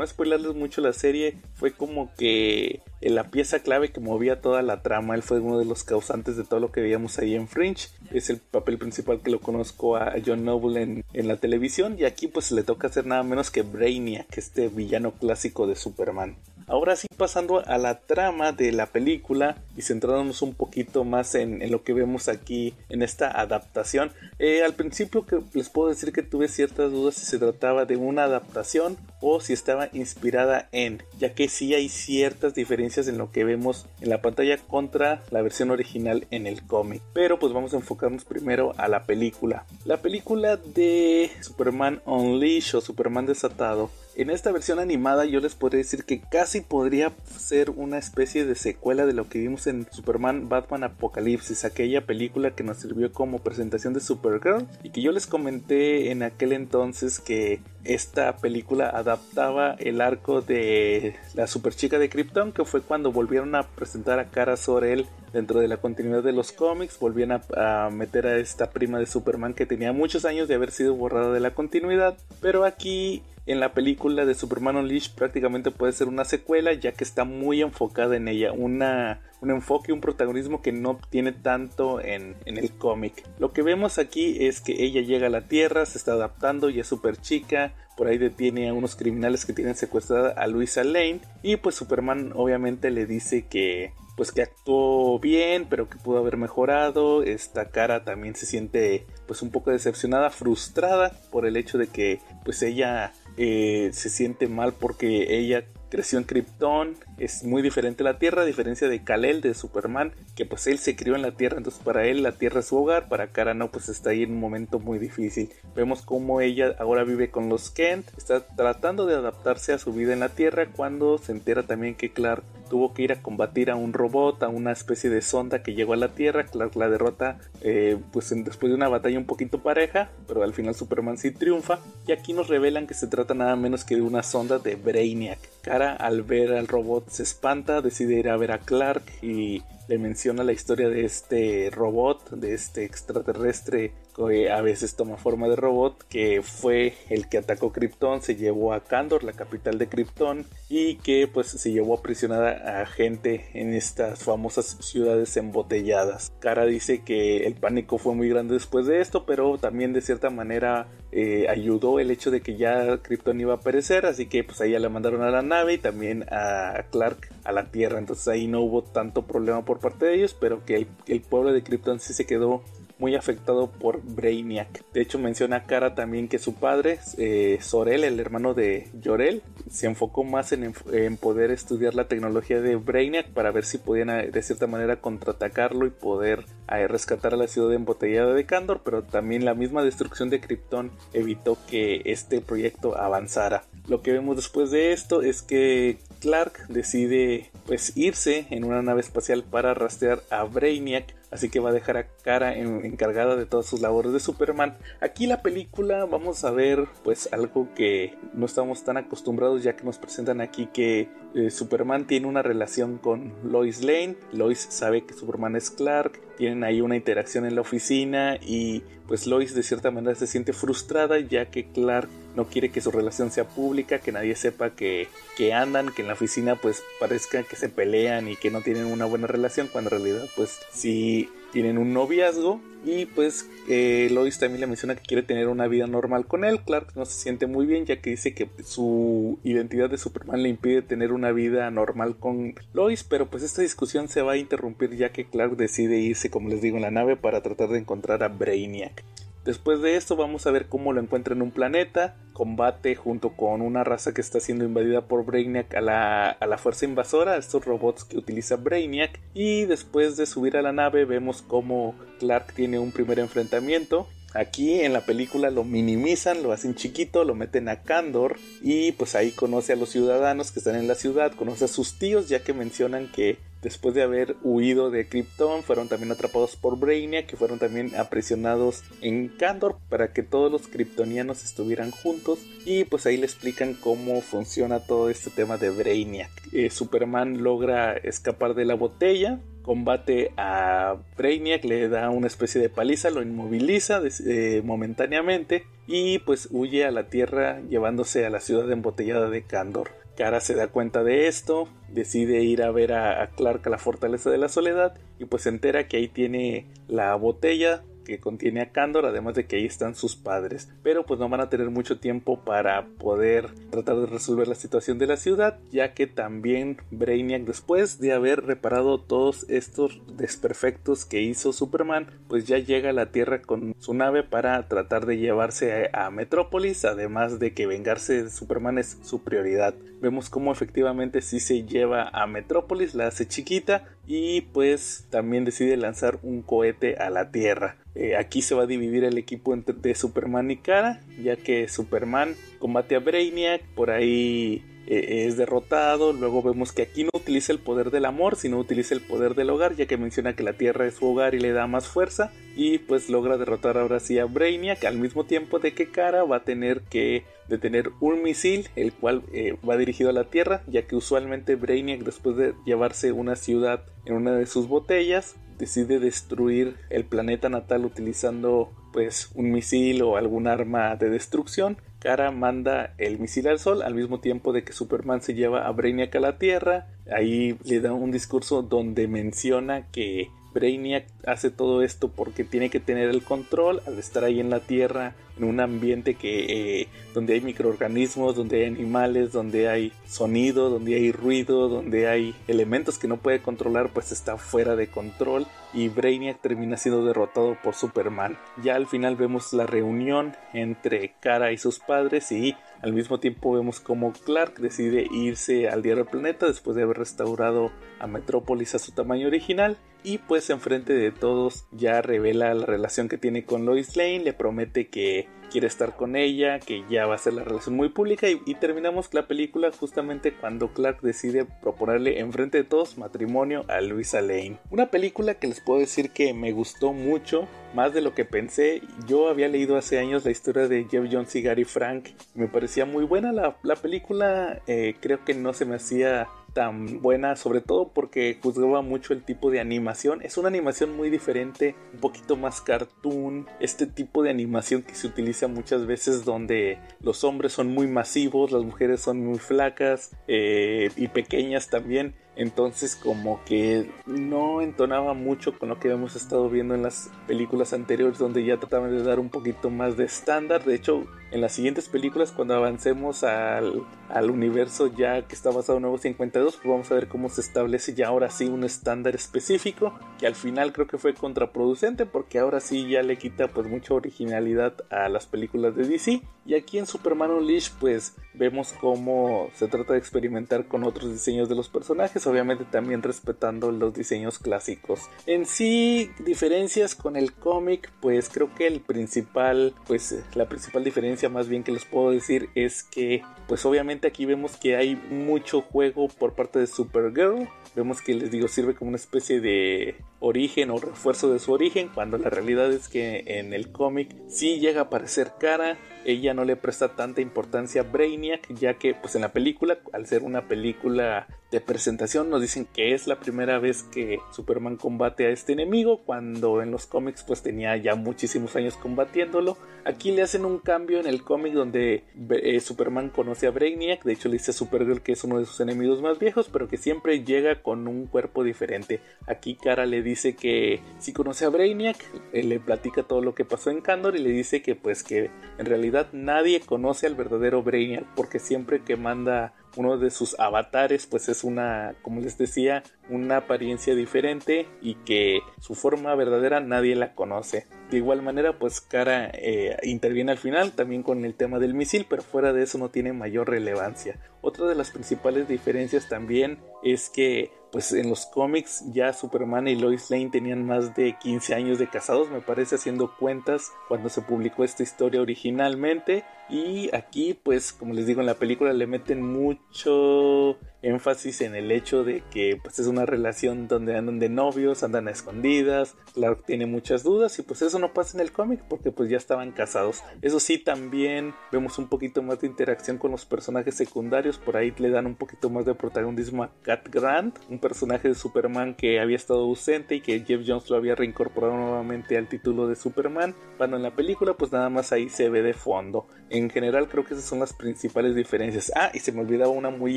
mucho 0.55 0.81
la 0.81 0.93
serie 0.93 1.39
fue 1.55 1.73
como 1.73 2.15
que 2.17 2.81
la 3.01 3.31
pieza 3.31 3.61
clave 3.61 3.91
que 3.91 4.01
movía 4.01 4.41
toda 4.41 4.63
la 4.63 4.83
trama, 4.83 5.15
él 5.15 5.23
fue 5.23 5.41
uno 5.41 5.59
de 5.59 5.65
los 5.65 5.85
causantes 5.85 6.37
de 6.37 6.45
todo 6.45 6.61
lo 6.61 6.73
que 6.73 6.81
veíamos 6.81 7.19
ahí 7.19 7.35
en 7.35 7.49
Fringe, 7.49 7.89
es 8.11 8.31
el 8.31 8.39
papel 8.39 8.79
principal 8.79 9.21
que 9.21 9.31
lo 9.31 9.41
conozco 9.41 9.97
a 9.97 10.15
John 10.25 10.45
Noble 10.45 10.83
en, 10.83 11.05
en 11.13 11.29
la 11.29 11.37
televisión. 11.37 11.97
Y 11.99 12.05
aquí 12.05 12.29
pues 12.29 12.53
le 12.53 12.63
toca 12.63 12.89
hacer 12.89 13.07
nada 13.07 13.23
menos 13.23 13.51
que 13.51 13.63
Brainiac, 13.63 14.37
este 14.37 14.69
villano 14.69 15.13
clásico 15.13 15.67
de 15.67 15.77
Superman. 15.77 16.37
Ahora 16.67 16.97
sí, 16.97 17.07
pasando 17.17 17.63
a 17.67 17.79
la 17.79 18.01
trama 18.01 18.53
de 18.53 18.73
la 18.73 18.87
película 18.87 19.57
y 19.77 19.83
centrándonos 19.83 20.43
un 20.43 20.55
poquito 20.55 21.05
más 21.05 21.35
en, 21.35 21.71
lo 21.71 21.83
que 21.83 21.93
vemos 21.93 22.29
aquí 22.29 22.75
en 22.89 23.03
esta 23.03 23.29
adaptación. 23.29 24.13
Eh, 24.39 24.63
al 24.63 24.75
principio 24.75 25.25
les 25.55 25.69
puedo 25.69 25.89
decir 25.89 26.13
que 26.13 26.23
tuve 26.23 26.49
ciertas 26.49 26.91
dudas 26.91 27.15
si 27.15 27.27
se 27.27 27.39
trataba 27.39 27.85
de 27.85 27.97
una 27.97 28.25
adaptación 28.25 28.97
o 29.21 29.41
si 29.41 29.53
estaba 29.53 29.89
inspirada 29.93 30.69
en, 30.73 31.03
ya 31.19 31.35
que 31.35 31.49
sí 31.49 31.75
hay 31.75 31.89
ciertas 31.89 32.55
diferencias 32.55 33.09
en 33.09 33.19
lo 33.19 33.31
que 33.31 33.45
vemos 33.45 33.87
en 34.01 34.11
la 34.11 34.21
pantalla 34.21 34.59
contra 34.59 35.23
la 35.31 35.43
versión 35.43 35.71
original 35.71 36.27
en 36.31 36.47
el 36.47 36.63
cómic. 36.67 37.03
Pero 37.13 37.39
pues 37.39 37.53
vamos 37.53 37.73
a 37.73 37.77
enfocarnos 37.77 38.25
primero 38.25 38.75
a 38.77 38.89
la 38.89 39.05
película. 39.05 39.65
La 39.85 39.99
película 39.99 40.57
de 40.57 41.31
Superman 41.41 42.03
Unleashed 42.05 42.79
o 42.79 42.81
Superman 42.81 43.27
desatado 43.27 43.91
en 44.17 44.31
esta 44.31 44.53
versión 44.53 44.79
animada 44.79 45.25
yo 45.25 45.41
les 45.41 45.55
podría 45.55 45.79
decir 45.79 46.05
que 46.05 46.21
casi 46.21 46.61
podría 46.61 47.13
ser 47.39 47.71
una 47.71 47.99
especie 47.99 48.45
de 48.45 48.55
secuela 48.55 49.07
de 49.07 49.13
lo 49.13 49.29
que 49.29 49.39
vimos 49.39 49.67
en 49.67 49.87
Superman 49.91 50.49
Batman 50.49 50.85
Apocalipsis, 50.85 51.65
aquella 51.65 52.05
película 52.07 52.53
que 52.53 52.63
nos 52.63 52.79
sirvió 52.79 53.13
como 53.13 53.39
presentación 53.39 53.95
de 53.95 54.01
Supergirl 54.01 54.67
y 54.83 54.91
que 54.91 55.03
yo 55.03 55.13
les 55.13 55.27
comenté 55.27 56.11
en 56.11 56.23
aquel 56.23 56.53
entonces 56.53 57.21
que 57.21 57.61
esta 57.85 58.37
película 58.37 58.89
adaptaba 58.89 59.75
el 59.79 60.01
arco 60.01 60.41
de 60.41 61.17
la 61.35 61.47
superchica 61.47 61.99
de 61.99 62.09
Krypton 62.09 62.53
que 62.53 62.65
fue 62.65 62.81
cuando 62.81 63.13
volvieron 63.13 63.55
a 63.55 63.67
presentar 63.67 64.19
a 64.19 64.31
Cara 64.31 64.57
Sorel 64.57 65.07
dentro 65.33 65.61
de 65.61 65.69
la 65.69 65.79
continuidad 65.79 66.23
de 66.23 66.33
los 66.33 66.53
cómics 66.53 66.99
volvían 66.99 67.33
a, 67.33 67.91
meter 67.91 68.27
a 68.27 68.39
esta 68.39 68.71
prima 68.71 68.99
de 68.99 69.07
Superman 69.07 69.55
que 69.55 69.67
tenía 69.67 69.93
muchos 69.93 70.25
años 70.25 70.47
de 70.47 70.55
haber 70.55 70.71
sido 70.71 70.95
borrada 70.95 71.33
de 71.33 71.41
la 71.41 71.55
continuidad 71.55 72.17
pero 72.41 72.65
aquí 72.65 73.23
en 73.47 73.61
la 73.61 73.75
película 73.75 74.25
de 74.25 74.35
Superman 74.35 74.77
Unleashed 74.77 75.15
prácticamente 75.15 75.71
puede 75.71 75.93
ser 75.93 76.09
una 76.09 76.25
secuela 76.25 76.73
ya 76.75 76.93
que 76.93 77.05
está 77.05 77.25
muy 77.25 77.61
enfocada 77.61 78.17
en 78.17 78.29
ella, 78.29 78.53
una, 78.53 79.21
un 79.41 79.51
enfoque, 79.51 79.93
un 79.93 80.01
protagonismo 80.01 80.63
que 80.63 80.73
no 80.73 81.01
tiene 81.11 81.33
tanto 81.33 82.01
en, 82.01 82.37
en 82.45 82.57
el 82.57 82.71
cómic. 82.73 83.25
Lo 83.39 83.53
que 83.53 83.63
vemos 83.63 83.99
aquí 83.99 84.47
es 84.47 84.61
que 84.61 84.85
ella 84.85 85.01
llega 85.01 85.27
a 85.27 85.31
la 85.31 85.49
Tierra, 85.49 85.87
se 85.87 85.99
está 85.99 86.13
adaptando, 86.13 86.71
ya 86.71 86.83
es 86.83 86.87
súper 86.87 87.17
chica, 87.17 87.75
por 87.97 88.07
ahí 88.07 88.19
detiene 88.19 88.69
a 88.69 88.75
unos 88.75 88.95
criminales 88.95 89.45
que 89.45 89.53
tienen 89.53 89.75
secuestrada 89.75 90.31
a 90.31 90.47
Luisa 90.47 90.85
Lane 90.85 91.21
y 91.43 91.57
pues 91.57 91.75
Superman 91.75 92.33
obviamente 92.35 92.91
le 92.91 93.07
dice 93.07 93.47
que 93.47 93.93
pues 94.17 94.31
que 94.31 94.43
actuó 94.43 95.19
bien, 95.19 95.67
pero 95.69 95.89
que 95.89 95.99
pudo 95.99 96.19
haber 96.19 96.37
mejorado. 96.37 97.23
Esta 97.23 97.71
cara 97.71 98.05
también 98.05 98.35
se 98.35 98.47
siente 98.47 99.07
pues 99.27 99.43
un 99.43 99.51
poco 99.51 99.71
decepcionada, 99.71 100.31
frustrada 100.31 101.13
por 101.31 101.47
el 101.47 101.57
hecho 101.57 101.79
de 101.79 101.87
que 101.87 102.21
pues 102.45 102.63
ella 102.63 103.13
eh, 103.37 103.91
se 103.93 104.11
siente 104.11 104.49
mal 104.49 104.75
porque 104.75 105.39
ella 105.39 105.65
creció 105.91 106.19
en 106.19 106.25
Krypton, 106.25 106.97
es 107.25 107.45
muy 107.45 107.63
diferente 107.63 108.03
la 108.03 108.19
Tierra, 108.19 108.43
a 108.43 108.45
diferencia 108.45 108.89
de 108.89 109.05
Kal-El 109.05 109.43
de 109.43 109.55
Superman, 109.55 110.13
que 110.35 110.45
pues 110.45 110.67
él 110.67 110.79
se 110.79 110.97
crió 110.97 111.15
en 111.15 111.23
la 111.23 111.33
Tierra, 111.33 111.59
entonces 111.59 111.81
para 111.83 112.05
él 112.07 112.23
la 112.23 112.33
Tierra 112.33 112.61
es 112.61 112.67
su 112.67 112.77
hogar, 112.77 113.09
para 113.09 113.29
Kara 113.29 113.55
no, 113.55 113.71
pues 113.71 113.89
está 113.89 114.11
ahí 114.11 114.25
en 114.25 114.33
un 114.33 114.41
momento 114.41 114.81
muy 114.81 114.99
difícil. 114.99 115.51
Vemos 115.77 116.03
cómo 116.03 116.41
ella 116.41 116.75
ahora 116.81 117.05
vive 117.05 117.31
con 117.31 117.49
los 117.49 117.71
Kent, 117.71 118.09
está 118.17 118.45
tratando 118.45 119.07
de 119.07 119.15
adaptarse 119.15 119.73
a 119.73 119.79
su 119.79 119.93
vida 119.93 120.13
en 120.13 120.21
la 120.21 120.31
Tierra 120.31 120.67
cuando 120.67 121.19
se 121.19 121.31
entera 121.31 121.63
también 121.63 121.95
que 121.95 122.13
Clark 122.13 122.43
tuvo 122.73 122.95
que 122.95 123.03
ir 123.03 123.13
a 123.13 123.21
combatir 123.21 123.71
a 123.71 123.77
un 123.77 123.93
robot, 123.93 124.43
a 124.43 124.49
una 124.49 124.73
especie 124.73 125.11
de 125.11 125.21
sonda 125.21 125.63
que 125.63 125.75
llegó 125.75 125.93
a 125.93 125.97
la 125.97 126.15
Tierra. 126.15 126.47
Clark 126.47 126.75
la 126.75 126.89
derrota 126.89 127.39
eh, 127.61 127.99
pues 128.13 128.33
después 128.35 128.71
de 128.71 128.75
una 128.75 128.89
batalla 128.89 129.19
un 129.19 129.27
poquito 129.27 129.63
pareja, 129.63 130.09
pero 130.27 130.43
al 130.43 130.55
final 130.55 130.75
Superman 130.75 131.19
sí 131.19 131.33
triunfa. 131.33 131.81
Y 132.07 132.13
aquí 132.13 132.33
nos 132.33 132.49
revelan 132.49 132.87
que 132.87 132.95
se 132.95 133.09
trata 133.09 133.35
nada 133.35 133.57
menos 133.57 133.85
que 133.85 133.97
de 133.97 134.01
una 134.01 134.23
sonda 134.23 134.59
de 134.59 134.77
Brainiac. 134.77 135.39
Cara 135.61 135.93
al 135.95 136.23
ver 136.23 136.55
al 136.55 136.67
robot 136.67 137.11
se 137.13 137.23
espanta, 137.23 137.83
decide 137.83 138.15
ir 138.19 138.31
a 138.31 138.37
ver 138.37 138.53
a 138.53 138.59
Clark 138.59 139.03
y 139.23 139.63
le 139.89 139.99
menciona 139.99 140.45
la 140.45 140.53
historia 140.53 140.89
de 140.89 141.05
este 141.05 141.71
robot, 141.71 142.31
de 142.31 142.55
este 142.55 142.85
extraterrestre 142.85 143.93
que 144.15 144.51
a 144.51 144.61
veces 144.61 144.95
toma 144.95 145.17
forma 145.17 145.49
de 145.49 145.57
robot, 145.57 146.05
que 146.09 146.43
fue 146.43 146.95
el 147.09 147.29
que 147.29 147.39
atacó 147.39 147.73
Krypton, 147.73 148.23
se 148.23 148.37
llevó 148.37 148.73
a 148.73 148.85
Kandor, 148.85 149.25
la 149.25 149.33
capital 149.33 149.79
de 149.79 149.89
Krypton, 149.89 150.45
y 150.69 150.97
que 150.97 151.29
pues 151.33 151.49
se 151.49 151.73
llevó 151.73 151.95
aprisionada 151.95 152.83
a 152.83 152.87
gente 152.87 153.49
en 153.55 153.73
estas 153.75 154.23
famosas 154.23 154.77
ciudades 154.81 155.37
embotelladas. 155.37 156.33
Kara 156.41 156.67
dice 156.67 157.03
que 157.03 157.47
el 157.47 157.55
pánico 157.55 157.99
fue 157.99 158.15
muy 158.15 158.29
grande 158.29 158.55
después 158.55 158.87
de 158.87 159.01
esto, 159.01 159.25
pero 159.25 159.59
también 159.59 159.93
de 159.93 160.03
cierta 160.03 160.31
manera 160.31 160.89
eh, 161.11 161.47
ayudó 161.49 161.99
el 161.99 162.11
hecho 162.11 162.31
de 162.31 162.41
que 162.41 162.57
ya 162.57 162.99
Krypton 162.99 163.41
iba 163.41 163.55
a 163.55 163.61
perecer, 163.61 164.07
así 164.07 164.27
que 164.27 164.45
pues 164.45 164.61
ahí 164.61 164.73
ya 164.73 164.79
la 164.79 164.89
mandaron 164.89 165.23
a 165.23 165.31
la 165.31 165.43
nave 165.43 165.75
y 165.75 165.79
también 165.79 166.25
a 166.31 166.85
Clark 166.91 167.29
a 167.45 167.53
la 167.53 167.71
Tierra, 167.71 167.99
entonces 167.99 168.29
ahí 168.29 168.47
no 168.47 168.61
hubo 168.61 168.83
tanto 168.83 169.27
problema 169.27 169.65
parte 169.79 170.07
de 170.07 170.15
ellos, 170.15 170.37
pero 170.39 170.65
que 170.65 170.87
el, 171.07 171.21
pueblo 171.21 171.53
de 171.53 171.63
Krypton 171.63 172.01
sí 172.01 172.13
se 172.13 172.27
quedó 172.27 172.63
muy 172.99 173.17
afectado 173.17 173.71
por 173.71 174.01
Brainiac. 174.03 174.85
De 174.93 175.01
hecho 175.01 175.19
menciona 175.19 175.65
Kara 175.65 175.95
también 175.95 176.29
que 176.29 176.39
su 176.39 176.55
padre, 176.55 177.01
eh, 177.19 177.59
Sorel, 177.61 178.05
el 178.05 178.21
hermano 178.21 178.55
de 178.55 178.89
Llorel, 179.01 179.43
se 179.69 179.87
enfocó 179.87 180.23
más 180.23 180.53
en, 180.53 180.73
poder 181.17 181.51
estudiar 181.51 181.95
la 181.95 182.07
tecnología 182.07 182.61
de 182.61 182.77
Brainiac 182.77 183.31
para 183.31 183.51
ver 183.51 183.65
si 183.65 183.79
podían 183.79 184.31
de 184.31 184.43
cierta 184.43 184.69
manera 184.69 185.01
contraatacarlo 185.01 185.87
y 185.87 185.91
poder 185.91 186.45
eh, 186.69 186.87
rescatar 186.87 187.35
a 187.35 187.37
la 187.37 187.49
ciudad 187.49 187.73
embotellada 187.73 188.35
de 188.35 188.47
Kandor, 188.47 188.83
pero 188.85 189.03
también 189.03 189.45
la 189.45 189.55
misma 189.55 189.83
destrucción 189.83 190.31
de 190.31 190.41
Krypton 190.41 190.93
evitó 191.13 191.59
que 191.69 192.03
este 192.05 192.41
proyecto 192.41 192.97
avanzara. 192.97 193.65
Lo 193.89 194.03
que 194.03 194.13
vemos 194.13 194.37
después 194.37 194.71
de 194.71 194.93
esto 194.93 195.23
es 195.23 195.43
que 195.43 195.99
Clark 196.21 196.69
decide 196.69 197.51
pues 197.67 197.97
irse 197.97 198.47
en 198.51 198.65
una 198.65 198.83
nave 198.83 199.01
espacial 199.01 199.45
para 199.45 199.75
rastrear 199.75 200.23
a 200.31 200.45
Brainiac 200.45 201.15
así 201.33 201.49
que 201.49 201.61
va 201.61 201.71
a 201.71 201.73
dejar 201.73 201.97
a 201.97 202.07
Kara 202.23 202.57
encargada 202.57 203.35
de 203.37 203.47
todas 203.47 203.67
sus 203.67 203.81
labores 203.81 204.13
de 204.13 204.21
Superman. 204.21 204.77
Aquí 205.01 205.27
la 205.27 205.43
película 205.43 206.05
vamos 206.05 206.45
a 206.45 206.51
ver 206.51 206.87
pues 207.03 207.33
algo 207.33 207.69
que 207.75 208.15
no 208.35 208.47
estamos 208.47 208.85
tan 208.85 208.99
acostumbrados 208.99 209.63
ya 209.63 209.75
que 209.75 209.85
nos 209.85 209.99
presentan 209.99 210.43
aquí 210.43 210.67
que 210.67 211.09
eh, 211.35 211.51
Superman 211.51 212.07
tiene 212.07 212.27
una 212.27 212.43
relación 212.43 212.99
con 212.99 213.33
Lois 213.43 213.83
Lane, 213.83 214.17
Lois 214.33 214.67
sabe 214.71 215.07
que 215.07 215.15
Superman 215.15 215.57
es 215.57 215.71
Clark, 215.71 216.21
tienen 216.43 216.65
ahí 216.65 216.81
una 216.81 216.97
interacción 216.97 217.47
en 217.47 217.55
la 217.55 217.61
oficina 217.61 218.37
y 218.45 218.83
pues 219.07 219.29
Lois 219.29 219.55
de 219.55 219.63
cierta 219.63 219.93
manera 219.93 220.17
se 220.17 220.27
siente 220.27 220.53
frustrada 220.53 221.21
ya 221.21 221.47
que 221.47 221.67
Clark 221.67 222.09
no 222.35 222.47
quiere 222.47 222.73
que 222.73 222.81
su 222.81 222.91
relación 222.91 223.31
sea 223.31 223.45
pública, 223.45 224.01
que 224.01 224.11
nadie 224.11 224.35
sepa 224.35 224.71
que, 224.71 225.07
que 225.37 225.55
andan, 225.55 225.93
que 225.95 226.03
en 226.03 226.09
la 226.09 226.15
oficina 226.15 226.57
pues 226.57 226.83
parezca 226.99 227.45
que 227.45 227.55
se 227.55 227.69
pelean 227.69 228.27
y 228.27 228.35
que 228.35 228.51
no 228.51 228.61
tienen 228.61 228.87
una 228.87 229.05
buena 229.05 229.29
relación, 229.29 229.69
cuando 229.69 229.95
en 229.95 230.03
realidad 230.03 230.29
pues 230.35 230.59
sí 230.73 231.31
tienen 231.53 231.79
un 231.79 231.93
noviazgo 231.93 232.61
y 232.85 233.07
pues 233.07 233.49
eh, 233.69 234.09
Lois 234.11 234.39
también 234.39 234.61
le 234.61 234.67
menciona 234.67 234.97
que 234.97 235.03
quiere 235.03 235.23
tener 235.23 235.49
una 235.49 235.69
vida 235.69 235.87
normal 235.87 236.27
con 236.27 236.45
él. 236.45 236.61
Clark 236.63 236.97
no 236.97 237.05
se 237.05 237.21
siente 237.21 237.47
muy 237.47 237.67
bien 237.67 237.87
ya 237.87 238.01
que 238.01 238.11
dice 238.11 238.35
que 238.35 238.49
su 238.65 239.39
identidad 239.45 239.89
de 239.89 239.99
Superman 239.99 240.43
le 240.43 240.49
impide 240.49 240.83
tener 240.83 241.13
una 241.13 241.31
vida 241.31 241.71
normal 241.71 242.17
con 242.17 242.55
Lois, 242.73 243.05
pero 243.05 243.31
pues 243.31 243.43
esta 243.43 243.63
discusión 243.63 244.09
se 244.09 244.23
va 244.23 244.33
a 244.33 244.37
interrumpir 244.37 244.97
ya 244.97 245.13
que 245.13 245.27
Clark 245.27 245.57
decide 245.57 245.99
irse, 245.99 246.31
como 246.31 246.49
les 246.49 246.63
digo, 246.63 246.77
en 246.77 246.83
la 246.83 246.91
nave 246.91 247.17
para 247.17 247.43
tratar 247.43 247.69
de 247.69 247.79
encontrar 247.79 248.23
a 248.23 248.29
Brainiac. 248.29 249.05
Después 249.45 249.83
de 249.83 249.97
esto 249.97 250.15
vamos 250.15 250.47
a 250.47 250.53
ver 250.53 250.67
cómo 250.67 250.93
lo 250.93 251.01
encuentra 251.01 251.35
en 251.35 251.43
un 251.43 251.51
planeta, 251.51 252.15
combate 252.33 252.95
junto 252.95 253.31
con 253.31 253.61
una 253.61 253.83
raza 253.83 254.15
que 254.15 254.21
está 254.21 254.39
siendo 254.39 254.65
invadida 254.65 255.03
por 255.03 255.25
Brainiac 255.25 255.75
a 255.75 255.81
la, 255.81 256.31
a 256.31 256.47
la 256.47 256.59
fuerza 256.59 256.85
invasora, 256.85 257.33
a 257.33 257.39
estos 257.39 257.65
robots 257.65 258.05
que 258.05 258.19
utiliza 258.19 258.55
Brainiac, 258.55 259.19
y 259.35 259.65
después 259.65 260.17
de 260.17 260.27
subir 260.27 260.57
a 260.57 260.63
la 260.63 260.73
nave 260.73 261.05
vemos 261.05 261.43
cómo 261.43 261.97
Clark 262.21 262.53
tiene 262.55 262.79
un 262.79 262.93
primer 262.93 263.19
enfrentamiento. 263.19 264.07
Aquí 264.35 264.81
en 264.81 264.93
la 264.93 265.05
película 265.05 265.51
lo 265.51 265.63
minimizan, 265.63 266.43
lo 266.43 266.53
hacen 266.53 266.75
chiquito, 266.75 267.25
lo 267.25 267.35
meten 267.35 267.69
a 267.69 267.83
Candor 267.83 268.37
y 268.63 268.93
pues 268.93 269.15
ahí 269.15 269.33
conoce 269.33 269.75
a 269.75 269.77
los 269.77 269.91
ciudadanos 269.91 270.53
que 270.53 270.61
están 270.61 270.77
en 270.77 270.89
la 270.89 270.95
ciudad, 270.95 271.33
conoce 271.33 271.67
a 271.67 271.69
sus 271.69 271.99
tíos 271.99 272.31
ya 272.31 272.43
que 272.43 272.55
mencionan 272.55 273.11
que 273.13 273.37
después 273.63 273.95
de 273.95 274.03
haber 274.03 274.37
huido 274.43 274.91
de 274.91 275.09
Krypton 275.09 275.63
fueron 275.63 275.89
también 275.89 276.13
atrapados 276.13 276.57
por 276.57 276.79
Brainiac 276.79 277.27
que 277.27 277.37
fueron 277.37 277.59
también 277.59 277.93
aprisionados 277.97 278.83
en 279.01 279.29
Candor 279.29 279.77
para 279.89 280.13
que 280.13 280.23
todos 280.23 280.51
los 280.51 280.69
kryptonianos 280.69 281.45
estuvieran 281.45 281.91
juntos 281.91 282.41
y 282.65 282.85
pues 282.85 283.07
ahí 283.07 283.17
le 283.17 283.27
explican 283.27 283.75
cómo 283.75 284.21
funciona 284.21 284.81
todo 284.81 285.09
este 285.09 285.31
tema 285.31 285.57
de 285.57 285.71
Brainiac. 285.71 286.31
Eh, 286.53 286.71
Superman 286.71 287.43
logra 287.43 287.97
escapar 287.97 288.55
de 288.55 288.65
la 288.65 288.75
botella 288.75 289.41
combate 289.63 290.33
a 290.37 290.97
Brainiac, 291.17 291.65
le 291.65 291.89
da 291.89 292.11
una 292.11 292.27
especie 292.27 292.61
de 292.61 292.69
paliza, 292.69 293.11
lo 293.11 293.23
inmoviliza 293.23 294.01
eh, 294.27 294.61
momentáneamente 294.65 295.65
y 295.87 296.19
pues 296.19 296.49
huye 296.51 296.85
a 296.85 296.91
la 296.91 297.09
Tierra 297.09 297.61
llevándose 297.69 298.27
a 298.27 298.31
la 298.31 298.41
ciudad 298.41 298.71
embotellada 298.71 299.31
de 299.31 299.43
Kandor. 299.43 300.02
Kara 300.17 300.41
se 300.41 300.55
da 300.55 300.69
cuenta 300.69 301.03
de 301.03 301.27
esto, 301.27 301.69
decide 301.89 302.43
ir 302.43 302.63
a 302.63 302.71
ver 302.71 302.93
a, 302.93 303.23
a 303.23 303.29
Clark 303.29 303.67
a 303.67 303.71
la 303.71 303.79
fortaleza 303.79 304.31
de 304.31 304.39
la 304.39 304.49
soledad 304.49 304.95
y 305.19 305.25
pues 305.25 305.43
se 305.43 305.49
entera 305.49 305.89
que 305.89 305.97
ahí 305.97 306.09
tiene 306.09 306.67
la 306.89 307.15
botella 307.15 307.83
que 308.03 308.21
contiene 308.21 308.61
a 308.61 308.73
Candor, 308.73 309.07
además 309.07 309.35
de 309.35 309.47
que 309.47 309.57
ahí 309.57 309.67
están 309.67 309.95
sus 309.95 310.17
padres. 310.17 310.69
Pero 310.83 311.05
pues 311.07 311.19
no 311.21 311.29
van 311.29 311.41
a 311.41 311.49
tener 311.49 311.71
mucho 311.71 311.99
tiempo 311.99 312.41
para 312.45 312.87
poder 312.99 313.51
tratar 313.71 313.97
de 313.97 314.07
resolver 314.07 314.49
la 314.49 314.55
situación 314.55 314.99
de 314.99 315.07
la 315.07 315.17
ciudad, 315.17 315.59
ya 315.71 315.95
que 315.95 316.07
también 316.07 316.79
Brainiac 316.91 317.43
después 317.43 318.01
de 318.01 318.13
haber 318.13 318.45
reparado 318.45 319.01
todos 319.01 319.49
estos 319.49 320.01
desperfectos 320.17 321.05
que 321.05 321.23
hizo 321.23 321.53
Superman, 321.53 322.07
pues 322.29 322.47
ya 322.47 322.59
llega 322.59 322.91
a 322.91 322.95
la 322.95 323.13
Tierra 323.13 323.43
con 323.43 323.75
su 323.79 323.95
nave 323.95 324.23
para 324.23 324.69
tratar 324.69 325.07
de 325.07 325.19
llevarse 325.19 325.91
a, 325.93 326.11
Metrópolis, 326.13 326.85
además 326.85 327.39
de 327.39 327.55
que 327.55 327.67
vengarse 327.67 328.25
de 328.25 328.31
Superman 328.31 328.79
es 328.79 328.99
su 329.03 329.23
prioridad. 329.23 329.75
Vemos 330.03 330.29
cómo 330.29 330.51
efectivamente 330.51 331.23
si 331.23 331.39
se 331.39 331.63
lleva 331.63 332.09
a 332.13 332.27
Metrópolis, 332.27 332.97
la 332.97 333.07
hace 333.07 333.29
chiquita 333.29 333.85
y 334.05 334.41
pues 334.41 335.07
también 335.11 335.45
decide 335.45 335.77
lanzar 335.77 336.19
un 336.25 336.43
cohete 336.43 336.97
a 336.97 337.09
la 337.09 337.31
Tierra. 337.31 337.77
Eh, 337.95 338.17
aquí 338.17 338.43
se 338.43 338.57
va 338.57 338.65
a 338.65 338.67
dividir 338.67 339.05
el 339.05 339.17
equipo 339.17 339.55
entre, 339.55 339.77
de 339.77 339.95
Superman 339.95 340.51
y 340.51 340.57
Kara, 340.57 341.01
ya 341.23 341.37
que 341.37 341.69
Superman 341.69 342.35
combate 342.59 342.97
a 342.97 342.99
Brainiac, 342.99 343.63
por 343.77 343.93
ahí 343.93 344.65
eh, 344.87 345.27
es 345.27 345.37
derrotado. 345.37 346.13
Luego 346.13 346.43
vemos 346.43 346.73
que 346.73 346.83
aquí 346.83 347.05
no 347.05 347.11
utiliza 347.15 347.53
el 347.53 347.59
poder 347.59 347.91
del 347.91 348.05
amor, 348.05 348.37
sino 348.37 348.59
utiliza 348.59 348.95
el 348.95 349.01
poder 349.01 349.35
del 349.35 349.51
hogar, 349.51 349.77
ya 349.77 349.87
que 349.87 349.97
menciona 349.97 350.35
que 350.35 350.43
la 350.43 350.55
Tierra 350.55 350.87
es 350.87 350.95
su 350.95 351.07
hogar 351.07 351.35
y 351.35 351.41
le 351.41 351.53
da 351.53 351.67
más 351.67 351.87
fuerza. 351.87 352.33
Y 352.57 352.79
pues 352.79 353.09
logra 353.09 353.39
derrotar 353.39 353.79
ahora 353.79 354.01
sí 354.01 354.19
a 354.19 354.25
Brainiac, 354.27 354.85
al 354.85 354.99
mismo 354.99 355.25
tiempo 355.25 355.59
de 355.59 355.75
que 355.75 355.91
Kara 355.91 356.25
va 356.25 356.37
a 356.37 356.45
tener 356.45 356.83
que 356.83 357.25
detener 357.49 357.91
un 358.01 358.23
misil, 358.23 358.69
el 358.77 358.93
cual 358.93 359.23
eh, 359.33 359.57
va 359.69 359.77
dirigido 359.77 360.11
a 360.11 360.13
la 360.13 360.25
Tierra, 360.25 360.63
ya 360.67 360.83
que 360.83 360.97
usualmente 360.97 361.57
Brainiac 361.57 362.01
después 362.01 362.37
de 362.37 362.55
llevarse 362.65 363.13
una 363.13 363.37
ciudad 363.37 363.85
en 364.05 364.15
una 364.15 364.33
de 364.33 364.47
sus 364.47 364.69
botellas, 364.69 365.37
decide 365.59 366.01
destruir 366.01 366.77
el 366.91 367.05
planeta 367.05 367.49
natal 367.49 367.85
utilizando 367.85 368.73
pues 368.93 369.31
un 369.35 369.53
misil 369.53 370.03
o 370.03 370.17
algún 370.17 370.47
arma 370.47 370.97
de 370.97 371.09
destrucción. 371.09 371.77
Kara 372.03 372.33
manda 372.33 372.95
el 372.99 373.21
misil 373.21 373.47
al 373.47 373.61
sol 373.61 373.81
al 373.81 373.95
mismo 373.95 374.19
tiempo 374.19 374.53
de 374.53 374.65
que 374.65 374.73
Superman 374.73 375.23
se 375.23 375.35
lleva 375.35 375.69
a 375.69 375.71
Brainiac 375.71 376.17
a 376.17 376.21
la 376.21 376.37
Tierra. 376.37 376.89
Ahí 377.15 377.57
le 377.63 377.79
da 377.79 377.93
un 377.93 378.11
discurso 378.11 378.63
donde 378.63 379.07
menciona 379.07 379.87
que 379.93 380.29
Brainiac 380.53 381.07
hace 381.27 381.51
todo 381.51 381.83
esto 381.83 382.09
porque 382.09 382.45
tiene 382.45 382.71
que 382.71 382.81
tener 382.81 383.09
el 383.09 383.23
control 383.23 383.83
al 383.87 383.99
estar 383.99 384.25
ahí 384.25 384.41
en 384.41 384.51
la 384.51 384.61
Tierra, 384.61 385.15
en 385.37 385.45
un 385.45 385.61
ambiente 385.61 386.15
que 386.15 386.81
eh, 386.81 386.89
donde 387.15 387.35
hay 387.35 387.41
microorganismos, 387.41 388.37
donde 388.37 388.63
hay 388.63 388.67
animales, 388.67 389.33
donde 389.33 389.69
hay 389.69 389.93
sonido, 390.07 390.71
donde 390.71 390.95
hay 390.95 391.13
ruido, 391.13 391.69
donde 391.69 392.09
hay 392.09 392.35
elementos 392.49 392.99
que 392.99 393.09
no 393.09 393.17
puede 393.17 393.41
controlar, 393.41 393.91
pues 393.93 394.13
está 394.13 394.37
fuera 394.37 394.77
de 394.77 394.89
control 394.89 395.47
y 395.73 395.89
Brainiac 395.89 396.41
termina 396.41 396.77
siendo 396.77 397.05
derrotado 397.05 397.57
por 397.63 397.75
Superman. 397.75 398.37
Ya 398.63 398.77
al 398.77 398.87
final 398.87 399.17
vemos 399.17 399.53
la 399.53 399.67
reunión 399.67 400.35
entre 400.53 401.15
Kara 401.21 401.53
y 401.53 401.59
sus 401.59 401.79
padres 401.79 402.31
y 402.33 402.55
al 402.83 402.93
mismo 402.93 403.21
tiempo 403.21 403.53
vemos 403.53 403.81
como 403.81 404.13
Clark 404.13 404.59
decide 404.59 405.07
irse 405.13 405.69
al 405.69 405.83
diario 405.83 406.05
Planeta 406.05 406.47
después 406.47 406.77
de 406.77 406.83
haber 406.83 406.99
restaurado 406.99 407.71
a 408.01 408.07
Metrópolis 408.09 408.75
a 408.75 408.81
su 408.81 408.93
tamaño 408.93 409.29
original 409.29 409.79
y 410.03 410.19
pues 410.19 410.51
enfrente 410.51 410.93
de 410.93 411.13
todos 411.13 411.65
ya 411.71 412.03
revela 412.03 412.53
la 412.55 412.67
relación 412.67 413.09
que 413.09 413.19
tiene 413.19 413.45
con 413.45 413.65
Lois 413.65 413.97
Lane, 413.97 414.21
le 414.21 414.33
promete 414.33 414.89
que 414.89 415.29
quiere 415.53 415.67
estar 415.67 415.95
con 415.97 416.17
ella, 416.17 416.59
que 416.59 416.83
ya 416.89 417.07
va 417.07 417.15
a 417.15 417.19
ser 417.19 417.35
la 417.35 417.45
relación 417.45 417.77
muy 417.77 417.91
pública 417.91 418.27
y, 418.29 418.55
terminamos 418.55 419.13
la 419.13 419.27
película 419.27 419.71
justamente 419.79 420.33
cuando 420.33 420.73
Clark 420.73 421.03
decide 421.03 421.45
proponerle 421.45 422.21
enfrente 422.21 422.59
de 422.59 422.65
todos 422.65 422.97
matrimonio 422.97 423.65
a 423.69 423.81
Luisa 423.81 424.23
Lane. 424.23 424.59
Una 424.71 424.87
película 424.87 425.35
que 425.35 425.49
les 425.49 425.61
puedo 425.61 425.81
decir 425.81 426.11
que 426.11 426.33
me 426.33 426.53
gustó 426.53 426.93
mucho, 426.93 427.49
más 427.75 427.93
de 427.93 428.01
lo 428.01 428.15
que 428.15 428.25
pensé. 428.25 428.83
Yo 429.07 429.29
había 429.29 429.49
leído 429.49 429.77
hace 429.77 429.99
años 429.99 430.25
la 430.25 430.31
historia 430.31 430.69
de 430.69 430.87
Jeff 430.91 431.07
Jones 431.11 431.35
y 431.35 431.43
Gary 431.43 431.65
Frank, 431.65 432.09
me 432.35 432.49
parecía 432.49 432.87
muy 432.87 433.05
buena 433.05 433.33
la, 433.33 433.77
película, 433.77 434.61
eh, 434.67 434.95
creo 435.01 435.25
que 435.25 435.35
no 435.35 435.53
se 435.53 435.65
me 435.65 435.75
hacía 435.75 436.29
tan 436.53 437.01
buena, 437.01 437.37
sobre 437.37 437.61
todo 437.61 437.89
porque 437.89 438.39
juzgaba 438.43 438.83
mucho 438.83 439.13
el 439.13 439.23
tipo 439.23 439.51
de 439.51 439.61
animación. 439.61 440.23
Es 440.23 440.37
una 440.37 440.49
animación 440.49 440.97
muy 440.97 441.11
diferente, 441.11 441.75
un 441.95 442.01
poquito 442.01 442.37
más 442.37 442.61
cartoon, 442.61 443.47
este 443.61 443.87
tipo 443.87 444.23
de 444.23 444.31
animación 444.31 444.83
que 444.83 444.95
se 444.95 445.07
utiliza 445.07 445.49
muchas 445.49 445.87
veces 445.87 446.25
donde 446.25 446.79
los 447.01 447.25
hombres 447.25 447.53
son 447.53 447.69
muy 447.69 447.87
masivos, 447.87 448.53
las 448.53 448.63
mujeres 448.63 449.01
son 449.01 449.25
muy 449.25 449.39
flacas 449.39 450.17
eh, 450.29 450.91
y 450.97 451.09
pequeñas 451.09 451.69
también. 451.69 452.15
Entonces 452.35 452.97
como 452.97 453.45
que 453.45 453.91
no 454.07 454.63
entonaba 454.63 455.13
mucho 455.13 455.59
con 455.59 455.69
lo 455.69 455.79
que 455.79 455.89
habíamos 455.89 456.17
estado 456.17 456.49
viendo 456.49 456.75
en 456.75 456.83
las 456.83 457.11
películas 457.27 457.73
anteriores 457.73 458.19
donde 458.19 458.45
ya 458.45 458.57
trataban 458.57 458.91
de 458.91 459.03
dar 459.03 459.21
un 459.21 459.29
poquito 459.29 459.69
más 459.69 459.97
de 459.97 460.05
estándar. 460.05 460.65
De 460.65 460.75
hecho, 460.75 461.05
en 461.31 461.41
las 461.41 461.53
siguientes 461.53 461.89
películas 461.89 462.33
cuando 462.33 462.55
avancemos 462.55 463.25
al, 463.25 463.85
universo 464.31 464.87
ya 464.87 465.23
que 465.27 465.35
está 465.35 465.51
basado 465.51 465.79
en 465.79 465.83
Nuevo 465.83 465.99
52, 465.99 466.57
pues 466.57 466.69
vamos 466.69 466.91
a 466.91 466.95
ver 466.95 467.09
cómo 467.09 467.29
se 467.29 467.41
establece 467.41 467.95
ya 467.95 468.09
ahora 468.09 468.31
sí 468.31 468.47
un 468.47 468.65
estándar 468.65 469.15
específico 469.15 469.99
que 470.19 470.27
al 470.27 470.35
final 470.35 470.73
creo 470.73 470.87
que 470.87 470.99
fue 470.99 471.15
contraproducente 471.15 472.07
porque 472.07 472.39
ahora 472.39 472.61
sí 472.61 472.89
ya 472.89 473.03
le 473.03 473.17
quita 473.17 473.49
pues 473.49 473.67
mucha 473.67 473.95
originalidad 473.95 474.75
a 474.91 475.09
las 475.09 475.27
películas 475.27 475.75
de 475.75 475.87
DC. 475.87 476.23
Y 476.45 476.55
aquí 476.55 476.79
en 476.79 476.87
Superman 476.87 477.31
Unleashed 477.31 477.73
pues 477.81 478.17
vemos 478.35 478.75
cómo 478.81 479.49
se 479.55 479.69
trata 479.69 479.95
de 479.95 479.99
experimentar 479.99 480.67
con 480.67 480.85
otros 480.85 481.11
diseños 481.11 481.49
de 481.49 481.55
los 481.55 481.69
personajes 481.69 482.22
obviamente 482.27 482.65
también 482.65 483.03
respetando 483.03 483.71
los 483.71 483.95
diseños 483.95 484.39
clásicos. 484.39 485.09
En 485.27 485.47
sí, 485.47 486.11
diferencias 486.25 486.95
con 486.95 487.17
el 487.17 487.33
cómic, 487.33 487.91
pues 488.01 488.29
creo 488.29 488.55
que 488.55 488.67
el 488.67 488.81
principal, 488.81 489.75
pues 489.87 490.23
la 490.35 490.49
principal 490.49 490.85
diferencia 490.85 491.29
más 491.29 491.49
bien 491.49 491.65
que 491.65 491.73
les 491.73 491.85
puedo 491.85 492.11
decir 492.11 492.49
es 492.55 492.83
que, 492.83 493.23
pues 493.49 493.65
obviamente 493.65 494.09
aquí 494.09 494.27
vemos 494.27 494.57
que 494.57 494.77
hay 494.77 494.97
mucho 494.97 495.63
juego 495.63 496.09
por 496.09 496.35
parte 496.35 496.59
de 496.59 496.67
Supergirl. 496.67 497.49
Vemos 497.75 498.01
que 498.01 498.15
les 498.15 498.31
digo 498.31 498.49
sirve 498.49 498.75
como 498.75 498.89
una 498.91 498.97
especie 498.97 499.41
de 499.41 499.97
origen 500.23 500.71
o 500.71 500.79
refuerzo 500.79 501.33
de 501.33 501.41
su 501.41 501.53
origen, 501.53 501.91
cuando 501.93 502.17
la 502.17 502.31
realidad 502.31 502.73
es 502.73 502.89
que 502.89 503.25
en 503.27 503.53
el 503.53 503.73
cómic 503.73 504.15
sí 504.29 504.61
llega 504.61 504.81
a 504.81 504.85
aparecer 504.85 505.33
cara, 505.39 505.77
ella 506.05 506.33
no 506.33 506.45
le 506.45 506.57
presta 506.57 506.95
tanta 506.95 507.21
importancia 507.21 507.83
a 507.83 507.85
Brainiac, 507.85 508.49
ya 508.55 508.75
que 508.75 508.95
pues 508.95 509.15
en 509.17 509.23
la 509.23 509.33
película, 509.33 509.79
al 509.93 510.07
ser 510.07 510.23
una 510.23 510.49
película 510.49 511.27
de 511.51 511.61
presentación, 511.61 512.31
nos 512.31 512.41
dicen 512.41 512.67
que 512.73 512.95
es 512.95 513.07
la 513.07 513.21
primera 513.21 513.59
vez 513.59 513.83
que 513.83 514.19
Superman 514.33 514.77
combate 514.77 515.27
a 515.27 515.31
este 515.31 515.53
enemigo, 515.53 516.03
cuando 516.05 516.63
en 516.63 516.71
los 516.71 516.87
cómics 516.87 517.25
pues 517.25 517.43
tenía 517.43 517.77
ya 517.77 517.95
muchísimos 517.95 518.57
años 518.57 518.77
combatiéndolo. 518.77 519.59
Aquí 519.85 520.13
le 520.13 520.23
hacen 520.23 520.45
un 520.45 520.59
cambio 520.59 521.01
en 521.01 521.07
el 521.07 521.23
cómic 521.23 521.53
donde 521.53 522.05
eh, 522.31 522.61
Superman 522.61 523.11
conoce 523.11 523.47
a 523.47 523.51
Brainiac, 523.51 524.05
de 524.05 524.13
hecho 524.13 524.29
le 524.29 524.39
dice 524.39 524.53
a 524.53 524.55
Supergirl 524.55 525.03
que 525.03 525.13
es 525.13 525.25
uno 525.25 525.39
de 525.39 525.47
sus 525.47 525.61
enemigos 525.61 526.01
más 526.01 526.19
viejos, 526.19 526.49
pero 526.53 526.69
que 526.69 526.77
siempre 526.77 527.25
llega 527.25 527.63
con 527.63 527.87
un 527.89 528.07
cuerpo 528.07 528.45
diferente. 528.45 529.01
Aquí 529.27 529.57
Kara 529.57 529.87
le 529.87 530.03
dice 530.03 530.12
que 530.37 530.81
si 530.99 531.13
conoce 531.13 531.45
a 531.45 531.49
Brainiac, 531.49 531.97
le 532.33 532.61
platica 532.61 533.03
todo 533.03 533.21
lo 533.21 533.35
que 533.35 533.45
pasó 533.45 533.71
en 533.71 533.81
Kandor 533.81 534.17
y 534.17 534.21
le 534.21 534.31
dice 534.31 534.63
que 534.63 534.75
pues 534.75 535.03
que 535.03 535.31
en 535.59 535.67
realidad 535.67 536.09
nadie 536.13 536.61
conoce 536.61 537.07
al 537.07 537.15
verdadero 537.15 537.63
Brainiac 537.63 538.05
porque 538.15 538.39
siempre 538.39 538.83
que 538.83 538.97
manda 538.97 539.55
uno 539.77 539.97
de 539.97 540.11
sus 540.11 540.39
avatares 540.39 541.07
pues 541.07 541.29
es 541.29 541.45
una, 541.45 541.95
como 542.03 542.21
les 542.21 542.37
decía, 542.39 542.83
una 543.09 543.39
apariencia 543.39 543.95
diferente 543.95 544.69
y 544.81 544.95
que 544.97 545.41
su 545.61 545.75
forma 545.75 546.15
verdadera 546.15 546.61
nadie 546.61 546.95
la 546.95 547.15
conoce. 547.15 547.67
De 547.91 547.97
igual 547.97 548.23
manera 548.23 548.59
pues 548.59 548.81
Kara 548.81 549.31
eh, 549.33 549.77
interviene 549.83 550.33
al 550.33 550.39
final 550.39 550.73
también 550.73 551.03
con 551.03 551.25
el 551.25 551.35
tema 551.35 551.59
del 551.59 551.75
misil, 551.75 552.07
pero 552.09 552.23
fuera 552.23 552.53
de 552.53 552.63
eso 552.63 552.79
no 552.79 552.91
tiene 552.91 553.13
mayor 553.13 553.49
relevancia. 553.49 554.19
Otra 554.41 554.67
de 554.67 554.75
las 554.75 554.91
principales 554.91 555.49
diferencias 555.49 556.09
también 556.09 556.59
es 556.83 557.09
que 557.09 557.51
pues 557.73 557.91
en 557.93 558.11
los 558.11 558.27
cómics 558.27 558.85
ya 558.93 559.15
Superman 559.15 559.67
y 559.67 559.75
Lois 559.75 560.11
Lane 560.11 560.29
tenían 560.31 560.67
más 560.67 560.95
de 560.95 561.17
15 561.19 561.55
años 561.55 561.79
de 561.79 561.89
casados, 561.89 562.31
me 562.31 562.43
parece 562.43 562.75
haciendo 562.75 563.17
cuentas 563.17 563.73
cuando 563.89 564.11
se 564.11 564.21
publicó 564.21 564.63
esta 564.63 564.83
historia 564.83 565.23
originalmente 565.23 566.25
y 566.53 566.95
aquí 566.95 567.33
pues 567.43 567.73
como 567.73 567.95
les 567.95 568.07
digo 568.07 568.21
en 568.21 568.27
la 568.27 568.35
película 568.35 568.75
le 568.75 568.87
meten 568.87 569.23
mucho 569.23 570.59
énfasis 570.83 571.41
en 571.41 571.55
el 571.55 571.71
hecho 571.71 572.05
de 572.05 572.23
que 572.31 572.59
pues 572.63 572.79
es 572.79 572.87
una 572.87 573.07
relación 573.07 573.69
donde 573.69 573.97
andan 573.97 574.19
de 574.19 574.29
novios, 574.29 574.83
andan 574.83 575.09
a 575.09 575.13
escondidas, 575.13 575.97
Clark 576.15 576.45
tiene 576.45 576.67
muchas 576.67 577.03
dudas 577.05 577.39
y 577.39 577.43
pues 577.43 577.63
eso 577.63 577.79
no 577.79 577.95
pasa 577.95 578.19
en 578.19 578.23
el 578.23 578.33
cómic 578.33 578.61
porque 578.69 578.91
pues 578.91 579.09
ya 579.09 579.17
estaban 579.17 579.53
casados. 579.53 580.03
Eso 580.21 580.41
sí 580.41 580.59
también 580.59 581.35
vemos 581.51 581.79
un 581.79 581.89
poquito 581.89 582.23
más 582.23 582.41
de 582.41 582.49
interacción 582.49 582.99
con 582.99 583.13
los 583.13 583.25
personajes 583.25 583.77
secundarios, 583.77 584.39
por 584.39 584.57
ahí 584.57 584.75
le 584.77 584.91
dan 584.91 585.07
un 585.07 585.15
poquito 585.15 585.49
más 585.51 585.65
de 585.65 585.75
protagonismo 585.75 586.43
a 586.43 586.51
Cat 586.63 586.89
Grant, 586.89 587.39
un 587.49 587.59
personaje 587.59 588.09
de 588.09 588.15
Superman 588.15 588.75
que 588.75 589.01
había 589.01 589.17
estado 589.17 589.41
ausente 589.41 589.95
y 589.95 590.01
que 590.01 590.21
Jeff 590.21 590.43
Jones 590.47 590.69
lo 590.69 590.77
había 590.77 590.95
reincorporado 590.95 591.57
nuevamente 591.57 592.19
al 592.19 592.29
título 592.29 592.67
de 592.67 592.77
Superman, 592.77 593.35
cuando 593.57 593.77
en 593.77 593.83
la 593.83 593.95
película 593.95 594.35
pues 594.35 594.53
nada 594.53 594.69
más 594.69 594.93
ahí 594.93 595.09
se 595.09 595.29
ve 595.29 595.43
de 595.43 595.55
fondo. 595.55 596.09
General 596.51 596.89
creo 596.89 597.05
que 597.05 597.15
esas 597.15 597.27
son 597.27 597.41
las 597.41 597.53
principales 597.53 598.15
diferencias. 598.15 598.73
Ah, 598.75 598.91
y 598.95 599.01
se 599.01 599.13
me 599.13 599.21
olvidaba 599.21 599.51
una 599.51 599.71
muy 599.71 599.97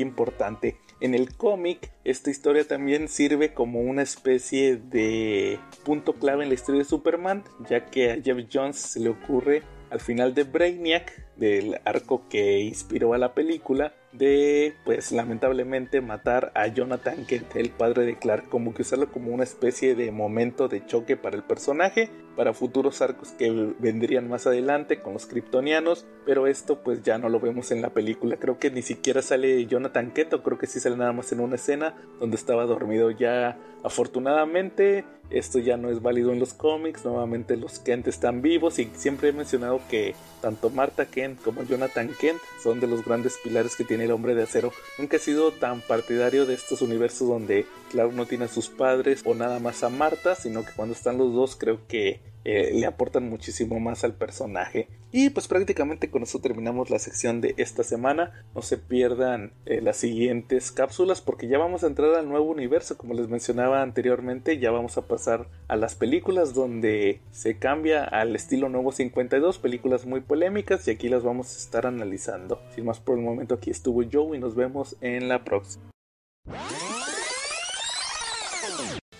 importante 0.00 0.78
en 1.00 1.14
el 1.14 1.36
cómic, 1.36 1.92
esta 2.04 2.30
historia 2.30 2.66
también 2.66 3.08
sirve 3.08 3.52
como 3.52 3.80
una 3.80 4.02
especie 4.02 4.76
de 4.76 5.58
punto 5.84 6.14
clave 6.14 6.44
en 6.44 6.48
la 6.48 6.54
historia 6.54 6.78
de 6.78 6.84
Superman, 6.86 7.44
ya 7.68 7.86
que 7.86 8.12
a 8.12 8.22
Jeff 8.22 8.46
Jones 8.50 8.76
se 8.76 9.00
le 9.00 9.10
ocurre 9.10 9.62
al 9.90 10.00
final 10.00 10.34
de 10.34 10.44
Brainiac, 10.44 11.26
del 11.36 11.78
arco 11.84 12.28
que 12.28 12.60
inspiró 12.60 13.12
a 13.12 13.18
la 13.18 13.34
película, 13.34 13.92
de 14.18 14.74
pues 14.84 15.12
lamentablemente 15.12 16.00
matar 16.00 16.52
a 16.54 16.66
Jonathan 16.68 17.24
Kent, 17.26 17.56
el 17.56 17.70
padre 17.70 18.04
de 18.04 18.18
Clark, 18.18 18.48
como 18.48 18.74
que 18.74 18.82
usarlo 18.82 19.10
como 19.10 19.32
una 19.32 19.44
especie 19.44 19.94
de 19.94 20.10
momento 20.10 20.68
de 20.68 20.84
choque 20.86 21.16
para 21.16 21.36
el 21.36 21.42
personaje, 21.42 22.10
para 22.36 22.52
futuros 22.52 23.00
arcos 23.02 23.30
que 23.30 23.74
vendrían 23.78 24.28
más 24.28 24.46
adelante 24.46 25.00
con 25.00 25.14
los 25.14 25.26
kryptonianos, 25.26 26.06
pero 26.24 26.46
esto 26.46 26.82
pues 26.82 27.02
ya 27.02 27.18
no 27.18 27.28
lo 27.28 27.40
vemos 27.40 27.70
en 27.70 27.82
la 27.82 27.90
película, 27.90 28.36
creo 28.36 28.58
que 28.58 28.70
ni 28.70 28.82
siquiera 28.82 29.22
sale 29.22 29.66
Jonathan 29.66 30.12
Kent, 30.12 30.34
o 30.34 30.42
creo 30.42 30.58
que 30.58 30.66
sí 30.66 30.80
sale 30.80 30.96
nada 30.96 31.12
más 31.12 31.32
en 31.32 31.40
una 31.40 31.56
escena 31.56 31.94
donde 32.20 32.36
estaba 32.36 32.64
dormido 32.66 33.10
ya. 33.10 33.58
Afortunadamente 33.82 35.04
esto 35.30 35.58
ya 35.58 35.76
no 35.76 35.90
es 35.90 36.02
válido 36.02 36.32
en 36.32 36.38
los 36.38 36.54
cómics, 36.54 37.04
nuevamente 37.04 37.56
los 37.56 37.78
Kent 37.80 38.06
están 38.08 38.42
vivos 38.42 38.78
y 38.78 38.90
siempre 38.94 39.30
he 39.30 39.32
mencionado 39.32 39.80
que 39.88 40.14
tanto 40.40 40.70
Marta 40.70 41.06
Kent 41.06 41.40
como 41.42 41.64
Jonathan 41.64 42.10
Kent 42.20 42.40
son 42.62 42.80
de 42.80 42.86
los 42.86 43.04
grandes 43.04 43.38
pilares 43.42 43.74
que 43.76 43.84
tiene 43.84 44.05
el 44.06 44.12
hombre 44.12 44.34
de 44.34 44.44
acero. 44.44 44.72
Nunca 44.98 45.16
he 45.16 45.20
sido 45.20 45.52
tan 45.52 45.80
partidario 45.80 46.46
de 46.46 46.54
estos 46.54 46.82
universos 46.82 47.28
donde 47.28 47.66
Clark 47.90 48.12
no 48.12 48.26
tiene 48.26 48.46
a 48.46 48.48
sus 48.48 48.68
padres 48.68 49.22
o 49.24 49.34
nada 49.34 49.60
más 49.60 49.82
a 49.82 49.90
Marta, 49.90 50.34
sino 50.34 50.64
que 50.64 50.72
cuando 50.72 50.94
están 50.94 51.18
los 51.18 51.34
dos 51.34 51.56
creo 51.56 51.86
que 51.86 52.20
eh, 52.48 52.70
le 52.72 52.86
aportan 52.86 53.28
muchísimo 53.28 53.80
más 53.80 54.04
al 54.04 54.14
personaje. 54.14 54.86
Y 55.10 55.30
pues 55.30 55.48
prácticamente 55.48 56.10
con 56.12 56.22
eso 56.22 56.38
terminamos 56.38 56.90
la 56.90 57.00
sección 57.00 57.40
de 57.40 57.56
esta 57.56 57.82
semana. 57.82 58.46
No 58.54 58.62
se 58.62 58.78
pierdan 58.78 59.52
eh, 59.64 59.80
las 59.80 59.96
siguientes 59.96 60.70
cápsulas 60.70 61.20
porque 61.20 61.48
ya 61.48 61.58
vamos 61.58 61.82
a 61.82 61.88
entrar 61.88 62.14
al 62.14 62.28
nuevo 62.28 62.48
universo. 62.48 62.96
Como 62.96 63.14
les 63.14 63.26
mencionaba 63.26 63.82
anteriormente, 63.82 64.60
ya 64.60 64.70
vamos 64.70 64.96
a 64.96 65.08
pasar 65.08 65.48
a 65.66 65.74
las 65.74 65.96
películas 65.96 66.54
donde 66.54 67.20
se 67.32 67.58
cambia 67.58 68.04
al 68.04 68.36
estilo 68.36 68.68
nuevo 68.68 68.92
52. 68.92 69.58
Películas 69.58 70.06
muy 70.06 70.20
polémicas 70.20 70.86
y 70.86 70.92
aquí 70.92 71.08
las 71.08 71.24
vamos 71.24 71.52
a 71.52 71.58
estar 71.58 71.84
analizando. 71.84 72.62
Sin 72.76 72.84
más 72.84 73.00
por 73.00 73.18
el 73.18 73.24
momento, 73.24 73.56
aquí 73.56 73.70
estuvo 73.70 74.04
Joe 74.08 74.36
y 74.36 74.40
nos 74.40 74.54
vemos 74.54 74.94
en 75.00 75.26
la 75.26 75.42
próxima. 75.42 75.90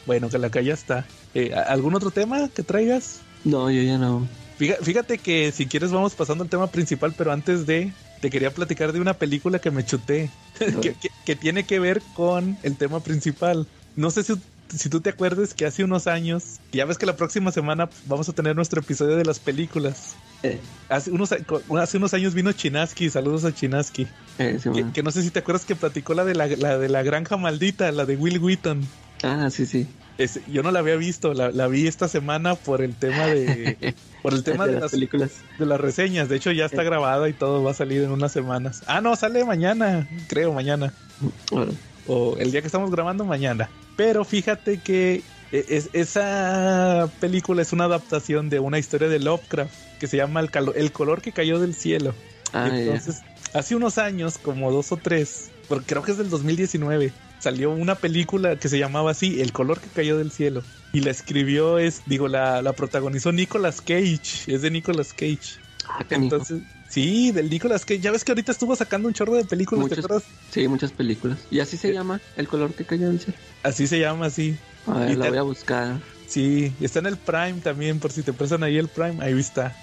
Bueno, 0.06 0.28
que 0.28 0.38
la 0.38 0.48
ya 0.48 0.72
está. 0.72 1.04
Eh, 1.34 1.52
¿Algún 1.52 1.94
otro 1.94 2.10
tema 2.10 2.48
que 2.48 2.62
traigas? 2.62 3.20
No, 3.44 3.70
yo 3.70 3.82
ya 3.82 3.98
no. 3.98 4.26
Fíjate 4.56 5.18
que 5.18 5.52
si 5.52 5.66
quieres 5.66 5.90
vamos 5.90 6.14
pasando 6.14 6.42
al 6.42 6.48
tema 6.48 6.68
principal, 6.68 7.14
pero 7.16 7.30
antes 7.30 7.66
de, 7.66 7.92
te 8.20 8.30
quería 8.30 8.50
platicar 8.50 8.92
de 8.92 9.00
una 9.00 9.14
película 9.14 9.58
que 9.58 9.70
me 9.70 9.84
chuté, 9.84 10.30
que, 11.26 11.36
tiene 11.36 11.64
que 11.64 11.78
ver 11.78 12.00
con 12.14 12.56
el 12.62 12.76
tema 12.76 13.00
principal. 13.00 13.66
No 13.96 14.10
sé 14.10 14.22
si, 14.22 14.34
si 14.74 14.88
tú 14.88 15.00
te 15.00 15.10
acuerdas 15.10 15.52
que 15.52 15.66
hace 15.66 15.84
unos 15.84 16.06
años, 16.06 16.58
ya 16.72 16.86
ves 16.86 16.96
que 16.96 17.04
la 17.04 17.16
próxima 17.16 17.52
semana 17.52 17.90
vamos 18.06 18.30
a 18.30 18.32
tener 18.32 18.56
nuestro 18.56 18.80
episodio 18.80 19.16
de 19.16 19.26
las 19.26 19.40
películas. 19.40 20.16
Eh. 20.42 20.58
Hace, 20.88 21.10
unos, 21.10 21.32
hace 21.32 21.96
unos 21.98 22.14
años 22.14 22.32
vino 22.32 22.50
Chinaski, 22.52 23.10
saludos 23.10 23.44
a 23.44 23.54
Chinaski. 23.54 24.06
Eh, 24.38 24.58
que, 24.94 25.02
no 25.02 25.10
sé 25.10 25.22
si 25.22 25.30
te 25.30 25.40
acuerdas 25.40 25.66
que 25.66 25.76
platicó 25.76 26.14
la 26.14 26.24
de 26.24 26.34
la, 26.34 26.46
la 26.46 26.78
de 26.78 26.88
la 26.88 27.02
granja 27.02 27.36
maldita, 27.36 27.92
la 27.92 28.06
de 28.06 28.16
Will 28.16 28.38
Wheaton. 28.38 28.86
Ah, 29.26 29.50
sí, 29.50 29.66
sí 29.66 29.86
yo 30.48 30.62
no 30.62 30.70
la 30.70 30.78
había 30.78 30.96
visto, 30.96 31.34
la, 31.34 31.68
vi 31.68 31.86
esta 31.86 32.08
semana 32.08 32.54
por 32.54 32.82
el 32.82 32.94
tema 32.94 33.26
de 33.26 33.94
por 34.22 34.32
el 34.32 34.42
tema 34.42 34.66
de, 34.66 34.80
las 34.80 34.90
películas, 34.90 35.30
de 35.58 35.66
las 35.66 35.80
reseñas. 35.80 36.28
De 36.28 36.36
hecho, 36.36 36.52
ya 36.52 36.64
está 36.64 36.82
grabada 36.82 37.28
y 37.28 37.32
todo 37.32 37.62
va 37.62 37.72
a 37.72 37.74
salir 37.74 38.02
en 38.02 38.10
unas 38.10 38.32
semanas. 38.32 38.82
Ah, 38.86 39.00
no, 39.00 39.14
sale 39.16 39.44
mañana, 39.44 40.08
creo, 40.28 40.52
mañana. 40.52 40.92
O 42.06 42.36
el 42.38 42.50
día 42.50 42.60
que 42.60 42.66
estamos 42.66 42.90
grabando, 42.90 43.24
mañana. 43.24 43.68
Pero 43.96 44.24
fíjate 44.24 44.78
que 44.78 45.22
e, 45.52 45.64
es, 45.68 45.90
esa 45.92 47.10
película 47.20 47.62
es 47.62 47.72
una 47.72 47.84
adaptación 47.84 48.48
de 48.48 48.58
una 48.58 48.78
historia 48.78 49.08
de 49.08 49.18
Lovecraft 49.18 49.72
que 50.00 50.06
se 50.06 50.16
llama 50.16 50.40
El, 50.40 50.50
el 50.74 50.92
color 50.92 51.20
que 51.20 51.32
cayó 51.32 51.60
del 51.60 51.74
cielo. 51.74 52.14
Ah, 52.52 52.70
Entonces, 52.72 53.22
hace 53.52 53.76
unos 53.76 53.98
años, 53.98 54.38
como 54.38 54.72
dos 54.72 54.92
o 54.92 54.96
tres, 54.96 55.50
porque 55.68 55.86
creo 55.86 56.02
que 56.02 56.12
es 56.12 56.18
del 56.18 56.30
2019 56.30 57.12
salió 57.38 57.70
una 57.70 57.94
película 57.94 58.56
que 58.56 58.68
se 58.68 58.78
llamaba 58.78 59.10
así, 59.10 59.40
El 59.40 59.52
color 59.52 59.80
que 59.80 59.88
cayó 59.88 60.18
del 60.18 60.30
cielo. 60.30 60.62
Y 60.92 61.00
la 61.00 61.10
escribió, 61.10 61.78
es, 61.78 62.02
digo, 62.06 62.28
la, 62.28 62.62
la 62.62 62.72
protagonizó 62.72 63.32
Nicolas 63.32 63.80
Cage, 63.80 64.20
es 64.46 64.62
de 64.62 64.70
Nicolas 64.70 65.12
Cage. 65.12 65.58
Ah, 65.88 66.04
Entonces, 66.10 66.62
sí, 66.88 67.32
del 67.32 67.50
Nicolas 67.50 67.84
Cage. 67.84 68.00
Ya 68.00 68.10
ves 68.10 68.24
que 68.24 68.32
ahorita 68.32 68.52
estuvo 68.52 68.74
sacando 68.74 69.08
un 69.08 69.14
chorro 69.14 69.34
de 69.34 69.44
películas, 69.44 69.88
¿te 69.88 69.94
acuerdas? 69.94 70.24
Sí, 70.50 70.66
muchas 70.68 70.92
películas. 70.92 71.38
¿Y 71.50 71.60
así 71.60 71.76
se 71.76 71.92
llama? 71.92 72.20
El 72.36 72.48
color 72.48 72.72
que 72.74 72.84
cayó 72.84 73.08
del 73.08 73.20
cielo. 73.20 73.38
Así 73.62 73.86
se 73.86 73.98
llama, 73.98 74.30
sí. 74.30 74.56
A 74.86 75.00
ver, 75.00 75.18
la 75.18 75.28
voy 75.28 75.38
a 75.38 75.42
buscar. 75.42 76.00
Sí, 76.26 76.72
está 76.80 76.98
en 76.98 77.06
el 77.06 77.16
Prime 77.16 77.60
también, 77.62 78.00
por 78.00 78.10
si 78.10 78.22
te 78.22 78.32
prestan 78.32 78.62
ahí 78.62 78.78
el 78.78 78.88
Prime, 78.88 79.16
ahí 79.20 79.38
está. 79.38 79.76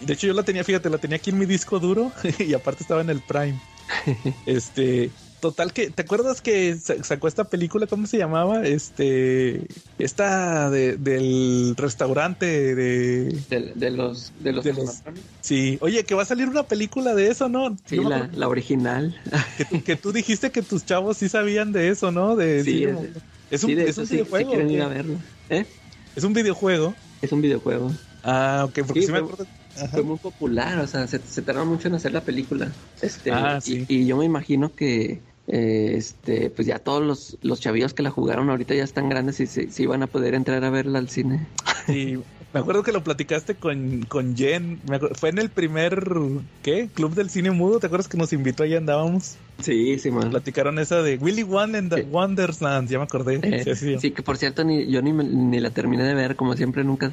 De 0.00 0.12
hecho, 0.12 0.26
yo 0.26 0.34
la 0.34 0.42
tenía, 0.42 0.64
fíjate, 0.64 0.90
la 0.90 0.98
tenía 0.98 1.16
aquí 1.16 1.30
en 1.30 1.38
mi 1.38 1.46
disco 1.46 1.78
duro 1.78 2.12
y 2.38 2.54
aparte 2.54 2.82
estaba 2.82 3.00
en 3.00 3.10
el 3.10 3.20
Prime. 3.20 3.60
este, 4.46 5.10
Total 5.40 5.72
que, 5.72 5.90
¿te 5.90 6.02
acuerdas 6.02 6.40
que 6.40 6.76
sacó 6.76 7.28
esta 7.28 7.44
película? 7.44 7.86
¿Cómo 7.86 8.08
se 8.08 8.18
llamaba? 8.18 8.66
Este, 8.66 9.66
esta 9.98 10.68
de, 10.68 10.96
del 10.96 11.74
restaurante 11.76 12.74
de, 12.74 13.24
de, 13.48 13.90
los, 13.90 14.32
de 14.40 14.52
los, 14.52 14.64
sí. 15.40 15.78
Oye, 15.80 16.04
que 16.04 16.14
va 16.16 16.22
a 16.22 16.26
salir 16.26 16.48
una 16.48 16.64
película 16.64 17.14
de 17.14 17.28
eso, 17.28 17.48
¿no? 17.48 17.76
Sí, 17.84 17.96
la, 17.96 18.28
la, 18.34 18.48
original. 18.48 19.16
Que, 19.84 19.94
tú 19.94 20.12
dijiste 20.12 20.50
que 20.50 20.62
tus 20.62 20.84
chavos 20.84 21.18
sí 21.18 21.28
sabían 21.28 21.70
de 21.72 21.90
eso, 21.90 22.10
¿no? 22.10 22.34
De, 22.34 22.64
sí, 22.64 22.84
es, 23.50 23.62
un, 23.62 23.78
es 23.78 23.96
un 23.96 24.08
videojuego. 24.08 24.50
quieren 24.50 24.70
ir 24.70 24.82
a 24.82 24.88
verlo. 24.88 25.18
¿Eh? 25.50 25.66
Es 26.16 26.24
un 26.24 26.32
videojuego. 26.32 26.94
Es 27.22 27.30
un 27.30 27.42
videojuego. 27.42 27.92
Ah, 28.24 28.64
ok, 28.68 28.80
porque 28.86 29.02
sí, 29.02 29.12
me 29.12 29.18
acuerdo 29.18 29.46
fue 29.86 30.02
muy 30.02 30.18
popular, 30.18 30.78
o 30.78 30.86
sea, 30.86 31.06
se, 31.06 31.20
se 31.20 31.42
tardaron 31.42 31.68
mucho 31.68 31.88
en 31.88 31.94
hacer 31.94 32.12
la 32.12 32.22
película. 32.22 32.72
Este, 33.00 33.30
ah, 33.30 33.60
y, 33.64 34.06
yo 34.06 34.16
me 34.16 34.24
imagino 34.24 34.74
que 34.74 35.20
eh, 35.48 35.94
este, 35.96 36.50
pues 36.50 36.68
ya 36.68 36.78
todos 36.78 37.02
los, 37.02 37.38
los 37.40 37.60
chavillos 37.60 37.94
que 37.94 38.02
la 38.02 38.10
jugaron 38.10 38.50
ahorita 38.50 38.74
ya 38.74 38.84
están 38.84 39.08
grandes 39.08 39.40
y 39.40 39.46
se, 39.46 39.68
iban 39.82 40.02
a 40.02 40.06
poder 40.06 40.34
entrar 40.34 40.62
a 40.62 40.70
verla 40.70 40.98
al 40.98 41.08
cine. 41.08 41.46
Sí, 41.86 42.18
me 42.52 42.60
acuerdo 42.60 42.82
que 42.82 42.92
lo 42.92 43.02
platicaste 43.02 43.54
con, 43.54 44.02
con 44.02 44.36
Jen. 44.36 44.78
fue 45.14 45.30
en 45.30 45.38
el 45.38 45.48
primer, 45.48 46.06
¿qué? 46.62 46.90
Club 46.92 47.14
del 47.14 47.30
Cine 47.30 47.50
Mudo. 47.50 47.80
¿Te 47.80 47.86
acuerdas 47.86 48.08
que 48.08 48.18
nos 48.18 48.34
invitó 48.34 48.66
y 48.66 48.74
andábamos? 48.74 49.36
Sí, 49.60 49.98
sí, 49.98 50.10
man. 50.10 50.30
Platicaron 50.30 50.78
esa 50.78 51.02
de 51.02 51.16
Willy 51.16 51.42
Wonderland, 51.42 52.88
ya 52.88 52.98
me 52.98 53.04
acordé. 53.04 53.40
Eh, 53.42 53.74
sí, 53.74 54.10
que 54.10 54.22
por 54.22 54.36
cierto, 54.36 54.64
ni, 54.64 54.86
yo 54.90 55.00
ni, 55.00 55.12
ni 55.12 55.60
la 55.60 55.70
terminé 55.70 56.04
de 56.04 56.14
ver, 56.14 56.36
como 56.36 56.54
siempre, 56.56 56.84
nunca. 56.84 57.10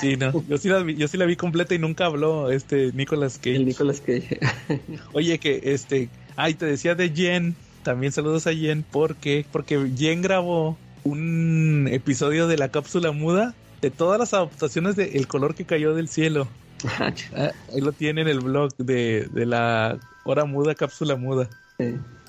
Sí, 0.00 0.16
no, 0.16 0.44
yo 0.48 0.58
sí, 0.58 0.68
la 0.68 0.82
vi, 0.82 0.94
yo 0.94 1.08
sí 1.08 1.16
la 1.16 1.24
vi 1.24 1.36
completa 1.36 1.74
y 1.74 1.78
nunca 1.78 2.06
habló 2.06 2.50
este 2.50 2.92
Nicolas 2.92 3.38
Cage. 3.38 3.56
El 3.56 3.64
Nicolas 3.64 4.00
Cage. 4.00 4.40
Oye, 5.14 5.38
que 5.38 5.60
este, 5.64 6.10
ay, 6.36 6.54
te 6.54 6.66
decía 6.66 6.94
de 6.94 7.08
Jen, 7.08 7.56
también 7.86 8.10
saludos 8.10 8.48
a 8.48 8.52
Jen, 8.52 8.84
porque, 8.90 9.46
porque 9.52 9.92
Jen 9.96 10.20
grabó 10.20 10.76
un 11.04 11.88
episodio 11.88 12.48
de 12.48 12.58
la 12.58 12.68
cápsula 12.68 13.12
muda 13.12 13.54
de 13.80 13.92
todas 13.92 14.18
las 14.18 14.34
adaptaciones 14.34 14.96
de 14.96 15.16
El 15.16 15.28
color 15.28 15.54
que 15.54 15.64
cayó 15.64 15.94
del 15.94 16.08
cielo. 16.08 16.48
Ah, 17.34 17.52
ahí 17.72 17.80
lo 17.80 17.92
tiene 17.92 18.22
en 18.22 18.28
el 18.28 18.40
blog 18.40 18.76
de, 18.76 19.28
de 19.32 19.46
la 19.46 19.98
hora 20.24 20.44
muda, 20.44 20.74
cápsula 20.74 21.14
muda. 21.16 21.48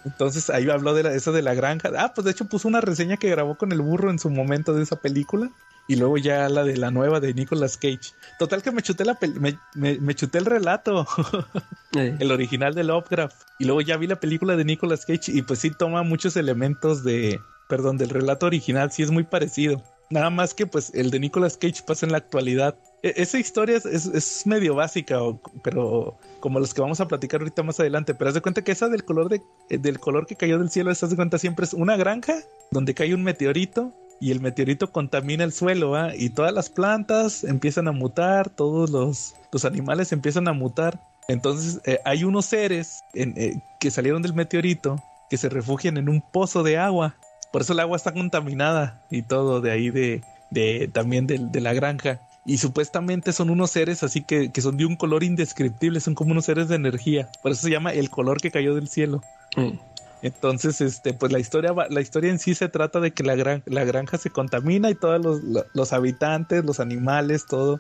Entonces 0.06 0.50
ahí 0.52 0.70
habló 0.70 0.94
de 0.94 1.04
la, 1.04 1.14
esa 1.14 1.32
de 1.32 1.42
la 1.42 1.56
granja. 1.56 1.90
Ah, 1.98 2.14
pues 2.14 2.26
de 2.26 2.32
hecho 2.32 2.46
puso 2.46 2.68
una 2.68 2.80
reseña 2.80 3.18
que 3.18 3.30
grabó 3.30 3.58
con 3.58 3.72
el 3.72 3.82
burro 3.82 4.12
en 4.12 4.20
su 4.20 4.30
momento 4.30 4.74
de 4.74 4.84
esa 4.84 4.98
película. 4.98 5.50
Y 5.88 5.96
luego 5.96 6.18
ya 6.18 6.50
la 6.50 6.64
de 6.64 6.76
la 6.76 6.92
nueva 6.92 7.20
de 7.20 7.34
Nicolas 7.34 7.78
Cage. 7.78 8.14
Total 8.40 8.62
que 8.62 8.72
me 8.72 8.82
chuté 8.82 9.06
la 9.06 9.18
me, 9.40 9.58
me, 10.00 10.16
chuté 10.16 10.38
el 10.38 10.46
relato. 10.46 11.08
El 11.94 12.32
original 12.32 12.76
de 12.76 12.84
Lovecraft. 12.84 13.42
Y 13.60 13.66
luego 13.66 13.82
ya 13.82 13.96
vi 13.96 14.08
la 14.08 14.20
película 14.20 14.58
de 14.58 14.66
Nicolas 14.66 15.06
Cage. 15.06 15.32
Y 15.32 15.42
pues 15.42 15.60
sí 15.60 15.72
toma 15.72 16.04
muchos 16.04 16.36
elementos 16.36 17.04
de. 17.04 17.40
Perdón, 17.70 17.98
del 17.98 18.10
relato 18.10 18.46
original. 18.46 18.92
Sí 18.92 19.04
es 19.04 19.12
muy 19.12 19.24
parecido. 19.24 19.82
Nada 20.10 20.30
más 20.30 20.54
que 20.54 20.66
pues 20.66 20.92
el 20.94 21.10
de 21.10 21.20
Nicolas 21.20 21.58
Cage 21.58 21.84
pasa 21.86 22.06
en 22.06 22.12
la 22.12 22.18
actualidad. 22.18 22.78
E, 23.04 23.14
esa 23.18 23.40
historia 23.40 23.78
es, 23.78 24.44
medio 24.46 24.76
básica, 24.76 25.20
pero 25.64 26.18
como 26.42 26.60
los 26.60 26.74
que 26.74 26.82
vamos 26.82 27.00
a 27.00 27.08
platicar 27.08 27.42
ahorita 27.42 27.64
más 27.64 27.80
adelante. 27.80 28.14
Pero 28.14 28.30
haz 28.30 28.36
de 28.36 28.42
cuenta 28.42 28.62
que 28.62 28.74
esa 28.74 28.90
del 28.90 29.06
color 29.06 29.30
de, 29.30 29.42
eh, 29.70 29.78
del 29.78 30.00
color 30.00 30.28
que 30.28 30.36
cayó 30.36 30.60
del 30.60 30.70
cielo, 30.70 30.92
haz 30.92 31.10
de 31.10 31.16
cuenta 31.16 31.38
siempre 31.38 31.66
es 31.66 31.74
una 31.74 31.96
granja 31.96 32.36
donde 32.72 32.94
cae 32.94 33.14
un 33.14 33.24
meteorito 33.24 33.94
y 34.20 34.32
el 34.32 34.40
meteorito 34.40 34.92
contamina 34.92 35.44
el 35.44 35.54
suelo, 35.54 35.96
y 36.16 36.30
todas 36.30 36.54
las 36.54 36.70
plantas 36.70 37.44
empiezan 37.44 37.88
a 37.88 37.92
mutar, 37.92 38.50
todos 38.50 38.90
los, 38.90 39.36
los 39.52 39.66
animales 39.66 40.12
empiezan 40.12 40.48
a 40.48 40.54
mutar. 40.54 41.00
Entonces 41.28 41.82
eh, 41.86 42.00
hay 42.06 42.24
unos 42.24 42.46
seres 42.46 43.02
eh, 43.14 43.60
que 43.80 43.92
salieron 43.92 44.22
del 44.22 44.34
meteorito 44.34 45.02
que 45.30 45.38
se 45.38 45.50
refugian 45.50 45.98
en 45.98 46.08
un 46.10 46.22
pozo 46.22 46.64
de 46.64 46.78
agua. 46.78 47.16
Por 47.52 47.62
eso 47.62 47.74
el 47.74 47.80
agua 47.80 47.98
está 47.98 48.14
contaminada 48.14 49.06
y 49.12 49.24
todo 49.24 49.62
de 49.62 49.72
ahí 49.72 49.90
de, 49.90 50.22
de 50.52 50.90
también 50.92 51.28
de 51.28 51.62
la 51.62 51.74
granja 51.74 52.22
y 52.48 52.60
supuestamente 52.60 53.34
son 53.34 53.50
unos 53.50 53.72
seres 53.72 54.04
así 54.04 54.22
que, 54.22 54.52
que, 54.52 54.62
son 54.62 54.78
de 54.78 54.86
un 54.86 54.96
color 54.96 55.24
indescriptible, 55.24 56.00
son 56.00 56.16
como 56.16 56.32
unos 56.32 56.46
seres 56.46 56.70
de 56.70 56.76
energía. 56.76 57.30
Por 57.44 57.52
eso 57.52 57.62
se 57.62 57.70
llama 57.70 57.92
el 57.92 58.10
color 58.10 58.40
que 58.40 58.52
cayó 58.52 58.74
del 58.74 58.88
cielo. 58.88 59.22
Mm. 59.58 59.78
Entonces, 60.22 60.82
este, 60.82 61.14
pues 61.14 61.32
la 61.32 61.40
historia, 61.40 61.74
la 61.90 62.02
historia 62.02 62.32
en 62.32 62.40
sí 62.40 62.56
se 62.56 62.70
trata 62.70 63.00
de 63.00 63.12
que 63.12 63.24
la, 63.24 63.36
gran, 63.36 63.64
la 63.66 63.84
granja 63.84 64.18
se 64.18 64.30
contamina 64.30 64.90
y 64.90 64.96
todos 64.96 65.24
los, 65.24 65.66
los 65.74 65.94
habitantes, 65.94 66.66
los 66.66 66.80
animales, 66.80 67.46
todo 67.46 67.80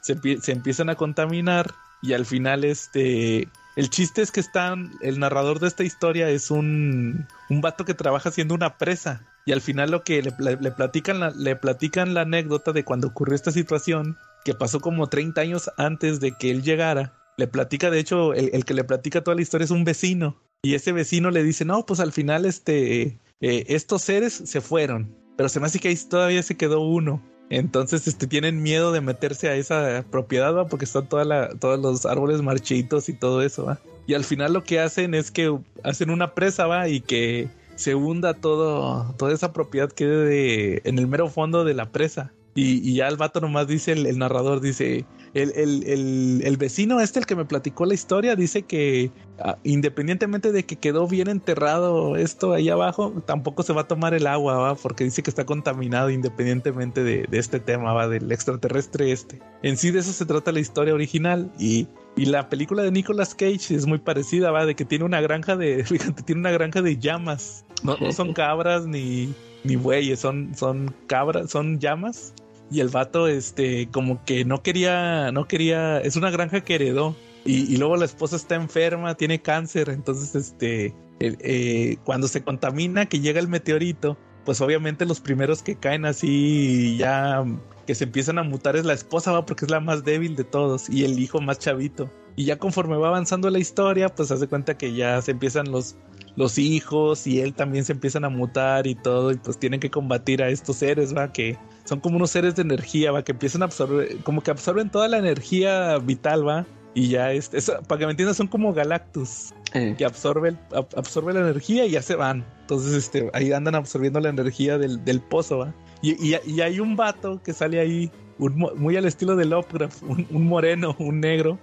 se, 0.00 0.16
se, 0.40 0.52
empiezan 0.52 0.90
a 0.90 0.94
contaminar 0.94 1.72
y 2.02 2.12
al 2.12 2.26
final, 2.26 2.64
este, 2.64 3.48
el 3.76 3.90
chiste 3.90 4.22
es 4.22 4.30
que 4.30 4.40
están, 4.40 4.92
el 5.00 5.18
narrador 5.18 5.58
de 5.58 5.68
esta 5.68 5.82
historia 5.82 6.28
es 6.28 6.50
un, 6.50 7.26
un 7.48 7.60
vato 7.60 7.84
que 7.84 7.94
trabaja 7.94 8.28
haciendo 8.28 8.54
una 8.54 8.76
presa 8.76 9.22
y 9.46 9.52
al 9.52 9.60
final 9.60 9.90
lo 9.90 10.04
que 10.04 10.22
le, 10.22 10.70
platican 10.72 11.20
la, 11.20 11.30
le 11.30 11.56
platican 11.56 12.14
la 12.14 12.22
anécdota 12.22 12.72
de 12.72 12.84
cuando 12.84 13.08
ocurrió 13.08 13.34
esta 13.34 13.52
situación, 13.52 14.16
que 14.44 14.54
pasó 14.54 14.80
como 14.80 15.08
30 15.08 15.40
años 15.40 15.70
antes 15.76 16.20
de 16.20 16.32
que 16.32 16.50
él 16.50 16.62
llegara. 16.62 17.12
Le 17.36 17.46
platica, 17.46 17.90
de 17.90 17.98
hecho, 17.98 18.32
el, 18.32 18.64
que 18.64 18.74
le 18.74 18.84
platica 18.84 19.22
toda 19.22 19.34
la 19.34 19.42
historia 19.42 19.64
es 19.64 19.70
un 19.70 19.84
vecino. 19.84 20.40
Y 20.64 20.74
ese 20.74 20.92
vecino 20.92 21.30
le 21.30 21.42
dice, 21.42 21.66
no, 21.66 21.84
pues 21.84 22.00
al 22.00 22.10
final 22.10 22.46
este, 22.46 23.18
eh, 23.42 23.66
estos 23.68 24.00
seres 24.00 24.32
se 24.32 24.62
fueron. 24.62 25.14
Pero 25.36 25.50
se 25.50 25.60
me 25.60 25.66
hace 25.66 25.78
que 25.78 25.88
ahí 25.88 25.96
todavía 26.08 26.42
se 26.42 26.56
quedó 26.56 26.80
uno. 26.80 27.22
Entonces, 27.50 28.08
este, 28.08 28.26
tienen 28.26 28.62
miedo 28.62 28.90
de 28.90 29.02
meterse 29.02 29.50
a 29.50 29.56
esa 29.56 30.06
propiedad, 30.10 30.54
¿va? 30.54 30.66
Porque 30.66 30.86
están 30.86 31.06
la, 31.28 31.50
todos 31.50 31.78
los 31.78 32.06
árboles 32.06 32.40
marchitos 32.40 33.10
y 33.10 33.12
todo 33.12 33.42
eso, 33.42 33.66
¿va? 33.66 33.78
Y 34.06 34.14
al 34.14 34.24
final 34.24 34.54
lo 34.54 34.64
que 34.64 34.80
hacen 34.80 35.14
es 35.14 35.30
que 35.30 35.54
hacen 35.82 36.08
una 36.08 36.34
presa, 36.34 36.66
¿va? 36.66 36.88
Y 36.88 37.02
que 37.02 37.50
se 37.76 37.94
hunda 37.94 38.32
todo, 38.32 39.14
toda 39.18 39.34
esa 39.34 39.52
propiedad 39.52 39.92
quede 39.92 40.80
en 40.88 40.98
el 40.98 41.06
mero 41.06 41.28
fondo 41.28 41.64
de 41.64 41.74
la 41.74 41.92
presa. 41.92 42.32
Y, 42.54 42.94
ya 42.94 43.08
el 43.08 43.16
vato 43.16 43.40
nomás 43.40 43.66
dice, 43.66 43.92
el, 43.92 44.18
narrador 44.18 44.60
dice, 44.60 45.04
el, 45.34 45.52
el, 45.56 46.42
el, 46.44 46.56
vecino 46.56 47.00
este, 47.00 47.18
el 47.18 47.26
que 47.26 47.34
me 47.34 47.44
platicó 47.44 47.84
la 47.84 47.94
historia, 47.94 48.36
dice 48.36 48.62
que 48.62 49.10
ah, 49.40 49.58
independientemente 49.64 50.52
de 50.52 50.64
que 50.64 50.76
quedó 50.76 51.08
bien 51.08 51.28
enterrado 51.28 52.16
esto 52.16 52.52
ahí 52.52 52.68
abajo, 52.68 53.22
tampoco 53.26 53.64
se 53.64 53.72
va 53.72 53.82
a 53.82 53.88
tomar 53.88 54.14
el 54.14 54.26
agua, 54.28 54.56
¿va? 54.56 54.74
porque 54.76 55.02
dice 55.04 55.22
que 55.22 55.30
está 55.30 55.44
contaminado 55.44 56.10
independientemente 56.10 57.02
de, 57.02 57.26
de 57.28 57.38
este 57.38 57.58
tema, 57.58 57.92
¿va? 57.92 58.06
del 58.06 58.30
extraterrestre 58.30 59.10
este. 59.10 59.40
En 59.62 59.76
sí 59.76 59.90
de 59.90 60.00
eso 60.00 60.12
se 60.12 60.24
trata 60.24 60.52
la 60.52 60.60
historia 60.60 60.94
original 60.94 61.50
y 61.58 61.88
y 62.16 62.26
la 62.26 62.48
película 62.48 62.82
de 62.82 62.92
Nicolas 62.92 63.34
Cage 63.34 63.74
es 63.74 63.86
muy 63.86 63.98
parecida, 63.98 64.50
va, 64.50 64.66
de 64.66 64.76
que 64.76 64.84
tiene 64.84 65.04
una 65.04 65.20
granja 65.20 65.56
de, 65.56 65.84
fíjate, 65.84 66.22
tiene 66.22 66.40
una 66.40 66.52
granja 66.52 66.82
de 66.82 66.98
llamas. 66.98 67.64
No, 67.82 67.96
son 68.12 68.32
cabras 68.34 68.86
ni, 68.86 69.34
ni 69.64 69.76
bueyes, 69.76 70.20
son, 70.20 70.54
son 70.54 70.94
cabras, 71.06 71.50
son 71.50 71.78
llamas. 71.80 72.34
Y 72.70 72.80
el 72.80 72.88
vato, 72.88 73.28
este, 73.28 73.88
como 73.90 74.24
que 74.24 74.44
no 74.44 74.62
quería, 74.62 75.30
no 75.32 75.46
quería, 75.46 76.00
es 76.00 76.16
una 76.16 76.30
granja 76.30 76.62
que 76.62 76.74
heredó. 76.74 77.14
Y, 77.46 77.76
luego 77.76 77.96
la 77.96 78.06
esposa 78.06 78.36
está 78.36 78.54
enferma, 78.54 79.16
tiene 79.16 79.42
cáncer, 79.42 79.90
entonces, 79.90 80.34
este, 80.34 80.94
eh, 81.20 81.98
cuando 82.04 82.26
se 82.26 82.42
contamina, 82.42 83.04
que 83.04 83.20
llega 83.20 83.38
el 83.38 83.48
meteorito, 83.48 84.16
pues 84.46 84.60
obviamente 84.60 85.04
los 85.04 85.20
primeros 85.20 85.62
que 85.62 85.76
caen 85.76 86.04
así 86.06 86.96
ya 86.98 87.44
que 87.86 87.94
se 87.94 88.04
empiezan 88.04 88.38
a 88.38 88.42
mutar 88.42 88.76
es 88.76 88.84
la 88.84 88.94
esposa, 88.94 89.32
va, 89.32 89.44
porque 89.44 89.66
es 89.66 89.70
la 89.70 89.80
más 89.80 90.04
débil 90.04 90.36
de 90.36 90.44
todos 90.44 90.88
y 90.88 91.04
el 91.04 91.18
hijo 91.18 91.40
más 91.40 91.58
chavito. 91.58 92.10
Y 92.36 92.46
ya 92.46 92.58
conforme 92.58 92.96
va 92.96 93.08
avanzando 93.08 93.50
la 93.50 93.58
historia, 93.58 94.08
pues 94.08 94.30
hace 94.30 94.48
cuenta 94.48 94.76
que 94.76 94.94
ya 94.94 95.20
se 95.22 95.30
empiezan 95.32 95.70
los, 95.70 95.96
los 96.36 96.58
hijos 96.58 97.26
y 97.26 97.40
él 97.40 97.54
también 97.54 97.84
se 97.84 97.92
empiezan 97.92 98.24
a 98.24 98.28
mutar 98.28 98.86
y 98.86 98.94
todo, 98.94 99.32
y 99.32 99.36
pues 99.36 99.58
tienen 99.58 99.80
que 99.80 99.90
combatir 99.90 100.42
a 100.42 100.48
estos 100.48 100.76
seres, 100.76 101.14
va, 101.14 101.32
que 101.32 101.58
son 101.84 102.00
como 102.00 102.16
unos 102.16 102.30
seres 102.30 102.56
de 102.56 102.62
energía, 102.62 103.12
va, 103.12 103.22
que 103.22 103.32
empiezan 103.32 103.62
a 103.62 103.66
absorber, 103.66 104.16
como 104.18 104.42
que 104.42 104.50
absorben 104.50 104.90
toda 104.90 105.08
la 105.08 105.18
energía 105.18 105.98
vital, 105.98 106.46
va. 106.46 106.66
Y 106.94 107.08
ya 107.08 107.32
es, 107.32 107.50
para 107.88 107.98
que 107.98 108.06
me 108.06 108.12
entiendas, 108.12 108.36
son 108.36 108.46
como 108.46 108.72
Galactus, 108.72 109.52
eh. 109.72 109.94
que 109.98 110.04
absorbe, 110.04 110.56
absorbe 110.96 111.34
la 111.34 111.40
energía 111.40 111.84
y 111.86 111.90
ya 111.90 112.02
se 112.02 112.14
van. 112.14 112.44
Entonces, 112.60 112.94
este, 112.94 113.30
ahí 113.34 113.52
andan 113.52 113.74
absorbiendo 113.74 114.20
la 114.20 114.28
energía 114.28 114.78
del, 114.78 115.04
del 115.04 115.20
pozo, 115.20 115.58
¿va? 115.58 115.74
Y, 116.02 116.36
y, 116.46 116.60
hay 116.60 116.80
un 116.80 116.96
vato 116.96 117.40
que 117.42 117.52
sale 117.52 117.80
ahí, 117.80 118.10
muy 118.38 118.96
al 118.96 119.06
estilo 119.06 119.36
de 119.36 119.46
Lovecraft, 119.46 120.02
un, 120.02 120.46
moreno, 120.46 120.94
un 120.98 121.20
negro, 121.20 121.58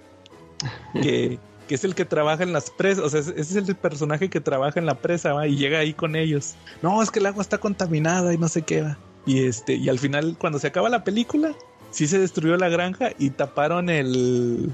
que, 1.02 1.40
que, 1.68 1.76
es 1.76 1.84
el 1.84 1.96
que 1.96 2.06
trabaja 2.06 2.44
en 2.44 2.52
las 2.52 2.72
presas, 2.72 3.06
o 3.06 3.10
sea, 3.10 3.20
ese 3.20 3.40
es 3.40 3.56
el 3.56 3.76
personaje 3.76 4.30
que 4.30 4.42
trabaja 4.42 4.80
en 4.80 4.88
la 4.88 4.96
presa, 4.96 5.34
¿va? 5.34 5.48
Y 5.48 5.58
llega 5.58 5.80
ahí 5.80 5.94
con 5.94 6.16
ellos. 6.16 6.56
No, 6.82 7.02
es 7.02 7.12
que 7.12 7.20
el 7.20 7.28
agua 7.28 7.42
está 7.42 7.60
contaminada 7.60 8.34
y 8.34 8.38
no 8.38 8.48
sé 8.48 8.64
qué, 8.64 8.82
va. 8.82 8.98
Y 9.26 9.46
este, 9.46 9.76
y 9.76 9.90
al 9.90 10.00
final, 10.00 10.36
cuando 10.38 10.60
se 10.60 10.68
acaba 10.68 10.90
la 10.90 11.04
película, 11.04 11.54
sí 11.92 12.08
se 12.08 12.20
destruyó 12.20 12.58
la 12.58 12.70
granja 12.70 13.12
y 13.20 13.30
taparon 13.32 13.90
el, 13.90 14.72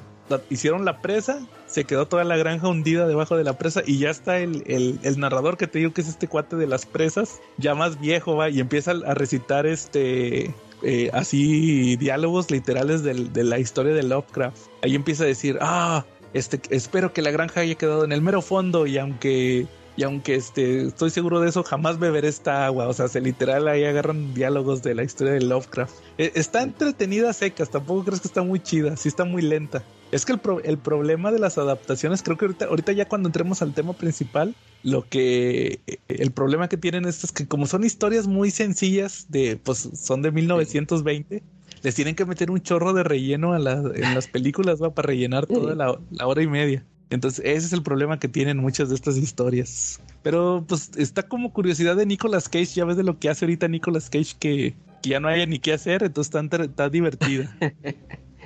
hicieron 0.49 0.85
la 0.85 1.01
presa, 1.01 1.39
se 1.67 1.83
quedó 1.83 2.07
toda 2.07 2.23
la 2.23 2.37
granja 2.37 2.67
hundida 2.67 3.07
debajo 3.07 3.35
de 3.35 3.43
la 3.43 3.57
presa 3.57 3.81
y 3.85 3.99
ya 3.99 4.09
está 4.09 4.39
el, 4.39 4.63
el, 4.67 5.19
narrador 5.19 5.57
que 5.57 5.67
te 5.67 5.79
digo 5.79 5.93
que 5.93 6.01
es 6.01 6.07
este 6.07 6.27
cuate 6.27 6.55
de 6.55 6.67
las 6.67 6.85
presas, 6.85 7.41
ya 7.57 7.75
más 7.75 7.99
viejo, 7.99 8.35
va, 8.35 8.49
y 8.49 8.59
empieza 8.59 8.91
a 8.91 9.13
recitar 9.13 9.65
este... 9.65 10.53
Eh, 10.83 11.09
así 11.11 11.95
diálogos 11.95 12.51
literales 12.51 13.01
de 13.01 13.43
la 13.43 13.57
historia 13.57 13.95
de 13.95 14.03
Lovecraft. 14.03 14.67
Ahí 14.83 14.93
empieza 14.93 15.23
a 15.23 15.25
decir, 15.25 15.57
ah, 15.59 16.05
este, 16.33 16.61
espero 16.69 17.13
que 17.13 17.23
la 17.23 17.31
granja 17.31 17.61
haya 17.61 17.73
quedado 17.73 18.03
en 18.03 18.11
el 18.11 18.21
mero 18.21 18.43
fondo 18.43 18.85
y 18.85 18.99
aunque 18.99 19.65
y 19.97 20.03
aunque 20.03 20.35
este, 20.35 20.83
estoy 20.87 21.09
seguro 21.09 21.41
de 21.41 21.49
eso, 21.49 21.63
jamás 21.63 21.97
beberé 21.97 22.27
esta 22.27 22.67
agua. 22.67 22.87
O 22.87 22.93
sea, 22.93 23.07
se 23.07 23.19
literal 23.19 23.67
ahí 23.67 23.83
agarran 23.83 24.35
diálogos 24.35 24.83
de 24.83 24.93
la 24.93 25.03
historia 25.03 25.33
de 25.33 25.41
Lovecraft. 25.41 25.93
E, 26.19 26.31
está 26.35 26.61
entretenida 26.61 27.33
secas, 27.33 27.71
tampoco 27.71 28.05
crees 28.05 28.21
que 28.21 28.27
está 28.27 28.43
muy 28.43 28.59
chida, 28.59 28.95
sí 28.95 29.09
está 29.09 29.25
muy 29.25 29.41
lenta. 29.41 29.83
Es 30.11 30.23
que 30.23 30.33
el, 30.33 30.41
el 30.63 30.77
problema 30.77 31.31
de 31.31 31.39
las 31.39 31.57
adaptaciones, 31.57 32.21
creo 32.21 32.37
que 32.37 32.45
ahorita, 32.45 32.65
ahorita 32.65 32.91
ya 32.91 33.07
cuando 33.07 33.27
entremos 33.27 33.63
al 33.63 33.73
tema 33.73 33.93
principal, 33.93 34.55
lo 34.83 35.01
que 35.09 35.81
el 36.07 36.31
problema 36.31 36.69
que 36.69 36.77
tienen 36.77 37.05
es 37.05 37.31
que 37.31 37.47
como 37.47 37.65
son 37.65 37.83
historias 37.83 38.27
muy 38.27 38.51
sencillas 38.51 39.25
de 39.29 39.57
pues 39.57 39.89
son 39.95 40.21
de 40.21 40.31
1920 40.31 41.43
les 41.83 41.95
tienen 41.95 42.15
que 42.15 42.25
meter 42.25 42.51
un 42.51 42.61
chorro 42.61 42.93
de 42.93 43.03
relleno 43.03 43.53
a 43.53 43.57
en 43.57 44.13
las 44.15 44.27
películas 44.27 44.81
va 44.81 44.93
para 44.93 45.07
rellenar 45.07 45.47
toda 45.47 45.75
la, 45.75 46.25
hora 46.25 46.41
y 46.41 46.47
media 46.47 46.85
entonces 47.09 47.43
ese 47.45 47.67
es 47.67 47.73
el 47.73 47.83
problema 47.83 48.19
que 48.19 48.27
tienen 48.27 48.57
muchas 48.57 48.89
de 48.89 48.95
estas 48.95 49.17
historias 49.17 50.01
pero 50.23 50.65
pues 50.67 50.91
está 50.97 51.23
como 51.23 51.53
curiosidad 51.53 51.95
de 51.95 52.05
Nicolas 52.05 52.49
Cage 52.49 52.65
ya 52.65 52.85
ves 52.85 52.97
de 52.97 53.03
lo 53.03 53.19
que 53.19 53.29
hace 53.29 53.45
ahorita 53.45 53.67
Nicolas 53.67 54.09
Cage 54.09 54.35
que, 54.39 54.75
ya 55.03 55.19
no 55.19 55.27
haya 55.27 55.45
ni 55.45 55.59
qué 55.59 55.73
hacer 55.73 56.03
entonces 56.03 56.33
está, 56.35 56.63
está 56.63 56.89
divertida 56.89 57.55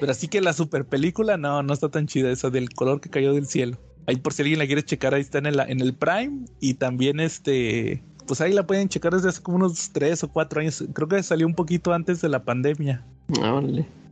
Pero 0.02 0.14
así 0.14 0.28
que 0.28 0.42
la 0.42 0.52
super 0.52 0.84
película, 0.84 1.38
no, 1.38 1.62
no 1.62 1.74
está 1.74 1.90
tan 1.90 2.08
chida 2.08 2.32
esa 2.32 2.50
del 2.50 2.72
color 2.72 3.02
que 3.02 3.12
cayó 3.12 3.36
del 3.36 3.46
cielo. 3.46 3.78
Ahí 4.08 4.16
por 4.16 4.34
si 4.34 4.42
alguien 4.42 4.58
la 4.58 4.66
quiere 4.66 4.82
checar, 4.82 5.14
ahí 5.14 5.22
está 5.22 5.38
en 5.38 5.46
el, 5.46 5.60
en 5.60 5.80
el 5.80 5.94
Prime. 5.94 6.46
Y 6.60 6.74
también 6.74 7.20
este, 7.20 8.04
pues 8.26 8.42
ahí 8.42 8.52
la 8.52 8.66
pueden 8.66 8.90
checar 8.90 9.14
desde 9.14 9.30
hace 9.30 9.44
como 9.44 9.58
unos 9.58 9.92
3 9.92 10.24
o 10.24 10.30
4 10.30 10.62
años. 10.62 10.84
Creo 10.94 11.08
que 11.08 11.22
salió 11.22 11.46
un 11.46 11.54
poquito 11.54 11.94
antes 11.94 12.20
de 12.20 12.30
la 12.30 12.44
pandemia. 12.44 13.06
Ah, 13.44 13.62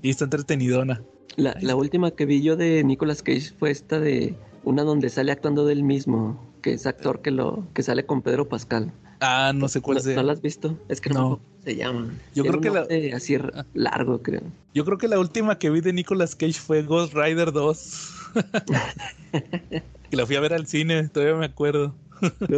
Y 0.04 0.12
está 0.12 0.26
entretenidona. 0.26 1.02
La, 1.36 1.56
la 1.62 1.76
última 1.76 2.12
que 2.12 2.26
vi 2.26 2.42
yo 2.42 2.56
de 2.56 2.84
Nicolas 2.84 3.24
Cage 3.24 3.54
fue 3.58 3.72
esta 3.72 4.00
de 4.00 4.36
una 4.64 4.84
donde 4.84 5.10
sale 5.10 5.32
actuando 5.32 5.66
del 5.66 5.84
mismo, 5.84 6.40
que 6.62 6.74
es 6.74 6.86
actor 6.86 7.22
que 7.22 7.32
lo 7.32 7.68
que 7.74 7.84
sale 7.84 8.06
con 8.06 8.22
Pedro 8.22 8.50
Pascal. 8.50 8.92
Ah, 9.22 9.52
no 9.54 9.68
sé 9.68 9.82
cuál 9.82 9.98
es. 9.98 10.06
¿No 10.08 10.24
la 10.24 10.34
has 10.34 10.42
visto? 10.42 10.78
Es 10.88 11.02
que 11.02 11.10
no, 11.10 11.40
se 11.64 11.76
llama. 11.76 12.14
Yo 12.34 12.44
creo 12.46 12.62
que 12.62 12.70
la. 12.70 13.16
Así 13.16 13.38
largo, 13.74 14.22
creo. 14.22 14.42
Yo 14.74 14.86
creo 14.86 14.98
que 14.98 15.08
la 15.08 15.20
última 15.20 15.58
que 15.60 15.70
vi 15.70 15.82
de 15.82 15.92
Nicolas 15.92 16.36
Cage 16.36 16.54
fue 16.54 16.84
Ghost 16.84 17.14
Rider 17.14 17.52
2. 17.52 18.14
y 20.12 20.16
la 20.16 20.26
fui 20.26 20.36
a 20.36 20.40
ver 20.40 20.54
al 20.54 20.68
cine, 20.68 21.08
todavía 21.10 21.36
me 21.36 21.46
acuerdo. 21.46 21.94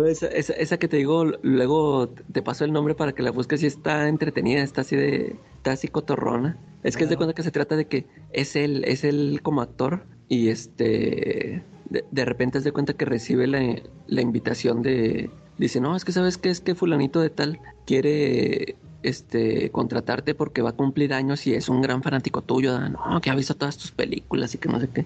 Esa, 0.06 0.28
esa, 0.28 0.78
que 0.78 0.88
te 0.88 0.98
digo, 0.98 1.26
luego 1.42 2.10
te 2.32 2.42
paso 2.42 2.66
el 2.66 2.74
nombre 2.74 2.96
para 2.96 3.14
que 3.14 3.24
la 3.24 3.32
busques 3.32 3.64
y 3.64 3.68
está 3.68 4.08
entretenida, 4.08 4.62
está 4.62 4.82
así 4.82 4.96
de. 4.96 5.36
Está 5.58 5.74
así 5.74 5.88
cotorrona. 5.88 6.58
Es 6.84 6.98
que 6.98 7.04
es 7.04 7.10
de 7.10 7.18
cuando 7.18 7.36
que 7.36 7.44
se 7.44 7.52
trata 7.52 7.76
de 7.76 7.86
que 7.86 8.08
es 8.32 8.56
él, 8.56 8.84
es 8.86 9.04
él 9.04 9.42
como 9.44 9.62
actor 9.62 10.04
y 10.28 10.50
este. 10.50 11.64
De, 11.90 12.26
repente 12.26 12.58
es 12.58 12.64
de 12.64 12.72
cuenta 12.72 12.94
que 12.94 13.04
recibe 13.04 13.48
la 13.48 14.22
invitación 14.22 14.82
de, 14.82 15.30
dice, 15.58 15.80
no, 15.80 15.96
es 15.96 16.06
que 16.06 16.12
sabes 16.12 16.38
que 16.38 16.50
es 16.50 16.60
que 16.60 16.76
fulanito 16.76 17.22
de 17.22 17.30
tal 17.30 17.60
quiere 17.86 18.76
este 19.04 19.72
contratarte 19.72 20.36
porque 20.36 20.62
va 20.62 20.72
a 20.72 20.74
cumplir 20.74 21.14
años 21.14 21.48
y 21.48 21.54
es 21.54 21.70
un 21.70 21.82
gran 21.82 22.04
fanático 22.04 22.42
tuyo, 22.42 22.80
no, 22.80 23.22
que 23.22 23.30
ha 23.30 23.36
visto 23.36 23.56
todas 23.56 23.78
tus 23.78 23.92
películas 23.92 24.54
y 24.56 24.58
que 24.58 24.70
no 24.70 24.80
sé 24.80 24.90
qué. 24.90 25.06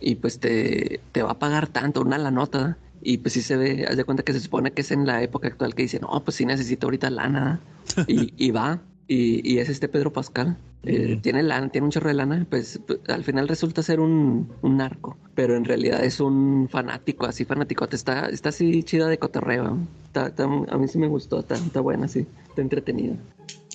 Y 0.00 0.16
pues 0.16 0.38
te, 0.38 1.00
te 1.12 1.22
va 1.22 1.32
a 1.32 1.38
pagar 1.38 1.68
tanto, 1.68 2.00
una 2.02 2.18
la 2.18 2.30
nota. 2.30 2.76
Y 3.04 3.18
pues 3.18 3.34
sí 3.34 3.42
se 3.42 3.56
ve, 3.56 3.86
haz 3.86 3.96
de 3.96 4.04
cuenta 4.04 4.22
que 4.22 4.32
se 4.32 4.40
supone 4.40 4.72
que 4.72 4.80
es 4.80 4.90
en 4.90 5.06
la 5.06 5.22
época 5.22 5.46
actual 5.48 5.74
que 5.74 5.82
dice, 5.82 6.00
no, 6.00 6.24
pues 6.24 6.36
sí 6.36 6.46
necesito 6.46 6.86
ahorita 6.86 7.10
lana. 7.10 7.60
y, 8.08 8.32
y 8.36 8.50
va, 8.50 8.80
y, 9.06 9.48
y, 9.48 9.58
es 9.58 9.68
este 9.68 9.88
Pedro 9.88 10.12
Pascal. 10.12 10.56
Eh, 10.84 11.18
tiene 11.22 11.42
lana, 11.42 11.68
tiene 11.68 11.86
un 11.86 11.90
chorro 11.90 12.08
de 12.08 12.14
lana, 12.14 12.46
pues, 12.48 12.80
pues 12.86 13.00
al 13.08 13.24
final 13.24 13.48
resulta 13.48 13.82
ser 13.82 14.00
un, 14.00 14.52
un, 14.60 14.76
narco, 14.76 15.16
pero 15.34 15.56
en 15.56 15.64
realidad 15.64 16.04
es 16.04 16.20
un 16.20 16.68
fanático, 16.70 17.24
así 17.24 17.46
fanático, 17.46 17.86
está, 17.90 18.28
está 18.28 18.50
así 18.50 18.82
chida 18.82 19.08
de 19.08 19.18
cotorreo. 19.18 19.78
a 20.14 20.78
mí 20.78 20.88
sí 20.88 20.98
me 20.98 21.06
gustó, 21.06 21.40
está, 21.40 21.54
está 21.54 21.80
buena, 21.80 22.06
sí, 22.06 22.26
está 22.48 22.60
entretenida. 22.60 23.16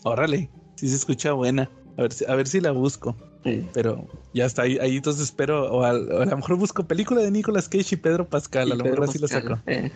Órale, 0.03 0.49
sí 0.75 0.87
se 0.87 0.95
escucha 0.95 1.33
buena. 1.33 1.69
A 1.97 2.03
ver, 2.03 2.11
a 2.27 2.35
ver 2.35 2.47
si 2.47 2.61
la 2.61 2.71
busco. 2.71 3.15
Pero 3.43 4.05
ya 4.33 4.45
está 4.45 4.63
ahí, 4.63 4.77
ahí 4.79 4.97
entonces 4.97 5.23
espero, 5.23 5.71
o 5.71 5.83
a, 5.83 5.93
lo 5.93 6.35
mejor 6.35 6.57
busco 6.57 6.85
película 6.85 7.21
de 7.21 7.31
Nicolas 7.31 7.69
Cage 7.69 7.95
y 7.95 7.97
Pedro 7.97 8.27
Pascal, 8.27 8.71
a 8.71 8.75
lo 8.75 8.83
mejor 8.83 9.05
así 9.05 9.17
lo 9.17 9.27
saco. 9.27 9.57
Eh. 9.65 9.91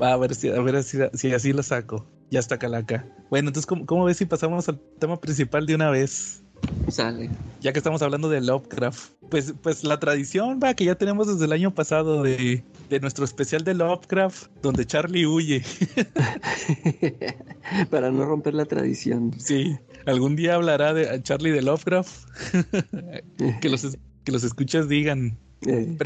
Va 0.00 0.12
a 0.12 0.16
ver 0.16 0.34
si, 0.34 0.50
a 0.50 0.60
ver 0.60 0.82
si, 0.82 0.98
si 1.14 1.32
así 1.32 1.52
lo 1.52 1.62
saco. 1.62 2.06
Ya 2.30 2.40
está 2.40 2.58
Calaca. 2.58 3.06
Bueno, 3.30 3.48
entonces, 3.48 3.66
¿cómo, 3.86 4.04
ves 4.04 4.16
si 4.16 4.24
pasamos 4.24 4.68
al 4.68 4.78
tema 4.98 5.20
principal 5.20 5.66
de 5.66 5.74
una 5.74 5.90
vez? 5.90 6.42
Sale. 6.88 7.30
Ya 7.60 7.72
que 7.72 7.78
estamos 7.78 8.00
hablando 8.02 8.28
de 8.28 8.40
Lovecraft. 8.40 9.12
Pues, 9.30 9.54
pues 9.62 9.84
la 9.84 9.98
tradición, 9.98 10.60
va, 10.62 10.74
que 10.74 10.84
ya 10.84 10.94
tenemos 10.94 11.26
desde 11.26 11.44
el 11.44 11.52
año 11.52 11.74
pasado 11.74 12.22
de, 12.22 12.62
de 12.88 13.00
nuestro 13.00 13.24
especial 13.24 13.64
de 13.64 13.74
Lovecraft, 13.74 14.46
donde 14.62 14.86
Charlie 14.86 15.26
huye. 15.26 15.62
Para 17.90 18.10
no 18.10 18.24
romper 18.24 18.54
la 18.54 18.64
tradición. 18.64 19.32
Sí. 19.38 19.76
Algún 20.06 20.36
día 20.36 20.54
hablará 20.54 20.92
de 20.92 21.22
Charlie 21.22 21.50
de 21.50 21.62
Lovecraft. 21.62 22.28
que, 23.60 23.68
los, 23.68 23.96
que 24.24 24.32
los 24.32 24.44
escuchas 24.44 24.88
digan. 24.88 25.38
Eh. 25.66 25.96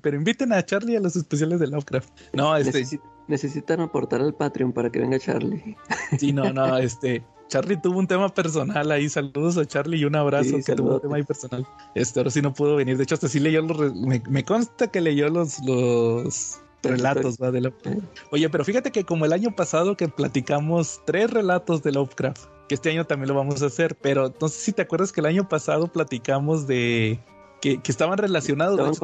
Pero, 0.00 0.16
inviten 0.16 0.52
a 0.52 0.64
Charlie 0.64 0.96
a 0.96 1.00
los 1.00 1.16
especiales 1.16 1.58
de 1.60 1.66
Lovecraft. 1.66 2.08
No, 2.32 2.56
este. 2.56 2.84
necesitan 3.26 3.80
aportar 3.80 4.20
al 4.20 4.34
Patreon 4.34 4.72
para 4.72 4.90
que 4.90 5.00
venga 5.00 5.18
Charlie. 5.18 5.76
sí, 6.18 6.32
no, 6.32 6.52
no, 6.52 6.76
este. 6.78 7.24
Charlie 7.48 7.80
tuvo 7.80 7.98
un 7.98 8.06
tema 8.06 8.28
personal 8.28 8.90
ahí. 8.90 9.08
Saludos 9.08 9.56
a 9.56 9.64
Charlie 9.64 9.98
y 9.98 10.04
un 10.04 10.14
abrazo 10.14 10.58
que 10.64 10.74
tuvo 10.74 10.96
un 10.96 11.00
tema 11.00 11.16
ahí 11.16 11.22
personal. 11.22 11.66
Este, 11.94 12.20
ahora 12.20 12.30
sí 12.30 12.42
no 12.42 12.52
pudo 12.52 12.76
venir. 12.76 12.96
De 12.98 13.04
hecho, 13.04 13.14
hasta 13.14 13.28
sí 13.28 13.40
leyó 13.40 13.62
los. 13.62 13.94
Me, 13.94 14.22
me 14.28 14.44
consta 14.44 14.88
que 14.88 15.00
leyó 15.00 15.28
los, 15.30 15.58
los 15.64 16.60
relatos 16.82 17.38
¿va? 17.42 17.50
de 17.50 17.62
Lovecraft. 17.62 17.98
Oye, 18.30 18.48
pero 18.50 18.64
fíjate 18.64 18.90
que 18.92 19.04
como 19.04 19.24
el 19.24 19.32
año 19.32 19.54
pasado 19.56 19.96
que 19.96 20.08
platicamos 20.08 21.00
tres 21.06 21.30
relatos 21.30 21.82
de 21.82 21.92
Lovecraft, 21.92 22.44
que 22.68 22.74
este 22.74 22.90
año 22.90 23.06
también 23.06 23.28
lo 23.28 23.34
vamos 23.34 23.62
a 23.62 23.66
hacer, 23.66 23.96
pero 23.96 24.32
no 24.40 24.48
sé 24.48 24.60
si 24.60 24.72
te 24.72 24.82
acuerdas 24.82 25.12
que 25.12 25.20
el 25.20 25.26
año 25.26 25.48
pasado 25.48 25.88
platicamos 25.88 26.66
de 26.66 27.18
que, 27.60 27.80
estaban 27.84 28.18
relacionados. 28.18 29.00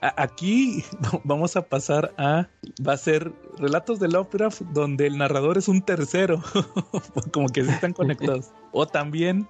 aquí 0.00 0.84
vamos 1.24 1.56
a 1.56 1.62
pasar 1.62 2.14
a, 2.18 2.48
va 2.86 2.94
a 2.94 2.96
ser 2.96 3.32
relatos 3.58 4.00
de 4.00 4.08
Lovecraft 4.08 4.62
donde 4.72 5.06
el 5.06 5.18
narrador 5.18 5.58
es 5.58 5.68
un 5.68 5.82
tercero, 5.82 6.42
como 7.32 7.48
que 7.48 7.60
están 7.60 7.92
conectados. 7.92 8.50
o 8.72 8.86
también 8.86 9.46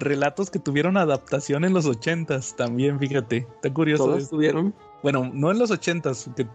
relatos 0.00 0.50
que 0.50 0.58
tuvieron 0.58 0.96
adaptación 0.96 1.64
en 1.64 1.72
los 1.72 1.86
ochentas, 1.86 2.56
también, 2.56 2.98
fíjate, 2.98 3.46
está 3.56 3.72
curioso. 3.72 4.06
¿Todos 4.06 4.30
tuvieron? 4.30 4.74
Bueno, 5.02 5.30
no 5.32 5.50
en 5.50 5.58
los 5.58 5.70
ochentas, 5.70 6.28
que, 6.36 6.46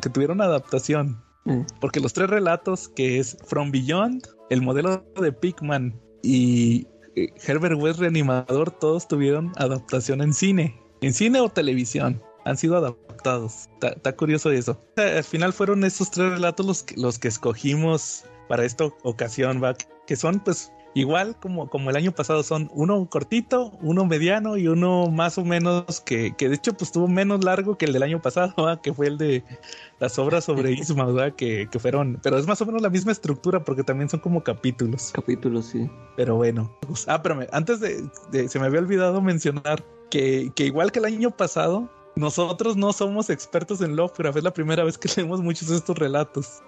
que 0.00 0.08
tuvieron 0.08 0.40
adaptación. 0.40 1.22
Eh, 1.46 1.64
Porque 1.80 2.00
los 2.00 2.12
tres 2.12 2.28
relatos, 2.30 2.88
que 2.88 3.18
es 3.18 3.36
From 3.46 3.70
Beyond, 3.70 4.26
el 4.50 4.62
modelo 4.62 5.04
de 5.20 5.32
Pigman 5.32 5.98
y 6.22 6.86
eh, 7.16 7.28
Herbert 7.46 7.80
West 7.80 8.00
Reanimador, 8.00 8.70
todos 8.70 9.08
tuvieron 9.08 9.52
adaptación 9.56 10.20
en 10.20 10.34
cine. 10.34 10.78
En 11.00 11.14
cine 11.14 11.40
o 11.40 11.48
televisión. 11.48 12.22
Han 12.44 12.56
sido 12.56 12.76
adaptados. 12.76 13.68
Está, 13.82 14.12
curioso 14.16 14.50
eso. 14.50 14.80
Sea, 14.96 15.18
al 15.18 15.24
final 15.24 15.52
fueron 15.52 15.84
estos 15.84 16.10
tres 16.10 16.30
relatos 16.30 16.66
los 16.66 16.82
que, 16.82 16.96
los 16.96 17.18
que 17.18 17.28
escogimos 17.28 18.24
para 18.48 18.64
esta 18.64 18.86
ocasión, 19.02 19.62
¿va? 19.62 19.74
Que 20.06 20.16
son 20.16 20.40
pues 20.40 20.72
igual 20.94 21.36
como, 21.38 21.68
como 21.68 21.90
el 21.90 21.96
año 21.96 22.12
pasado. 22.12 22.42
Son 22.42 22.70
uno 22.74 23.06
cortito, 23.08 23.72
uno 23.80 24.04
mediano 24.06 24.56
y 24.56 24.68
uno 24.68 25.06
más 25.10 25.38
o 25.38 25.44
menos 25.44 26.00
que, 26.00 26.34
que 26.36 26.48
de 26.48 26.56
hecho 26.56 26.72
pues 26.72 26.88
estuvo 26.88 27.08
menos 27.08 27.44
largo 27.44 27.76
que 27.78 27.86
el 27.86 27.92
del 27.92 28.02
año 28.02 28.20
pasado. 28.20 28.54
Que 28.82 28.92
fue 28.92 29.06
el 29.08 29.18
de 29.18 29.44
las 29.98 30.18
obras 30.18 30.44
sobre 30.44 30.72
Isma, 30.80 31.06
¿verdad? 31.06 31.34
Que, 31.34 31.68
que 31.70 31.78
fueron, 31.78 32.18
pero 32.22 32.38
es 32.38 32.46
más 32.46 32.60
o 32.60 32.66
menos 32.66 32.82
la 32.82 32.90
misma 32.90 33.12
estructura 33.12 33.64
porque 33.64 33.82
también 33.84 34.08
son 34.08 34.20
como 34.20 34.42
capítulos. 34.42 35.10
capítulos, 35.12 35.66
sí. 35.66 35.90
Pero 36.16 36.36
bueno. 36.36 36.74
Ah, 37.06 37.22
pero 37.22 37.40
antes 37.52 37.80
de, 37.80 38.02
de- 38.30 38.48
se 38.48 38.58
me 38.58 38.66
había 38.66 38.80
olvidado 38.80 39.20
mencionar 39.20 39.84
que, 40.10 40.50
que 40.54 40.64
igual 40.66 40.90
que 40.92 40.98
el 40.98 41.04
año 41.04 41.30
pasado, 41.30 41.88
nosotros 42.16 42.76
no 42.76 42.92
somos 42.92 43.30
expertos 43.30 43.80
en 43.80 43.94
Lovecraft. 43.96 44.38
Es 44.38 44.44
la 44.44 44.52
primera 44.52 44.82
vez 44.84 44.98
que 44.98 45.08
leemos 45.16 45.40
muchos 45.40 45.68
de 45.68 45.76
estos 45.76 45.96
relatos. 45.96 46.62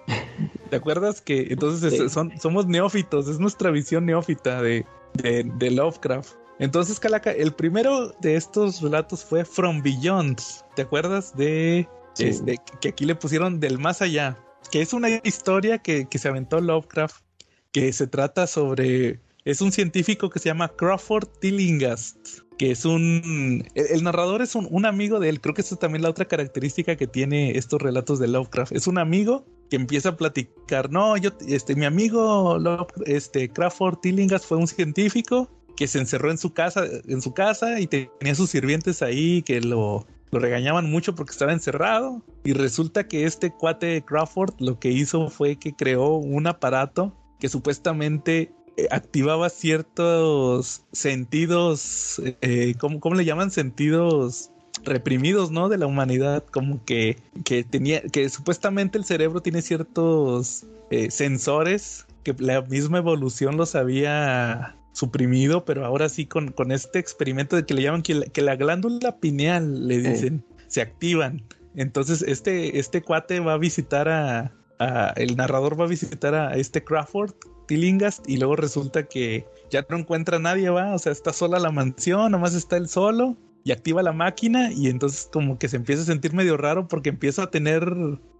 ¿Te 0.73 0.77
acuerdas 0.77 1.21
que 1.21 1.47
entonces 1.51 1.93
Sí. 1.93 2.03
es- 2.03 2.11
son, 2.11 2.31
somos 2.39 2.65
neófitos? 2.67 3.27
Es 3.27 3.39
nuestra 3.39 3.69
visión 3.71 4.05
neófita 4.05 4.61
de, 4.61 4.85
de, 5.13 5.43
de 5.55 5.71
Lovecraft. 5.71 6.31
Entonces, 6.59 6.99
Calaca, 6.99 7.31
el 7.31 7.53
primero 7.53 8.09
de 8.21 8.35
estos 8.35 8.81
relatos 8.81 9.23
fue 9.25 9.45
From 9.45 9.81
Beyond. 9.81 10.39
¿Te 10.75 10.83
acuerdas 10.83 11.35
de 11.35 11.87
Sí. 12.13 12.25
este, 12.25 12.57
que 12.79 12.89
aquí 12.89 13.05
le 13.05 13.15
pusieron 13.15 13.59
del 13.59 13.79
más 13.79 14.01
allá? 14.01 14.37
Que 14.71 14.81
es 14.81 14.93
una 14.93 15.09
historia 15.23 15.79
que, 15.79 16.07
que 16.07 16.17
se 16.19 16.27
aventó 16.29 16.59
Lovecraft, 16.61 17.23
que 17.71 17.91
se 17.93 18.07
trata 18.07 18.47
sobre. 18.47 19.19
Es 19.45 19.59
un 19.59 19.73
científico 19.73 20.29
que 20.29 20.39
se 20.39 20.47
llama 20.47 20.69
Crawford 20.69 21.27
Tillinghast, 21.41 22.39
que 22.57 22.71
es 22.71 22.85
un. 22.85 23.65
El, 23.75 24.03
narrador 24.03 24.41
es 24.41 24.55
un, 24.55 24.67
un 24.71 24.85
amigo 24.85 25.19
de 25.19 25.27
él. 25.27 25.41
Creo 25.41 25.53
que 25.53 25.61
esa 25.61 25.75
es 25.75 25.79
también 25.79 26.01
la 26.01 26.09
otra 26.09 26.25
característica 26.25 26.95
que 26.95 27.07
tiene 27.07 27.57
estos 27.57 27.81
relatos 27.81 28.19
de 28.19 28.29
Lovecraft. 28.29 28.71
Es 28.71 28.87
un 28.87 28.97
amigo 28.97 29.45
que 29.69 29.75
empieza 29.75 30.09
a 30.09 30.15
platicar. 30.17 30.89
No, 30.91 31.17
yo, 31.17 31.31
este, 31.45 31.75
mi 31.75 31.85
amigo 31.85 32.57
Love- 32.57 32.87
este, 33.05 33.49
Crawford 33.49 33.97
Tillinghast 33.97 34.45
fue 34.45 34.57
un 34.57 34.67
científico 34.67 35.49
que 35.75 35.87
se 35.87 35.99
encerró 35.99 36.31
en 36.31 36.37
su 36.37 36.53
casa, 36.53 36.85
en 37.07 37.21
su 37.21 37.33
casa 37.33 37.81
y 37.81 37.87
tenía 37.87 38.35
sus 38.35 38.51
sirvientes 38.51 39.01
ahí 39.01 39.41
que 39.41 39.59
lo, 39.59 40.05
lo 40.31 40.39
regañaban 40.39 40.89
mucho 40.89 41.15
porque 41.15 41.31
estaba 41.31 41.51
encerrado. 41.51 42.23
Y 42.45 42.53
resulta 42.53 43.09
que 43.09 43.25
este 43.25 43.51
cuate 43.51 44.05
Crawford 44.05 44.53
lo 44.59 44.79
que 44.79 44.89
hizo 44.91 45.29
fue 45.29 45.57
que 45.57 45.73
creó 45.75 46.15
un 46.15 46.47
aparato 46.47 47.13
que 47.39 47.49
supuestamente 47.49 48.53
activaba 48.91 49.49
ciertos 49.49 50.83
sentidos, 50.91 52.21
eh, 52.41 52.75
¿cómo, 52.79 52.99
cómo 52.99 53.15
le 53.15 53.25
llaman? 53.25 53.51
Sentidos 53.51 54.49
reprimidos, 54.83 55.51
¿no? 55.51 55.69
De 55.69 55.77
la 55.77 55.85
humanidad, 55.87 56.43
como 56.51 56.83
que, 56.83 57.17
que 57.45 57.63
tenía, 57.63 58.01
que 58.01 58.27
supuestamente 58.29 58.97
el 58.97 59.05
cerebro 59.05 59.41
tiene 59.41 59.61
ciertos 59.61 60.65
eh, 60.91 61.09
sensores 61.11 62.05
que 62.23 62.33
la 62.39 62.61
misma 62.61 62.97
evolución 62.99 63.57
los 63.57 63.75
había 63.75 64.75
suprimido, 64.93 65.65
pero 65.65 65.85
ahora 65.85 66.09
sí 66.09 66.25
con, 66.25 66.51
con 66.51 66.71
este 66.71 66.99
experimento 66.99 67.55
de 67.55 67.65
que 67.65 67.73
le 67.73 67.81
llaman 67.81 68.01
que 68.01 68.15
la, 68.15 68.25
que 68.27 68.41
la 68.41 68.55
glándula 68.55 69.17
pineal, 69.19 69.87
le 69.87 69.99
dicen, 69.99 70.45
se 70.67 70.81
activan. 70.81 71.43
Entonces 71.75 72.21
este, 72.27 72.77
este 72.79 73.01
cuate 73.01 73.39
va 73.39 73.53
a 73.53 73.57
visitar 73.57 74.07
a, 74.09 74.51
a- 74.79 75.13
el 75.15 75.35
narrador 75.35 75.79
va 75.79 75.85
a 75.85 75.87
visitar 75.87 76.35
a 76.35 76.55
este 76.55 76.83
Crawford 76.83 77.31
Tillinghast 77.65 78.27
y 78.29 78.37
luego 78.37 78.55
resulta 78.55 79.03
que 79.03 79.45
ya 79.69 79.85
no 79.89 79.97
encuentra 79.97 80.37
a 80.37 80.39
nadie, 80.39 80.69
va, 80.69 80.93
o 80.93 80.99
sea, 80.99 81.11
está 81.11 81.33
sola 81.33 81.59
la 81.59 81.71
mansión, 81.71 82.31
nomás 82.31 82.53
está 82.53 82.77
él 82.77 82.87
solo 82.87 83.35
y 83.63 83.71
activa 83.71 84.03
la 84.03 84.11
máquina 84.13 84.71
y 84.71 84.89
entonces 84.89 85.29
como 85.31 85.57
que 85.57 85.69
se 85.69 85.77
empieza 85.77 86.03
a 86.03 86.05
sentir 86.05 86.33
medio 86.33 86.57
raro 86.57 86.87
porque 86.87 87.09
empieza 87.09 87.43
a 87.43 87.51
tener 87.51 87.87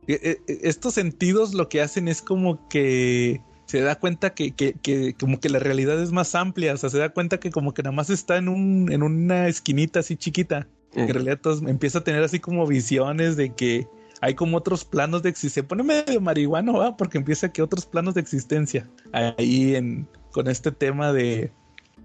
eh, 0.07 0.19
eh, 0.47 0.59
estos 0.63 0.93
sentidos 0.93 1.53
lo 1.53 1.69
que 1.69 1.81
hacen 1.81 2.07
es 2.07 2.21
como 2.21 2.67
que 2.67 3.41
se 3.65 3.79
da 3.81 3.95
cuenta 3.95 4.33
que, 4.33 4.51
que, 4.51 4.73
que 4.73 5.13
como 5.13 5.39
que 5.39 5.49
la 5.49 5.59
realidad 5.59 6.01
es 6.01 6.11
más 6.11 6.35
amplia, 6.35 6.73
o 6.73 6.77
sea, 6.77 6.89
se 6.89 6.97
da 6.99 7.09
cuenta 7.09 7.39
que 7.39 7.51
como 7.51 7.73
que 7.73 7.83
nada 7.83 7.95
más 7.95 8.09
está 8.09 8.37
en 8.37 8.49
un 8.49 8.91
en 8.91 9.01
una 9.01 9.47
esquinita 9.47 9.99
así 10.01 10.15
chiquita 10.17 10.67
Eh, 10.95 11.01
en 11.01 11.09
realidad 11.09 11.39
empieza 11.67 11.99
a 11.99 12.03
tener 12.03 12.23
así 12.23 12.39
como 12.39 12.67
visiones 12.67 13.35
de 13.35 13.49
que 13.55 13.87
hay 14.23 14.35
como 14.35 14.55
otros 14.55 14.85
planos 14.85 15.21
de 15.21 15.29
existencia. 15.29 15.67
Pone 15.67 15.83
medio 15.83 16.21
marihuano, 16.21 16.73
¿va? 16.73 16.95
Porque 16.95 17.17
empieza 17.17 17.51
que 17.51 17.61
otros 17.61 17.85
planos 17.85 18.13
de 18.13 18.21
existencia 18.21 18.89
ahí 19.11 19.75
en, 19.75 20.07
con 20.31 20.47
este 20.47 20.71
tema 20.71 21.11
de, 21.11 21.51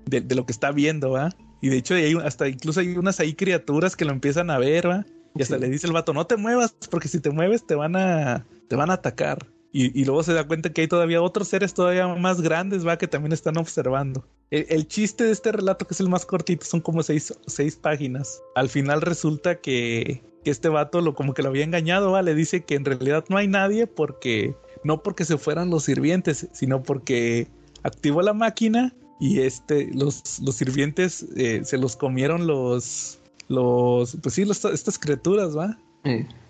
de, 0.07 0.21
de 0.21 0.35
lo 0.35 0.45
que 0.45 0.51
está 0.51 0.73
viendo, 0.73 1.11
¿va? 1.13 1.31
Y 1.61 1.69
de 1.69 1.77
hecho 1.77 1.95
hay 1.95 2.15
hasta 2.25 2.49
incluso 2.49 2.81
hay 2.81 2.97
unas 2.97 3.21
ahí 3.21 3.35
criaturas 3.35 3.95
que 3.95 4.05
lo 4.05 4.11
empiezan 4.11 4.51
a 4.51 4.59
ver, 4.59 4.89
¿va? 4.89 5.07
Y 5.37 5.43
hasta 5.43 5.57
Sí. 5.57 5.61
le 5.61 5.69
dice 5.69 5.87
el 5.87 5.93
vato, 5.93 6.13
no 6.13 6.27
te 6.27 6.37
muevas, 6.37 6.75
porque 6.91 7.07
si 7.07 7.21
te 7.21 7.31
mueves 7.31 7.65
te 7.65 7.77
van 7.77 7.95
a, 7.95 8.45
te 8.67 8.75
van 8.75 8.91
a 8.91 8.95
atacar. 8.95 9.47
Y, 9.81 10.05
luego 10.05 10.25
se 10.25 10.35
da 10.35 10.45
cuenta 10.45 10.73
que 10.73 10.81
hay 10.81 10.89
todavía 10.89 11.23
otros 11.23 11.47
seres 11.47 11.73
todavía 11.73 12.09
más 12.09 12.41
grandes, 12.41 12.85
va, 12.85 12.99
que 12.99 13.07
también 13.07 13.33
están 13.33 13.57
observando. 13.59 14.27
El, 14.51 14.89
chiste 14.89 15.23
de 15.23 15.31
este 15.31 15.53
relato, 15.53 15.87
que 15.87 15.95
es 15.95 16.01
el 16.01 16.09
más 16.09 16.27
cortito, 16.27 16.67
son 16.67 16.81
como 16.81 17.01
seis, 17.05 17.33
seis 17.47 17.77
páginas. 17.77 18.43
Al 18.57 18.69
final 18.69 19.03
resulta 19.03 19.61
que, 19.61 20.21
que 20.43 20.51
este 20.51 20.69
vato 20.69 21.01
lo 21.01 21.15
como 21.15 21.33
que 21.33 21.45
lo 21.45 21.51
había 21.51 21.63
engañado, 21.63 22.11
va, 22.11 22.23
le 22.23 22.35
dice 22.35 22.65
que 22.65 22.75
en 22.75 22.85
realidad 22.85 23.25
no 23.29 23.37
hay 23.37 23.47
nadie 23.47 23.87
porque, 23.87 24.57
no 24.83 25.01
porque 25.05 25.25
se 25.25 25.39
fueran 25.39 25.71
los 25.71 25.85
sirvientes, 25.85 26.49
sino 26.53 26.83
porque 26.83 27.47
activó 27.85 28.21
la 28.23 28.33
máquina 28.33 28.93
y 29.21 29.43
este, 29.43 29.91
los, 29.95 30.41
los 30.41 30.57
sirvientes 30.57 31.25
eh, 31.37 31.61
se 31.65 31.79
los 31.79 31.95
comieron 31.95 32.49
los, 32.49 33.21
los, 33.47 34.17
pues 34.21 34.35
sí, 34.35 34.43
estas 34.43 34.99
criaturas, 34.99 35.57
va. 35.57 35.79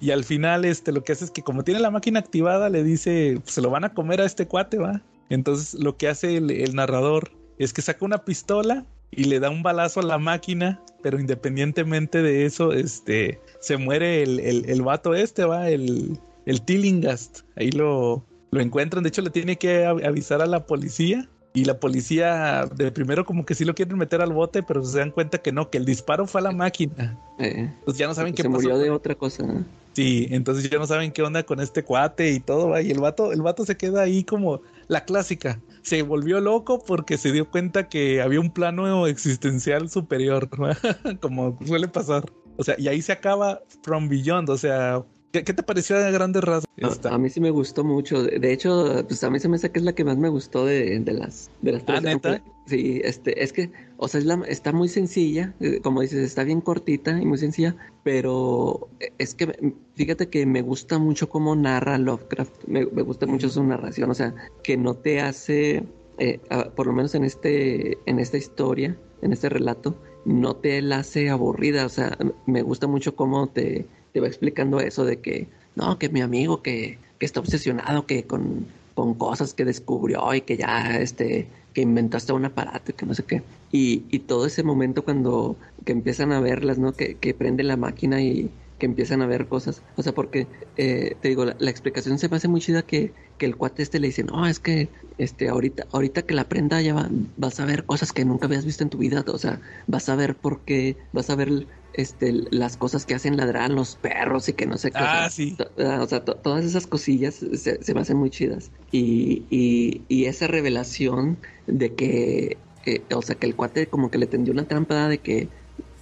Y 0.00 0.10
al 0.10 0.24
final, 0.24 0.64
este, 0.64 0.92
lo 0.92 1.02
que 1.02 1.12
hace 1.12 1.24
es 1.24 1.30
que 1.30 1.42
como 1.42 1.64
tiene 1.64 1.80
la 1.80 1.90
máquina 1.90 2.20
activada, 2.20 2.68
le 2.68 2.84
dice, 2.84 3.38
"Pues, 3.42 3.54
se 3.54 3.60
lo 3.62 3.70
van 3.70 3.84
a 3.84 3.94
comer 3.94 4.20
a 4.20 4.24
este 4.24 4.46
cuate, 4.46 4.78
va. 4.78 5.02
Entonces, 5.30 5.74
lo 5.80 5.96
que 5.96 6.08
hace 6.08 6.36
el, 6.36 6.74
narrador 6.74 7.32
es 7.58 7.72
que 7.72 7.82
saca 7.82 8.04
una 8.04 8.24
pistola 8.24 8.86
y 9.10 9.24
le 9.24 9.40
da 9.40 9.50
un 9.50 9.62
balazo 9.62 10.00
a 10.00 10.04
la 10.04 10.18
máquina, 10.18 10.80
pero 11.02 11.18
independientemente 11.18 12.22
de 12.22 12.44
eso, 12.46 12.72
este, 12.72 13.40
se 13.60 13.76
muere 13.76 14.22
el, 14.22 14.40
el, 14.40 14.68
el 14.70 14.82
vato 14.82 15.14
este, 15.14 15.44
va, 15.44 15.68
el, 15.70 16.18
el 16.46 16.62
Tillinghast. 16.62 17.40
Ahí 17.56 17.70
lo, 17.72 18.24
lo 18.50 18.60
encuentran. 18.60 19.02
De 19.02 19.08
hecho, 19.08 19.22
le 19.22 19.30
tiene 19.30 19.56
que 19.56 19.84
av- 19.86 20.04
avisar 20.06 20.40
a 20.42 20.46
la 20.46 20.66
policía. 20.66 21.28
Y 21.54 21.64
la 21.64 21.80
policía, 21.80 22.66
de 22.76 22.92
primero, 22.92 23.24
como 23.24 23.44
que 23.44 23.54
sí 23.54 23.64
lo 23.64 23.74
quieren 23.74 23.96
meter 23.98 24.20
al 24.20 24.32
bote, 24.32 24.62
pero 24.62 24.84
se 24.84 24.98
dan 24.98 25.10
cuenta 25.10 25.38
que 25.38 25.50
no, 25.50 25.70
que 25.70 25.78
el 25.78 25.84
disparo 25.84 26.26
fue 26.26 26.40
a 26.40 26.44
la 26.44 26.52
máquina. 26.52 27.18
eh, 27.38 27.72
Pues 27.84 27.96
ya 27.96 28.06
no 28.06 28.14
saben 28.14 28.34
qué 28.34 28.42
se 28.42 28.48
pasó. 28.48 28.60
murió 28.60 28.74
con 28.74 28.82
de 28.82 28.90
otra 28.90 29.14
cosa. 29.14 29.42
¿no? 29.44 29.64
Sí, 29.94 30.28
entonces 30.30 30.70
ya 30.70 30.78
no 30.78 30.86
saben 30.86 31.10
qué 31.10 31.22
onda 31.22 31.42
con 31.42 31.58
este 31.60 31.82
cuate 31.82 32.30
y 32.30 32.38
todo, 32.38 32.78
y 32.80 32.90
el 32.90 33.00
vato, 33.00 33.32
el 33.32 33.42
vato 33.42 33.64
se 33.64 33.76
queda 33.76 34.02
ahí 34.02 34.22
como 34.22 34.60
la 34.86 35.04
clásica. 35.04 35.58
Se 35.82 36.02
volvió 36.02 36.40
loco 36.40 36.84
porque 36.84 37.16
se 37.18 37.32
dio 37.32 37.50
cuenta 37.50 37.88
que 37.88 38.20
había 38.22 38.40
un 38.40 38.50
plano 38.50 39.06
existencial 39.06 39.88
superior, 39.90 40.48
¿va? 40.62 40.76
como 41.20 41.58
suele 41.66 41.88
pasar. 41.88 42.24
O 42.56 42.62
sea, 42.64 42.74
y 42.78 42.88
ahí 42.88 43.02
se 43.02 43.12
acaba 43.12 43.60
From 43.82 44.08
Beyond, 44.08 44.50
o 44.50 44.58
sea, 44.58 45.02
¿qué, 45.38 45.44
qué 45.44 45.52
te 45.54 45.62
pareció 45.62 45.96
a 45.96 46.10
grandes 46.10 46.42
rasgos? 46.44 46.66
A, 47.06 47.14
a 47.14 47.18
mí 47.18 47.28
sí 47.30 47.40
me 47.40 47.50
gustó 47.50 47.84
mucho. 47.84 48.22
De 48.22 48.52
hecho, 48.52 49.04
pues 49.06 49.22
a 49.24 49.30
mí 49.30 49.40
se 49.40 49.48
me 49.48 49.56
hace 49.56 49.70
que 49.70 49.78
es 49.78 49.84
la 49.84 49.92
que 49.94 50.04
más 50.04 50.16
me 50.16 50.28
gustó 50.28 50.64
de, 50.66 50.98
de 51.00 51.12
las 51.12 51.50
de 51.62 51.72
las 51.72 51.82
Ah, 51.82 51.84
tres. 51.86 52.02
¿neta? 52.02 52.28
Aunque- 52.30 52.58
Sí, 52.68 53.00
este, 53.02 53.42
es 53.42 53.54
que, 53.54 53.72
o 53.96 54.08
sea, 54.08 54.20
es 54.20 54.26
la, 54.26 54.42
está 54.46 54.72
muy 54.72 54.88
sencilla, 54.88 55.54
eh, 55.58 55.80
como 55.82 56.02
dices, 56.02 56.18
está 56.18 56.44
bien 56.44 56.60
cortita 56.60 57.18
y 57.18 57.24
muy 57.24 57.38
sencilla, 57.38 57.74
pero 58.04 58.88
es 59.16 59.34
que 59.34 59.74
fíjate 59.94 60.28
que 60.28 60.44
me 60.44 60.60
gusta 60.60 60.98
mucho 60.98 61.30
cómo 61.30 61.56
narra 61.56 61.96
Lovecraft, 61.96 62.64
me, 62.66 62.84
me 62.84 63.00
gusta 63.00 63.24
mucho 63.24 63.48
su 63.48 63.64
narración, 63.64 64.10
o 64.10 64.14
sea, 64.14 64.34
que 64.62 64.76
no 64.76 64.92
te 64.92 65.20
hace, 65.22 65.82
eh, 66.18 66.40
ah, 66.50 66.68
por 66.76 66.86
lo 66.86 66.92
menos 66.92 67.14
en 67.14 67.24
este, 67.24 67.96
en 68.04 68.18
esta 68.18 68.36
historia, 68.36 68.98
en 69.22 69.32
este 69.32 69.48
relato, 69.48 69.96
no 70.26 70.54
te 70.56 70.82
la 70.82 70.98
hace 70.98 71.30
aburrida, 71.30 71.86
o 71.86 71.88
sea, 71.88 72.18
me 72.44 72.60
gusta 72.60 72.86
mucho 72.86 73.16
cómo 73.16 73.46
te, 73.48 73.86
te 74.18 74.20
va 74.20 74.26
explicando 74.26 74.80
eso 74.80 75.04
de 75.04 75.20
que, 75.20 75.46
no, 75.76 75.96
que 75.96 76.08
mi 76.08 76.22
amigo 76.22 76.60
que, 76.60 76.98
que 77.20 77.26
está 77.26 77.38
obsesionado 77.38 78.04
que 78.04 78.24
con, 78.24 78.66
con 78.94 79.14
cosas 79.14 79.54
que 79.54 79.64
descubrió 79.64 80.34
y 80.34 80.40
que 80.40 80.56
ya, 80.56 80.98
este, 80.98 81.46
que 81.72 81.82
inventó 81.82 82.16
hasta 82.16 82.34
un 82.34 82.44
aparato 82.44 82.90
y 82.90 82.94
que 82.94 83.06
no 83.06 83.14
sé 83.14 83.22
qué. 83.22 83.42
Y, 83.70 84.02
y 84.10 84.18
todo 84.18 84.46
ese 84.46 84.64
momento 84.64 85.04
cuando 85.04 85.56
que 85.84 85.92
empiezan 85.92 86.32
a 86.32 86.40
verlas, 86.40 86.78
¿no? 86.78 86.94
Que, 86.94 87.14
que 87.14 87.32
prende 87.32 87.62
la 87.62 87.76
máquina 87.76 88.20
y, 88.20 88.50
que 88.78 88.86
empiezan 88.86 89.22
a 89.22 89.26
ver 89.26 89.46
cosas. 89.46 89.82
O 89.96 90.02
sea, 90.02 90.12
porque 90.12 90.46
eh, 90.76 91.16
te 91.20 91.28
digo, 91.28 91.44
la, 91.44 91.70
explicación 91.70 92.18
se 92.18 92.28
me 92.28 92.36
hace 92.36 92.48
muy 92.48 92.60
chida 92.60 92.82
que, 92.82 93.12
que 93.36 93.46
el 93.46 93.56
cuate 93.56 93.82
este 93.82 93.98
le 93.98 94.08
dice, 94.08 94.24
no, 94.24 94.46
es 94.46 94.60
que 94.60 94.88
este 95.18 95.48
ahorita, 95.48 95.86
ahorita 95.92 96.22
que 96.22 96.34
la 96.34 96.44
prenda 96.44 96.80
ya 96.80 96.94
va, 96.94 97.08
vas 97.36 97.60
a 97.60 97.64
ver 97.64 97.84
cosas 97.84 98.12
que 98.12 98.24
nunca 98.24 98.46
habías 98.46 98.64
visto 98.64 98.84
en 98.84 98.90
tu 98.90 98.98
vida. 98.98 99.24
O 99.26 99.38
sea, 99.38 99.60
vas 99.86 100.08
a 100.08 100.16
ver 100.16 100.36
por 100.36 100.60
qué, 100.60 100.96
vas 101.12 101.28
a 101.30 101.34
ver 101.34 101.66
este, 101.92 102.32
las 102.50 102.76
cosas 102.76 103.04
que 103.04 103.14
hacen 103.14 103.36
ladrar 103.36 103.70
los 103.70 103.96
perros 103.96 104.48
y 104.48 104.52
que 104.52 104.66
no 104.66 104.78
sé 104.78 104.90
qué. 104.90 104.98
Ah, 105.00 105.28
sí. 105.30 105.56
Ah, 105.78 106.00
o 106.02 106.06
sea, 106.06 106.24
todas 106.24 106.64
esas 106.64 106.86
cosillas 106.86 107.34
se, 107.34 107.82
se, 107.82 107.94
me 107.94 108.00
hacen 108.00 108.16
muy 108.16 108.30
chidas. 108.30 108.70
Y, 108.92 109.44
y, 109.50 110.02
y 110.08 110.26
esa 110.26 110.46
revelación 110.46 111.38
de 111.66 111.94
que, 111.94 112.56
eh, 112.86 113.02
o 113.12 113.22
sea, 113.22 113.34
que 113.34 113.46
el 113.46 113.56
cuate 113.56 113.88
como 113.88 114.10
que 114.10 114.18
le 114.18 114.26
tendió 114.26 114.52
una 114.52 114.64
trampa 114.64 115.08
de 115.08 115.18
que 115.18 115.48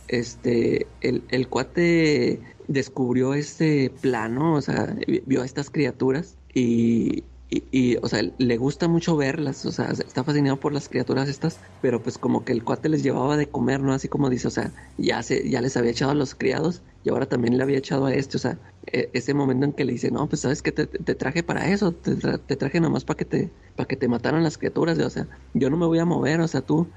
este, 0.09 0.87
el, 1.01 1.23
el 1.31 1.49
cuate 1.49 2.41
descubrió 2.69 3.35
este 3.35 3.91
plano, 4.01 4.55
o 4.55 4.61
sea, 4.61 4.97
vio 5.27 5.43
a 5.43 5.45
estas 5.45 5.71
criaturas 5.71 6.37
y, 6.53 7.25
y, 7.49 7.97
o 7.99 8.09
sea, 8.09 8.23
le 8.39 8.57
gusta 8.57 8.89
mucho 8.89 9.17
verlas, 9.17 9.65
o 9.67 9.73
sea, 9.73 9.91
está 9.91 10.25
fascinado 10.25 10.59
por 10.59 10.73
las 10.73 10.89
criaturas 10.89 11.29
estas, 11.29 11.59
pero 11.81 12.03
pues 12.03 12.19
como 12.19 12.45
que 12.45 12.53
el 12.53 12.65
cuate 12.65 12.89
les 12.89 13.03
llevaba 13.03 13.37
de 13.37 13.47
comer, 13.47 13.81
¿no? 13.81 13.93
Así 13.93 14.09
como 14.09 14.31
dice, 14.31 14.49
o 14.49 14.51
sea, 14.51 14.73
ya, 14.99 15.23
se, 15.23 15.49
ya 15.49 15.61
les 15.61 15.77
había 15.77 15.93
echado 15.93 16.11
a 16.11 16.15
los 16.15 16.35
criados 16.35 16.83
y 17.05 17.11
ahora 17.11 17.27
también 17.27 17.57
le 17.57 17.63
había 17.63 17.79
echado 17.79 18.07
a 18.07 18.15
este, 18.15 18.37
o 18.37 18.41
sea, 18.41 18.59
ese 18.87 19.35
momento 19.35 19.67
en 19.67 19.73
que 19.73 19.85
le 19.85 19.93
dice, 19.93 20.11
no, 20.11 20.29
pues 20.29 20.43
sabes 20.43 20.63
que 20.63 20.73
te, 20.73 20.87
traje 20.87 21.43
para 21.43 21.69
eso, 21.71 21.93
te, 21.93 22.17
te, 22.17 22.57
traje 22.57 22.81
nomás 22.81 23.05
para 23.05 23.17
que 23.19 23.25
te, 23.25 23.51
para 23.75 23.87
que 23.87 23.97
te 23.97 24.09
mataran 24.09 24.43
las 24.43 24.59
criaturas, 24.59 24.99
o 24.99 25.11
sea, 25.11 25.29
yo 25.55 25.71
no 25.71 25.77
me 25.77 25.87
voy 25.87 25.99
a 25.99 26.05
mover, 26.05 26.41
o 26.41 26.49
sea, 26.49 26.61
tú, 26.61 26.89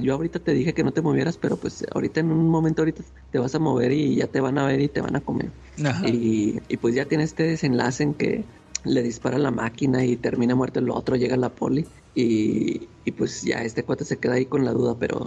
yo 0.00 0.14
ahorita 0.14 0.38
te 0.38 0.52
dije 0.52 0.72
que 0.72 0.84
no 0.84 0.92
te 0.92 1.02
movieras, 1.02 1.36
pero 1.36 1.56
pues 1.56 1.84
ahorita 1.92 2.20
en 2.20 2.30
un 2.30 2.48
momento 2.48 2.82
ahorita 2.82 3.02
te 3.30 3.38
vas 3.38 3.54
a 3.54 3.58
mover 3.58 3.92
y 3.92 4.16
ya 4.16 4.26
te 4.28 4.40
van 4.40 4.58
a 4.58 4.66
ver 4.66 4.80
y 4.80 4.88
te 4.88 5.00
van 5.00 5.16
a 5.16 5.20
comer. 5.20 5.50
Y, 6.06 6.60
y 6.68 6.76
pues 6.76 6.94
ya 6.94 7.06
tiene 7.06 7.24
este 7.24 7.42
desenlace 7.42 8.04
en 8.04 8.14
que 8.14 8.44
le 8.84 9.02
dispara 9.02 9.38
la 9.38 9.50
máquina 9.50 10.04
y 10.04 10.16
termina 10.16 10.54
muerto 10.54 10.78
el 10.78 10.90
otro, 10.90 11.16
llega 11.16 11.36
la 11.36 11.50
poli 11.50 11.86
y, 12.16 12.88
y 13.04 13.12
pues 13.12 13.42
ya 13.42 13.62
este 13.62 13.84
cuate 13.84 14.06
se 14.06 14.16
queda 14.16 14.34
ahí 14.34 14.46
con 14.46 14.64
la 14.64 14.72
duda, 14.72 14.98
pero 14.98 15.22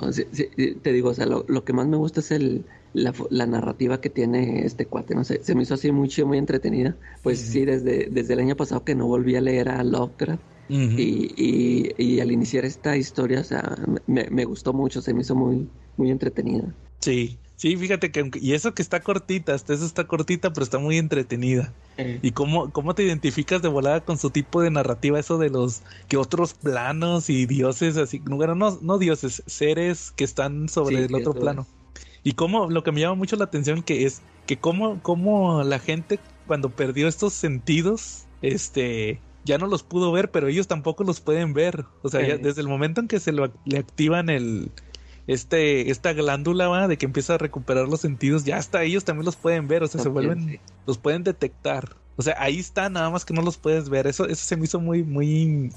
te 0.81 0.91
digo, 0.91 1.09
o 1.09 1.13
sea, 1.13 1.27
lo, 1.27 1.45
lo, 1.47 1.63
que 1.63 1.71
más 1.71 1.87
me 1.87 1.97
gusta 1.97 2.19
es 2.19 2.31
el, 2.31 2.65
la, 2.93 3.13
la, 3.29 3.45
narrativa 3.45 4.01
que 4.01 4.09
tiene 4.09 4.65
este 4.65 4.87
cuate, 4.87 5.13
no 5.13 5.23
sé, 5.23 5.39
se 5.43 5.53
me 5.53 5.61
hizo 5.61 5.75
así 5.75 5.91
muy 5.91 6.09
chido, 6.09 6.27
muy 6.27 6.39
entretenida, 6.39 6.97
pues 7.21 7.39
sí, 7.39 7.63
desde, 7.63 8.09
desde 8.09 8.33
el 8.33 8.39
año 8.39 8.55
pasado 8.55 8.83
que 8.83 8.95
no 8.95 9.05
volví 9.05 9.35
a 9.35 9.41
leer 9.41 9.69
a 9.69 9.83
Lovecraft. 9.83 10.41
y, 10.67 11.31
y, 11.37 11.93
y, 11.97 12.19
al 12.19 12.31
iniciar 12.31 12.65
esta 12.65 12.97
historia, 12.97 13.39
o 13.39 13.43
sea, 13.43 13.75
me, 14.07 14.27
me 14.31 14.45
gustó 14.45 14.73
mucho, 14.73 15.01
se 15.01 15.13
me 15.13 15.21
hizo 15.21 15.35
muy, 15.35 15.67
muy 15.95 16.09
entretenida. 16.09 16.73
Sí, 17.01 17.37
Sí, 17.59 17.75
fíjate 17.75 18.09
que 18.09 18.31
y 18.35 18.53
eso 18.53 18.73
que 18.73 18.81
está 18.81 19.01
cortita, 19.01 19.53
hasta 19.53 19.73
eso 19.73 19.85
está 19.85 20.07
cortita, 20.07 20.53
pero 20.53 20.63
está 20.63 20.79
muy 20.79 20.97
entretenida. 20.97 21.73
¿Y 22.21 22.31
cómo, 22.31 22.71
cómo 22.71 22.95
te 22.95 23.03
identificas 23.03 23.61
de 23.61 23.67
volada 23.67 24.01
con 24.01 24.17
su 24.17 24.29
tipo 24.29 24.61
de 24.61 24.71
narrativa, 24.71 25.19
eso 25.19 25.37
de 25.37 25.49
los 25.49 25.81
que 26.07 26.17
otros 26.17 26.53
planos 26.53 27.29
y 27.29 27.45
dioses 27.45 27.97
así, 27.97 28.21
bueno, 28.25 28.55
no, 28.55 28.77
no 28.81 28.97
dioses, 28.97 29.43
seres 29.45 30.11
que 30.11 30.23
están 30.23 30.69
sobre 30.69 31.05
el 31.05 31.15
otro 31.15 31.33
plano? 31.33 31.67
Y 32.23 32.33
cómo, 32.33 32.69
lo 32.69 32.83
que 32.83 32.91
me 32.91 33.01
llama 33.01 33.15
mucho 33.15 33.35
la 33.35 33.45
atención 33.45 33.81
que 33.81 34.05
es 34.05 34.21
que 34.45 34.57
cómo, 34.57 35.01
cómo 35.01 35.63
la 35.63 35.79
gente 35.79 36.19
cuando 36.47 36.69
perdió 36.69 37.07
estos 37.07 37.33
sentidos, 37.33 38.25
este, 38.41 39.21
ya 39.45 39.57
no 39.57 39.67
los 39.67 39.83
pudo 39.83 40.11
ver, 40.11 40.31
pero 40.31 40.47
ellos 40.47 40.67
tampoco 40.67 41.03
los 41.03 41.21
pueden 41.21 41.53
ver. 41.53 41.85
O 42.01 42.09
sea, 42.09 42.27
ya 42.27 42.37
desde 42.37 42.61
el 42.61 42.67
momento 42.67 43.01
en 43.01 43.07
que 43.07 43.19
se 43.19 43.31
lo, 43.31 43.51
le 43.65 43.77
activan 43.77 44.29
el, 44.29 44.71
este, 45.29 45.91
esta 45.91 46.11
glándula 46.13 46.67
¿va? 46.67 46.87
de 46.87 46.97
que 46.97 47.05
empieza 47.05 47.35
a 47.35 47.37
recuperar 47.37 47.87
los 47.87 48.01
sentidos, 48.01 48.45
ya 48.45 48.57
hasta 48.57 48.81
ellos 48.81 49.05
también 49.05 49.25
los 49.25 49.35
pueden 49.35 49.67
ver, 49.67 49.83
o 49.83 49.87
sea, 49.87 50.01
se 50.01 50.09
vuelven, 50.09 50.59
los 50.87 50.97
pueden 50.97 51.23
detectar. 51.23 51.95
O 52.15 52.23
sea, 52.23 52.35
ahí 52.39 52.57
está, 52.57 52.89
nada 52.89 53.11
más 53.11 53.25
que 53.25 53.33
no 53.35 53.43
los 53.43 53.57
puedes 53.57 53.89
ver. 53.89 54.07
Eso, 54.07 54.25
eso 54.25 54.43
se 54.43 54.57
me 54.57 54.65
hizo 54.65 54.79
muy, 54.79 55.03
muy, 55.03 55.71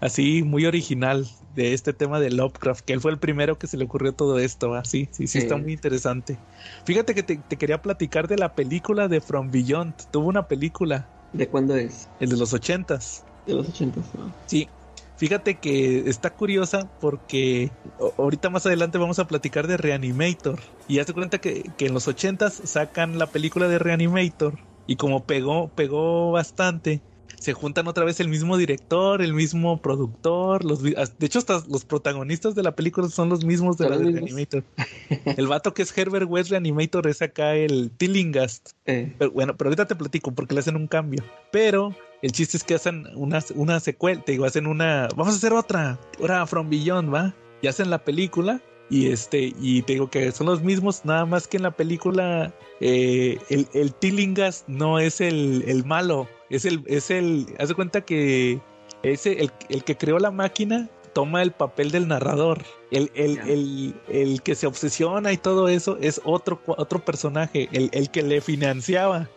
así, 0.00 0.42
muy 0.42 0.66
original 0.66 1.24
de 1.54 1.72
este 1.72 1.92
tema 1.92 2.18
de 2.18 2.32
Lovecraft, 2.32 2.84
que 2.84 2.94
él 2.94 3.00
fue 3.00 3.12
el 3.12 3.18
primero 3.18 3.60
que 3.60 3.68
se 3.68 3.76
le 3.76 3.84
ocurrió 3.84 4.12
todo 4.12 4.40
esto, 4.40 4.74
así, 4.74 5.08
sí, 5.12 5.28
sí, 5.28 5.38
está 5.38 5.56
muy 5.56 5.72
interesante. 5.72 6.36
Fíjate 6.84 7.14
que 7.14 7.22
te, 7.22 7.36
te, 7.36 7.56
quería 7.56 7.80
platicar 7.80 8.26
de 8.26 8.36
la 8.36 8.56
película 8.56 9.06
de 9.06 9.20
From 9.20 9.52
Beyond. 9.52 9.94
Tuvo 10.10 10.26
una 10.26 10.48
película. 10.48 11.08
¿De 11.32 11.46
cuándo 11.46 11.76
es? 11.76 12.08
El 12.18 12.30
de 12.30 12.38
los 12.38 12.52
ochentas. 12.52 13.24
De 13.46 13.54
los 13.54 13.68
ochentas, 13.68 14.04
¿no? 14.18 14.32
Sí, 14.46 14.68
Fíjate 15.16 15.54
que 15.54 16.08
está 16.08 16.30
curiosa 16.30 16.90
porque 17.00 17.70
ahorita 18.18 18.50
más 18.50 18.66
adelante 18.66 18.98
vamos 18.98 19.18
a 19.18 19.26
platicar 19.26 19.66
de 19.66 19.76
Reanimator. 19.76 20.58
Y 20.88 20.98
hazte 20.98 21.14
cuenta 21.14 21.38
que, 21.38 21.70
que 21.78 21.86
en 21.86 21.94
los 21.94 22.06
ochentas 22.06 22.60
sacan 22.64 23.18
la 23.18 23.26
película 23.26 23.68
de 23.68 23.78
Reanimator. 23.78 24.58
Y 24.86 24.96
como 24.96 25.24
pegó, 25.24 25.68
pegó 25.68 26.30
bastante, 26.30 27.00
se 27.38 27.52
juntan 27.52 27.86
otra 27.86 28.04
vez 28.04 28.20
el 28.20 28.28
mismo 28.28 28.56
director, 28.56 29.22
el 29.22 29.34
mismo 29.34 29.80
productor, 29.80 30.64
los 30.64 30.82
de 30.82 31.06
hecho 31.20 31.38
hasta 31.38 31.62
los 31.68 31.84
protagonistas 31.84 32.54
de 32.54 32.62
la 32.62 32.74
película 32.74 33.08
son 33.08 33.28
los 33.28 33.44
mismos 33.44 33.76
de 33.76 33.88
la 33.88 33.98
de 33.98 34.04
Reanimator. 34.04 34.64
el 35.36 35.46
vato 35.46 35.74
que 35.74 35.82
es 35.82 35.96
Herbert 35.96 36.26
West 36.28 36.50
Reanimator 36.50 37.06
es 37.06 37.22
acá 37.22 37.54
el 37.54 37.90
Tillingast. 37.90 38.70
Eh. 38.86 39.14
bueno, 39.32 39.56
pero 39.56 39.68
ahorita 39.68 39.86
te 39.86 39.96
platico 39.96 40.32
porque 40.32 40.54
le 40.54 40.60
hacen 40.60 40.76
un 40.76 40.86
cambio. 40.86 41.22
Pero 41.52 41.94
el 42.26 42.32
chiste 42.32 42.56
es 42.56 42.64
que 42.64 42.74
hacen 42.74 43.06
una, 43.14 43.38
una 43.54 43.78
secuela, 43.78 44.20
te 44.20 44.32
digo, 44.32 44.46
hacen 44.46 44.66
una, 44.66 45.06
vamos 45.14 45.34
a 45.34 45.36
hacer 45.36 45.52
otra, 45.52 45.96
ahora 46.20 46.44
From 46.44 46.68
Beyond, 46.68 47.14
¿va? 47.14 47.32
Y 47.62 47.68
hacen 47.68 47.88
la 47.88 48.02
película 48.04 48.60
y 48.90 49.12
este, 49.12 49.54
y 49.60 49.82
te 49.82 49.92
digo 49.92 50.10
que 50.10 50.32
son 50.32 50.48
los 50.48 50.60
mismos, 50.60 51.04
nada 51.04 51.24
más 51.24 51.46
que 51.46 51.56
en 51.56 51.62
la 51.62 51.70
película 51.70 52.52
eh, 52.80 53.38
el, 53.48 53.68
el 53.74 53.94
Tillingas 53.94 54.64
no 54.66 54.98
es 54.98 55.20
el, 55.20 55.62
el, 55.68 55.84
malo, 55.84 56.28
es 56.50 56.64
el, 56.64 56.82
es 56.86 57.12
el, 57.12 57.46
haz 57.60 57.68
de 57.68 57.74
cuenta 57.76 58.00
que 58.00 58.60
ese, 59.04 59.40
el, 59.40 59.52
el 59.68 59.84
que 59.84 59.96
creó 59.96 60.18
la 60.18 60.32
máquina 60.32 60.90
toma 61.12 61.42
el 61.42 61.52
papel 61.52 61.92
del 61.92 62.08
narrador. 62.08 62.64
El, 62.90 63.12
el, 63.14 63.38
el, 63.38 63.94
el, 64.08 64.42
que 64.42 64.56
se 64.56 64.66
obsesiona 64.66 65.32
y 65.32 65.36
todo 65.36 65.68
eso 65.68 65.96
es 66.00 66.20
otro, 66.24 66.60
otro 66.66 67.04
personaje, 67.04 67.68
el, 67.70 67.88
el 67.92 68.10
que 68.10 68.22
le 68.22 68.40
financiaba. 68.40 69.28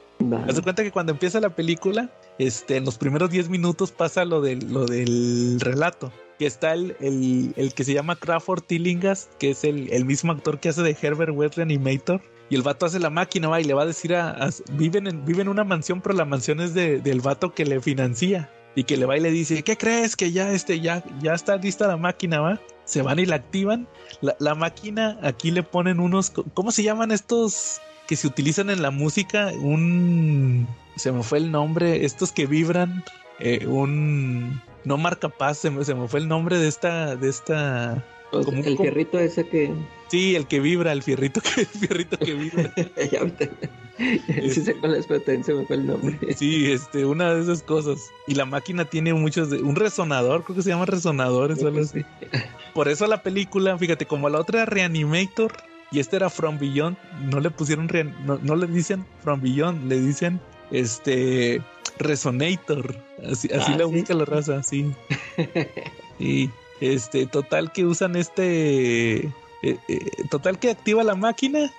Haz 0.48 0.56
de 0.56 0.62
cuenta 0.62 0.84
que 0.84 0.92
cuando 0.92 1.14
empieza 1.14 1.40
la 1.40 1.56
película, 1.56 2.10
este, 2.40 2.78
en 2.78 2.86
los 2.86 2.98
primeros 2.98 3.30
10 3.30 3.50
minutos 3.50 3.92
pasa 3.92 4.26
lo, 4.26 4.42
de, 4.42 4.56
lo 4.56 4.86
del 4.86 5.60
relato. 5.60 6.12
Que 6.40 6.46
está 6.46 6.74
el, 6.74 6.96
el, 7.02 7.74
que 7.74 7.84
se 7.84 7.94
llama 7.94 8.16
Crawford 8.16 8.64
Tillingas, 8.64 9.30
que 9.40 9.52
es 9.52 9.66
el, 9.66 10.06
mismo 10.06 10.32
actor 10.32 10.60
que 10.60 10.70
hace 10.70 10.82
de 10.82 10.98
Herbert 11.00 11.34
West 11.36 11.58
Reanimator. 11.58 12.22
Y 12.50 12.56
el 12.56 12.62
vato 12.62 12.86
hace 12.86 12.98
la 12.98 13.10
máquina, 13.10 13.50
va, 13.50 13.60
y 13.60 13.66
le 13.66 13.74
va 13.74 13.84
a 13.84 13.86
decir 13.86 14.16
a. 14.16 14.50
viven, 14.72 15.08
en, 15.08 15.26
vive 15.26 15.42
en 15.42 15.50
una 15.50 15.66
mansión, 15.66 16.00
pero 16.02 16.16
la 16.16 16.24
mansión 16.24 16.62
es 16.62 16.74
de, 16.74 17.00
del 17.00 17.20
vato 17.20 17.54
que 17.54 17.66
le 17.66 17.82
financia. 17.82 18.50
Y 18.74 18.86
que 18.86 18.96
le 18.96 19.06
va 19.06 19.18
y 19.18 19.20
le 19.20 19.32
dice, 19.32 19.62
¿qué 19.64 19.76
crees? 19.76 20.16
Que 20.16 20.32
ya, 20.32 20.54
este, 20.54 20.80
ya, 20.80 21.04
ya 21.22 21.34
está 21.34 21.58
lista 21.58 21.88
la 21.88 21.98
máquina, 21.98 22.40
va. 22.40 22.62
Se 22.86 23.02
van 23.02 23.20
y 23.20 23.26
la 23.26 23.36
activan. 23.36 23.88
La, 24.22 24.38
la 24.40 24.56
máquina, 24.56 25.20
aquí 25.22 25.52
le 25.52 25.64
ponen 25.64 26.00
unos. 26.00 26.32
¿Cómo 26.54 26.72
se 26.72 26.84
llaman 26.84 27.12
estos? 27.12 27.82
que 28.10 28.16
se 28.16 28.26
utilizan 28.26 28.72
en 28.72 28.82
la 28.82 28.90
música, 28.90 29.52
un... 29.62 30.68
Se 31.00 31.12
me 31.12 31.24
fue 31.24 31.40
el 31.40 31.52
nombre, 31.52 32.06
estos 32.06 32.32
que 32.32 32.46
vibran, 32.46 33.04
eh, 33.40 33.66
un... 33.66 34.62
No 34.86 34.98
marca 34.98 35.30
paz, 35.30 35.58
se 35.58 35.70
me, 35.70 35.84
se 35.84 35.94
me 35.96 36.08
fue 36.08 36.20
el 36.20 36.28
nombre 36.28 36.58
de 36.58 36.68
esta... 36.68 37.16
De 37.16 37.30
esta 37.30 38.06
como, 38.32 38.64
el 38.64 38.78
fierrito 38.78 39.18
ese 39.18 39.48
que... 39.48 39.74
Sí, 40.08 40.36
el 40.36 40.46
que 40.46 40.60
vibra, 40.60 40.92
el 40.92 41.02
fierrito 41.02 41.42
que, 41.42 41.62
el 41.62 41.68
fierrito 41.68 42.18
que 42.18 42.34
vibra. 42.34 42.74
ya 43.12 43.22
sí 44.54 44.62
sé 44.62 44.76
cuál 44.76 44.96
es, 44.96 45.08
pero 45.08 45.44
se 45.44 45.54
me 45.54 45.66
fue 45.66 45.76
el 45.76 45.88
nombre. 45.88 46.18
sí, 46.36 46.72
este, 46.72 47.06
una 47.06 47.34
de 47.34 47.42
esas 47.42 47.64
cosas. 47.64 48.00
Y 48.28 48.36
la 48.36 48.46
máquina 48.46 48.86
tiene 48.86 49.14
muchos... 49.14 49.50
De, 49.50 49.62
un 49.62 49.76
resonador, 49.76 50.44
creo 50.44 50.58
que 50.58 50.62
se 50.62 50.70
llama 50.70 50.86
resonador, 50.86 51.52
eso 51.52 51.68
así. 51.70 52.06
Por 52.74 52.88
eso 52.88 53.08
la 53.08 53.24
película, 53.24 53.78
fíjate, 53.78 54.06
como 54.06 54.30
la 54.30 54.40
otra 54.40 54.66
Reanimator 54.66 55.52
y 55.92 56.00
este 56.00 56.18
era 56.18 56.30
From 56.30 56.60
Beyond, 56.60 56.98
no 57.32 57.40
le 57.40 57.50
pusieron, 57.50 57.90
no, 58.24 58.56
le 58.56 58.68
dicen 58.68 59.06
From 59.24 59.42
Beyond, 59.42 59.88
le 59.88 60.00
dicen 60.00 60.40
este 60.72 61.62
Resonator, 61.98 62.96
así, 63.30 63.50
así 63.52 63.72
ah, 63.74 63.78
le 63.78 63.86
ubica 63.86 64.14
la 64.14 64.26
raza, 64.26 64.64
sí. 64.64 64.92
y 66.20 66.50
este, 66.82 67.26
total 67.26 67.72
que 67.72 67.86
usan 67.86 68.16
este, 68.16 69.18
eh, 69.18 69.32
eh, 69.64 69.78
total 70.30 70.60
que 70.60 70.72
activa 70.72 71.04
la 71.04 71.16
máquina 71.16 71.72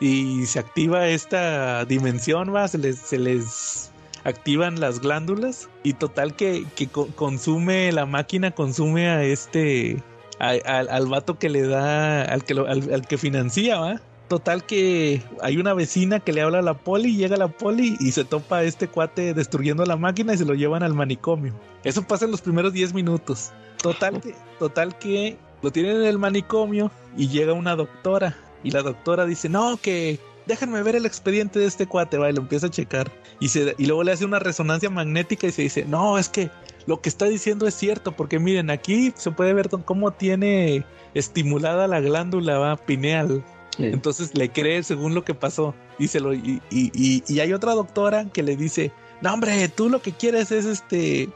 y 0.00 0.44
se 0.46 0.58
activa 0.58 1.08
esta 1.08 1.84
dimensión, 1.84 2.54
va, 2.54 2.68
se 2.68 2.78
les, 2.78 2.98
se 2.98 3.18
les 3.18 3.90
activan 4.24 4.80
las 4.80 5.00
glándulas 5.00 5.68
y 5.82 5.94
total 5.94 6.34
que, 6.34 6.66
que 6.74 6.88
consume 6.88 7.92
la 7.92 8.06
máquina, 8.06 8.50
consume 8.50 9.08
a 9.08 9.22
este 9.22 10.02
al, 10.38 11.06
vato 11.06 11.38
que 11.38 11.48
le 11.48 11.66
da, 11.66 12.22
al 12.22 12.44
que, 12.44 12.54
al, 12.54 13.06
que 13.06 13.18
financia, 13.18 13.78
¿va? 13.78 14.00
Total 14.28 14.64
que 14.64 15.22
hay 15.42 15.58
una 15.58 15.74
vecina 15.74 16.20
que 16.20 16.32
le 16.32 16.40
habla 16.40 16.60
a 16.60 16.62
la 16.62 16.74
poli, 16.74 17.16
llega 17.16 17.36
la 17.36 17.48
poli 17.48 17.96
y 18.00 18.12
se 18.12 18.24
topa 18.24 18.62
este 18.62 18.88
cuate 18.88 19.34
destruyendo 19.34 19.84
la 19.84 19.96
máquina 19.96 20.32
y 20.32 20.38
se 20.38 20.46
lo 20.46 20.54
llevan 20.54 20.82
al 20.82 20.94
manicomio. 20.94 21.52
Eso 21.84 22.02
pasa 22.02 22.24
en 22.24 22.30
los 22.30 22.40
primeros 22.40 22.72
10 22.72 22.94
minutos. 22.94 23.52
Total 23.82 24.20
que, 24.20 24.34
total 24.58 24.98
que 24.98 25.36
lo 25.62 25.70
tienen 25.70 25.96
en 25.96 26.06
el 26.06 26.18
manicomio 26.18 26.90
y 27.16 27.28
llega 27.28 27.52
una 27.52 27.76
doctora 27.76 28.34
y 28.62 28.70
la 28.70 28.82
doctora 28.82 29.26
dice, 29.26 29.50
no, 29.50 29.76
que, 29.76 30.18
déjenme 30.46 30.82
ver 30.82 30.96
el 30.96 31.06
expediente 31.06 31.58
de 31.58 31.66
este 31.66 31.86
cuate, 31.86 32.18
va, 32.18 32.30
y 32.30 32.32
lo 32.32 32.40
empieza 32.40 32.66
a 32.66 32.70
checar. 32.70 33.12
Y, 33.40 33.48
se, 33.48 33.74
y 33.78 33.86
luego 33.86 34.02
le 34.04 34.12
hace 34.12 34.24
una 34.24 34.38
resonancia 34.38 34.90
magnética 34.90 35.46
y 35.46 35.52
se 35.52 35.62
dice, 35.62 35.84
no, 35.84 36.18
es 36.18 36.28
que 36.28 36.50
lo 36.86 37.00
que 37.00 37.08
está 37.08 37.26
diciendo 37.26 37.66
es 37.66 37.74
cierto, 37.74 38.12
porque 38.12 38.38
miren, 38.38 38.70
aquí 38.70 39.12
se 39.16 39.30
puede 39.30 39.52
ver 39.52 39.68
cómo 39.84 40.12
tiene 40.12 40.84
estimulada 41.14 41.86
la 41.86 42.00
glándula 42.00 42.76
pineal. 42.86 43.44
Entonces 43.78 44.36
le 44.36 44.50
cree 44.50 44.82
según 44.82 45.14
lo 45.14 45.24
que 45.24 45.34
pasó. 45.34 45.74
Y, 45.98 46.06
y, 46.06 46.62
y, 46.70 47.22
y, 47.26 47.40
hay 47.40 47.52
otra 47.52 47.74
doctora 47.74 48.26
que 48.32 48.42
le 48.42 48.56
dice, 48.56 48.92
no 49.20 49.32
hombre, 49.32 49.68
tú 49.68 49.88
lo 49.88 50.02
que 50.02 50.12
quieres 50.12 50.52
es 50.52 50.64
este, 50.64 51.28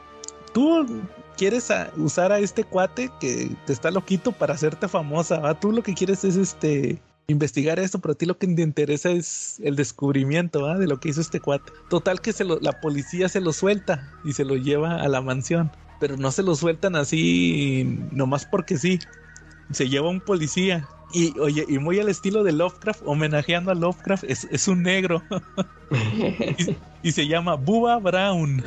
tú 0.53 0.85
quieres 1.37 1.69
usar 1.97 2.31
a 2.31 2.39
este 2.39 2.63
cuate 2.63 3.09
que 3.19 3.49
te 3.65 3.73
está 3.73 3.91
loquito 3.91 4.31
para 4.31 4.53
hacerte 4.53 4.87
famosa. 4.87 5.53
Tú 5.59 5.71
lo 5.71 5.81
que 5.83 5.93
quieres 5.93 6.23
es 6.23 6.35
este 6.35 7.01
investigar 7.27 7.79
esto, 7.79 7.99
pero 7.99 8.13
a 8.13 8.15
ti 8.15 8.25
lo 8.25 8.37
que 8.37 8.47
te 8.47 8.61
interesa 8.61 9.11
es 9.11 9.59
el 9.63 9.75
descubrimiento 9.75 10.77
de 10.77 10.87
lo 10.87 10.99
que 10.99 11.09
hizo 11.09 11.21
este 11.21 11.39
cuate. 11.39 11.71
Total 11.89 12.21
que 12.21 12.33
se 12.33 12.43
la 12.43 12.81
policía 12.81 13.29
se 13.29 13.39
lo 13.39 13.53
suelta 13.53 14.11
y 14.25 14.33
se 14.33 14.43
lo 14.43 14.55
lleva 14.55 15.01
a 15.01 15.07
la 15.07 15.21
mansión, 15.21 15.71
pero 15.99 16.17
no 16.17 16.31
se 16.31 16.43
lo 16.43 16.55
sueltan 16.55 16.95
así 16.95 17.99
nomás 18.11 18.45
porque 18.45 18.77
sí. 18.77 18.99
Se 19.71 19.87
lleva 19.87 20.09
un 20.09 20.19
policía 20.19 20.87
y 21.11 21.37
oye, 21.39 21.65
y 21.67 21.79
muy 21.79 21.99
al 21.99 22.09
estilo 22.09 22.43
de 22.43 22.51
Lovecraft, 22.51 23.01
homenajeando 23.05 23.71
a 23.71 23.75
Lovecraft, 23.75 24.25
es, 24.25 24.67
un 24.67 24.83
negro. 24.83 25.23
y, 27.03 27.11
se 27.11 27.27
llama 27.27 27.55
Bubba 27.55 27.97
Brown. 27.97 28.63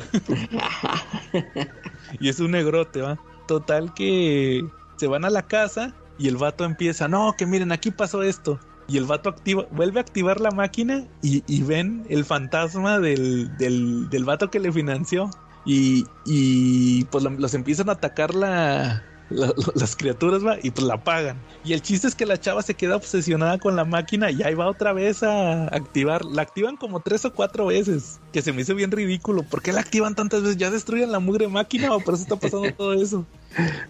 y 2.19 2.29
es 2.29 2.39
un 2.39 2.51
negrote, 2.51 3.01
¿va? 3.01 3.17
Total 3.47 3.93
que 3.93 4.65
se 4.97 5.07
van 5.07 5.25
a 5.25 5.29
la 5.29 5.43
casa 5.43 5.93
y 6.17 6.27
el 6.27 6.37
vato 6.37 6.65
empieza, 6.65 7.07
no, 7.07 7.33
que 7.37 7.45
miren, 7.45 7.71
aquí 7.71 7.91
pasó 7.91 8.23
esto. 8.23 8.59
Y 8.87 8.97
el 8.97 9.05
vato 9.05 9.29
activa, 9.29 9.65
vuelve 9.71 9.99
a 9.99 10.01
activar 10.01 10.41
la 10.41 10.51
máquina 10.51 11.05
y, 11.21 11.63
ven 11.63 12.05
el 12.09 12.25
fantasma 12.25 12.99
del, 12.99 13.55
del, 13.57 14.09
del, 14.09 14.25
vato 14.25 14.51
que 14.51 14.59
le 14.59 14.73
financió. 14.73 15.29
Y, 15.65 16.05
y 16.25 17.05
pues 17.05 17.23
los 17.23 17.53
empiezan 17.53 17.87
a 17.87 17.93
atacar 17.93 18.35
la, 18.35 19.01
las 19.33 19.95
criaturas 19.95 20.45
va 20.45 20.57
y 20.61 20.71
pues 20.71 20.85
la 20.85 20.95
apagan. 20.95 21.37
Y 21.63 21.73
el 21.73 21.81
chiste 21.81 22.07
es 22.07 22.15
que 22.15 22.25
la 22.25 22.39
chava 22.39 22.61
se 22.61 22.75
queda 22.75 22.95
obsesionada 22.95 23.57
con 23.57 23.75
la 23.75 23.85
máquina 23.85 24.31
y 24.31 24.43
ahí 24.43 24.53
va 24.53 24.67
otra 24.67 24.93
vez 24.93 25.23
a 25.23 25.65
activar. 25.67 26.25
La 26.25 26.43
activan 26.43 26.77
como 26.77 26.99
tres 26.99 27.25
o 27.25 27.33
cuatro 27.33 27.67
veces, 27.67 28.19
que 28.31 28.41
se 28.41 28.53
me 28.53 28.61
hizo 28.61 28.75
bien 28.75 28.91
ridículo. 28.91 29.43
¿Por 29.43 29.61
qué 29.61 29.73
la 29.73 29.81
activan 29.81 30.15
tantas 30.15 30.41
veces? 30.41 30.57
¿Ya 30.57 30.71
destruyen 30.71 31.11
la 31.11 31.19
mugre 31.19 31.47
máquina 31.47 31.93
o 31.93 31.99
por 31.99 32.13
eso 32.13 32.23
está 32.23 32.35
pasando 32.35 32.73
todo 32.73 32.93
eso? 32.93 33.25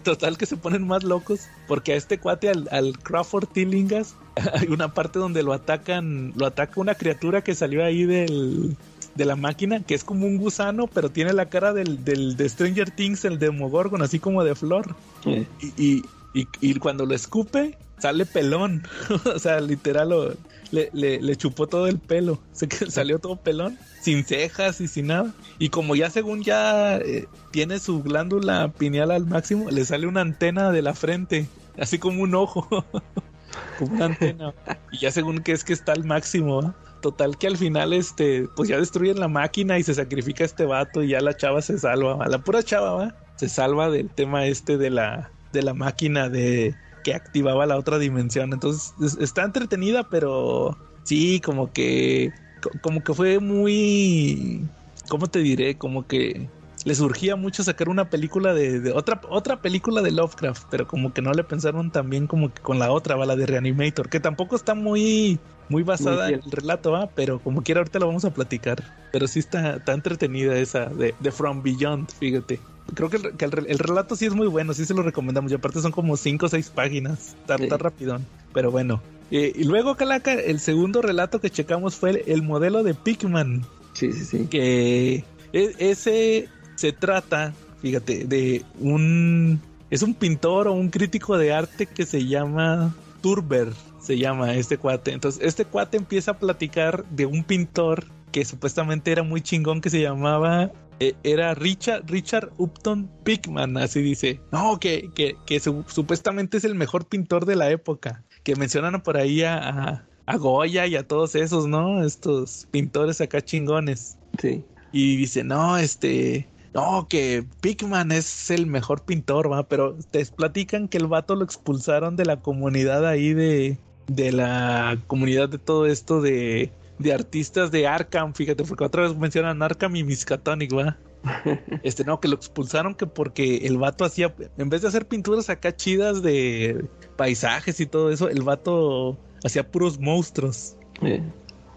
Total 0.02 0.36
que 0.36 0.46
se 0.46 0.56
ponen 0.56 0.86
más 0.86 1.04
locos 1.04 1.48
porque 1.66 1.92
a 1.92 1.96
este 1.96 2.18
cuate, 2.18 2.50
al, 2.50 2.98
Crawford 2.98 3.48
Tillingas, 3.48 4.14
hay 4.52 4.68
una 4.68 4.92
parte 4.92 5.18
donde 5.18 5.42
lo 5.42 5.52
atacan, 5.52 6.32
lo 6.36 6.46
ataca 6.46 6.80
una 6.80 6.94
criatura 6.94 7.42
que 7.42 7.54
salió 7.54 7.84
ahí 7.84 8.04
del, 8.04 8.76
de 9.14 9.24
la 9.24 9.36
máquina, 9.36 9.80
que 9.80 9.94
es 9.94 10.04
como 10.04 10.26
un 10.26 10.38
gusano, 10.38 10.86
pero 10.86 11.10
tiene 11.10 11.32
la 11.32 11.46
cara 11.46 11.72
del, 11.72 12.04
del 12.04 12.36
de 12.36 12.48
Stranger 12.48 12.90
Things, 12.90 13.24
el 13.24 13.38
Demogorgon, 13.38 14.02
así 14.02 14.18
como 14.18 14.44
de 14.44 14.54
flor. 14.54 14.94
Y, 15.26 16.04
y, 16.34 16.48
y, 16.60 16.74
cuando 16.74 17.06
lo 17.06 17.14
escupe, 17.14 17.78
sale 17.98 18.26
pelón. 18.26 18.82
o 19.34 19.38
sea, 19.38 19.60
literal, 19.60 20.36
le, 20.70 20.90
le, 20.92 21.36
chupó 21.36 21.66
todo 21.66 21.86
el 21.86 21.98
pelo. 21.98 22.40
Se, 22.52 22.68
salió 22.90 23.18
todo 23.18 23.36
pelón, 23.36 23.78
sin 24.00 24.24
cejas 24.24 24.80
y 24.80 24.88
sin 24.88 25.08
nada. 25.08 25.32
Y 25.58 25.68
como 25.68 25.94
ya 25.94 26.10
según 26.10 26.42
ya 26.42 26.96
eh, 26.96 27.28
tiene 27.52 27.78
su 27.78 28.02
glándula 28.02 28.72
pineal 28.76 29.10
al 29.10 29.26
máximo, 29.26 29.70
le 29.70 29.84
sale 29.84 30.06
una 30.06 30.22
antena 30.22 30.72
de 30.72 30.82
la 30.82 30.94
frente, 30.94 31.46
así 31.78 31.98
como 31.98 32.22
un 32.22 32.34
ojo. 32.34 32.66
como 33.78 33.94
una 33.94 34.06
antena. 34.06 34.52
Y 34.90 34.98
ya 34.98 35.10
según 35.12 35.38
que 35.38 35.52
es 35.52 35.62
que 35.62 35.72
está 35.72 35.92
al 35.92 36.04
máximo. 36.04 36.74
Total 37.04 37.36
que 37.36 37.48
al 37.48 37.58
final, 37.58 37.92
este, 37.92 38.48
pues 38.56 38.70
ya 38.70 38.78
destruyen 38.78 39.20
la 39.20 39.28
máquina 39.28 39.78
y 39.78 39.82
se 39.82 39.92
sacrifica 39.92 40.42
este 40.42 40.64
vato 40.64 41.02
y 41.02 41.08
ya 41.08 41.20
la 41.20 41.36
chava 41.36 41.60
se 41.60 41.78
salva, 41.78 42.26
la 42.26 42.38
pura 42.38 42.62
chava, 42.62 42.94
¿va? 42.94 43.14
Se 43.36 43.50
salva 43.50 43.90
del 43.90 44.08
tema 44.08 44.46
este 44.46 44.78
de 44.78 44.88
la, 44.88 45.30
de 45.52 45.62
la 45.62 45.74
máquina 45.74 46.30
de 46.30 46.74
que 47.02 47.12
activaba 47.12 47.66
la 47.66 47.76
otra 47.76 47.98
dimensión. 47.98 48.54
Entonces 48.54 49.18
está 49.20 49.42
entretenida, 49.44 50.08
pero 50.08 50.78
sí, 51.02 51.42
como 51.44 51.74
que, 51.74 52.32
como 52.80 53.04
que 53.04 53.12
fue 53.12 53.38
muy, 53.38 54.66
¿cómo 55.10 55.26
te 55.26 55.40
diré? 55.40 55.76
Como 55.76 56.06
que 56.06 56.48
le 56.84 56.94
surgía 56.94 57.36
mucho 57.36 57.62
sacar 57.64 57.88
una 57.88 58.10
película 58.10 58.54
de, 58.54 58.92
otra 58.92 59.20
otra 59.28 59.60
película 59.60 60.02
de 60.02 60.10
Lovecraft, 60.10 60.64
pero 60.70 60.86
como 60.86 61.12
que 61.12 61.22
no 61.22 61.32
le 61.32 61.44
pensaron 61.44 61.90
tan 61.90 62.10
bien 62.10 62.26
como 62.26 62.52
que 62.52 62.60
con 62.60 62.78
la 62.78 62.90
otra, 62.92 63.16
va 63.16 63.26
la 63.26 63.36
de 63.36 63.46
Reanimator, 63.46 64.08
que 64.08 64.20
tampoco 64.20 64.56
está 64.56 64.74
muy 64.74 65.38
muy 65.68 65.82
basada 65.82 66.28
en 66.28 66.42
el 66.44 66.50
relato, 66.50 66.92
¿va? 66.92 67.08
pero 67.14 67.38
como 67.38 67.62
quiera 67.62 67.80
ahorita 67.80 67.98
lo 67.98 68.06
vamos 68.06 68.24
a 68.24 68.34
platicar. 68.34 68.84
Pero 69.12 69.26
sí 69.26 69.38
está, 69.38 69.76
está 69.76 69.92
entretenida 69.92 70.56
esa 70.58 70.86
de, 70.86 71.14
de 71.18 71.32
From 71.32 71.62
Beyond, 71.62 72.10
fíjate. 72.10 72.60
Creo 72.92 73.08
que, 73.08 73.16
el, 73.16 73.78
relato 73.78 74.14
sí 74.14 74.26
es 74.26 74.34
muy 74.34 74.46
bueno, 74.46 74.74
sí 74.74 74.84
se 74.84 74.92
lo 74.92 75.02
recomendamos. 75.02 75.50
Y 75.50 75.54
aparte 75.54 75.80
son 75.80 75.90
como 75.90 76.16
5 76.16 76.46
o 76.46 76.48
6 76.48 76.70
páginas, 76.74 77.34
está, 77.48 77.78
rapidón. 77.78 78.26
Pero 78.52 78.70
bueno. 78.70 79.00
Eh, 79.30 79.52
y 79.54 79.64
luego, 79.64 79.96
Calaca, 79.96 80.34
el 80.34 80.60
segundo 80.60 81.00
relato 81.00 81.40
que 81.40 81.48
checamos 81.48 81.96
fue 81.96 82.22
el, 82.26 82.42
modelo 82.42 82.82
de 82.82 82.92
Pikman. 82.92 83.64
Sí, 83.94 84.12
sí, 84.12 84.24
sí. 84.24 84.46
Que 84.46 85.24
e, 85.54 85.74
ese 85.78 86.48
se 86.76 86.92
trata, 86.92 87.52
fíjate, 87.80 88.24
de 88.24 88.64
un... 88.80 89.60
Es 89.90 90.02
un 90.02 90.14
pintor 90.14 90.66
o 90.66 90.72
un 90.72 90.88
crítico 90.90 91.38
de 91.38 91.52
arte 91.52 91.86
que 91.86 92.04
se 92.04 92.26
llama 92.26 92.94
Turber, 93.20 93.72
se 94.00 94.18
llama 94.18 94.54
este 94.54 94.76
cuate. 94.76 95.12
Entonces, 95.12 95.40
este 95.44 95.64
cuate 95.64 95.96
empieza 95.96 96.32
a 96.32 96.38
platicar 96.38 97.04
de 97.10 97.26
un 97.26 97.44
pintor 97.44 98.06
que 98.32 98.44
supuestamente 98.44 99.12
era 99.12 99.22
muy 99.22 99.40
chingón 99.40 99.80
que 99.80 99.90
se 99.90 100.00
llamaba 100.00 100.72
eh, 101.00 101.14
era 101.24 101.54
Richard, 101.54 102.04
Richard 102.06 102.52
Upton 102.58 103.10
Pickman, 103.24 103.76
así 103.76 104.00
dice. 104.00 104.40
No, 104.52 104.78
que, 104.78 105.10
que, 105.14 105.36
que 105.46 105.60
supuestamente 105.60 106.56
es 106.56 106.64
el 106.64 106.74
mejor 106.74 107.06
pintor 107.06 107.46
de 107.46 107.56
la 107.56 107.70
época. 107.70 108.22
Que 108.42 108.56
mencionan 108.56 109.02
por 109.02 109.16
ahí 109.16 109.42
a, 109.42 110.06
a, 110.26 110.36
Goya 110.36 110.86
y 110.86 110.96
a 110.96 111.06
todos 111.06 111.34
esos, 111.34 111.66
¿no? 111.66 112.04
Estos 112.04 112.68
pintores 112.70 113.20
acá 113.20 113.42
chingones. 113.42 114.18
Sí. 114.40 114.64
Y 114.92 115.16
dice, 115.16 115.42
no, 115.42 115.76
este, 115.76 116.48
no, 116.74 117.06
que 117.08 117.44
Pickman 117.60 118.10
es 118.10 118.50
el 118.50 118.66
mejor 118.66 119.02
pintor, 119.02 119.50
va, 119.50 119.68
pero 119.68 119.96
te 120.10 120.26
platican 120.26 120.88
que 120.88 120.98
el 120.98 121.06
vato 121.06 121.36
lo 121.36 121.44
expulsaron 121.44 122.16
de 122.16 122.24
la 122.24 122.40
comunidad 122.40 123.06
ahí 123.06 123.32
de, 123.32 123.78
de 124.08 124.32
la 124.32 124.98
comunidad 125.06 125.48
de 125.48 125.58
todo 125.58 125.86
esto 125.86 126.20
de, 126.20 126.72
de 126.98 127.12
artistas 127.12 127.70
de 127.70 127.86
Arkham, 127.86 128.34
fíjate, 128.34 128.64
porque 128.64 128.84
otra 128.84 129.02
vez 129.02 129.16
mencionan 129.16 129.62
Arkham 129.62 129.94
y 129.94 130.02
Miskatonic, 130.02 130.76
va. 130.76 130.98
Este, 131.82 132.04
no, 132.04 132.20
que 132.20 132.28
lo 132.28 132.34
expulsaron 132.34 132.94
que 132.94 133.06
porque 133.06 133.66
el 133.66 133.78
vato 133.78 134.04
hacía, 134.04 134.34
en 134.58 134.68
vez 134.68 134.82
de 134.82 134.88
hacer 134.88 135.06
pinturas 135.06 135.48
acá 135.48 135.74
chidas 135.74 136.22
de 136.22 136.86
paisajes 137.16 137.80
y 137.80 137.86
todo 137.86 138.10
eso, 138.10 138.28
el 138.28 138.42
vato 138.42 139.16
hacía 139.44 139.70
puros 139.70 139.98
monstruos. 139.98 140.76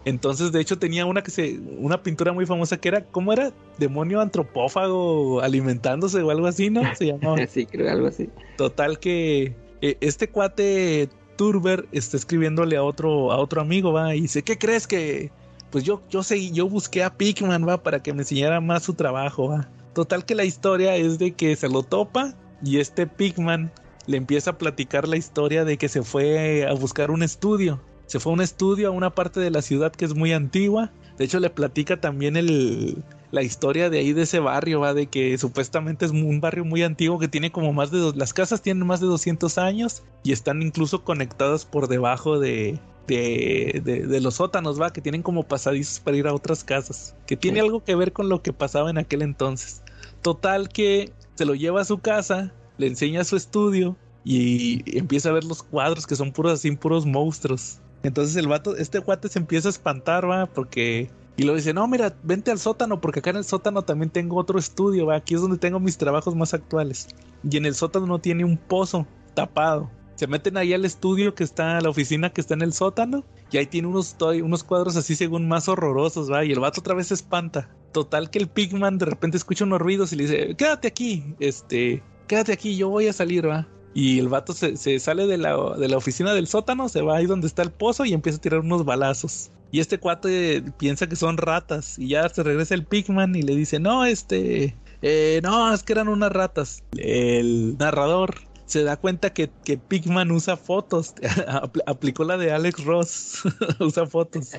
Entonces, 0.06 0.52
de 0.52 0.62
hecho, 0.62 0.80
tenía 0.80 1.06
una 1.06 1.22
que 1.22 1.32
se, 1.32 1.60
una 1.78 2.02
pintura 2.02 2.32
muy 2.32 2.46
famosa 2.46 2.78
que 2.78 2.88
era, 2.88 3.04
¿cómo 3.06 3.34
era? 3.34 3.52
Demonio 3.78 4.22
antropófago 4.22 5.42
alimentándose 5.42 6.22
o 6.22 6.32
algo 6.32 6.48
así, 6.48 6.70
¿no? 6.70 6.82
Se 6.96 7.08
llamaba. 7.08 7.38
sí, 7.48 7.66
creo 7.66 7.92
algo 7.92 8.08
así. 8.08 8.30
Total 8.58 9.00
que 9.00 9.56
eh, 9.82 9.98
este 10.00 10.30
cuate 10.30 11.10
Turber 11.36 11.88
está 11.92 12.18
escribiéndole 12.18 12.78
a 12.78 12.84
otro, 12.84 13.32
a 13.32 13.38
otro 13.38 13.62
amigo, 13.62 13.92
va, 13.92 14.16
y 14.16 14.22
dice, 14.22 14.44
¿qué 14.44 14.58
crees 14.58 14.88
que? 14.88 15.32
Pues 15.72 15.84
yo, 15.84 16.02
yo 16.10 16.24
sé, 16.24 16.52
yo 16.52 16.70
busqué 16.70 17.04
a 17.04 17.14
Pikman, 17.14 17.68
va, 17.68 17.84
para 17.84 18.02
que 18.02 18.14
me 18.14 18.22
enseñara 18.22 18.62
más 18.62 18.84
su 18.84 18.94
trabajo, 18.94 19.50
va. 19.50 19.70
Total 19.94 20.26
que 20.26 20.36
la 20.36 20.46
historia 20.46 20.96
es 20.96 21.20
de 21.20 21.34
que 21.34 21.56
se 21.56 21.68
lo 21.68 21.84
topa 21.84 22.34
y 22.64 22.80
este 22.80 23.08
Pikman 23.08 23.72
le 24.06 24.18
empieza 24.18 24.52
a 24.52 24.58
platicar 24.58 25.08
la 25.08 25.18
historia 25.18 25.66
de 25.66 25.78
que 25.78 25.90
se 25.90 26.02
fue 26.02 26.66
a 26.66 26.74
buscar 26.74 27.12
un 27.12 27.24
estudio 27.24 27.82
se 28.08 28.20
fue 28.20 28.32
a 28.32 28.36
un 28.36 28.42
estudio 28.42 28.88
a 28.88 28.92
una 28.92 29.12
parte 29.12 29.40
de 29.40 29.52
la 29.52 29.62
ciudad 29.62 29.92
que 29.92 30.06
es 30.06 30.16
muy 30.16 30.34
antigua. 30.34 30.92
De 31.18 31.26
hecho, 31.26 31.40
le 31.40 31.50
platica 31.50 32.00
también 32.00 32.38
el, 32.38 33.04
la 33.32 33.44
historia 33.44 33.90
de 33.90 34.00
ahí 34.00 34.14
de 34.14 34.24
ese 34.24 34.40
barrio, 34.40 34.80
va 34.80 34.94
de 34.94 35.08
que 35.08 35.38
supuestamente 35.38 36.06
es 36.06 36.12
un 36.12 36.40
barrio 36.40 36.66
muy 36.66 36.84
antiguo 36.84 37.20
que 37.20 37.28
tiene 37.28 37.52
como 37.52 37.74
más 37.74 37.92
de 37.92 38.00
dos, 38.00 38.16
las 38.16 38.34
casas 38.34 38.62
tienen 38.62 38.88
más 38.88 39.00
de 39.00 39.08
200 39.08 39.58
años 39.58 40.04
y 40.24 40.32
están 40.32 40.62
incluso 40.62 41.04
conectadas 41.04 41.66
por 41.66 41.88
debajo 41.88 42.40
de, 42.40 42.80
de, 43.08 43.82
de, 43.84 44.22
los 44.22 44.36
sótanos, 44.36 44.80
va, 44.80 44.94
que 44.94 45.02
tienen 45.02 45.24
como 45.24 45.44
pasadizos 45.44 46.00
para 46.00 46.18
ir 46.18 46.28
a 46.28 46.34
otras 46.34 46.64
casas, 46.64 47.16
que 47.26 47.36
tiene 47.36 47.60
algo 47.60 47.84
que 47.84 47.96
ver 47.96 48.14
con 48.14 48.30
lo 48.30 48.42
que 48.42 48.54
pasaba 48.54 48.90
en 48.90 48.98
aquel 48.98 49.22
entonces. 49.22 49.82
Total 50.22 50.70
que 50.70 51.12
se 51.36 51.46
lo 51.46 51.56
lleva 51.56 51.82
a 51.82 51.86
su 51.86 52.00
casa, 52.00 52.54
le 52.78 52.88
enseña 52.88 53.24
su 53.24 53.36
estudio 53.36 53.98
y 54.24 54.98
empieza 54.98 55.30
a 55.30 55.34
ver 55.34 55.44
los 55.44 55.64
cuadros 55.64 56.06
que 56.06 56.16
son 56.16 56.32
puros 56.32 56.54
así, 56.54 56.72
puros 56.72 57.06
monstruos. 57.06 57.80
Entonces 58.04 58.36
el 58.36 58.48
vato, 58.48 58.76
este 58.76 59.00
guate 59.00 59.28
se 59.28 59.40
empieza 59.40 59.70
a 59.70 59.72
espantar, 59.72 60.30
va, 60.30 60.46
porque. 60.46 61.10
Y 61.36 61.44
lo 61.44 61.54
dice, 61.54 61.74
no, 61.74 61.88
mira, 61.88 62.16
vente 62.24 62.50
al 62.50 62.58
sótano, 62.58 63.00
porque 63.00 63.20
acá 63.20 63.30
en 63.30 63.38
el 63.38 63.44
sótano 63.44 63.84
también 63.84 64.10
tengo 64.10 64.38
otro 64.38 64.58
estudio, 64.58 65.06
va, 65.06 65.18
aquí 65.18 65.36
es 65.36 65.42
donde 65.42 65.58
tengo 65.58 65.80
mis 65.80 65.98
trabajos 65.98 66.36
más 66.36 66.54
actuales. 66.54 67.08
Y 67.48 67.58
en 67.58 67.66
el 67.68 67.76
sótano 67.76 68.08
no 68.08 68.20
tiene 68.20 68.44
un 68.44 68.58
pozo 68.58 69.06
tapado. 69.36 69.90
se 70.16 70.26
meten 70.26 70.58
ahí 70.58 70.74
al 70.74 70.84
estudio 70.84 71.36
que 71.36 71.44
está, 71.44 71.80
la 71.80 71.90
oficina 71.90 72.32
que 72.32 72.42
está 72.42 72.56
en 72.56 72.64
el 72.64 72.74
sótano, 72.74 73.24
y 73.52 73.58
ahí 73.58 73.68
tiene 73.68 73.88
unos, 73.88 74.16
unos 74.20 74.64
cuadros 74.64 74.96
así 74.96 75.16
según 75.16 75.48
más 75.48 75.70
horrorosos, 75.70 76.32
va, 76.32 76.44
y 76.44 76.52
el 76.52 76.60
vato 76.60 76.82
otra 76.82 76.96
vez 76.96 77.08
se 77.08 77.14
espanta. 77.14 77.70
Total 77.92 78.32
que 78.32 78.40
el 78.40 78.48
Pigman 78.48 78.98
de 78.98 79.06
repente 79.06 79.38
escucha 79.38 79.64
unos 79.64 79.80
ruidos 79.80 80.12
y 80.14 80.16
le 80.16 80.24
dice, 80.24 80.56
quédate 80.56 80.88
aquí, 80.88 81.36
este, 81.40 82.02
quédate 82.28 82.52
aquí, 82.52 82.76
yo 82.78 82.90
voy 82.90 83.08
a 83.08 83.14
salir, 83.14 83.48
va. 83.48 83.68
Y 83.98 84.20
el 84.20 84.30
vato 84.30 84.54
se, 84.54 85.00
sale 85.00 85.26
de 85.26 85.40
la, 85.40 85.58
de 85.76 85.90
la 85.90 85.98
oficina 85.98 86.36
del 86.36 86.46
sótano, 86.46 86.88
se 86.88 87.02
va 87.02 87.18
ahí 87.18 87.26
donde 87.26 87.48
está 87.48 87.64
el 87.64 87.72
pozo 87.72 88.06
y 88.06 88.14
empieza 88.14 88.38
a 88.38 88.42
tirar 88.42 88.60
unos 88.60 88.86
balazos. 88.86 89.50
Y 89.72 89.80
este 89.80 89.98
cuate 89.98 90.64
piensa 90.78 91.08
que 91.10 91.16
son 91.16 91.36
ratas. 91.38 91.98
Y 91.98 92.10
ya 92.10 92.30
se 92.30 92.44
regresa 92.44 92.76
el 92.76 92.86
Pigman 92.86 93.36
y 93.36 93.42
le 93.42 93.56
dice, 93.56 93.80
no, 93.80 94.06
este... 94.06 94.76
Eh, 95.02 95.42
no, 95.42 95.74
es 95.74 95.82
que 95.82 95.94
eran 95.94 96.10
unas 96.10 96.32
ratas. 96.32 96.84
El 96.96 97.76
narrador 97.80 98.36
se 98.68 98.84
da 98.84 98.98
cuenta 98.98 99.34
que, 99.34 99.50
que 99.66 99.80
Pigman 99.80 100.30
usa 100.30 100.58
fotos. 100.58 101.16
aplicó 101.88 102.24
la 102.24 102.38
de 102.38 102.52
Alex 102.52 102.86
Ross. 102.86 103.42
usa 103.80 104.06
fotos. 104.06 104.52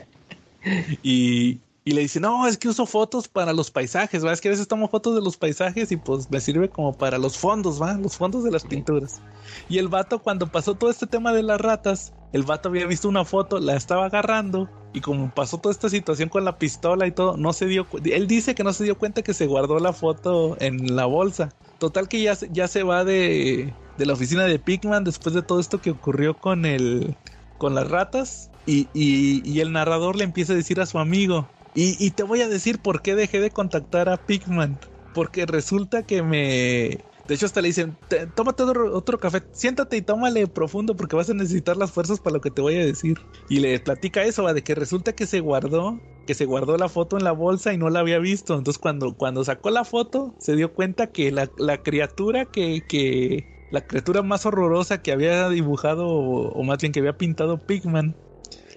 Y, 1.04 1.60
y 1.84 1.92
le 1.92 2.02
dice, 2.02 2.20
no, 2.20 2.46
es 2.46 2.58
que 2.58 2.68
uso 2.68 2.84
fotos 2.84 3.28
para 3.28 3.52
los 3.52 3.70
paisajes, 3.70 4.24
¿va? 4.24 4.32
Es 4.32 4.40
que 4.40 4.48
a 4.48 4.50
veces 4.50 4.68
tomo 4.68 4.88
fotos 4.88 5.14
de 5.14 5.22
los 5.22 5.36
paisajes 5.36 5.90
y 5.90 5.96
pues 5.96 6.30
me 6.30 6.40
sirve 6.40 6.68
como 6.68 6.92
para 6.92 7.18
los 7.18 7.38
fondos, 7.38 7.80
¿va? 7.80 7.94
Los 7.94 8.16
fondos 8.16 8.44
de 8.44 8.50
las 8.50 8.64
pinturas. 8.64 9.22
Y 9.68 9.78
el 9.78 9.88
vato 9.88 10.18
cuando 10.18 10.48
pasó 10.48 10.74
todo 10.74 10.90
este 10.90 11.06
tema 11.06 11.32
de 11.32 11.42
las 11.42 11.60
ratas, 11.60 12.12
el 12.32 12.42
vato 12.42 12.68
había 12.68 12.86
visto 12.86 13.08
una 13.08 13.24
foto, 13.24 13.58
la 13.58 13.74
estaba 13.74 14.06
agarrando 14.06 14.68
y 14.92 15.00
como 15.00 15.34
pasó 15.34 15.58
toda 15.58 15.72
esta 15.72 15.88
situación 15.88 16.28
con 16.28 16.44
la 16.44 16.58
pistola 16.58 17.06
y 17.06 17.12
todo, 17.12 17.36
no 17.36 17.52
se 17.52 17.66
dio 17.66 17.86
él 18.04 18.26
dice 18.26 18.54
que 18.54 18.64
no 18.64 18.72
se 18.72 18.84
dio 18.84 18.98
cuenta 18.98 19.22
que 19.22 19.32
se 19.32 19.46
guardó 19.46 19.78
la 19.78 19.92
foto 19.92 20.56
en 20.60 20.94
la 20.94 21.06
bolsa. 21.06 21.50
Total 21.78 22.08
que 22.08 22.20
ya, 22.20 22.36
ya 22.50 22.68
se 22.68 22.82
va 22.82 23.04
de, 23.04 23.72
de 23.96 24.06
la 24.06 24.12
oficina 24.12 24.44
de 24.44 24.58
Pigman 24.58 25.04
después 25.04 25.34
de 25.34 25.42
todo 25.42 25.60
esto 25.60 25.80
que 25.80 25.92
ocurrió 25.92 26.34
con 26.36 26.66
el 26.66 27.16
con 27.56 27.74
las 27.74 27.90
ratas 27.90 28.50
y, 28.66 28.88
y, 28.94 29.42
y 29.48 29.60
el 29.60 29.72
narrador 29.72 30.16
le 30.16 30.24
empieza 30.24 30.52
a 30.52 30.56
decir 30.56 30.80
a 30.80 30.86
su 30.86 30.98
amigo, 30.98 31.48
y, 31.80 32.10
te 32.10 32.24
voy 32.24 32.42
a 32.42 32.48
decir 32.48 32.80
por 32.80 33.02
qué 33.02 33.14
dejé 33.14 33.40
de 33.40 33.50
contactar 33.50 34.08
a 34.08 34.16
Pigman. 34.16 34.80
Porque 35.14 35.46
resulta 35.46 36.02
que 36.02 36.22
me. 36.22 37.04
De 37.28 37.34
hecho, 37.34 37.46
hasta 37.46 37.60
le 37.60 37.68
dicen: 37.68 37.96
Tómate 38.34 38.64
otro, 38.64 39.20
café, 39.20 39.44
siéntate 39.52 39.96
y 39.96 40.02
tómale 40.02 40.48
profundo 40.48 40.96
porque 40.96 41.14
vas 41.14 41.30
a 41.30 41.34
necesitar 41.34 41.76
las 41.76 41.92
fuerzas 41.92 42.18
para 42.18 42.34
lo 42.34 42.40
que 42.40 42.50
te 42.50 42.62
voy 42.62 42.74
a 42.76 42.84
decir. 42.84 43.18
Y 43.48 43.60
le 43.60 43.78
platica 43.78 44.24
eso, 44.24 44.52
de 44.52 44.62
que 44.62 44.74
resulta 44.74 45.12
que 45.12 45.26
se 45.26 45.38
guardó, 45.38 46.00
que 46.26 46.34
se 46.34 46.46
guardó 46.46 46.76
la 46.76 46.88
foto 46.88 47.16
en 47.16 47.22
la 47.22 47.32
bolsa 47.32 47.72
y 47.72 47.78
no 47.78 47.90
la 47.90 48.00
había 48.00 48.18
visto. 48.18 48.58
Entonces, 48.58 48.80
cuando, 48.80 49.16
cuando 49.16 49.44
sacó 49.44 49.70
la 49.70 49.84
foto, 49.84 50.34
se 50.40 50.56
dio 50.56 50.74
cuenta 50.74 51.08
que 51.08 51.30
la, 51.30 51.46
criatura 51.82 52.46
que, 52.46 52.82
que. 52.88 53.46
La 53.70 53.86
criatura 53.86 54.22
más 54.22 54.46
horrorosa 54.46 55.02
que 55.02 55.12
había 55.12 55.48
dibujado, 55.48 56.08
o 56.08 56.62
más 56.64 56.78
bien 56.78 56.90
que 56.90 57.00
había 57.00 57.18
pintado 57.18 57.66
Pigman, 57.66 58.16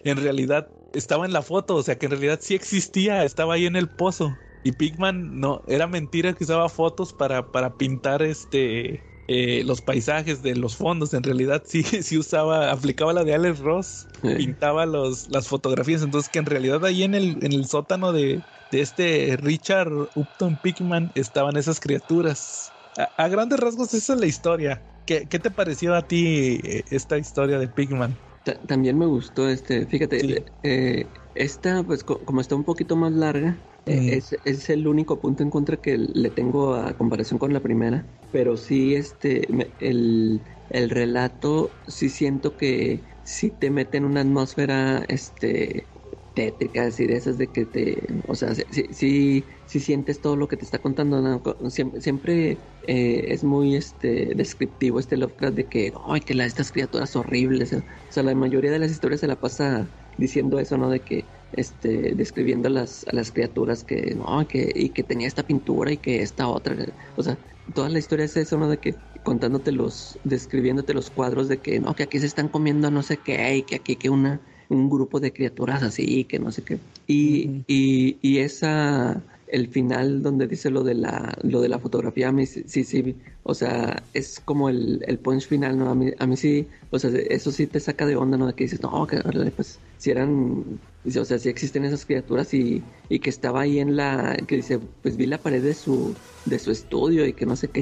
en 0.04 0.18
realidad 0.18 0.68
estaba 0.94 1.26
en 1.26 1.34
la 1.34 1.42
foto, 1.42 1.76
o 1.76 1.84
sea 1.84 1.98
que 1.98 2.06
en 2.06 2.12
realidad 2.12 2.40
sí 2.42 2.56
existía, 2.56 3.24
estaba 3.24 3.56
ahí 3.56 3.66
en 3.66 3.76
el 3.76 3.90
pozo. 3.90 4.36
Y 4.64 4.74
Pigman 4.74 5.40
no, 5.40 5.64
era 5.68 5.88
mentira 5.88 6.34
que 6.34 6.44
usaba 6.44 6.70
fotos 6.70 7.14
para, 7.14 7.52
para 7.52 7.78
pintar 7.78 8.22
este 8.22 9.02
eh, 9.28 9.64
los 9.64 9.82
paisajes 9.82 10.44
de 10.44 10.56
los 10.56 10.76
fondos. 10.76 11.14
En 11.14 11.24
realidad 11.24 11.64
sí, 11.66 11.84
sí 12.04 12.18
usaba, 12.18 12.72
aplicaba 12.72 13.14
la 13.14 13.24
de 13.24 13.34
Alex 13.34 13.60
Ross, 13.60 14.08
pintaba 14.22 14.86
los, 14.86 15.30
las 15.30 15.48
fotografías. 15.48 16.04
Entonces 16.04 16.30
que 16.30 16.40
en 16.40 16.46
realidad 16.46 16.84
ahí 16.86 17.04
en 17.04 17.16
el, 17.16 17.38
en 17.42 17.54
el 17.54 17.66
sótano 17.66 18.12
de, 18.12 18.44
de 18.72 18.82
este 18.82 19.38
Richard 19.38 19.92
Upton 20.16 20.58
Pigman 20.58 21.12
estaban 21.16 21.58
esas 21.58 21.80
criaturas. 21.80 22.74
A, 23.18 23.28
grandes 23.30 23.60
rasgos 23.60 23.94
esa 23.94 24.14
es 24.14 24.20
la 24.20 24.28
historia. 24.28 24.84
¿Qué, 25.06 25.28
¿Qué, 25.28 25.40
te 25.40 25.50
pareció 25.50 25.96
a 25.96 26.08
ti 26.08 26.60
eh, 26.64 26.84
esta 26.92 27.18
historia 27.18 27.58
de 27.58 27.68
Pigman? 27.68 28.16
También 28.44 28.98
me 28.98 29.06
gustó 29.06 29.50
este, 29.50 29.86
fíjate, 29.86 30.46
eh, 30.64 31.12
esta 31.34 31.84
pues 31.84 32.04
como 32.04 32.42
está 32.42 32.56
un 32.56 32.64
poquito 32.64 32.96
más 32.96 33.12
larga, 33.12 33.64
eh, 33.86 34.18
es, 34.18 34.34
es, 34.44 34.70
el 34.70 34.88
único 34.88 35.20
punto 35.22 35.44
en 35.44 35.50
contra 35.50 35.78
que 35.78 35.98
le 35.98 36.30
tengo 36.32 36.76
a 36.76 36.98
comparación 36.98 37.40
con 37.40 37.54
la 37.54 37.62
primera, 37.62 38.08
pero 38.32 38.58
sí 38.58 38.96
este, 38.96 39.48
el, 39.80 40.44
el 40.70 40.90
relato 40.90 41.80
sí 41.88 42.10
siento 42.10 42.58
que 42.58 43.06
sí 43.24 43.52
te 43.52 43.70
mete 43.72 43.98
en 43.98 44.06
una 44.06 44.22
atmósfera 44.22 45.06
este 45.08 45.92
tétrica, 46.34 46.84
así 46.86 47.08
de 47.08 47.16
esas 47.18 47.38
de 47.38 47.52
que 47.52 47.66
te, 47.66 48.08
o 48.28 48.36
sea, 48.36 48.54
sí, 48.56 49.46
sí, 49.66 49.80
sientes 49.80 50.22
todo 50.22 50.36
lo 50.38 50.48
que 50.48 50.58
te 50.58 50.66
está 50.66 50.80
contando, 50.80 51.42
siempre, 51.70 52.62
eh, 52.84 53.26
es 53.28 53.44
muy 53.44 53.76
este 53.76 54.34
descriptivo 54.36 55.00
este 55.00 55.18
Lovecraft 55.18 55.56
de 55.56 55.68
que, 55.68 55.94
ay, 56.06 56.22
que 56.22 56.34
la, 56.34 56.46
estas 56.46 56.72
criaturas 56.72 57.16
horribles, 57.16 57.74
o 57.74 57.84
sea, 58.08 58.24
la 58.24 58.36
mayoría 58.36 58.72
de 58.72 58.80
las 58.80 58.92
historias 58.92 59.22
se 59.22 59.28
la 59.28 59.40
pasa 59.40 59.92
diciendo 60.18 60.60
eso, 60.60 60.78
¿no? 60.78 60.90
De 60.90 61.04
que, 61.04 61.30
este, 61.52 62.16
describiendo 62.16 62.68
a 62.70 62.72
las, 62.72 63.06
a 63.08 63.16
las 63.16 63.32
criaturas 63.32 63.84
que, 63.84 64.16
no, 64.16 64.48
que, 64.48 64.72
y 64.74 64.92
que 64.92 65.04
tenía 65.04 65.28
esta 65.28 65.44
pintura 65.46 65.92
y 65.92 65.98
que 65.98 66.22
esta 66.22 66.48
otra, 66.48 66.76
o 67.16 67.24
sea, 67.24 67.40
toda 67.74 67.90
la 67.90 68.00
historia 68.00 68.26
es 68.26 68.38
eso, 68.38 68.58
¿no? 68.58 68.70
De 68.70 68.80
que 68.80 69.02
contándote 69.24 69.72
los, 69.72 70.20
describiéndote 70.24 70.94
los 70.94 71.12
cuadros 71.12 71.48
de 71.48 71.62
que, 71.62 71.80
no, 71.80 71.94
que 71.96 72.04
aquí 72.04 72.20
se 72.20 72.26
están 72.26 72.50
comiendo 72.50 72.90
no 72.92 73.04
sé 73.04 73.22
qué, 73.22 73.58
y 73.58 73.64
que 73.64 73.76
aquí 73.76 73.98
que 73.98 74.10
una 74.10 74.42
un 74.72 74.90
grupo 74.90 75.20
de 75.20 75.34
criaturas 75.34 75.84
así, 75.84 76.24
que 76.26 76.40
no 76.40 76.52
sé 76.52 76.64
qué. 76.64 76.80
Y, 77.08 77.64
y, 77.68 78.18
y 78.22 78.40
esa, 78.40 79.22
el 79.48 79.68
final 79.68 80.24
donde 80.24 80.48
dice 80.48 80.70
lo 80.70 80.84
de 80.84 80.96
la, 80.96 81.38
lo 81.44 81.62
de 81.62 81.70
la 81.70 81.80
fotografía, 81.80 82.30
a 82.30 82.32
mí 82.32 82.46
sí, 82.46 82.84
sí, 82.84 83.16
o 83.44 83.54
sea, 83.54 84.04
es 84.14 84.40
como 84.40 84.70
el, 84.70 85.04
el 85.08 85.20
punch 85.20 85.48
final, 85.48 85.78
¿no? 85.78 85.90
A 85.90 85.96
mí, 85.96 86.12
a 86.18 86.26
mí 86.26 86.38
sí, 86.38 86.68
o 86.90 86.98
sea, 86.98 87.12
eso 87.30 87.52
sí 87.52 87.68
te 87.68 87.80
saca 87.80 88.06
de 88.06 88.16
onda, 88.16 88.38
¿no? 88.38 88.48
De 88.48 88.54
que 88.54 88.64
dices, 88.64 88.82
no, 88.82 89.06
que 89.08 89.18
pues 89.56 89.80
si 89.98 90.10
eran, 90.12 90.80
o 91.06 91.26
sea, 91.26 91.38
si 91.38 91.50
existen 91.50 91.84
esas 91.84 92.06
criaturas 92.06 92.54
y, 92.54 92.82
y 93.10 93.20
que 93.20 93.30
estaba 93.30 93.62
ahí 93.62 93.80
en 93.80 93.96
la, 93.98 94.38
que 94.48 94.56
dice, 94.56 94.80
pues 95.02 95.18
vi 95.18 95.26
la 95.26 95.38
pared 95.38 95.62
de 95.62 95.74
su, 95.74 96.16
de 96.46 96.58
su 96.60 96.72
estudio 96.72 97.26
y 97.26 97.34
que 97.34 97.46
no 97.46 97.56
sé 97.56 97.68
qué. 97.70 97.82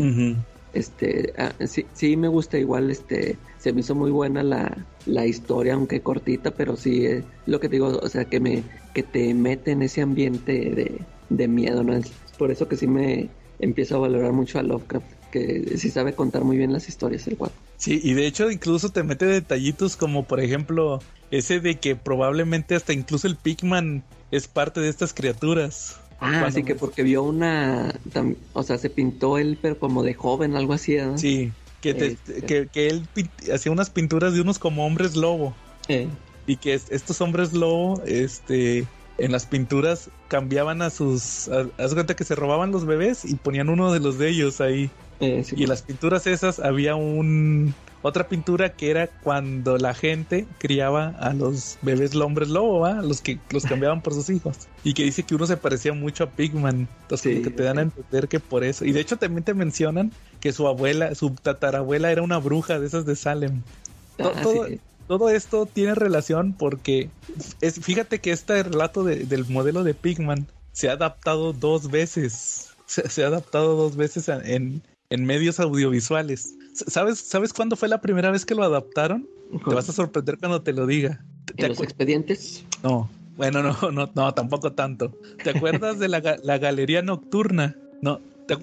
Este, 0.74 1.34
ah, 1.38 1.54
sí, 1.66 1.86
sí 1.94 2.16
me 2.16 2.28
gusta 2.28 2.58
igual, 2.58 2.91
este, 2.91 3.38
se 3.58 3.74
me 3.74 3.82
hizo 3.82 3.96
muy 3.96 4.12
buena 4.12 4.44
la, 4.44 4.86
la 5.06 5.26
historia, 5.26 5.74
aunque 5.74 6.02
cortita, 6.02 6.52
pero 6.52 6.76
sí, 6.76 7.06
eh, 7.06 7.24
lo 7.46 7.60
que 7.60 7.70
digo, 7.70 7.88
o 7.88 8.10
sea, 8.10 8.26
que 8.26 8.40
me, 8.40 8.64
que 8.94 9.04
te 9.04 9.34
mete 9.34 9.72
en 9.72 9.82
ese 9.82 10.02
ambiente 10.02 10.52
de, 10.52 11.02
de 11.30 11.48
miedo, 11.48 11.84
¿no? 11.84 11.94
Es 11.96 12.12
por 12.38 12.52
eso 12.52 12.68
que 12.68 12.78
sí 12.78 12.88
me 12.88 13.30
empiezo 13.60 13.96
a 13.96 14.00
valorar 14.00 14.32
mucho 14.32 14.60
a 14.60 14.64
Lovecraft, 14.64 15.06
que 15.32 15.78
sí 15.78 15.90
sabe 15.90 16.14
contar 16.14 16.44
muy 16.44 16.58
bien 16.58 16.74
las 16.74 16.88
historias, 16.88 17.28
el 17.28 17.38
cual. 17.38 17.52
Sí, 17.78 18.00
y 18.04 18.14
de 18.14 18.28
hecho 18.28 18.50
incluso 18.52 18.90
te 18.90 19.04
mete 19.04 19.26
detallitos 19.26 19.96
como 19.96 20.24
por 20.26 20.40
ejemplo 20.40 21.00
ese 21.32 21.60
de 21.60 21.76
que 21.76 21.96
probablemente 21.96 22.76
hasta 22.76 22.94
incluso 22.94 23.28
el 23.28 23.36
Pigman 23.36 24.04
es 24.32 24.48
parte 24.48 24.82
de 24.82 24.90
estas 24.90 25.14
criaturas. 25.14 25.98
Ah, 26.22 26.46
así 26.46 26.64
que 26.64 26.76
porque 26.76 27.04
vio 27.04 27.24
una, 27.24 27.94
o 28.54 28.64
sea, 28.64 28.78
se 28.78 28.90
pintó 28.90 29.38
él, 29.38 29.58
pero 29.62 29.80
como 29.80 30.04
de 30.04 30.14
joven, 30.14 30.56
algo 30.56 30.74
así, 30.74 30.98
¿no? 30.98 31.18
Sí, 31.18 31.52
que, 31.82 31.91
este. 31.91 32.41
que, 32.41 32.68
que, 32.68 32.88
él 32.88 33.08
hacía 33.54 33.72
unas 33.72 33.90
pinturas 33.90 34.34
de 34.34 34.41
unos 34.41 34.60
como 34.60 34.86
hombres 34.86 35.16
lobo. 35.16 35.56
Eh. 35.88 36.08
Y 36.46 36.58
que 36.58 36.74
estos 36.74 37.22
hombres 37.22 37.54
lobo, 37.54 38.02
este, 38.06 38.86
en 39.18 39.32
las 39.32 39.46
pinturas 39.46 40.10
cambiaban 40.28 40.82
a 40.82 40.90
sus, 40.90 41.48
haz 41.48 41.94
cuenta 41.94 42.16
que 42.16 42.24
se 42.24 42.36
robaban 42.36 42.72
los 42.72 42.86
bebés 42.86 43.24
y 43.26 43.36
ponían 43.36 43.70
uno 43.70 43.91
de 43.91 44.00
los 44.00 44.18
de 44.18 44.30
ellos 44.30 44.60
ahí. 44.62 44.90
Eh, 45.20 45.44
y 45.56 45.64
en 45.64 45.70
las 45.70 45.82
pinturas 45.82 46.28
esas 46.28 46.60
había 46.60 46.96
un, 46.96 47.74
otra 48.01 48.27
pintura 48.27 48.73
que 48.73 48.91
era 48.91 49.07
cuando 49.07 49.77
la 49.77 49.93
gente 49.93 50.47
criaba 50.57 51.09
a 51.19 51.34
los 51.34 51.77
bebés 51.81 52.15
hombres 52.15 52.49
lobo, 52.49 52.80
¿va? 52.80 53.01
Los 53.01 53.21
que 53.21 53.39
los 53.49 53.65
cambiaban 53.65 54.01
por 54.01 54.13
sus 54.13 54.30
hijos. 54.30 54.57
Y 54.84 54.93
que 54.93 55.03
dice 55.03 55.23
que 55.23 55.35
uno 55.35 55.45
se 55.45 55.57
parecía 55.57 55.93
mucho 55.93 56.23
a 56.23 56.30
Pigman. 56.30 56.88
Entonces, 57.01 57.43
que 57.43 57.49
te 57.49 57.63
dan 57.63 57.77
a 57.77 57.81
entender 57.84 58.27
que 58.27 58.39
por 58.39 58.63
eso. 58.63 58.85
Y 58.85 58.91
de 58.91 59.01
hecho, 59.01 59.17
también 59.17 59.43
te 59.43 59.53
mencionan 59.53 60.11
que 60.39 60.53
su 60.53 60.67
abuela, 60.67 61.13
su 61.15 61.31
tatarabuela 61.31 62.11
era 62.11 62.21
una 62.21 62.38
bruja 62.38 62.80
de 62.80 62.88
esas 62.88 63.05
de 63.05 63.15
Salem. 63.15 63.61
Ah, 64.19 64.31
todo, 65.07 65.30
esto 65.30 65.65
tiene 65.65 65.95
relación 65.95 66.53
porque 66.53 67.09
es, 67.61 67.80
fíjate 67.80 68.19
que 68.19 68.31
este 68.31 68.61
relato 68.61 69.03
del 69.03 69.45
modelo 69.47 69.84
de 69.84 69.93
Pigman 69.93 70.47
se 70.71 70.89
ha 70.89 70.93
adaptado 70.93 71.51
dos 71.51 71.89
veces. 71.89 72.67
Se, 72.85 73.23
ha 73.23 73.27
adaptado 73.27 73.76
dos 73.76 73.95
veces 73.95 74.30
en, 74.30 74.81
en 75.09 75.26
medios 75.26 75.59
audiovisuales. 75.59 76.55
¿Sabes, 76.88 77.19
¿Sabes 77.19 77.53
cuándo 77.53 77.76
fue 77.76 77.88
la 77.88 78.01
primera 78.01 78.31
vez 78.31 78.45
que 78.45 78.56
lo 78.56 78.64
adaptaron? 78.64 79.27
Te 79.68 79.73
vas 79.73 79.89
a 79.89 79.93
sorprender 79.93 80.38
cuando 80.38 80.61
te 80.61 80.73
lo 80.73 80.85
diga. 80.85 81.23
¿En 81.57 81.69
los 81.69 81.81
expedientes? 81.81 82.64
No, 82.84 83.10
bueno, 83.39 83.64
no, 83.64 83.91
no, 83.91 84.11
no, 84.14 84.34
tampoco 84.34 84.73
tanto. 84.73 85.11
¿Te 85.43 85.51
acuerdas 85.51 85.97
de 85.97 86.10
la, 86.10 86.19
galería 86.19 87.01
nocturna? 87.01 87.76
No, 88.01 88.19
¿te, 88.47 88.53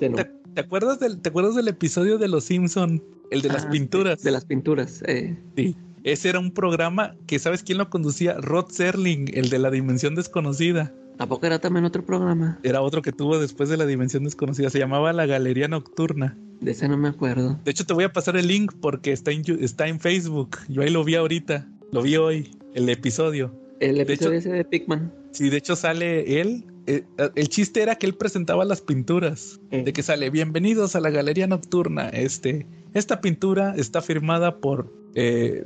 acuerdas 0.60 1.00
del, 1.00 1.20
¿te 1.20 1.30
acuerdas 1.30 1.54
del 1.54 1.68
episodio 1.68 2.18
de 2.18 2.28
Los 2.28 2.44
Simpson? 2.44 3.02
El 3.30 3.42
de 3.42 3.48
las 3.48 3.64
ah, 3.64 3.70
pinturas. 3.70 4.22
De 4.22 4.30
las 4.30 4.44
pinturas, 4.44 5.02
eh. 5.06 5.36
Sí. 5.56 5.74
Ese 6.04 6.28
era 6.28 6.38
un 6.38 6.52
programa 6.52 7.16
que, 7.26 7.38
¿sabes 7.38 7.62
quién 7.64 7.78
lo 7.78 7.90
conducía? 7.90 8.34
Rod 8.34 8.70
Serling, 8.70 9.30
el 9.34 9.50
de 9.50 9.58
la 9.58 9.70
dimensión 9.70 10.14
desconocida. 10.14 10.94
Tampoco 11.16 11.46
era 11.46 11.58
también 11.58 11.84
otro 11.84 12.04
programa. 12.04 12.58
Era 12.62 12.82
otro 12.82 13.00
que 13.02 13.12
tuvo 13.12 13.38
después 13.38 13.68
de 13.68 13.76
la 13.76 13.86
Dimensión 13.86 14.24
Desconocida. 14.24 14.70
Se 14.70 14.78
llamaba 14.78 15.12
La 15.12 15.26
Galería 15.26 15.66
Nocturna. 15.68 16.36
De 16.60 16.72
ese 16.72 16.88
no 16.88 16.96
me 16.96 17.08
acuerdo. 17.08 17.58
De 17.64 17.70
hecho, 17.70 17.86
te 17.86 17.94
voy 17.94 18.04
a 18.04 18.12
pasar 18.12 18.36
el 18.36 18.48
link 18.48 18.72
porque 18.80 19.12
está 19.12 19.30
en, 19.30 19.42
está 19.60 19.88
en 19.88 20.00
Facebook. 20.00 20.58
Yo 20.68 20.82
ahí 20.82 20.90
lo 20.90 21.04
vi 21.04 21.14
ahorita. 21.14 21.66
Lo 21.92 22.02
vi 22.02 22.16
hoy, 22.16 22.50
el 22.74 22.88
episodio. 22.88 23.54
El 23.80 24.00
episodio 24.00 24.38
ese 24.38 24.50
de 24.50 24.64
Pikman. 24.64 25.12
Sí, 25.32 25.48
de 25.48 25.56
hecho 25.56 25.76
sale 25.76 26.40
él. 26.40 26.64
Eh, 26.86 27.04
el 27.34 27.48
chiste 27.48 27.82
era 27.82 27.96
que 27.96 28.06
él 28.06 28.14
presentaba 28.14 28.64
las 28.64 28.80
pinturas. 28.80 29.60
De 29.70 29.92
que 29.92 30.02
sale, 30.02 30.30
bienvenidos 30.30 30.96
a 30.96 31.00
la 31.00 31.10
Galería 31.10 31.46
Nocturna. 31.46 32.08
Este, 32.10 32.66
esta 32.94 33.20
pintura 33.20 33.74
está 33.76 34.02
firmada 34.02 34.58
por 34.58 34.92
eh, 35.18 35.64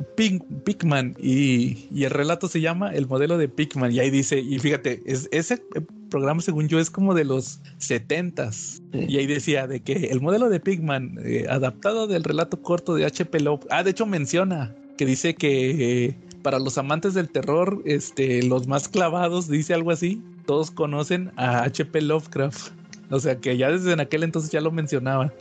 Pikman 0.64 1.16
y, 1.20 1.88
el 2.04 2.10
relato 2.10 2.46
se 2.48 2.60
llama 2.60 2.94
El 2.94 3.08
modelo 3.08 3.36
de 3.36 3.48
Pikman. 3.48 3.90
Y 3.90 3.98
ahí 3.98 4.08
dice, 4.08 4.38
y 4.38 4.58
fíjate, 4.60 5.02
es, 5.04 5.28
ese 5.32 5.60
programa 6.08 6.40
según 6.40 6.68
yo 6.68 6.78
es 6.78 6.88
como 6.88 7.14
de 7.14 7.24
los 7.24 7.60
setentas. 7.78 8.80
Y 8.92 9.18
ahí 9.18 9.26
decía 9.26 9.66
de 9.66 9.80
que 9.80 10.06
el 10.10 10.20
modelo 10.20 10.48
de 10.48 10.60
Pikman, 10.60 11.18
eh, 11.24 11.46
adaptado 11.50 12.06
del 12.06 12.22
relato 12.22 12.62
corto 12.62 12.94
de 12.94 13.04
H.P. 13.04 13.40
Lovecraft, 13.40 13.72
ah, 13.72 13.82
de 13.82 13.90
hecho 13.90 14.06
menciona 14.06 14.72
que 14.96 15.04
dice 15.04 15.34
que 15.34 16.04
eh, 16.06 16.16
para 16.42 16.60
los 16.60 16.78
amantes 16.78 17.14
del 17.14 17.28
terror, 17.28 17.82
este, 17.84 18.44
los 18.44 18.68
más 18.68 18.88
clavados, 18.88 19.48
dice 19.48 19.74
algo 19.74 19.90
así, 19.90 20.22
todos 20.46 20.70
conocen 20.70 21.32
a 21.36 21.64
H.P. 21.64 22.02
Lovecraft. 22.02 22.79
O 23.10 23.18
sea 23.18 23.38
que 23.38 23.56
ya 23.56 23.70
desde 23.70 23.92
en 23.92 24.00
aquel 24.00 24.22
entonces 24.22 24.50
ya 24.50 24.60
lo 24.60 24.70
mencionaba. 24.70 25.32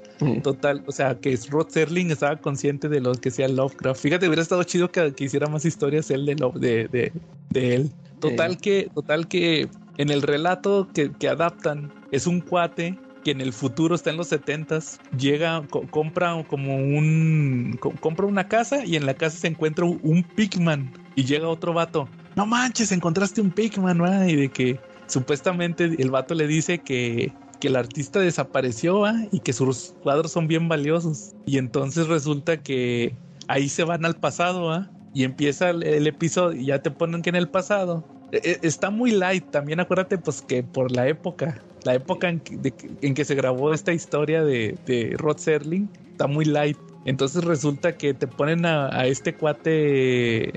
Total, 0.44 0.84
o 0.88 0.92
sea 0.92 1.20
que 1.20 1.38
Rod 1.50 1.70
Serling 1.70 2.12
estaba 2.12 2.36
consciente 2.38 2.90
de 2.90 3.00
lo 3.00 3.14
que 3.14 3.32
sea 3.32 3.48
Lovecraft. 3.48 4.02
Fíjate, 4.02 4.28
hubiera 4.28 4.42
estado 4.42 4.64
chido 4.64 4.92
que, 4.92 5.14
hiciera 5.20 5.48
más 5.48 5.66
historias 5.66 6.10
él 6.10 6.26
de, 6.26 6.36
de, 6.60 7.12
de, 7.50 7.76
él. 7.76 7.92
Total 8.20 8.58
que, 8.58 8.90
total 8.94 9.28
que 9.28 9.70
en 9.98 10.10
el 10.10 10.22
relato 10.22 10.90
que, 10.94 11.12
que, 11.12 11.30
adaptan 11.30 11.94
es 12.12 12.26
un 12.28 12.42
cuate 12.42 12.98
que 13.24 13.32
en 13.32 13.42
el 13.42 13.54
futuro 13.54 13.96
está 13.96 14.10
en 14.10 14.18
los 14.18 14.28
setentas, 14.28 15.00
llega, 15.18 15.64
compra 15.92 16.44
como 16.48 16.76
un, 16.76 17.78
compra 18.00 18.26
una 18.26 18.48
casa 18.48 18.86
y 18.86 18.96
en 18.96 19.06
la 19.06 19.14
casa 19.14 19.38
se 19.38 19.48
encuentra 19.48 19.86
un, 19.86 20.24
Pigman 20.36 20.92
y 21.16 21.26
llega 21.26 21.48
otro 21.48 21.74
vato. 21.74 22.08
No 22.36 22.46
manches, 22.46 22.92
encontraste 22.92 23.42
un 23.42 23.52
Pigman, 23.52 24.30
y 24.30 24.36
de 24.36 24.50
que 24.50 24.80
supuestamente 25.08 25.86
el 25.98 26.12
vato 26.12 26.34
le 26.34 26.48
dice 26.48 26.80
que 26.80 27.34
que 27.60 27.68
el 27.68 27.76
artista 27.76 28.20
desapareció 28.20 29.04
y 29.32 29.40
que 29.40 29.54
sus 29.54 29.94
cuadros 30.04 30.32
son 30.32 30.48
bien 30.48 30.68
valiosos. 30.68 31.34
Y 31.46 31.58
entonces 31.58 32.08
resulta 32.08 32.58
que 32.58 33.16
ahí 33.48 33.70
se 33.70 33.84
van 33.84 34.06
al 34.06 34.16
pasado 34.16 34.88
y 35.14 35.24
empieza 35.24 35.70
el, 35.72 36.08
episodio 36.08 36.60
y 36.60 36.66
ya 36.66 36.82
te 36.82 36.92
ponen 36.92 37.22
que 37.22 37.30
en 37.30 37.36
el 37.36 37.50
pasado. 37.50 38.04
E, 38.32 38.38
e, 38.38 38.60
está 38.62 38.90
muy 38.90 39.12
light, 39.12 39.50
también 39.52 39.80
acuérdate 39.80 40.18
pues 40.18 40.42
que 40.42 40.64
por 40.64 40.92
la 40.92 41.08
época, 41.08 41.62
la 41.84 41.96
época 41.96 42.30
en 42.30 42.40
que, 42.40 43.26
se 43.26 43.36
grabó 43.36 43.74
esta 43.74 43.92
historia 43.92 44.44
de, 44.44 44.78
de 44.86 45.16
Rod 45.18 45.38
Serling, 45.38 45.90
está 46.12 46.28
muy 46.28 46.46
light. 46.46 46.78
Entonces 47.06 47.44
resulta 47.44 47.98
que 47.98 48.14
te 48.14 48.28
ponen 48.28 48.66
a, 48.66 49.06
este 49.06 49.34
cuate 49.34 50.52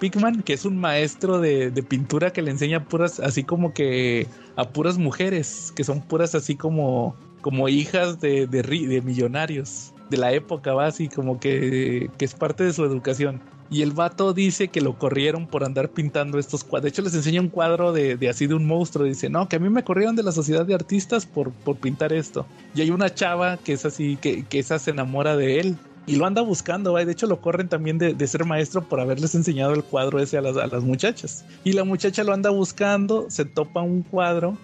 Pigman, 0.00 0.42
que 0.42 0.54
es 0.54 0.64
un 0.64 0.78
maestro 0.78 1.40
de, 1.40 1.70
pintura 1.88 2.32
que 2.32 2.42
le 2.42 2.50
enseña 2.50 2.84
puras, 2.84 3.20
así 3.20 3.44
como 3.44 3.74
que 3.74 4.26
a 4.56 4.68
puras 4.68 4.98
mujeres, 4.98 5.72
que 5.74 5.84
son 5.84 6.00
puras 6.00 6.34
así 6.34 6.56
como, 6.56 7.16
como 7.40 7.68
hijas 7.68 8.20
de, 8.20 8.46
de, 8.46 9.02
millonarios 9.02 9.92
de 10.10 10.16
la 10.16 10.32
época, 10.32 10.74
va 10.74 10.86
así 10.86 11.08
como 11.08 11.40
que, 11.40 12.10
que 12.18 12.24
es 12.24 12.34
parte 12.34 12.64
de 12.64 12.72
su 12.72 12.84
educación. 12.84 13.40
Y 13.72 13.80
el 13.80 13.92
vato 13.92 14.34
dice 14.34 14.68
que 14.68 14.82
lo 14.82 14.98
corrieron 14.98 15.46
por 15.46 15.64
andar 15.64 15.88
pintando 15.88 16.38
estos 16.38 16.62
cuadros. 16.62 16.82
De 16.82 16.88
hecho, 16.90 17.00
les 17.00 17.14
enseña 17.14 17.40
un 17.40 17.48
cuadro 17.48 17.94
de, 17.94 18.18
así 18.28 18.46
de 18.46 18.52
un 18.52 18.66
monstruo. 18.66 19.06
Dice, 19.06 19.30
no, 19.30 19.48
que 19.48 19.56
a 19.56 19.58
mí 19.58 19.70
me 19.70 19.82
corrieron 19.82 20.14
de 20.14 20.22
la 20.22 20.30
sociedad 20.30 20.66
de 20.66 20.74
artistas 20.74 21.24
por, 21.24 21.52
por 21.52 21.76
pintar 21.76 22.12
esto. 22.12 22.44
Y 22.74 22.82
hay 22.82 22.90
una 22.90 23.14
chava 23.14 23.56
que 23.56 23.72
es 23.72 23.86
así, 23.86 24.18
que, 24.20 24.44
que 24.44 24.58
esa 24.58 24.78
se 24.78 24.90
enamora 24.90 25.38
de 25.38 25.60
él. 25.60 25.78
Y 26.06 26.16
lo 26.16 26.26
anda 26.26 26.42
buscando, 26.42 26.94
de 26.94 27.12
hecho 27.12 27.26
lo 27.26 27.40
corren 27.40 27.68
también 27.68 27.98
de, 27.98 28.26
ser 28.26 28.44
maestro 28.44 28.82
por 28.82 29.00
haberles 29.00 29.34
enseñado 29.34 29.72
el 29.72 29.84
cuadro 29.84 30.18
ese 30.18 30.36
a 30.36 30.42
las, 30.42 30.82
muchachas. 30.82 31.44
Y 31.62 31.72
la 31.72 31.84
muchacha 31.84 32.24
lo 32.24 32.32
anda 32.32 32.50
buscando, 32.50 33.26
se 33.28 33.44
topa 33.44 33.82
un 33.82 34.02
cuadro 34.02 34.56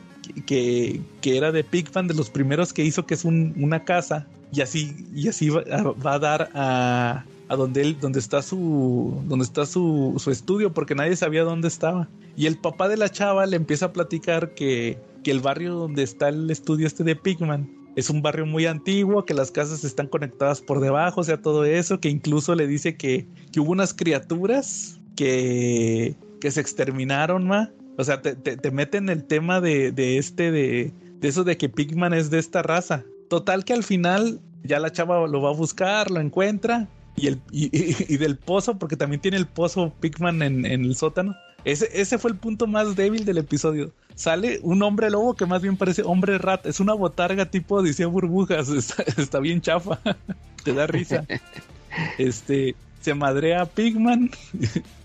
que, 0.47 1.01
que, 1.21 1.37
era 1.37 1.53
de 1.53 1.63
Pigman, 1.63 2.09
de 2.09 2.15
los 2.15 2.29
primeros 2.29 2.73
que 2.73 2.85
hizo, 2.85 3.07
que 3.07 3.15
es 3.15 3.25
una 3.25 3.85
casa. 3.85 4.27
Y 4.53 4.63
así, 4.63 5.07
y 5.15 5.29
así 5.29 5.51
va 5.51 6.15
a 6.15 6.19
dar 6.19 6.51
a, 6.55 7.25
a 7.49 7.57
donde 7.57 7.83
él, 7.83 8.01
donde 8.01 8.19
está 8.19 8.43
su, 8.43 9.23
donde 9.27 9.45
está 9.45 9.65
su, 9.65 10.15
su, 10.19 10.31
estudio, 10.33 10.73
porque 10.73 10.97
nadie 10.97 11.15
sabía 11.15 11.45
dónde 11.45 11.69
estaba. 11.69 12.09
Y 12.37 12.47
el 12.47 12.59
papá 12.59 12.89
de 12.89 12.97
la 12.97 13.11
chava 13.11 13.47
le 13.47 13.57
empieza 13.57 13.87
a 13.87 13.93
platicar 13.93 14.55
que, 14.55 14.99
que 15.23 15.31
el 15.31 15.41
barrio 15.41 15.75
donde 15.75 16.03
está 16.03 16.31
el 16.31 16.51
estudio 16.51 16.87
este 16.87 17.05
de 17.05 17.15
Pigman 17.15 17.78
es 17.99 18.11
un 18.11 18.23
barrio 18.23 18.47
muy 18.47 18.65
antiguo, 18.67 19.25
que 19.25 19.35
las 19.35 19.51
casas 19.51 19.83
están 19.83 20.07
conectadas 20.07 20.61
por 20.61 20.79
debajo, 20.79 21.21
o 21.21 21.25
sea, 21.25 21.43
todo 21.43 21.65
eso, 21.65 21.99
que 21.99 22.09
incluso 22.09 22.55
le 22.55 22.69
dice 22.69 22.97
que, 22.97 23.27
que 23.51 23.59
hubo 23.59 23.73
unas 23.73 23.93
criaturas 23.93 25.01
que, 25.17 26.15
que 26.41 26.53
se 26.53 26.61
exterminaron, 26.61 27.49
ma. 27.49 27.73
O 27.97 28.05
sea, 28.05 28.23
te, 28.23 28.37
te, 28.37 28.71
meten 28.71 29.09
el 29.09 29.25
tema 29.25 29.61
de, 29.61 29.91
de 29.91 30.19
este, 30.19 30.53
de, 30.53 30.93
de 31.19 31.29
eso 31.29 31.43
de 31.43 31.57
que 31.57 31.69
Pigman 31.69 32.15
es 32.15 32.31
de 32.31 32.39
esta 32.39 32.63
raza. 32.63 33.03
Total 33.29 33.65
que 33.65 33.73
al 33.73 33.83
final 33.83 34.41
ya 34.63 34.79
la 34.79 34.93
chava 34.93 35.27
lo 35.27 35.43
va 35.43 35.51
a 35.51 35.55
buscar, 35.55 36.09
lo 36.13 36.21
encuentra 36.21 36.89
y, 37.17 37.27
el, 37.27 37.41
y, 37.51 38.17
del 38.17 38.37
pozo, 38.37 38.79
porque 38.79 38.97
también 38.97 39.21
tiene 39.21 39.39
el 39.39 39.49
pozo 39.49 39.93
Pigman 39.99 40.43
en, 40.43 40.65
el 40.65 40.95
sótano. 40.95 41.35
Ese, 41.65 41.89
ese 42.01 42.19
fue 42.19 42.31
el 42.31 42.37
punto 42.37 42.67
más 42.67 42.97
débil 42.97 43.25
del 43.25 43.39
episodio. 43.39 43.93
Sale 44.15 44.59
un 44.63 44.83
hombre 44.83 45.11
lobo 45.11 45.35
que 45.35 45.47
más 45.47 45.63
bien 45.63 45.77
parece 45.77 46.03
hombre 46.03 46.39
rat. 46.39 46.67
Es 46.67 46.81
una 46.81 46.95
botarga 46.95 47.47
tipo 47.47 47.83
dice 47.83 48.05
Burbujas. 48.05 48.69
Está, 49.17 49.39
bien 49.41 49.61
chafa. 49.61 50.01
Te 50.65 50.73
da 50.73 50.87
risa. 50.87 51.25
Este 52.19 52.75
se 53.01 53.15
madrea 53.15 53.63
a 53.63 53.67
Pigman 53.67 54.31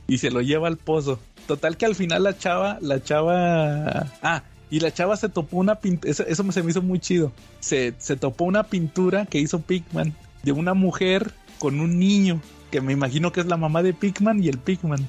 y 0.07 0.17
se 0.17 0.31
lo 0.31 0.41
lleva 0.41 0.67
al 0.67 0.77
pozo. 0.77 1.19
Total 1.47 1.77
que 1.77 1.85
al 1.85 1.95
final 1.95 2.23
la 2.23 2.37
chava, 2.37 2.77
la 2.81 3.01
chava. 3.01 4.11
Ah, 4.21 4.43
y 4.69 4.79
la 4.79 4.91
chava 4.91 5.15
se 5.15 5.29
topó 5.29 5.57
una 5.57 5.75
pintura. 5.75 6.11
Eso, 6.11 6.25
eso, 6.25 6.51
se 6.51 6.63
me 6.63 6.71
hizo 6.71 6.81
muy 6.81 6.99
chido. 6.99 7.31
Se, 7.59 7.93
se 7.97 8.15
topó 8.15 8.43
una 8.45 8.63
pintura 8.63 9.25
que 9.25 9.39
hizo 9.39 9.61
Pigman 9.61 10.13
de 10.43 10.51
una 10.51 10.73
mujer 10.73 11.31
con 11.57 11.79
un 11.79 11.99
niño, 11.99 12.41
que 12.71 12.81
me 12.81 12.93
imagino 12.93 13.31
que 13.31 13.39
es 13.39 13.45
la 13.45 13.57
mamá 13.57 13.81
de 13.83 13.93
Pigman 13.93 14.43
y 14.43 14.49
el 14.49 14.57
Pigman. 14.57 15.07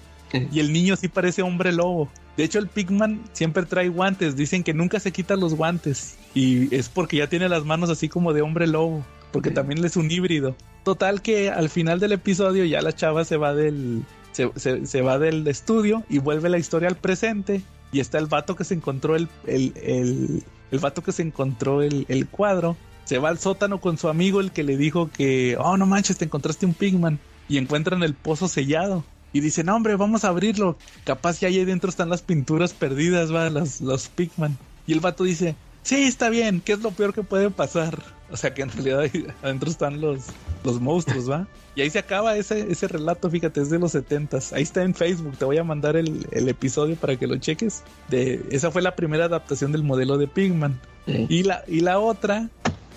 Y 0.52 0.60
el 0.60 0.72
niño 0.72 0.96
sí 0.96 1.08
parece 1.08 1.42
hombre 1.42 1.72
lobo. 1.72 2.08
De 2.36 2.44
hecho, 2.44 2.58
el 2.58 2.68
Pigman 2.68 3.22
siempre 3.32 3.64
trae 3.64 3.88
guantes. 3.88 4.36
Dicen 4.36 4.64
que 4.64 4.74
nunca 4.74 5.00
se 5.00 5.12
quita 5.12 5.36
los 5.36 5.54
guantes. 5.54 6.16
Y 6.34 6.74
es 6.74 6.88
porque 6.88 7.18
ya 7.18 7.28
tiene 7.28 7.48
las 7.48 7.64
manos 7.64 7.90
así 7.90 8.08
como 8.08 8.32
de 8.32 8.42
hombre 8.42 8.66
lobo. 8.66 9.04
Porque 9.32 9.50
también 9.50 9.84
es 9.84 9.96
un 9.96 10.10
híbrido. 10.10 10.56
Total 10.82 11.22
que 11.22 11.50
al 11.50 11.70
final 11.70 12.00
del 12.00 12.12
episodio 12.12 12.64
ya 12.64 12.82
la 12.82 12.94
chava 12.94 13.24
se 13.24 13.36
va 13.36 13.54
del. 13.54 14.02
Se, 14.32 15.00
va 15.02 15.18
del 15.18 15.46
estudio 15.46 16.02
y 16.08 16.18
vuelve 16.18 16.48
la 16.48 16.58
historia 16.58 16.88
al 16.88 16.96
presente. 16.96 17.62
Y 17.92 18.00
está 18.00 18.18
el 18.18 18.26
vato 18.26 18.56
que 18.56 18.64
se 18.64 18.74
encontró 18.74 19.14
el. 19.14 19.28
el, 19.46 19.72
el, 19.76 20.42
el 20.70 20.78
vato 20.80 21.02
que 21.02 21.12
se 21.12 21.22
encontró 21.22 21.82
el, 21.82 22.04
el 22.08 22.26
cuadro 22.26 22.76
se 23.04 23.18
va 23.18 23.28
al 23.28 23.38
sótano 23.38 23.80
con 23.80 23.98
su 23.98 24.08
amigo, 24.08 24.40
el 24.40 24.50
que 24.50 24.64
le 24.64 24.76
dijo 24.76 25.10
que, 25.10 25.56
oh, 25.58 25.76
no 25.76 25.86
manches, 25.86 26.18
te 26.18 26.24
encontraste 26.24 26.66
un 26.66 26.74
Pigman. 26.74 27.18
Y 27.48 27.58
encuentran 27.58 28.02
el 28.02 28.14
pozo 28.14 28.48
sellado. 28.48 29.04
Y 29.34 29.40
dicen, 29.40 29.66
no, 29.66 29.76
hombre, 29.76 29.96
vamos 29.96 30.24
a 30.24 30.28
abrirlo. 30.28 30.78
Capaz 31.04 31.40
que 31.40 31.46
ahí 31.46 31.62
dentro 31.64 31.90
están 31.90 32.08
las 32.08 32.22
pinturas 32.22 32.72
perdidas, 32.72 33.34
va, 33.34 33.50
los, 33.50 33.80
los 33.82 34.08
Pigman. 34.08 34.56
Y 34.86 34.92
el 34.92 35.00
vato 35.00 35.24
dice, 35.24 35.56
sí, 35.82 36.04
está 36.04 36.30
bien, 36.30 36.62
¿qué 36.64 36.74
es 36.74 36.80
lo 36.80 36.92
peor 36.92 37.12
que 37.12 37.24
puede 37.24 37.50
pasar? 37.50 37.98
O 38.30 38.36
sea 38.36 38.54
que 38.54 38.62
en 38.62 38.70
realidad 38.70 39.00
ahí 39.00 39.26
adentro 39.42 39.70
están 39.70 40.00
los, 40.00 40.20
los 40.62 40.80
monstruos, 40.80 41.28
¿va? 41.28 41.48
Y 41.74 41.82
ahí 41.82 41.90
se 41.90 41.98
acaba 41.98 42.36
ese, 42.36 42.70
ese 42.70 42.86
relato, 42.86 43.28
fíjate, 43.28 43.60
es 43.60 43.70
de 43.70 43.78
los 43.80 43.92
setentas. 43.92 44.52
Ahí 44.52 44.62
está 44.62 44.82
en 44.82 44.94
Facebook, 44.94 45.36
te 45.36 45.44
voy 45.44 45.58
a 45.58 45.64
mandar 45.64 45.96
el, 45.96 46.26
el, 46.30 46.48
episodio 46.48 46.94
para 46.94 47.16
que 47.16 47.26
lo 47.26 47.36
cheques. 47.36 47.82
De, 48.08 48.40
esa 48.50 48.70
fue 48.70 48.82
la 48.82 48.94
primera 48.94 49.24
adaptación 49.24 49.72
del 49.72 49.82
modelo 49.82 50.16
de 50.16 50.28
Pigman. 50.28 50.80
Y, 51.06 51.42
la, 51.42 51.64
y 51.66 51.80
la 51.80 51.98
otra 51.98 52.48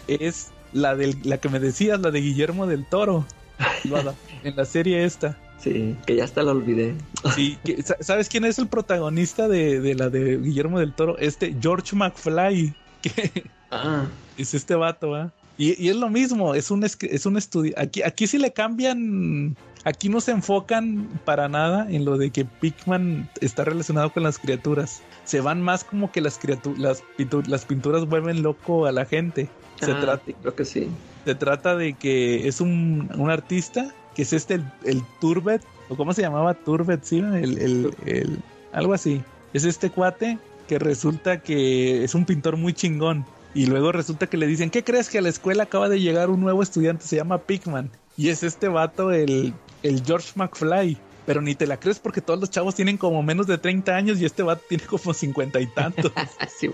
es 0.07 0.51
la 0.71 0.95
del, 0.95 1.17
la 1.23 1.39
que 1.39 1.49
me 1.49 1.59
decías, 1.59 1.99
la 1.99 2.11
de 2.11 2.21
Guillermo 2.21 2.67
del 2.67 2.85
Toro. 2.85 3.25
en 4.43 4.55
la 4.55 4.65
serie 4.65 5.03
esta. 5.03 5.37
Sí, 5.59 5.95
que 6.05 6.15
ya 6.15 6.23
hasta 6.23 6.43
la 6.43 6.51
olvidé. 6.51 6.95
Sí, 7.35 7.57
¿sabes 7.99 8.29
quién 8.29 8.45
es 8.45 8.59
el 8.59 8.67
protagonista 8.67 9.47
de, 9.47 9.95
la 9.95 10.09
de 10.09 10.37
Guillermo 10.37 10.79
del 10.79 10.93
Toro? 10.93 11.17
Este 11.17 11.55
George 11.59 11.95
McFly. 11.95 12.75
Que 12.99 13.43
ah. 13.69 14.07
es 14.39 14.55
este 14.55 14.73
vato, 14.73 15.13
¿ah? 15.13 15.31
Y, 15.55 15.87
es 15.87 15.95
lo 15.95 16.09
mismo, 16.09 16.55
es 16.55 16.71
un, 16.71 16.83
es 16.83 17.25
un 17.25 17.37
estudio. 17.37 17.75
Aquí, 17.77 18.01
aquí 18.01 18.25
sí 18.25 18.39
le 18.39 18.53
cambian. 18.53 19.55
Aquí 19.83 20.09
no 20.09 20.19
se 20.19 20.31
enfocan 20.31 21.07
para 21.25 21.47
nada 21.47 21.87
en 21.89 22.03
lo 22.03 22.17
de 22.17 22.31
que 22.31 22.43
Pikman 22.43 23.29
está 23.39 23.63
relacionado 23.63 24.11
con 24.11 24.23
las 24.23 24.39
criaturas. 24.39 25.01
Se 25.23 25.41
van 25.41 25.61
más 25.61 25.83
como 25.83 26.11
que 26.11 26.21
las, 26.21 26.39
las, 26.77 27.03
las 27.47 27.65
pinturas 27.65 28.05
vuelven 28.05 28.41
loco 28.41 28.85
a 28.85 28.91
la 28.91 29.05
gente. 29.05 29.47
Se 29.79 29.91
ah, 29.91 29.99
trata, 29.99 30.31
creo 30.41 30.55
que 30.55 30.65
sí. 30.65 30.89
Se 31.25 31.35
trata 31.35 31.75
de 31.75 31.93
que 31.93 32.47
es 32.47 32.61
un, 32.61 33.09
artista 33.29 33.93
que 34.17 34.23
es 34.23 34.33
este, 34.33 34.59
el, 34.83 35.03
Turbet, 35.21 35.61
o 35.89 35.95
cómo 35.95 36.11
se 36.11 36.23
llamaba 36.23 36.55
Turbet, 36.55 37.03
sí, 37.03 37.19
el, 37.19 37.93
el, 38.03 38.39
algo 38.73 38.95
así. 38.95 39.21
Es 39.53 39.63
este 39.63 39.91
cuate 39.91 40.39
que 40.67 40.79
resulta 40.79 41.43
que 41.43 42.03
es 42.03 42.15
un 42.15 42.25
pintor 42.25 42.57
muy 42.57 42.73
chingón. 42.73 43.27
Y 43.53 43.67
luego 43.67 43.91
resulta 43.91 44.25
que 44.25 44.37
le 44.37 44.47
dicen, 44.47 44.71
¿qué 44.71 44.83
crees 44.83 45.11
que 45.11 45.19
a 45.19 45.21
la 45.21 45.29
escuela 45.29 45.63
acaba 45.63 45.87
de 45.87 46.01
llegar 46.01 46.31
un 46.31 46.41
nuevo 46.41 46.63
estudiante? 46.63 47.05
Se 47.05 47.15
llama 47.15 47.37
Pigman. 47.37 47.91
Y 48.17 48.29
es 48.29 48.41
este 48.41 48.67
vato, 48.67 49.11
el, 49.11 49.53
el 49.83 50.03
George 50.03 50.31
McFly. 50.33 50.97
Pero 51.27 51.41
ni 51.41 51.53
te 51.53 51.67
la 51.67 51.79
crees 51.79 51.99
porque 51.99 52.21
todos 52.21 52.39
los 52.39 52.49
chavos 52.49 52.73
tienen 52.73 52.97
como 52.97 53.21
menos 53.21 53.45
de 53.45 53.59
30 53.59 53.95
años 53.95 54.19
y 54.19 54.25
este 54.25 54.41
vato 54.41 54.63
tiene 54.67 54.83
como 54.85 55.13
50 55.13 55.59
y 55.61 55.67
tantos. 55.67 56.11
Sí, 56.59 56.71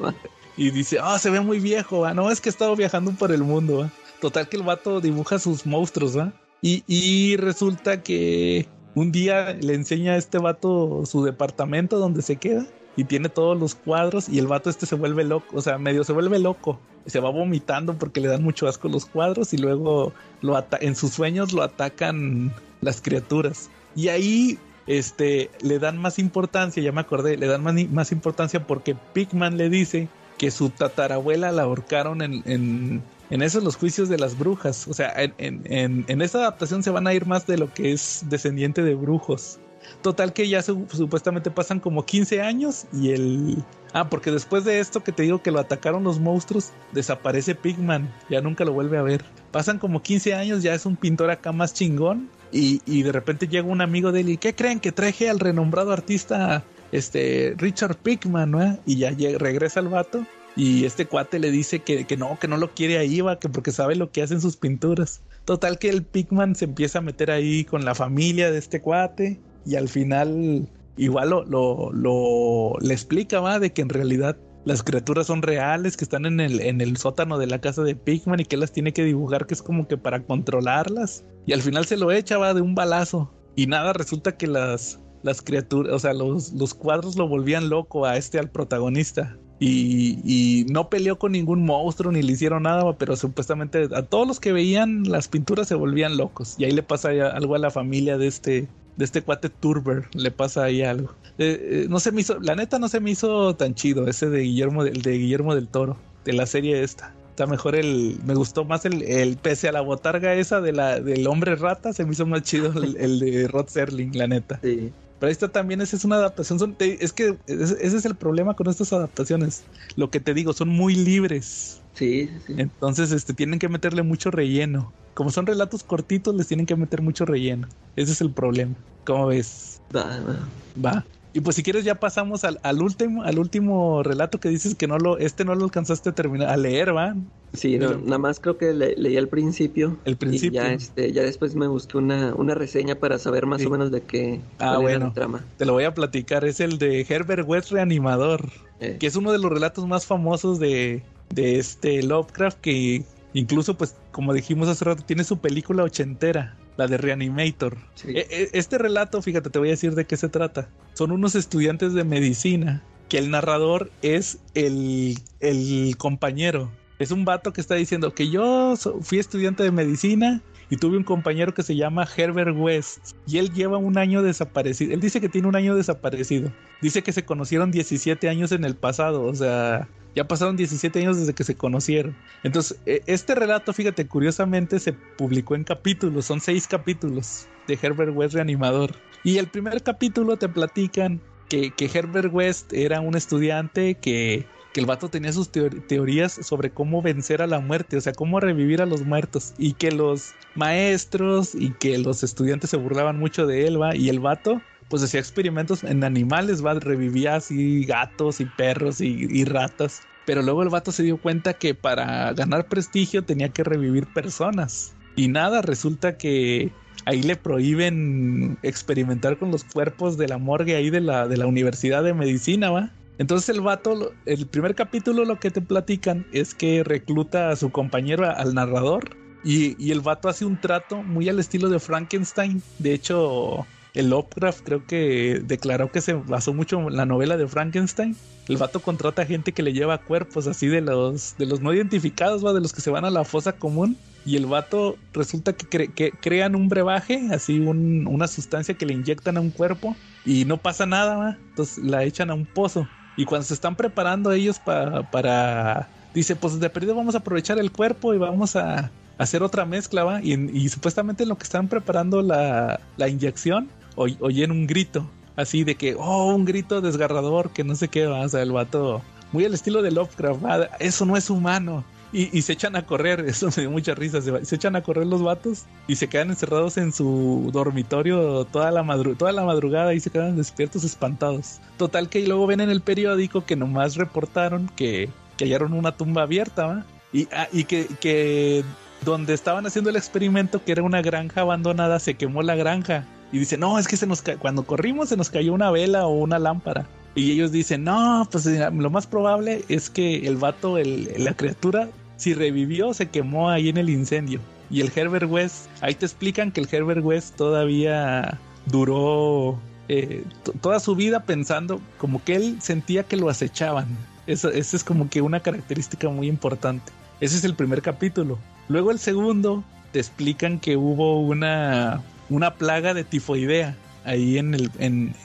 y 0.55 0.71
dice, 0.71 0.99
ah, 1.01 1.19
se 1.19 1.29
ve 1.29 1.41
muy 1.41 1.59
viejo, 1.59 2.01
¿va? 2.01 2.13
no, 2.13 2.31
es 2.31 2.39
que 2.39 2.47
he 2.47 2.51
estado 2.51 2.73
viajando 2.77 3.11
por 3.11 3.33
el 3.33 3.43
mundo. 3.43 3.79
¿va? 3.79 3.89
Total 4.21 4.47
que 4.47 4.55
el 4.55 4.63
vato 4.63 5.01
dibuja 5.01 5.39
sus 5.39 5.65
monstruos, 5.65 6.17
¿va? 6.17 6.31
Y, 6.65 7.35
resulta 7.37 8.01
que 8.01 8.67
un 8.95 9.11
día 9.11 9.53
le 9.53 9.73
enseña 9.73 10.13
a 10.13 10.17
este 10.17 10.37
vato 10.37 11.05
su 11.05 11.23
departamento 11.23 11.99
donde 11.99 12.21
se 12.21 12.37
queda 12.37 12.65
y 12.95 13.03
tiene 13.03 13.27
todos 13.27 13.59
los 13.59 13.75
cuadros 13.75 14.29
y 14.29 14.39
el 14.39 14.47
vato 14.47 14.69
este 14.69 14.85
se 14.85 14.95
vuelve 14.95 15.25
loco, 15.25 15.57
o 15.57 15.61
sea, 15.61 15.77
medio 15.77 16.05
se 16.05 16.13
vuelve 16.13 16.39
loco. 16.39 16.79
Se 17.05 17.19
va 17.19 17.31
vomitando 17.31 17.95
porque 17.95 18.21
le 18.21 18.29
dan 18.29 18.43
mucho 18.43 18.65
asco 18.65 18.87
los 18.87 19.05
cuadros 19.05 19.53
y 19.53 19.57
luego 19.57 20.13
lo 20.41 20.55
ata- 20.55 20.77
en 20.79 20.95
sus 20.95 21.11
sueños 21.11 21.51
lo 21.51 21.61
atacan 21.63 22.53
las 22.79 23.01
criaturas. 23.01 23.69
Y 23.93 24.07
ahí 24.07 24.57
este, 24.87 25.51
le 25.61 25.79
dan 25.79 25.97
más 25.97 26.17
importancia, 26.17 26.81
ya 26.81 26.93
me 26.93 27.01
acordé, 27.01 27.35
le 27.35 27.47
dan 27.47 27.61
más, 27.61 27.75
más 27.89 28.13
importancia 28.13 28.65
porque 28.65 28.95
Pigman 29.13 29.57
le 29.57 29.69
dice 29.69 30.07
que 30.37 30.49
su 30.49 30.69
tatarabuela 30.69 31.51
la 31.51 31.63
ahorcaron 31.63 32.21
en, 32.21 33.03
en 33.33 33.41
esos 33.41 33.63
los 33.63 33.75
juicios 33.75 34.09
de 34.09 34.19
las 34.19 34.37
brujas. 34.37 34.87
O 34.87 34.93
sea, 34.93 35.11
en, 35.17 35.63
en, 35.65 36.05
en, 36.07 36.21
esta 36.21 36.37
adaptación 36.37 36.83
se 36.83 36.91
van 36.91 37.07
a 37.07 37.13
ir 37.15 37.25
más 37.25 37.47
de 37.47 37.57
lo 37.57 37.73
que 37.73 37.91
es 37.91 38.23
descendiente 38.29 38.83
de 38.83 38.93
brujos. 38.93 39.57
Total 40.03 40.33
que 40.33 40.47
ya 40.47 40.61
su- 40.61 40.85
supuestamente 40.91 41.49
pasan 41.49 41.79
como 41.79 42.05
15 42.05 42.41
años 42.41 42.85
y 42.93 43.09
el... 43.09 43.57
Ah, 43.91 44.07
porque 44.09 44.29
después 44.31 44.65
de 44.65 44.79
esto 44.79 45.03
que 45.03 45.11
te 45.11 45.23
digo 45.23 45.41
que 45.41 45.49
lo 45.51 45.59
atacaron 45.59 46.03
los 46.03 46.19
monstruos, 46.19 46.69
desaparece 46.91 47.55
Pigman, 47.55 48.13
ya 48.29 48.39
nunca 48.39 48.65
lo 48.65 48.71
vuelve 48.73 48.97
a 48.99 49.01
ver. 49.01 49.25
Pasan 49.51 49.79
como 49.79 50.01
15 50.03 50.35
años, 50.35 50.61
ya 50.61 50.73
es 50.75 50.85
un 50.85 50.95
pintor 50.95 51.31
acá 51.31 51.51
más 51.51 51.73
chingón 51.73 52.29
y, 52.51 52.81
y 52.85 53.01
de 53.01 53.11
repente 53.11 53.47
llega 53.47 53.67
un 53.67 53.81
amigo 53.81 54.11
de 54.11 54.21
él 54.21 54.29
y 54.29 54.37
¿qué 54.37 54.53
creen? 54.53 54.79
Que 54.79 54.91
traje 54.91 55.27
al 55.29 55.39
renombrado 55.39 55.91
artista 55.91 56.63
este 56.91 57.55
Richard 57.57 57.97
Pigman, 57.97 58.51
¿no? 58.51 58.79
Y 58.85 58.97
ya 58.97 59.09
llega- 59.11 59.39
regresa 59.39 59.79
el 59.79 59.87
vato 59.89 60.23
y 60.55 60.85
este 60.85 61.07
cuate 61.07 61.39
le 61.39 61.51
dice 61.51 61.81
que, 61.83 62.05
que 62.05 62.17
no, 62.17 62.37
que 62.39 62.47
no 62.47 62.57
lo 62.57 62.73
quiere 62.73 62.97
ahí, 62.97 63.21
va, 63.21 63.39
que 63.39 63.49
porque 63.49 63.71
sabe 63.71 63.95
lo 63.95 64.11
que 64.11 64.21
hacen 64.21 64.41
sus 64.41 64.57
pinturas. 64.57 65.21
Total 65.45 65.79
que 65.79 65.89
el 65.89 66.03
Pigman 66.05 66.55
se 66.55 66.65
empieza 66.65 66.99
a 66.99 67.01
meter 67.01 67.31
ahí 67.31 67.65
con 67.65 67.85
la 67.85 67.95
familia 67.95 68.51
de 68.51 68.59
este 68.59 68.81
cuate 68.81 69.41
y 69.65 69.75
al 69.75 69.89
final 69.89 70.69
igual 70.97 71.29
lo, 71.31 71.43
lo, 71.45 71.91
lo- 71.91 72.77
le 72.81 72.93
explica, 72.93 73.39
va, 73.39 73.59
de 73.59 73.73
que 73.73 73.81
en 73.81 73.89
realidad 73.89 74.37
las 74.65 74.83
criaturas 74.83 75.27
son 75.27 75.41
reales, 75.41 75.97
que 75.97 76.05
están 76.05 76.25
en 76.25 76.39
el, 76.39 76.61
en 76.61 76.79
el 76.81 76.95
sótano 76.97 77.37
de 77.37 77.47
la 77.47 77.59
casa 77.59 77.83
de 77.83 77.95
Pigman 77.95 78.39
y 78.39 78.45
que 78.45 78.55
las 78.57 78.71
tiene 78.71 78.93
que 78.93 79.03
dibujar, 79.03 79.45
que 79.45 79.53
es 79.55 79.61
como 79.61 79.87
que 79.87 79.97
para 79.97 80.23
controlarlas. 80.23 81.25
Y 81.45 81.53
al 81.53 81.61
final 81.61 81.85
se 81.85 81.97
lo 81.97 82.11
echa, 82.11 82.37
va, 82.37 82.53
de 82.53 82.61
un 82.61 82.75
balazo. 82.75 83.33
Y 83.55 83.67
nada, 83.67 83.91
resulta 83.93 84.37
que 84.37 84.47
las, 84.47 85.01
las 85.21 85.41
criaturas, 85.41 85.93
o 85.93 85.99
sea, 85.99 86.13
los, 86.13 86.53
los 86.53 86.73
cuadros 86.73 87.17
lo 87.17 87.27
volvían 87.27 87.69
loco 87.69 88.05
a 88.05 88.15
este, 88.17 88.39
al 88.39 88.49
protagonista. 88.51 89.37
Y, 89.59 90.65
no 90.69 90.89
peleó 90.89 91.17
con 91.17 91.31
ningún 91.31 91.63
monstruo 91.65 92.11
ni 92.11 92.21
le 92.21 92.33
hicieron 92.33 92.63
nada, 92.63 92.97
pero 92.97 93.15
supuestamente 93.15 93.87
a 93.93 94.03
todos 94.03 94.27
los 94.27 94.39
que 94.39 94.51
veían 94.51 95.03
las 95.03 95.27
pinturas 95.27 95.67
se 95.67 95.75
volvían 95.75 96.17
locos. 96.17 96.55
Y 96.57 96.65
ahí 96.65 96.71
le 96.71 96.83
pasa 96.83 97.09
algo 97.09 97.55
a 97.55 97.59
la 97.59 97.71
familia 97.71 98.17
de 98.17 98.27
este, 98.27 98.67
de 98.97 99.05
este 99.05 99.21
cuate 99.21 99.49
Turber, 99.49 100.07
le 100.13 100.31
pasa 100.31 100.63
ahí 100.63 100.81
algo. 100.81 101.13
Eh, 101.37 101.83
eh, 101.83 101.85
no 101.89 101.99
se 101.99 102.11
me 102.11 102.21
hizo, 102.21 102.39
la 102.39 102.55
neta 102.55 102.79
no 102.79 102.89
se 102.89 102.99
me 102.99 103.11
hizo 103.11 103.55
tan 103.55 103.73
chido 103.73 104.07
ese 104.07 104.29
de 104.29 104.41
Guillermo, 104.41 104.83
el 104.83 105.01
de 105.01 105.17
Guillermo 105.17 105.55
del 105.55 105.67
Toro, 105.67 105.97
de 106.25 106.33
la 106.33 106.45
serie 106.45 106.83
esta. 106.83 107.13
Está 107.29 107.47
mejor 107.47 107.75
el, 107.75 108.19
me 108.25 108.35
gustó 108.35 108.63
más 108.63 108.85
el, 108.85 109.01
el 109.01 109.37
pese 109.37 109.67
a 109.67 109.71
la 109.71 109.81
botarga 109.81 110.35
esa 110.35 110.61
de 110.61 110.71
la, 110.71 110.99
del 110.99 111.25
hombre 111.25 111.55
rata, 111.55 111.91
se 111.91 112.05
me 112.05 112.11
hizo 112.11 112.27
más 112.27 112.43
chido 112.43 112.71
el, 112.79 112.95
el 112.97 113.19
de 113.19 113.47
Rod 113.47 113.67
Serling, 113.67 114.15
la 114.15 114.27
neta. 114.27 114.59
Sí. 114.61 114.91
Pero 115.17 115.31
está 115.31 115.51
también, 115.51 115.81
esa 115.81 115.95
es 115.95 116.05
una 116.05 116.17
adaptación. 116.17 116.59
son- 116.59 116.75
te- 116.75 117.03
es 117.03 117.13
que 117.13 117.39
ese 117.47 117.97
es 117.97 118.05
el 118.05 118.17
problema 118.17 118.55
con 118.55 118.67
estas 118.69 118.93
adaptaciones. 118.93 119.67
Lo 119.95 120.09
que 120.11 120.19
te 120.19 120.33
digo, 120.33 120.53
son 120.53 120.69
muy 120.69 120.95
libres. 120.95 121.85
Sí, 121.93 122.27
sí, 122.27 122.39
sí. 122.39 122.53
Entonces, 122.55 123.11
este, 123.11 123.33
tienen 123.33 123.59
que 123.59 123.69
meterle 123.69 124.03
mucho 124.03 124.31
relleno. 124.31 124.95
Como 125.13 125.31
son 125.31 125.45
relatos 125.47 125.83
cortitos, 125.83 126.35
les 126.35 126.47
tienen 126.47 126.65
que 126.65 126.75
meter 126.75 127.01
mucho 127.01 127.25
relleno. 127.25 127.69
Ese 127.95 128.13
es 128.13 128.21
el 128.21 128.33
problema. 128.33 128.87
¿Cómo 129.05 129.27
ves? 129.27 129.83
Va, 129.97 130.03
va. 130.25 130.35
Va. 130.75 131.07
Y 131.35 131.41
pues 131.41 131.55
si 131.55 131.63
quieres 131.63 131.83
ya 131.83 131.95
pasamos 131.95 132.43
al, 132.43 132.59
al 132.61 132.81
último, 132.81 133.23
al 133.23 133.39
último 133.39 134.03
relato 134.03 134.39
que 134.39 134.49
dices 134.49 134.75
que 134.75 134.87
no 134.87 134.99
lo, 134.99 135.17
este 135.17 135.43
no 135.45 135.55
lo 135.55 135.65
alcanzaste 135.65 136.09
a 136.09 136.13
terminar, 136.13 136.49
a 136.49 136.57
leer, 136.57 136.95
va. 136.95 137.15
Sí, 137.53 137.79
no, 137.79 137.95
nada 137.97 138.19
más 138.19 138.39
creo 138.39 138.57
que 138.59 138.71
le- 138.73 138.95
leí 138.97 139.17
al 139.17 139.27
principio. 139.27 139.97
El 140.05 140.15
principio. 140.15 140.61
Y 140.61 140.63
ya, 140.63 140.73
este, 140.73 141.11
ya 141.11 141.23
después 141.23 141.55
me 141.55 141.67
busqué 141.67 141.97
una, 141.97 142.35
una 142.35 142.53
reseña 142.53 142.95
para 142.95 143.17
saber 143.17 143.47
más 143.47 143.61
Sí. 143.61 143.67
o 143.67 143.71
menos 143.71 143.91
de 143.91 144.01
qué 144.01 144.41
Ah, 144.59 144.77
bueno. 144.77 145.07
la 145.07 145.13
trama. 145.13 145.43
Te 145.57 145.65
lo 145.65 145.73
voy 145.73 145.85
a 145.85 145.93
platicar. 145.95 146.45
Es 146.45 146.59
el 146.59 146.77
de 146.77 147.01
Herbert 147.09 147.47
West 147.47 147.71
Reanimador. 147.71 148.49
Eh, 148.79 148.97
que 148.99 149.07
es 149.07 149.15
uno 149.15 149.31
de 149.31 149.39
los 149.39 149.51
relatos 149.51 149.87
más 149.87 150.05
famosos 150.05 150.59
de, 150.59 151.01
de 151.29 151.57
este 151.57 152.03
Lovecraft 152.03 152.59
que 152.59 153.03
incluso 153.33 153.75
pues 153.75 153.95
como 154.11 154.33
dijimos 154.33 154.67
hace 154.67 154.85
rato 154.85 155.03
tiene 155.03 155.23
su 155.23 155.37
película 155.39 155.83
ochentera 155.83 156.55
la 156.77 156.87
de 156.87 156.97
Reanimator 156.97 157.77
sí. 157.95 158.09
E- 158.09 158.27
e- 158.29 158.49
este 158.53 158.77
relato 158.77 159.21
fíjate 159.21 159.49
te 159.49 159.59
voy 159.59 159.69
a 159.69 159.71
decir 159.71 159.95
de 159.95 160.05
qué 160.05 160.17
se 160.17 160.29
trata 160.29 160.69
son 160.93 161.11
unos 161.11 161.35
estudiantes 161.35 161.93
de 161.93 162.03
medicina 162.03 162.83
que 163.09 163.17
el 163.17 163.29
narrador 163.29 163.91
es 164.01 164.39
el, 164.55 165.17
el 165.39 165.95
compañero 165.97 166.71
es 166.99 167.11
un 167.11 167.25
vato 167.25 167.53
que 167.53 167.61
está 167.61 167.75
diciendo 167.75 168.13
que 168.13 168.29
yo 168.29 168.75
fui 169.01 169.19
estudiante 169.19 169.63
de 169.63 169.71
medicina 169.71 170.41
y 170.69 170.77
tuve 170.77 170.97
un 170.97 171.03
compañero 171.03 171.53
que 171.53 171.63
se 171.63 171.75
llama 171.75 172.07
Herbert 172.17 172.55
West 172.57 173.15
y 173.27 173.37
él 173.37 173.51
lleva 173.53 173.77
un 173.77 173.97
año 173.97 174.23
desaparecido. 174.23 174.93
Él 174.93 175.01
dice 175.01 175.21
que 175.21 175.29
tiene 175.29 175.47
un 175.47 175.55
año 175.55 175.75
desaparecido. 175.75 176.51
Dice 176.81 177.03
que 177.03 177.11
se 177.11 177.25
conocieron 177.25 177.71
17 177.71 178.29
años 178.29 178.51
en 178.51 178.63
el 178.63 178.75
pasado, 178.75 179.23
o 179.23 179.35
sea, 179.35 179.87
ya 180.15 180.27
pasaron 180.27 180.55
17 180.55 180.99
años 180.99 181.17
desde 181.17 181.33
que 181.33 181.43
se 181.43 181.55
conocieron. 181.55 182.15
Entonces, 182.43 182.77
e- 182.85 183.01
este 183.07 183.35
relato, 183.35 183.73
fíjate, 183.73 184.07
curiosamente 184.07 184.79
se 184.79 184.93
publicó 184.93 185.55
en 185.55 185.63
capítulos, 185.63 186.25
son 186.25 186.39
seis 186.41 186.67
capítulos 186.67 187.47
de 187.67 187.77
Herbert 187.81 188.11
West 188.15 188.33
Reanimador. 188.35 188.91
Y 189.23 189.37
el 189.37 189.47
primer 189.47 189.81
capítulo 189.83 190.37
te 190.37 190.49
platican 190.49 191.21
que, 191.49 191.71
que 191.71 191.89
Herbert 191.93 192.33
West 192.33 192.73
era 192.73 193.01
un 193.01 193.15
estudiante 193.15 193.95
que 193.95 194.45
que 194.73 194.79
el 194.79 194.87
vato 194.87 195.07
tenía 195.07 195.31
sus 195.31 195.51
teor- 195.51 195.85
teorías 195.85 196.33
sobre 196.33 196.71
cómo 196.71 197.03
vencer 197.03 197.43
a 197.43 197.47
la 197.47 197.59
muerte, 197.59 197.95
o 197.95 198.01
sea, 198.01 198.11
cómo 198.11 198.39
revivir 198.39 198.81
a 198.81 198.87
los 198.87 199.05
muertos, 199.05 199.53
y 199.59 199.73
que 199.73 199.91
los 199.91 200.33
maestros 200.55 201.53
y 201.53 201.71
que 201.73 201.99
los 201.99 202.23
estudiantes 202.23 202.71
se 202.71 202.77
burlaban 202.77 203.19
mucho 203.19 203.45
de 203.45 203.67
él, 203.67 203.77
y 203.93 204.09
el 204.09 204.19
vato 204.19 204.63
pues 204.89 205.03
hacía 205.03 205.19
experimentos 205.19 205.83
en 205.83 206.03
animales, 206.03 206.65
va, 206.65 206.73
revivía 206.75 207.35
así 207.35 207.85
gatos 207.85 208.39
y 208.39 208.45
perros 208.45 209.01
y, 209.01 209.45
ratas, 209.45 210.01
pero 210.25 210.41
luego 210.41 210.63
el 210.63 210.69
vato 210.69 210.91
se 210.91 211.03
dio 211.03 211.17
cuenta 211.17 211.53
que 211.53 211.73
para 211.73 212.33
ganar 212.33 212.67
prestigio 212.67 213.23
tenía 213.23 213.49
que 213.49 213.63
revivir 213.63 214.07
personas, 214.13 214.93
y 215.15 215.27
nada, 215.27 215.61
resulta 215.61 216.17
que 216.17 216.71
ahí 217.05 217.21
le 217.21 217.35
prohíben 217.35 218.57
experimentar 218.63 219.37
con 219.37 219.51
los 219.51 219.63
cuerpos 219.63 220.17
de 220.17 220.27
la 220.27 220.37
morgue 220.37 220.75
ahí 220.75 220.89
de 220.89 221.01
la, 221.01 221.27
de 221.27 221.37
la 221.37 221.47
Universidad 221.47 222.03
de 222.03 222.13
Medicina, 222.13 222.69
va. 222.69 222.91
Entonces 223.19 223.49
el 223.49 223.61
vato, 223.61 224.11
el 224.25 224.47
primer 224.47 224.73
capítulo 224.73 225.23
lo 225.25 225.39
que 225.39 225.51
te 225.51 225.61
platican 225.61 226.25
es 226.31 226.55
que 226.55 226.83
recluta 226.83 227.49
a 227.49 227.55
su 227.55 227.71
compañero, 227.71 228.29
al 228.29 228.55
narrador, 228.55 229.15
y, 229.43 229.75
y 229.83 229.91
el 229.91 230.01
vato 230.01 230.29
hace 230.29 230.45
un 230.45 230.59
trato 230.59 231.03
muy 231.03 231.29
al 231.29 231.39
estilo 231.39 231.69
de 231.69 231.79
Frankenstein. 231.79 232.63
De 232.79 232.93
hecho, 232.93 233.67
el 233.93 234.09
Lovecraft 234.09 234.61
creo 234.63 234.85
que 234.87 235.41
declaró 235.45 235.91
que 235.91 236.01
se 236.01 236.13
basó 236.13 236.53
mucho 236.53 236.79
en 236.79 236.95
la 236.97 237.05
novela 237.05 237.37
de 237.37 237.47
Frankenstein. 237.47 238.15
El 238.47 238.57
vato 238.57 238.81
contrata 238.81 239.25
gente 239.25 239.51
que 239.53 239.63
le 239.63 239.71
lleva 239.73 239.97
cuerpos 239.99 240.47
así 240.47 240.67
de 240.67 240.81
los, 240.81 241.37
de 241.37 241.45
los 241.45 241.61
no 241.61 241.73
identificados, 241.73 242.43
¿va? 242.45 242.53
de 242.53 242.59
los 242.59 242.73
que 242.73 242.81
se 242.81 242.89
van 242.89 243.05
a 243.05 243.09
la 243.09 243.23
fosa 243.23 243.53
común. 243.53 243.95
Y 244.25 244.37
el 244.37 244.45
vato 244.45 244.97
resulta 245.13 245.53
que, 245.53 245.89
que 245.89 246.11
crean 246.11 246.55
un 246.55 246.69
brebaje, 246.69 247.27
así 247.31 247.59
un- 247.59 248.07
una 248.07 248.27
sustancia 248.27 248.73
que 248.73 248.85
le 248.85 248.93
inyectan 248.93 249.37
a 249.37 249.41
un 249.41 249.49
cuerpo 249.51 249.95
y 250.25 250.45
no 250.45 250.57
pasa 250.57 250.85
nada, 250.85 251.15
¿va? 251.17 251.37
entonces 251.49 251.83
la 251.83 252.03
echan 252.03 252.29
a 252.31 252.33
un 252.33 252.45
pozo. 252.45 252.87
Y 253.15 253.25
cuando 253.25 253.45
se 253.45 253.53
están 253.53 253.75
preparando 253.75 254.31
ellos 254.31 254.59
pa- 254.59 255.03
para... 255.11 255.87
Dice, 256.15 256.35
pues 256.35 256.59
de 256.59 256.69
perdido 256.69 256.95
vamos 256.95 257.15
a 257.15 257.19
aprovechar 257.19 257.59
el 257.59 257.71
cuerpo 257.71 258.13
y 258.13 258.17
vamos 258.17 258.55
a 258.55 258.91
hacer 259.17 259.43
otra 259.43 259.65
mezcla, 259.65 260.03
¿va? 260.03 260.21
Y, 260.21 260.69
supuestamente 260.69 261.23
en 261.23 261.29
lo 261.29 261.37
que 261.37 261.43
están 261.43 261.67
preparando 261.67 262.21
la 262.21 262.79
inyección, 263.07 263.69
oy- 263.95 264.17
oyen 264.19 264.51
un 264.51 264.67
grito, 264.67 265.09
así 265.35 265.63
de 265.63 265.75
que, 265.75 265.95
oh, 265.97 266.33
un 266.33 266.45
grito 266.45 266.81
desgarrador, 266.81 267.51
que 267.51 267.63
no 267.63 267.75
sé 267.75 267.87
qué. 267.87 268.07
O 268.07 268.29
sea, 268.29 268.41
el 268.41 268.51
vato, 268.51 269.01
muy 269.31 269.45
al 269.45 269.53
estilo 269.53 269.81
de 269.81 269.91
Lovecraft. 269.91 270.43
Eso 270.79 271.05
no 271.05 271.17
es 271.17 271.29
humano. 271.29 271.83
Y, 272.13 272.43
se 272.43 272.53
echan 272.53 272.75
a 272.75 272.85
correr, 272.85 273.21
eso 273.27 273.47
me 273.47 273.63
dio 273.63 273.71
mucha 273.71 273.95
risa, 273.95 274.21
se, 274.21 274.55
echan 274.55 274.75
a 274.75 274.83
correr 274.83 275.07
los 275.07 275.23
vatos 275.23 275.65
y 275.87 275.95
se 275.95 276.07
quedan 276.07 276.29
encerrados 276.29 276.77
en 276.77 276.91
su 276.93 277.49
dormitorio 277.51 278.45
toda 278.45 278.69
la, 278.69 278.85
toda 279.17 279.31
la 279.31 279.43
madrugada 279.43 279.95
y 279.95 279.99
se 279.99 280.11
quedan 280.11 280.35
despiertos 280.35 280.83
espantados. 280.83 281.59
Total 281.77 282.09
que 282.09 282.25
luego 282.27 282.45
ven 282.45 282.61
en 282.61 282.69
el 282.69 282.81
periódico 282.81 283.43
que 283.45 283.55
nomás 283.55 283.95
reportaron 283.95 284.69
que, 284.75 285.09
hallaron 285.39 285.73
una 285.73 285.97
tumba 285.97 286.21
abierta. 286.21 286.85
Y, 287.11 287.27
ah, 287.31 287.47
y 287.51 287.63
que, 287.65 287.87
que 287.99 288.63
donde 289.03 289.33
estaban 289.33 289.65
haciendo 289.65 289.89
el 289.89 289.95
experimento, 289.95 290.63
que 290.63 290.71
era 290.71 290.83
una 290.83 291.01
granja 291.01 291.41
abandonada, 291.41 291.99
se 291.99 292.13
quemó 292.13 292.43
la 292.43 292.55
granja. 292.55 293.05
Y 293.33 293.39
dice, 293.39 293.57
no, 293.57 293.79
es 293.79 293.87
que 293.87 293.97
se 293.97 294.05
nos 294.05 294.23
cuando 294.37 294.63
corrimos 294.63 295.09
se 295.09 295.17
nos 295.17 295.31
cayó 295.31 295.53
una 295.53 295.71
vela 295.71 296.05
o 296.05 296.11
una 296.11 296.37
lámpara. 296.37 296.85
Y 297.15 297.31
ellos 297.31 297.51
dicen, 297.51 297.83
no, 297.83 298.27
pues 298.31 298.45
lo 298.45 298.89
más 298.91 299.07
probable 299.07 299.65
es 299.69 299.89
que 299.89 300.27
el 300.27 300.37
vato, 300.37 300.77
el, 300.77 301.11
la 301.17 301.33
criatura, 301.33 301.89
si 302.15 302.35
revivió, 302.35 302.93
se 302.93 303.09
quemó 303.09 303.49
ahí 303.49 303.69
en 303.69 303.77
el 303.77 303.89
incendio. 303.89 304.39
Y 304.69 304.81
el 304.81 304.91
Herbert 304.95 305.29
West, 305.29 305.65
ahí 305.81 305.95
te 305.95 306.05
explican 306.05 306.51
que 306.51 306.61
el 306.61 306.69
Herbert 306.71 307.03
West 307.03 307.35
todavía 307.35 308.39
duró 308.67 309.59
eh, 309.89 310.23
toda 310.61 310.79
su 310.79 310.95
vida 310.95 311.21
pensando 311.21 311.81
como 311.97 312.23
que 312.23 312.35
él 312.35 312.57
sentía 312.61 313.01
que 313.01 313.17
lo 313.17 313.29
acechaban. 313.29 313.87
Eso, 314.27 314.51
esa 314.51 314.77
es 314.77 314.83
como 314.83 315.09
que 315.09 315.23
una 315.23 315.39
característica 315.39 316.07
muy 316.07 316.27
importante. 316.27 316.91
Ese 317.19 317.37
es 317.37 317.43
el 317.43 317.55
primer 317.55 317.81
capítulo. 317.81 318.37
Luego 318.67 318.91
el 318.91 318.99
segundo 318.99 319.63
te 319.91 319.99
explican 319.99 320.59
que 320.59 320.77
hubo 320.77 321.19
una, 321.19 322.01
una 322.33 322.55
plaga 322.55 322.93
de 322.93 323.03
tifoidea 323.03 323.75
ahí 324.05 324.37
en 324.37 324.53
el, 324.53 324.71
en, 324.79 325.15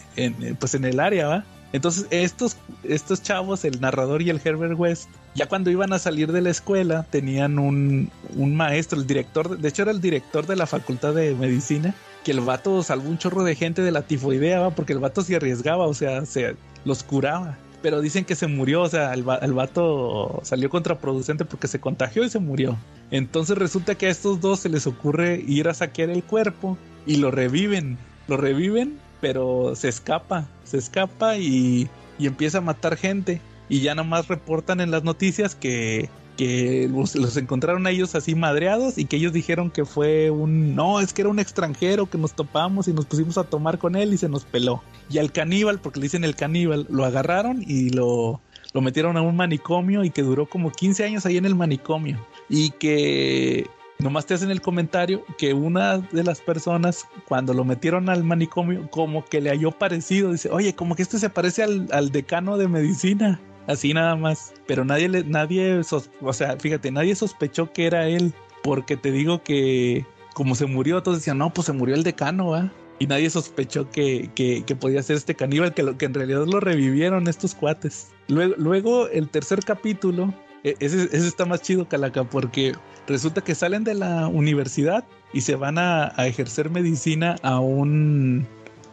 pues 0.59 0.75
en 0.75 0.85
el 0.85 1.01
área, 1.01 1.27
¿va? 1.27 1.45
Entonces 1.73 2.07
estos, 2.11 2.57
estos 2.83 3.23
chavos, 3.23 3.65
el 3.65 3.81
narrador 3.81 4.23
y 4.23 4.31
el 4.31 4.41
Herbert 4.43 4.79
West, 4.79 5.11
ya 5.35 5.47
cuando 5.47 5.71
iban 5.71 5.93
a 5.93 5.99
salir 5.99 6.33
de 6.33 6.41
la 6.41 6.51
escuela 6.51 7.07
tenían 7.11 7.59
un, 7.59 8.11
un 8.37 8.57
maestro, 8.57 8.99
el 8.99 9.07
director, 9.07 9.59
de 9.59 9.69
hecho 9.69 9.83
era 9.83 9.91
el 9.91 10.01
director 10.01 10.47
de 10.47 10.57
la 10.57 10.67
facultad 10.67 11.15
de 11.15 11.35
medicina, 11.35 11.95
que 12.25 12.31
el 12.31 12.41
vato 12.41 12.83
salvó 12.83 13.09
un 13.09 13.19
chorro 13.19 13.45
de 13.45 13.55
gente 13.55 13.83
de 13.83 13.91
la 13.91 14.03
tifoidea, 14.03 14.61
¿va? 14.61 14.71
porque 14.71 14.95
el 14.95 14.99
vato 14.99 15.23
se 15.23 15.37
arriesgaba, 15.37 15.87
o 15.87 15.95
sea, 15.95 16.25
se 16.25 16.57
los 16.85 17.03
curaba 17.03 17.59
pero 17.83 18.01
dicen 18.01 18.25
que 18.25 18.35
se 18.35 18.47
murió, 18.47 18.83
o 18.83 18.89
sea, 18.89 19.15
el, 19.15 19.25
el, 19.41 19.53
vato 19.53 20.41
salió 20.43 20.69
contraproducente 20.69 21.45
porque 21.45 21.69
se 21.69 21.81
contagió 21.81 22.25
y 22.25 22.31
se 22.31 22.39
murió. 22.39 22.77
Entonces 23.11 23.57
resulta 23.57 23.95
que 23.95 24.07
a 24.07 24.11
estos 24.11 24.41
dos 24.41 24.61
se 24.61 24.69
les 24.69 24.87
ocurre 24.87 25.43
ir 25.47 25.69
a 25.69 25.75
saquear 25.75 26.11
el 26.11 26.25
cuerpo 26.25 26.77
y 27.09 27.17
lo 27.17 27.33
reviven, 27.33 27.99
lo 28.29 28.37
reviven, 28.37 29.01
pero 29.21 29.75
se 29.75 29.89
escapa, 29.89 30.47
se 30.63 30.79
escapa 30.79 31.39
y, 31.39 31.89
y 32.19 32.27
empieza 32.27 32.59
a 32.59 32.61
matar 32.61 32.97
gente. 32.97 33.41
Y 33.71 33.81
ya 33.81 33.95
nomás 33.95 34.29
reportan 34.29 34.81
en 34.81 34.91
las 34.91 35.03
noticias 35.03 35.55
que 35.55 36.09
que 36.39 36.89
los, 36.89 37.37
encontraron 37.37 37.85
a 37.89 37.91
ellos 37.91 38.15
así 38.15 38.37
madreados 38.37 38.97
y 38.97 39.07
que 39.07 39.17
ellos 39.17 39.33
dijeron 39.33 39.73
que 39.73 39.85
fue 39.85 40.31
un 40.31 40.77
no, 40.77 41.01
es 41.01 41.13
que 41.13 41.23
era 41.23 41.31
un 41.31 41.41
extranjero 41.41 42.09
que 42.09 42.17
nos 42.17 42.33
topamos 42.33 42.87
y 42.87 42.93
nos 42.93 43.07
pusimos 43.07 43.37
a 43.39 43.45
tomar 43.45 43.79
con 43.79 43.97
él 43.97 44.15
y 44.15 44.19
se 44.19 44.29
nos 44.29 44.45
peló. 44.45 44.81
Y 45.11 45.19
al 45.19 45.33
caníbal, 45.33 45.81
porque 45.81 45.99
le 45.99 46.05
dicen 46.05 46.23
el 46.23 46.37
caníbal, 46.37 46.87
lo 46.91 47.05
agarraron 47.05 47.65
y 47.67 47.91
lo, 47.91 48.41
lo 48.73 48.81
metieron 48.81 49.17
a 49.17 49.23
un 49.23 49.35
manicomio 49.35 50.05
y 50.05 50.11
que 50.11 50.23
duró 50.23 50.49
como 50.49 50.71
15 50.71 51.05
años 51.05 51.27
ahí 51.27 51.39
en 51.39 51.45
el 51.45 51.57
manicomio. 51.57 52.25
Y 52.49 52.71
que 52.71 53.67
nomás 53.99 54.27
te 54.27 54.35
hacen 54.35 54.51
el 54.51 54.61
comentario 54.61 55.25
que 55.37 55.55
una 55.55 55.99
de 55.99 56.25
las 56.25 56.41
personas 56.41 57.07
cuando 57.27 57.53
lo 57.55 57.65
metieron 57.65 58.09
al 58.09 58.25
manicomio 58.25 58.89
como 58.91 59.25
que 59.25 59.41
le 59.41 59.51
halló 59.51 59.73
parecido, 59.73 60.33
dice, 60.33 60.51
oye, 60.51 60.75
como 60.75 60.95
que 60.95 61.03
este 61.03 61.19
se 61.19 61.31
parece 61.31 61.63
al, 61.63 61.89
al 61.93 62.11
decano 62.11 62.57
de 62.57 62.69
medicina 62.69 63.41
así 63.69 63.95
nada 63.95 64.17
más. 64.17 64.53
Pero 64.67 64.85
nadie, 64.85 65.09
le, 65.09 65.23
nadie, 65.23 65.81
o 66.21 66.33
sea, 66.33 66.57
fíjate, 66.59 66.91
nadie 66.91 67.15
sospechó 67.15 67.73
que 67.73 67.87
era 67.87 68.09
él, 68.09 68.35
porque 68.65 68.97
te 68.97 69.13
digo 69.13 69.43
que 69.45 70.05
como 70.35 70.55
se 70.55 70.67
murió, 70.67 71.03
todos 71.03 71.19
decían, 71.19 71.39
no, 71.39 71.53
pues 71.53 71.67
se 71.67 71.73
murió 71.73 71.95
el 71.95 72.03
decano, 72.03 72.49
¿va? 72.49 72.73
Y 73.01 73.07
nadie 73.07 73.31
sospechó 73.31 73.91
que, 73.91 74.31
que, 74.35 74.77
podía 74.77 75.03
ser 75.03 75.17
este 75.17 75.35
caníbal, 75.35 75.75
que, 75.75 75.85
lo, 75.85 75.97
que 75.97 76.07
en 76.07 76.15
realidad 76.15 76.47
lo 76.47 76.59
revivieron 76.59 77.29
estos 77.29 77.55
cuates. 77.55 78.13
Luego, 78.27 78.55
luego 78.57 79.09
el 79.09 79.29
tercer 79.29 79.61
capítulo, 79.65 80.35
ese, 80.65 81.05
ese, 81.05 81.29
está 81.29 81.45
más 81.45 81.63
chido, 81.63 81.89
Calaca, 81.89 82.25
porque 82.25 82.75
resulta 83.07 83.43
que 83.43 83.55
salen 83.55 83.85
de 83.85 83.95
la 83.95 84.27
universidad 84.29 85.05
y 85.33 85.43
se 85.43 85.55
van 85.55 85.79
a, 85.79 86.13
a 86.17 86.27
ejercer 86.27 86.71
medicina 86.71 87.37
a 87.43 87.61
un, 87.61 88.47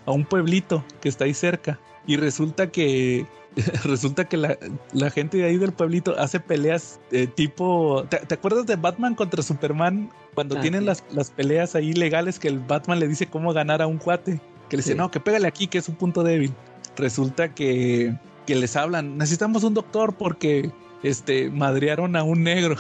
a 0.05 0.11
un 0.11 0.25
pueblito 0.25 0.83
que 1.01 1.09
está 1.09 1.25
ahí 1.25 1.33
cerca. 1.33 1.79
Y 2.07 2.17
resulta 2.17 2.71
que 2.71 3.25
resulta 3.83 4.25
que 4.25 4.37
la, 4.37 5.09
gente 5.11 5.37
de 5.37 5.45
ahí 5.45 5.57
del 5.57 5.71
pueblito 5.71 6.17
hace 6.19 6.39
peleas 6.39 6.99
de 7.11 7.27
tipo. 7.27 8.05
¿Te, 8.09 8.33
acuerdas 8.33 8.65
de 8.65 8.75
Batman 8.75 9.15
contra 9.15 9.41
Superman? 9.41 10.09
Cuando 10.33 10.57
ah, 10.57 10.61
tienen 10.61 10.85
las, 10.85 11.01
peleas 11.35 11.75
ahí 11.75 11.93
legales 11.93 12.39
que 12.39 12.49
el 12.49 12.59
Batman 12.59 12.99
le 12.99 13.07
dice 13.07 13.27
cómo 13.27 13.53
ganar 13.53 13.81
a 13.81 13.87
un 13.87 13.97
cuate. 13.97 14.41
Que 14.69 14.77
le 14.77 14.83
dice, 14.83 14.95
no, 14.95 15.11
que 15.11 15.19
pégale 15.19 15.47
aquí, 15.47 15.67
que 15.67 15.77
es 15.77 15.87
un 15.87 15.95
punto 15.95 16.23
débil. 16.23 16.53
Resulta 16.97 17.53
que, 17.53 18.15
que 18.45 18.55
les 18.55 18.75
hablan, 18.75 19.17
necesitamos 19.17 19.63
un 19.63 19.73
doctor 19.73 20.15
porque 20.15 20.71
este 21.03 21.49
madrearon 21.49 22.15
a 22.15 22.23
un 22.23 22.43
negro. 22.43 22.76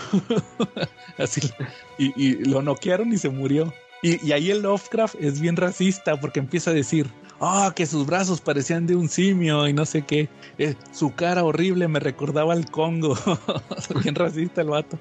Así 1.17 1.41
y, 1.97 2.13
y, 2.21 2.35
lo 2.45 2.61
noquearon 2.61 3.13
y 3.13 3.17
se 3.17 3.29
murió. 3.29 3.73
Y, 4.01 4.31
ahí 4.31 4.51
el 4.51 4.61
Lovecraft 4.61 5.15
es 5.19 5.39
bien 5.39 5.55
racista 5.55 6.19
porque 6.19 6.39
empieza 6.39 6.69
a 6.69 6.73
decir, 6.73 7.07
ah, 7.39 7.73
que 7.75 7.85
sus 7.85 8.05
brazos 8.05 8.39
parecían 8.39 8.85
de 8.85 8.95
un 8.95 9.09
simio 9.09 9.67
y 9.67 9.73
no 9.73 9.85
sé 9.85 10.03
qué. 10.03 10.29
Eh, 10.59 10.75
su 10.91 11.15
cara 11.15 11.43
horrible 11.43 11.87
me 11.87 11.99
recordaba 11.99 12.53
al 12.53 12.69
Congo. 12.69 13.17
Bien 14.03 14.13
racista 14.13 14.61
el 14.61 14.69
vato. 14.69 14.99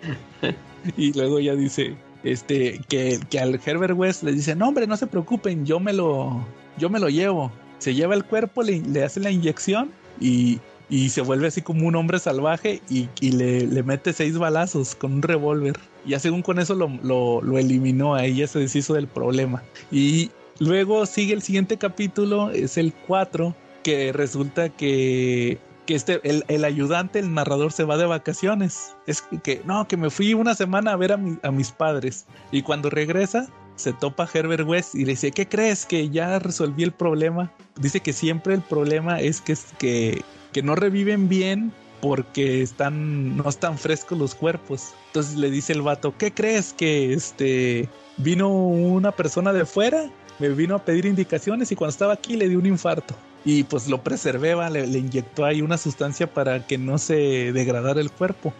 Y 0.97 1.12
luego 1.12 1.39
ya 1.39 1.55
dice, 1.55 1.97
este, 2.23 2.81
que, 2.89 3.20
que 3.28 3.41
al 3.41 3.61
Herbert 3.65 3.95
West 3.95 4.23
le 4.23 4.32
dice, 4.32 4.55
no 4.57 4.69
hombre, 4.69 4.86
no 4.86 4.97
se 4.97 5.07
preocupen, 5.07 5.66
yo 5.66 5.81
me 5.81 5.93
lo, 5.93 6.43
yo 6.78 6.89
me 6.89 6.99
lo 6.99 7.09
llevo. 7.09 7.53
Se 7.78 7.95
lleva 7.95 8.15
el 8.15 8.24
cuerpo, 8.24 8.62
le, 8.62 8.81
le 8.81 9.05
hace 9.05 9.20
la 9.20 9.31
inyección 9.31 9.91
y, 10.19 10.61
y 10.89 11.09
se 11.09 11.20
vuelve 11.20 11.48
así 11.48 11.62
como 11.62 11.86
un 11.86 11.97
hombre 11.97 12.19
salvaje 12.19 12.82
y, 12.90 13.09
y 13.20 13.32
le, 13.32 13.66
le, 13.66 13.82
mete 13.82 14.12
seis 14.12 14.36
balazos 14.39 14.94
con 14.94 15.15
un 15.15 15.23
revólver. 15.23 15.78
Ya 16.06 16.19
según 16.19 16.43
con 16.43 16.59
eso 16.59 16.74
lo, 16.74 16.89
lo, 17.02 17.40
lo 17.43 17.59
eliminó, 17.59 18.15
ahí 18.15 18.36
ya 18.36 18.47
se 18.47 18.59
deshizo 18.59 18.94
del 18.94 19.09
problema. 19.09 19.62
Y 19.90 20.31
Luego 20.61 21.05
sigue 21.06 21.35
el 21.35 21.43
siguiente 21.43 21.77
capítulo, 21.78 22.51
es 22.51 22.78
el 22.78 22.93
4, 23.06 23.55
que 23.82 24.12
resulta 24.12 24.69
que, 24.69 25.59
que 25.86 25.94
este, 25.94 26.20
el, 26.23 26.65
ayudante, 26.65 27.19
el 27.19 27.35
narrador 27.35 27.73
se 27.73 27.85
va 27.85 27.97
de 27.97 28.06
vacaciones. 28.06 28.94
Es 29.06 29.23
que, 29.43 29.62
no, 29.65 29.89
que 29.89 29.97
me 29.97 30.11
fui 30.11 30.32
una 30.35 30.55
semana 30.55 30.93
a 30.93 30.97
ver 30.97 31.12
a, 31.12 31.20
a 31.43 31.51
mis 31.51 31.73
padres. 31.73 32.27
Y 32.52 32.62
cuando 32.62 32.89
regresa, 32.89 33.48
se 33.74 33.93
topa 33.94 34.28
Herbert 34.32 34.66
West 34.66 34.94
y 34.94 35.05
le 35.05 35.12
dice, 35.12 35.32
¿qué 35.32 35.48
crees? 35.48 35.85
Que 35.86 36.09
ya 36.09 36.39
resolví 36.39 36.85
el 36.85 36.93
problema. 36.93 37.51
Dice 37.81 37.98
que 37.98 38.12
siempre 38.12 38.55
el 38.55 38.62
problema 38.62 39.20
es 39.20 39.40
que, 39.40 40.23
que 40.55 40.63
no 40.63 40.77
reviven 40.77 41.29
bien 41.29 41.73
porque 42.01 42.63
están, 42.63 43.37
no 43.37 43.49
están 43.49 43.77
frescos 43.77 44.17
los 44.17 44.35
cuerpos. 44.35 44.95
Entonces 45.09 45.37
le 45.37 45.51
dice 45.51 45.73
el 45.73 45.83
vato, 45.83 46.15
¿qué 46.17 46.33
crees? 46.33 46.73
Que 46.73 47.13
este 47.13 47.89
vino 48.19 48.49
una 48.49 49.11
persona 49.11 49.53
de 49.53 49.67
fuera 49.67 50.11
me 50.39 50.49
vino 50.51 50.77
a 50.77 50.85
pedir 50.85 51.07
indicaciones 51.07 51.73
y 51.73 51.77
cuando 51.77 51.91
estaba 51.91 52.15
aquí 52.15 52.37
le 52.37 52.49
dio 52.49 52.59
un 52.59 52.67
infarto. 52.67 53.15
Y 53.45 53.65
pues 53.65 53.89
lo 53.89 54.03
preservé, 54.03 54.55
le, 54.71 54.87
le 54.87 54.99
inyectó 54.99 55.45
ahí 55.45 55.61
una 55.61 55.77
sustancia 55.77 56.33
para 56.33 56.67
que 56.67 56.79
no 56.79 56.99
se 56.99 57.53
degradara 57.53 58.01
el 58.01 58.11
cuerpo. 58.11 58.55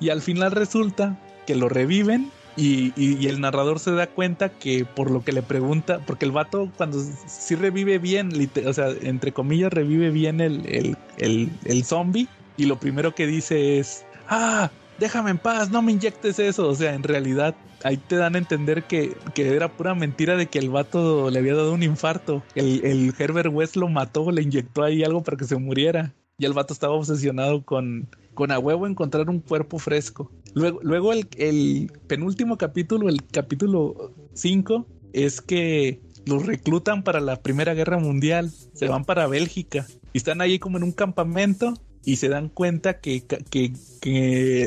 Y 0.00 0.08
al 0.08 0.22
final 0.22 0.52
resulta 0.52 1.18
que 1.46 1.54
lo 1.54 1.68
reviven 1.68 2.30
y, 2.56 2.92
y, 2.96 3.26
el 3.26 3.40
narrador 3.40 3.80
se 3.80 3.92
da 3.92 4.06
cuenta 4.06 4.48
que 4.48 4.84
por 4.84 5.10
lo 5.10 5.24
que 5.24 5.32
le 5.32 5.42
pregunta, 5.42 6.00
porque 6.06 6.24
el 6.24 6.32
vato 6.32 6.70
cuando 6.76 7.02
sí 7.26 7.54
revive 7.54 7.98
bien, 7.98 8.30
o 8.66 8.72
sea, 8.72 8.88
entre 9.02 9.32
comillas 9.32 9.72
revive 9.72 10.10
bien 10.10 10.40
el, 10.40 10.64
el, 10.66 10.96
el, 11.18 11.50
el 11.64 11.84
zombie 11.84 12.28
y 12.56 12.66
lo 12.66 12.78
primero 12.78 13.14
que 13.14 13.26
dice 13.26 13.78
es, 13.78 14.04
ah, 14.28 14.70
déjame 14.98 15.30
en 15.30 15.38
paz, 15.38 15.70
no 15.70 15.82
me 15.82 15.92
inyectes 15.92 16.38
eso. 16.38 16.68
O 16.68 16.74
sea, 16.74 16.94
en 16.94 17.02
realidad 17.02 17.54
ahí 17.82 17.96
te 17.96 18.16
dan 18.16 18.34
a 18.34 18.38
entender 18.38 18.84
que, 18.84 19.16
era 19.36 19.68
pura 19.68 19.94
mentira 19.94 20.36
de 20.36 20.46
que 20.46 20.58
el 20.58 20.70
vato 20.70 21.30
le 21.30 21.38
había 21.38 21.54
dado 21.54 21.72
un 21.72 21.82
infarto. 21.82 22.42
El, 22.54 23.14
Herbert 23.18 23.52
West 23.52 23.76
lo 23.76 23.88
mató, 23.88 24.30
le 24.30 24.42
inyectó 24.42 24.82
ahí 24.82 25.02
algo 25.04 25.22
para 25.22 25.36
que 25.36 25.44
se 25.44 25.56
muriera. 25.56 26.12
Y 26.38 26.46
el 26.46 26.52
vato 26.52 26.72
estaba 26.72 26.94
obsesionado 26.94 27.62
con, 27.64 28.08
con 28.34 28.50
a 28.50 28.58
huevo 28.58 28.86
encontrar 28.86 29.28
un 29.30 29.40
cuerpo 29.40 29.78
fresco. 29.78 30.30
Luego, 30.54 30.80
luego 30.82 31.12
el, 31.12 31.92
penúltimo 32.06 32.56
capítulo, 32.56 33.08
el 33.08 33.24
capítulo 33.26 34.14
5, 34.34 34.86
es 35.12 35.40
que 35.40 36.00
los 36.26 36.46
reclutan 36.46 37.02
para 37.02 37.20
la 37.20 37.42
Primera 37.42 37.74
Guerra 37.74 37.98
Mundial. 37.98 38.50
Se 38.72 38.88
van 38.88 39.04
para 39.04 39.26
Bélgica. 39.26 39.86
Y 40.12 40.18
están 40.18 40.40
ahí 40.40 40.58
como 40.58 40.78
en 40.78 40.84
un 40.84 40.92
campamento 40.92 41.74
y 42.04 42.16
se 42.16 42.28
dan 42.28 42.48
cuenta 42.48 43.00
que, 43.00 43.24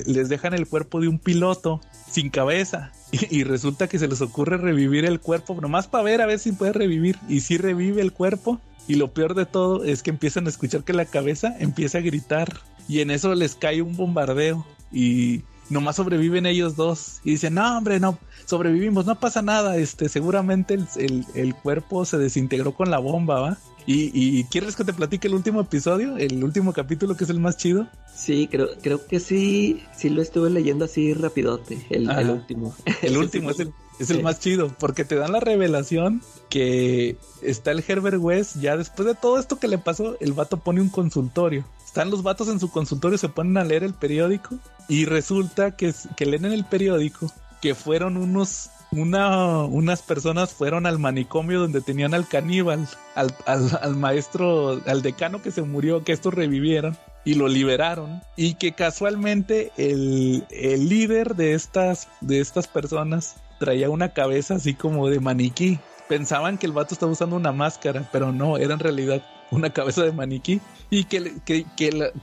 les 0.05 0.29
dejan 0.29 0.53
el 0.53 0.67
cuerpo 0.67 0.99
de 0.99 1.07
un 1.07 1.19
piloto 1.19 1.81
sin 2.09 2.29
cabeza. 2.29 2.91
Y, 3.11 3.43
resulta 3.45 3.87
que 3.87 3.99
se 3.99 4.07
les 4.09 4.21
ocurre 4.21 4.57
revivir 4.57 5.05
el 5.05 5.21
cuerpo, 5.21 5.59
nomás 5.61 5.87
para 5.87 6.03
ver 6.03 6.21
a 6.21 6.25
ver 6.25 6.39
si 6.39 6.51
puede 6.51 6.73
revivir. 6.73 7.17
Y 7.29 7.41
si 7.41 7.57
revive 7.57 8.01
el 8.01 8.11
cuerpo. 8.11 8.59
Y 8.89 8.95
lo 8.95 9.13
peor 9.13 9.35
de 9.35 9.45
todo 9.45 9.83
es 9.83 10.03
que 10.03 10.09
empiezan 10.09 10.45
a 10.45 10.49
escuchar 10.49 10.83
que 10.83 10.93
la 10.93 11.05
cabeza 11.05 11.55
empieza 11.59 11.99
a 11.99 12.01
gritar. 12.01 12.59
Y 12.89 12.99
en 12.99 13.11
eso 13.11 13.33
les 13.35 13.55
cae 13.55 13.81
un 13.81 13.95
bombardeo. 13.95 14.65
Y, 14.91 15.43
nomás 15.69 15.95
sobreviven 15.95 16.45
ellos 16.45 16.75
dos. 16.75 17.19
Y 17.23 17.31
dicen, 17.31 17.55
no, 17.55 17.77
hombre, 17.77 17.99
no, 17.99 18.17
sobrevivimos, 18.45 19.05
no 19.05 19.19
pasa 19.19 19.41
nada. 19.41 19.77
Este, 19.77 20.09
seguramente 20.09 20.75
el, 20.75 21.25
el, 21.33 21.55
cuerpo 21.55 22.05
se 22.05 22.17
desintegró 22.17 22.73
con 22.73 22.91
la 22.91 22.99
bomba, 22.99 23.39
¿va? 23.39 23.57
Y, 23.85 24.11
y, 24.13 24.43
¿quieres 24.45 24.75
que 24.75 24.83
te 24.83 24.91
platique 24.91 25.29
el 25.29 25.33
último 25.33 25.61
episodio? 25.61 26.17
El 26.17 26.43
último 26.43 26.73
capítulo 26.73 27.15
que 27.15 27.23
es 27.23 27.29
el 27.29 27.39
más 27.39 27.55
chido. 27.55 27.87
Sí, 28.13 28.49
creo, 28.51 28.69
creo 28.81 29.07
que 29.07 29.21
sí, 29.21 29.81
sí 29.95 30.09
lo 30.09 30.21
estuve 30.21 30.49
leyendo 30.49 30.83
así 30.85 31.13
rapidote, 31.13 31.85
el, 31.89 32.09
el 32.09 32.29
último. 32.31 32.75
El 33.01 33.17
último 33.17 33.51
es 33.51 33.61
el, 33.61 33.71
es 33.97 34.09
el 34.09 34.23
más 34.23 34.41
chido, 34.41 34.75
porque 34.77 35.05
te 35.05 35.15
dan 35.15 35.31
la 35.31 35.39
revelación 35.39 36.21
que 36.49 37.15
está 37.41 37.71
el 37.71 37.83
Herbert 37.87 38.17
West, 38.19 38.57
ya 38.59 38.75
después 38.75 39.07
de 39.07 39.15
todo 39.15 39.39
esto 39.39 39.57
que 39.57 39.69
le 39.69 39.77
pasó, 39.77 40.17
el 40.19 40.33
vato 40.33 40.57
pone 40.57 40.81
un 40.81 40.89
consultorio. 40.89 41.63
Están 41.87 42.11
los 42.11 42.21
vatos 42.21 42.49
en 42.49 42.59
su 42.59 42.69
consultorio, 42.69 43.17
se 43.17 43.29
ponen 43.29 43.57
a 43.57 43.63
leer 43.63 43.83
el 43.83 43.93
periódico 43.93 44.55
y 44.89 45.05
resulta 45.05 45.71
que, 45.71 45.93
que 46.17 46.25
leen 46.25 46.43
en 46.43 46.51
el 46.51 46.65
periódico 46.65 47.31
que 47.61 47.75
fueron 47.75 48.17
unos 48.17 48.69
una, 48.91 49.63
unas 49.63 50.01
personas 50.01 50.53
fueron 50.53 50.85
al 50.85 50.99
manicomio 50.99 51.61
donde 51.61 51.81
tenían 51.81 52.13
al 52.13 52.27
caníbal, 52.27 52.87
al, 53.15 53.33
al, 53.45 53.95
maestro, 53.95 54.81
al 54.85 55.01
decano 55.01 55.41
que 55.41 55.51
se 55.51 55.61
murió, 55.61 56.03
que 56.03 56.11
estos 56.11 56.33
revivieron 56.33 56.97
y 57.25 57.35
lo 57.35 57.47
liberaron 57.47 58.21
y 58.35 58.55
que 58.55 58.73
casualmente 58.73 59.71
el, 59.77 60.45
el 60.49 60.89
líder 60.89 61.35
de 61.35 61.53
estas, 61.53 62.09
de 62.21 62.41
estas 62.41 62.67
personas 62.67 63.37
traía 63.59 63.89
una 63.89 64.13
cabeza 64.13 64.55
así 64.55 64.73
como 64.73 65.09
de 65.09 65.21
maniquí. 65.21 65.79
Pensaban 66.09 66.57
que 66.57 66.65
el 66.65 66.73
vato 66.73 66.93
estaba 66.93 67.11
usando 67.11 67.35
una 67.35 67.51
máscara, 67.53 68.07
pero 68.11 68.31
no, 68.33 68.57
era 68.57 68.73
en 68.73 68.79
realidad 68.79 69.21
una 69.51 69.71
cabeza 69.71 70.03
de 70.03 70.11
maniquí. 70.11 70.61
Y 70.89 71.05
que, 71.05 71.33
que, 71.45 71.65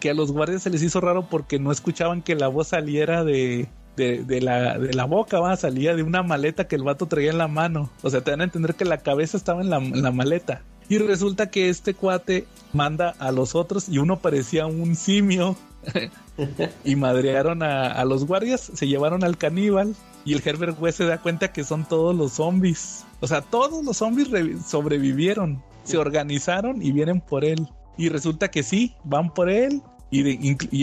que, 0.01 0.11
a 0.11 0.15
los 0.15 0.33
guardias 0.33 0.63
se 0.63 0.71
les 0.71 0.83
hizo 0.83 1.01
raro 1.01 1.29
porque 1.29 1.59
no 1.59 1.71
escuchaban 1.71 2.23
que 2.23 2.35
la 2.35 2.49
voz 2.49 2.69
saliera 2.69 3.25
de, 3.25 3.69
de, 3.97 4.41
la, 4.41 4.79
de 4.79 4.95
la 4.95 5.05
boca, 5.05 5.39
va, 5.41 5.57
salía 5.57 5.95
de 5.95 6.03
una 6.03 6.23
maleta 6.23 6.67
que 6.67 6.77
el 6.77 6.83
vato 6.83 7.07
traía 7.07 7.31
en 7.31 7.39
la 7.39 7.49
mano. 7.49 7.91
O 8.03 8.11
sea, 8.11 8.23
te 8.23 8.31
van 8.31 8.41
a 8.41 8.45
entender 8.45 8.75
que 8.75 8.85
la 8.85 8.99
cabeza 8.99 9.37
estaba 9.37 9.61
en 9.61 9.71
la, 9.71 10.11
maleta. 10.11 10.63
Y 10.89 10.99
resulta 10.99 11.51
que 11.51 11.69
este 11.69 11.95
cuate 11.95 12.47
manda 12.73 13.15
a 13.19 13.33
los 13.33 13.55
otros 13.55 13.89
y 13.89 13.99
uno 13.99 14.19
parecía 14.19 14.67
un 14.67 14.97
simio. 14.97 15.57
y 16.85 16.97
madrearon 16.97 17.63
a, 17.63 17.93
a, 17.93 18.05
los 18.07 18.27
guardias, 18.27 18.71
se 18.73 18.89
llevaron 18.89 19.23
al 19.23 19.37
caníbal 19.37 19.95
y 20.25 20.33
el 20.33 20.43
Herbert 20.43 20.81
West 20.81 20.99
se 20.99 21.05
da 21.05 21.21
cuenta 21.21 21.53
que 21.53 21.65
son 21.65 21.85
todos 21.85 22.17
los 22.17 22.33
zombies. 22.33 23.05
O 23.21 23.27
sea, 23.27 23.43
todos 23.43 23.85
los 23.85 23.99
zombies 23.99 24.29
sobrevivieron, 24.67 25.63
se 25.85 25.99
organizaron 25.99 26.83
y 26.83 26.93
vienen 26.93 27.21
por 27.21 27.45
él. 27.45 27.69
Y 27.97 28.09
resulta 28.09 28.51
que 28.51 28.63
sí, 28.63 28.95
van 29.05 29.33
por 29.33 29.49
él. 29.49 29.83
Y, 30.11 30.21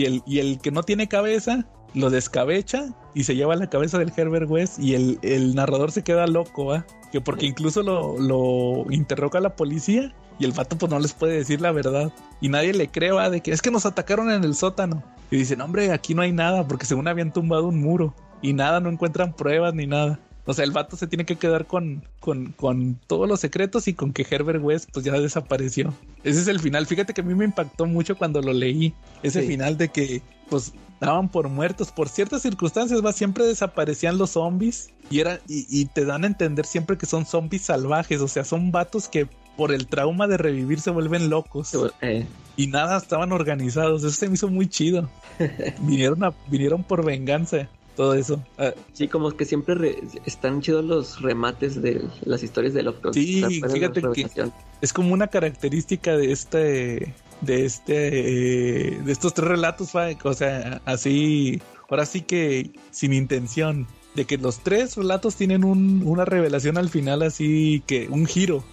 el, 0.04 0.22
y 0.26 0.38
el 0.38 0.58
que 0.60 0.70
no 0.70 0.82
tiene 0.82 1.08
cabeza 1.08 1.66
lo 1.94 2.10
descabecha 2.10 2.86
y 3.14 3.24
se 3.24 3.34
lleva 3.34 3.56
la 3.56 3.68
cabeza 3.68 3.98
del 3.98 4.12
Herbert 4.16 4.48
West. 4.48 4.78
Y 4.78 4.94
el, 4.94 5.54
narrador 5.54 5.92
se 5.92 6.02
queda 6.02 6.26
loco, 6.26 6.72
¿ah? 6.72 6.86
Que 7.10 7.20
porque 7.20 7.46
incluso 7.46 7.82
lo, 7.82 8.18
lo 8.18 8.90
interroga 8.90 9.40
la 9.40 9.54
policía 9.54 10.14
y 10.38 10.44
el 10.44 10.52
vato 10.52 10.76
pues 10.78 10.90
no 10.90 10.98
les 10.98 11.12
puede 11.12 11.36
decir 11.36 11.60
la 11.60 11.72
verdad. 11.72 12.12
Y 12.40 12.48
nadie 12.48 12.72
le 12.72 12.88
cree, 12.88 13.12
¿va? 13.12 13.30
De 13.30 13.40
que 13.40 13.52
es 13.52 13.62
que 13.62 13.70
nos 13.70 13.86
atacaron 13.86 14.30
en 14.30 14.44
el 14.44 14.54
sótano. 14.54 15.02
Y 15.30 15.36
dicen, 15.36 15.60
hombre, 15.60 15.92
aquí 15.92 16.14
no 16.14 16.22
hay 16.22 16.32
nada 16.32 16.66
porque 16.66 16.86
según 16.86 17.08
habían 17.08 17.32
tumbado 17.32 17.68
un 17.68 17.80
muro 17.80 18.14
y 18.40 18.52
nada, 18.52 18.80
no 18.80 18.90
encuentran 18.90 19.34
pruebas 19.34 19.74
ni 19.74 19.86
nada. 19.86 20.18
O 20.44 20.54
sea, 20.54 20.64
el 20.64 20.72
vato 20.72 20.96
se 20.96 21.06
tiene 21.06 21.24
que 21.24 21.36
quedar 21.36 21.66
con, 21.66 22.02
con, 22.18 22.52
con, 22.52 22.98
todos 23.06 23.28
los 23.28 23.40
secretos 23.40 23.86
y 23.86 23.94
con 23.94 24.12
que 24.12 24.26
Herbert 24.28 24.62
West 24.62 24.90
pues 24.92 25.04
ya 25.04 25.12
desapareció. 25.12 25.94
Ese 26.24 26.40
es 26.40 26.48
el 26.48 26.58
final. 26.58 26.86
Fíjate 26.86 27.14
que 27.14 27.20
a 27.20 27.24
mí 27.24 27.34
me 27.34 27.44
impactó 27.44 27.86
mucho 27.86 28.16
cuando 28.16 28.42
lo 28.42 28.52
leí. 28.52 28.92
Ese 29.22 29.42
final 29.42 29.78
de 29.78 29.88
que 29.90 30.22
pues 30.48 30.72
daban 31.00 31.28
por 31.28 31.48
muertos. 31.48 31.92
Por 31.92 32.08
ciertas 32.08 32.42
circunstancias, 32.42 33.04
va, 33.04 33.12
siempre 33.12 33.44
desaparecían 33.46 34.18
los 34.18 34.30
zombies. 34.30 34.90
Y, 35.10 35.20
era, 35.20 35.40
y, 35.48 35.66
y, 35.68 35.86
te 35.86 36.04
dan 36.04 36.24
a 36.24 36.26
entender 36.26 36.66
siempre 36.66 36.98
que 36.98 37.06
son 37.06 37.24
zombies 37.24 37.62
salvajes. 37.62 38.20
O 38.20 38.28
sea, 38.28 38.44
son 38.44 38.72
vatos 38.72 39.08
que 39.08 39.28
por 39.56 39.72
el 39.72 39.86
trauma 39.86 40.26
de 40.26 40.38
revivir 40.38 40.80
se 40.80 40.90
vuelven 40.90 41.30
locos. 41.30 41.72
Eh. 42.00 42.26
Y 42.56 42.66
nada, 42.66 42.96
estaban 42.96 43.32
organizados. 43.32 44.02
Eso 44.02 44.12
se 44.12 44.28
me 44.28 44.34
hizo 44.34 44.48
muy 44.48 44.68
chido. 44.68 45.08
vinieron, 45.82 46.24
a, 46.24 46.32
vinieron 46.48 46.82
por 46.82 47.04
venganza 47.04 47.68
todo 47.96 48.14
eso. 48.14 48.42
Ah, 48.58 48.72
sí, 48.92 49.08
como 49.08 49.30
que 49.32 49.44
siempre 49.44 50.02
están 50.24 50.60
chidos 50.60 50.84
los 50.84 51.20
remates 51.22 51.80
de 51.80 52.02
las 52.24 52.42
historias 52.42 52.74
de 52.74 52.82
Lovecraft. 52.82 53.14
Sí, 53.14 53.42
fíjate 53.72 54.02
que 54.14 54.50
es 54.80 54.92
como 54.92 55.12
una 55.12 55.28
característica 55.28 56.16
de 56.16 56.32
este 56.32 57.14
de 57.40 57.64
este 57.64 57.92
de 57.92 59.12
estos 59.12 59.34
tres 59.34 59.48
relatos, 59.48 59.94
o 60.22 60.34
sea, 60.34 60.80
así 60.84 61.60
ahora 61.88 62.06
sí 62.06 62.22
que 62.22 62.72
sin 62.90 63.12
intención 63.12 63.86
de 64.14 64.24
que 64.24 64.38
los 64.38 64.60
tres 64.60 64.96
relatos 64.96 65.36
tienen 65.36 65.64
un, 65.64 66.02
una 66.04 66.24
revelación 66.24 66.78
al 66.78 66.90
final 66.90 67.22
así 67.22 67.82
que 67.86 68.08
un 68.08 68.26
giro. 68.26 68.64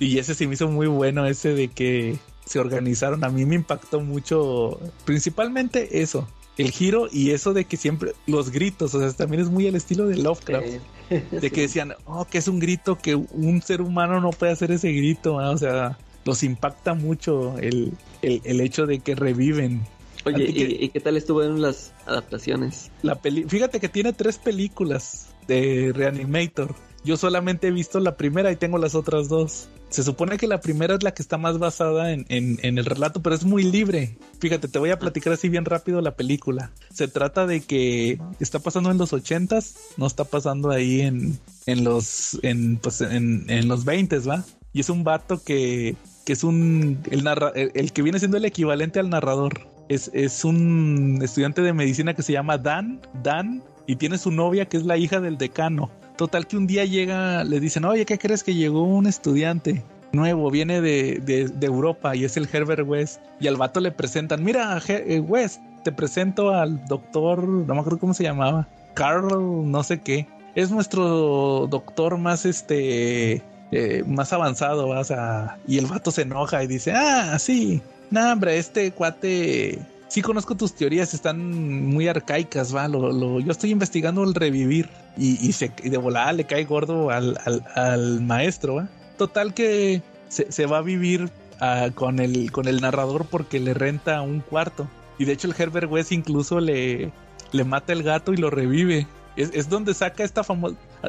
Y 0.00 0.18
ese 0.18 0.34
se 0.34 0.46
me 0.46 0.54
hizo 0.54 0.68
muy 0.68 0.88
bueno 0.88 1.24
ese 1.26 1.54
de 1.54 1.68
que 1.68 2.18
se 2.44 2.58
organizaron. 2.58 3.22
A 3.24 3.28
mí 3.28 3.44
me 3.44 3.54
impactó 3.54 4.00
mucho, 4.00 4.80
principalmente 5.04 6.02
eso, 6.02 6.28
el 6.58 6.70
giro 6.70 7.08
y 7.10 7.30
eso 7.30 7.52
de 7.52 7.64
que 7.64 7.76
siempre 7.76 8.12
los 8.26 8.50
gritos, 8.50 8.94
o 8.94 9.00
sea, 9.00 9.12
también 9.12 9.42
es 9.42 9.50
muy 9.50 9.66
al 9.66 9.74
estilo 9.74 10.06
de 10.06 10.16
Lovecraft. 10.16 10.66
De 11.08 11.50
que 11.52 11.60
decían, 11.60 11.94
oh, 12.04 12.24
que 12.24 12.38
es 12.38 12.48
un 12.48 12.58
grito 12.58 12.98
que 12.98 13.14
un 13.14 13.62
ser 13.62 13.80
humano 13.80 14.20
no 14.20 14.30
puede 14.30 14.52
hacer 14.52 14.72
ese 14.72 14.90
grito, 14.90 15.36
o 15.36 15.56
sea, 15.56 15.96
los 16.24 16.42
impacta 16.42 16.94
mucho 16.94 17.56
el, 17.58 17.92
el, 18.22 18.60
hecho 18.60 18.86
de 18.86 18.98
que 18.98 19.14
reviven. 19.14 19.86
Oye, 20.24 20.44
¿y, 20.48 20.88
qué 20.88 20.98
tal 20.98 21.16
estuvo 21.16 21.44
en 21.44 21.62
las 21.62 21.92
adaptaciones? 22.06 22.90
La 23.02 23.14
peli 23.14 23.44
Fíjate 23.44 23.78
que 23.78 23.88
tiene 23.88 24.12
tres 24.12 24.38
películas 24.38 25.28
de 25.46 25.92
Reanimator. 25.94 26.74
Yo 27.06 27.16
solamente 27.16 27.68
he 27.68 27.70
visto 27.70 28.00
la 28.00 28.16
primera 28.16 28.50
y 28.50 28.56
tengo 28.56 28.78
las 28.78 28.96
otras 28.96 29.28
dos. 29.28 29.68
Se 29.90 30.02
supone 30.02 30.38
que 30.38 30.48
la 30.48 30.60
primera 30.60 30.96
es 30.96 31.04
la 31.04 31.14
que 31.14 31.22
está 31.22 31.38
más 31.38 31.56
basada 31.56 32.12
en, 32.12 32.26
el 32.28 32.84
relato, 32.84 33.22
pero 33.22 33.36
es 33.36 33.44
muy 33.44 33.62
libre. 33.62 34.18
Fíjate, 34.40 34.66
te 34.66 34.80
voy 34.80 34.90
a 34.90 34.98
platicar 34.98 35.32
así 35.32 35.48
bien 35.48 35.64
rápido 35.64 36.00
la 36.00 36.16
película. 36.16 36.72
Se 36.92 37.06
trata 37.06 37.46
de 37.46 37.60
que 37.60 38.18
está 38.40 38.58
pasando 38.58 38.90
en 38.90 38.98
los 38.98 39.12
ochentas, 39.12 39.76
no 39.96 40.08
está 40.08 40.24
pasando 40.24 40.72
ahí 40.72 41.02
en, 41.02 41.38
en 41.66 41.84
los 41.84 42.40
en, 42.42 42.78
pues, 42.78 43.00
en, 43.00 43.68
los 43.68 43.84
veintes, 43.84 44.28
¿va? 44.28 44.44
Y 44.72 44.80
es 44.80 44.90
un 44.90 45.04
vato 45.04 45.40
que, 45.44 45.94
que 46.24 46.32
es 46.32 46.42
un 46.42 46.98
el, 47.08 47.24
el, 47.54 47.92
que 47.92 48.02
viene 48.02 48.18
siendo 48.18 48.36
el 48.36 48.44
equivalente 48.46 48.98
al 48.98 49.10
narrador. 49.10 49.60
Es, 49.88 50.10
es 50.12 50.44
un 50.44 51.20
estudiante 51.22 51.62
de 51.62 51.72
medicina 51.72 52.14
que 52.14 52.24
se 52.24 52.32
llama 52.32 52.58
Dan, 52.58 53.00
Dan, 53.22 53.62
y 53.86 53.94
tiene 53.94 54.18
su 54.18 54.32
novia 54.32 54.66
que 54.66 54.76
es 54.76 54.84
la 54.84 54.96
hija 54.96 55.20
del 55.20 55.38
decano. 55.38 55.92
Total 56.16 56.46
que 56.46 56.56
un 56.56 56.66
día 56.66 56.84
llega, 56.84 57.44
le 57.44 57.60
dicen, 57.60 57.84
oye, 57.84 58.06
¿qué 58.06 58.18
crees 58.18 58.42
que 58.42 58.54
llegó 58.54 58.82
un 58.82 59.06
estudiante? 59.06 59.84
nuevo, 60.12 60.50
viene 60.50 60.80
de, 60.80 61.20
de, 61.20 61.66
Europa 61.66 62.16
y 62.16 62.24
es 62.24 62.36
el 62.36 62.48
Herbert 62.50 62.86
West. 62.86 63.20
Y 63.38 63.46
al 63.46 63.56
vato 63.56 63.80
le 63.80 63.92
presentan, 63.92 64.42
mira, 64.42 64.80
eh, 64.88 65.20
West, 65.20 65.60
te 65.84 65.92
presento 65.92 66.50
al 66.50 66.84
doctor, 66.86 67.46
no 67.46 67.74
me 67.74 67.80
acuerdo 67.80 67.98
cómo 67.98 68.14
se 68.14 68.24
llamaba, 68.24 68.66
Carl, 68.94 69.70
no 69.70 69.82
sé 69.84 70.00
qué. 70.00 70.26
Es 70.54 70.70
nuestro 70.70 71.66
doctor 71.68 72.16
más, 72.16 72.46
este, 72.46 73.42
eh, 73.70 74.02
más 74.06 74.32
avanzado, 74.32 74.88
o 74.88 75.04
sea, 75.04 75.58
y 75.68 75.78
el 75.78 75.86
vato 75.86 76.10
se 76.10 76.22
enoja 76.22 76.64
y 76.64 76.66
dice, 76.66 76.92
ah, 76.92 77.38
sí, 77.38 77.82
no, 78.10 78.32
hombre, 78.32 78.58
este 78.58 78.90
cuate 78.92 79.78
sí 80.08 80.22
conozco 80.22 80.56
tus 80.56 80.74
teorías, 80.74 81.14
están 81.14 81.86
muy 81.86 82.08
arcaicas, 82.08 82.74
va. 82.74 82.88
Lo, 82.88 83.40
yo 83.40 83.52
estoy 83.52 83.70
investigando 83.70 84.22
el 84.24 84.34
revivir 84.34 84.88
y, 85.16 85.52
se, 85.52 85.68
de 85.68 85.96
volada 85.96 86.32
le 86.32 86.44
cae 86.44 86.64
gordo 86.64 87.10
al, 87.10 87.38
al, 87.74 88.20
maestro, 88.20 88.76
va. 88.76 88.88
Total 89.16 89.54
que 89.54 90.02
se, 90.28 90.66
va 90.66 90.78
a 90.78 90.82
vivir 90.82 91.30
ah, 91.60 91.88
con, 91.94 92.20
el, 92.20 92.52
con 92.52 92.68
el 92.68 92.80
narrador 92.80 93.26
porque 93.26 93.60
le 93.60 93.74
renta 93.74 94.20
un 94.22 94.40
cuarto. 94.40 94.88
Y 95.18 95.24
de 95.24 95.32
hecho 95.32 95.48
el 95.48 95.54
Herbert 95.58 95.90
West 95.90 96.12
incluso 96.12 96.60
le, 96.60 97.10
le 97.52 97.64
mata 97.64 97.92
el 97.92 98.02
gato 98.02 98.32
y 98.32 98.36
lo 98.36 98.50
revive. 98.50 99.06
Es, 99.36 99.68
donde 99.68 99.92
saca 99.92 100.24
esta, 100.24 100.42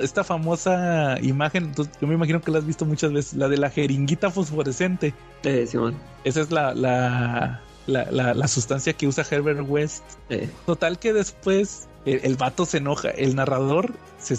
esta 0.01 0.23
famosa 0.25 1.17
imagen, 1.21 1.71
yo 1.73 2.07
me 2.07 2.15
imagino 2.15 2.41
que 2.41 2.51
la 2.51 2.57
has 2.57 2.65
visto 2.65 2.85
muchas 2.85 3.13
veces, 3.13 3.35
la 3.35 3.47
de 3.47 3.55
la 3.55 3.69
jeringuita 3.69 4.29
fosforescente. 4.29 5.13
Eh, 5.43 5.65
Simón. 5.65 5.95
Esa 6.25 6.41
es 6.41 6.51
la, 6.51 6.73
la, 6.73 7.61
la, 7.87 8.33
la, 8.33 8.47
sustancia 8.47 8.93
que 8.93 9.07
usa 9.07 9.25
Herbert 9.29 9.65
West. 9.67 10.03
Total 10.65 10.99
que 10.99 11.13
después 11.13 11.87
el, 12.07 12.35
vato 12.37 12.65
se 12.65 12.77
enoja, 12.77 13.09
el 13.09 13.35
narrador 13.35 13.93
se, 14.17 14.37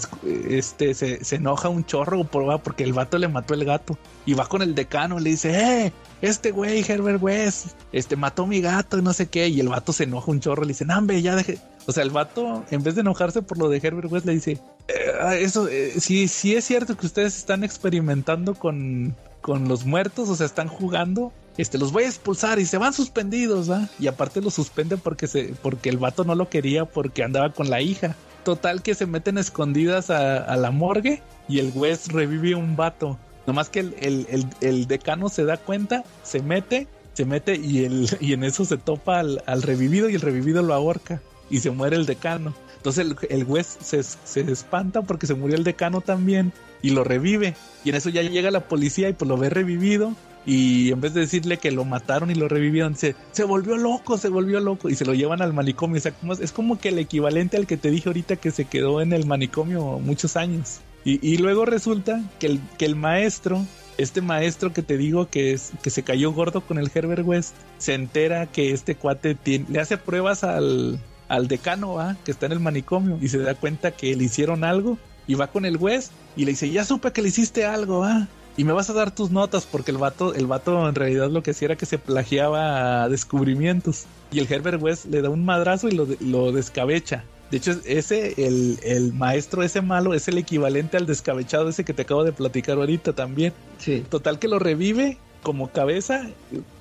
este, 0.49 0.93
se, 0.93 1.35
enoja 1.35 1.69
un 1.69 1.85
chorro 1.85 2.23
por, 2.23 2.61
porque 2.61 2.83
el 2.83 2.93
vato 2.93 3.17
le 3.17 3.27
mató 3.27 3.53
el 3.53 3.65
gato. 3.65 3.97
Y 4.25 4.33
va 4.33 4.47
con 4.47 4.61
el 4.61 4.73
decano, 4.73 5.19
le 5.19 5.31
dice, 5.31 5.85
eh, 5.85 5.93
este 6.21 6.51
güey, 6.51 6.83
Herbert 6.87 7.21
West, 7.21 7.67
este 7.91 8.15
mató 8.15 8.47
mi 8.47 8.61
gato 8.61 8.97
y 8.97 9.01
no 9.01 9.13
sé 9.13 9.27
qué. 9.27 9.47
Y 9.49 9.59
el 9.59 9.69
vato 9.69 9.93
se 9.93 10.05
enoja 10.05 10.31
un 10.31 10.39
chorro, 10.39 10.63
le 10.63 10.69
dice, 10.69 10.85
nambe, 10.85 11.21
ya 11.21 11.35
deje. 11.35 11.59
O 11.85 11.91
sea, 11.91 12.03
el 12.03 12.09
vato, 12.09 12.65
en 12.71 12.83
vez 12.83 12.95
de 12.95 13.01
enojarse 13.01 13.41
por 13.41 13.57
lo 13.57 13.69
de 13.69 13.77
Herbert 13.77 14.11
West, 14.11 14.25
le 14.25 14.33
dice, 14.33 14.59
eh, 14.87 15.39
eso, 15.41 15.67
eh, 15.67 15.93
sí, 15.99 16.27
sí 16.27 16.55
es 16.55 16.65
cierto 16.65 16.97
que 16.97 17.05
ustedes 17.05 17.37
están 17.37 17.63
experimentando 17.63 18.55
con, 18.55 19.15
con 19.41 19.67
los 19.67 19.85
muertos, 19.85 20.29
o 20.29 20.35
sea, 20.35 20.45
están 20.45 20.67
jugando 20.67 21.31
este, 21.59 21.77
los 21.77 21.91
voy 21.91 22.05
a 22.05 22.07
expulsar 22.07 22.57
y 22.59 22.65
se 22.65 22.77
van 22.77 22.93
suspendidos, 22.93 23.69
¿va? 23.69 23.89
Y 23.99 24.07
aparte 24.07 24.39
los 24.39 24.53
suspenden 24.53 24.97
porque, 24.97 25.27
se, 25.27 25.53
porque 25.61 25.89
el 25.89 25.97
vato 25.97 26.23
no 26.23 26.33
lo 26.33 26.47
quería 26.47 26.85
porque 26.85 27.21
andaba 27.21 27.51
con 27.51 27.69
la 27.69 27.81
hija. 27.81 28.15
Total 28.45 28.81
que 28.81 28.95
se 28.95 29.05
meten 29.05 29.37
escondidas 29.37 30.09
a, 30.09 30.55
la 30.55 30.71
morgue 30.71 31.21
y 31.49 31.59
el 31.59 31.73
West 31.75 32.13
revive 32.13 32.55
un 32.55 32.77
vato. 32.77 33.19
Nomás 33.45 33.67
que 33.67 33.79
el, 33.81 34.87
decano 34.87 35.27
se 35.27 35.43
da 35.43 35.57
cuenta, 35.57 36.05
se 36.23 36.41
mete, 36.41 36.87
se 37.13 37.25
mete 37.25 37.57
y, 37.57 37.83
el, 37.83 38.09
y 38.21 38.31
en 38.31 38.45
eso 38.45 38.63
se 38.63 38.77
topa 38.77 39.19
al, 39.19 39.61
revivido 39.61 40.09
y 40.09 40.15
el 40.15 40.21
revivido 40.21 40.63
lo 40.63 40.73
ahorca 40.73 41.21
y 41.49 41.59
se 41.59 41.71
muere 41.71 41.97
el 41.97 42.05
decano. 42.05 42.53
Entonces 42.77 43.05
el, 43.05 43.17
el 43.29 43.65
se, 43.65 44.03
se 44.03 44.39
espanta 44.49 45.01
porque 45.01 45.27
se 45.27 45.33
murió 45.33 45.57
el 45.57 45.65
decano 45.65 45.99
también 45.99 46.53
y 46.81 46.91
lo 46.91 47.03
revive. 47.03 47.53
Y 47.83 47.89
en 47.89 47.95
eso 47.95 48.07
ya 48.07 48.21
llega 48.21 48.49
la 48.49 48.61
policía 48.61 49.09
y 49.09 49.13
pues 49.13 49.27
lo 49.27 49.35
ve 49.35 49.49
revivido 49.49 50.15
y 50.49 50.91
en 50.91 50.99
vez 50.99 51.13
de 51.13 51.21
decirle 51.21 51.57
que 51.57 51.69
lo 51.69 51.85
mataron 51.85 52.31
y 52.31 52.33
lo 52.33 52.47
revivieron, 52.47 52.95
se, 52.95 53.15
se 53.33 53.43
volvió 53.43 53.77
loco, 53.77 54.17
se 54.17 54.29
volvió 54.29 54.59
loco 54.59 54.89
y 54.89 54.95
se 54.95 55.05
lo 55.05 55.13
llevan 55.13 55.43
al 55.43 55.53
manicomio. 55.53 55.99
O 55.99 56.01
sea, 56.01 56.15
es 56.41 56.51
como 56.51 56.79
que 56.79 56.89
el 56.89 56.97
equivalente 56.97 57.55
al 57.55 57.67
que 57.67 57.77
te 57.77 57.91
dije 57.91 58.09
ahorita 58.09 58.35
que 58.37 58.49
se 58.49 58.65
quedó 58.65 58.99
en 58.99 59.13
el 59.13 59.27
manicomio 59.27 59.99
muchos 59.99 60.35
años. 60.35 60.79
Y, 61.05 61.37
luego 61.37 61.65
resulta 61.65 62.23
que 62.39 62.47
el, 62.47 62.61
que 62.79 62.85
el 62.85 62.95
maestro, 62.95 63.63
este 63.99 64.21
maestro 64.21 64.73
que 64.73 64.81
te 64.81 64.97
digo 64.97 65.29
que, 65.29 65.53
es, 65.53 65.71
que 65.83 65.91
se 65.91 66.01
cayó 66.01 66.33
gordo 66.33 66.61
con 66.61 66.79
el 66.79 66.89
Herbert 66.91 67.25
West, 67.25 67.55
se 67.77 67.93
entera 67.93 68.47
que 68.47 68.71
este 68.71 68.95
cuate 68.95 69.37
le 69.45 69.79
hace 69.79 69.97
pruebas 69.97 70.43
al, 70.43 70.99
al 71.27 71.47
decano, 71.47 71.97
que 72.25 72.31
está 72.31 72.47
en 72.47 72.53
el 72.53 72.59
manicomio 72.59 73.19
y 73.21 73.27
se 73.27 73.37
da 73.37 73.53
cuenta 73.53 73.91
que 73.91 74.15
le 74.15 74.23
hicieron 74.23 74.63
algo 74.63 74.97
y 75.27 75.35
va 75.35 75.47
con 75.47 75.65
el 75.65 75.77
West 75.77 76.11
y 76.35 76.45
le 76.45 76.51
dice, 76.51 76.71
ya 76.71 76.83
supe 76.83 77.11
que 77.11 77.21
le 77.21 77.29
hiciste 77.29 77.65
algo, 77.65 78.03
¿ah? 78.03 78.27
Y 78.59 78.65
me 78.65 78.73
vas 78.73 78.89
a 78.89 78.93
dar 78.93 79.15
tus 79.15 79.31
notas 79.31 79.65
porque 79.65 79.91
el 79.91 79.97
vato, 79.97 80.33
el 80.33 80.45
vato 80.45 80.89
en 80.89 80.93
realidad 80.93 81.29
lo 81.29 81.41
que 81.41 81.51
hacía 81.51 81.67
era 81.67 81.75
que 81.77 81.85
se 81.85 81.97
plagiaba 81.97 83.07
descubrimientos. 83.07 84.03
Y 84.33 84.39
el 84.39 84.51
Herbert 84.51 84.81
West 84.81 85.05
le 85.05 85.21
da 85.21 85.29
un 85.29 85.45
madrazo 85.45 85.87
y 85.87 85.91
lo, 85.93 86.51
descabecha. 86.51 87.23
De 87.51 87.55
hecho, 87.55 87.71
ese, 87.85 88.33
el, 88.37 89.13
maestro 89.13 89.63
ese 89.63 89.81
malo 89.81 90.13
es 90.13 90.27
el 90.27 90.37
equivalente 90.37 90.97
al 90.97 91.05
descabechado 91.05 91.69
ese 91.69 91.85
que 91.85 91.93
te 91.93 92.01
acabo 92.01 92.25
de 92.25 92.33
platicar 92.33 92.77
ahorita 92.77 93.13
también. 93.13 93.53
Sí. 93.77 94.03
Total 94.09 94.39
que 94.39 94.49
lo 94.49 94.59
revive 94.59 95.19
como 95.41 95.69
cabeza, 95.69 96.27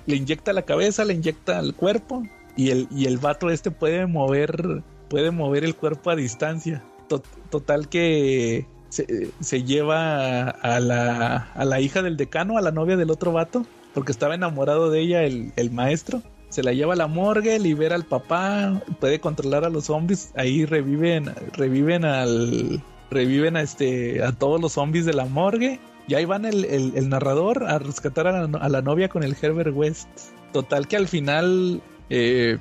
le 0.06 0.16
inyecta 0.16 0.52
la 0.52 0.62
cabeza, 0.62 1.04
le 1.04 1.14
inyecta 1.14 1.60
el 1.60 1.76
cuerpo 1.76 2.24
y 2.56 2.70
el, 2.70 2.88
y 2.90 3.06
el 3.06 3.18
vato 3.18 3.50
este 3.50 3.70
puede 3.70 4.04
mover, 4.06 4.82
puede 5.08 5.30
mover 5.30 5.64
el 5.64 5.76
cuerpo 5.76 6.10
a 6.10 6.16
distancia. 6.16 6.82
Total 7.50 7.88
que 7.88 8.66
se, 8.88 9.62
lleva 9.64 10.48
a 10.48 10.80
la, 10.80 11.48
a 11.54 11.64
la, 11.64 11.80
hija 11.80 12.02
del 12.02 12.16
decano, 12.16 12.58
a 12.58 12.62
la 12.62 12.70
novia 12.70 12.96
del 12.96 13.10
otro 13.10 13.32
vato, 13.32 13.66
porque 13.94 14.12
estaba 14.12 14.34
enamorado 14.34 14.90
de 14.90 15.00
ella 15.00 15.24
el, 15.24 15.52
el, 15.56 15.70
maestro. 15.70 16.22
Se 16.48 16.62
la 16.62 16.72
lleva 16.72 16.94
a 16.94 16.96
la 16.96 17.06
morgue, 17.06 17.58
libera 17.58 17.94
al 17.94 18.04
papá, 18.04 18.82
puede 19.00 19.20
controlar 19.20 19.64
a 19.64 19.68
los 19.68 19.84
zombies, 19.84 20.32
ahí 20.34 20.64
reviven, 20.64 21.30
reviven 21.52 22.04
al, 22.04 22.82
reviven 23.10 23.56
a 23.56 23.62
este, 23.62 24.22
a 24.22 24.32
todos 24.32 24.60
los 24.60 24.72
zombies 24.72 25.04
de 25.04 25.12
la 25.12 25.26
morgue. 25.26 25.78
Y 26.06 26.14
ahí 26.14 26.24
van 26.24 26.46
el, 26.46 26.64
el, 26.64 27.08
narrador 27.10 27.64
a 27.64 27.78
rescatar 27.78 28.26
a 28.26 28.46
la, 28.46 28.82
novia 28.82 29.10
con 29.10 29.22
el 29.22 29.36
Herbert 29.40 29.74
West. 29.74 30.08
Total 30.54 30.88
que 30.88 30.96
al 30.96 31.06
final 31.06 31.82
eh, 32.08 32.56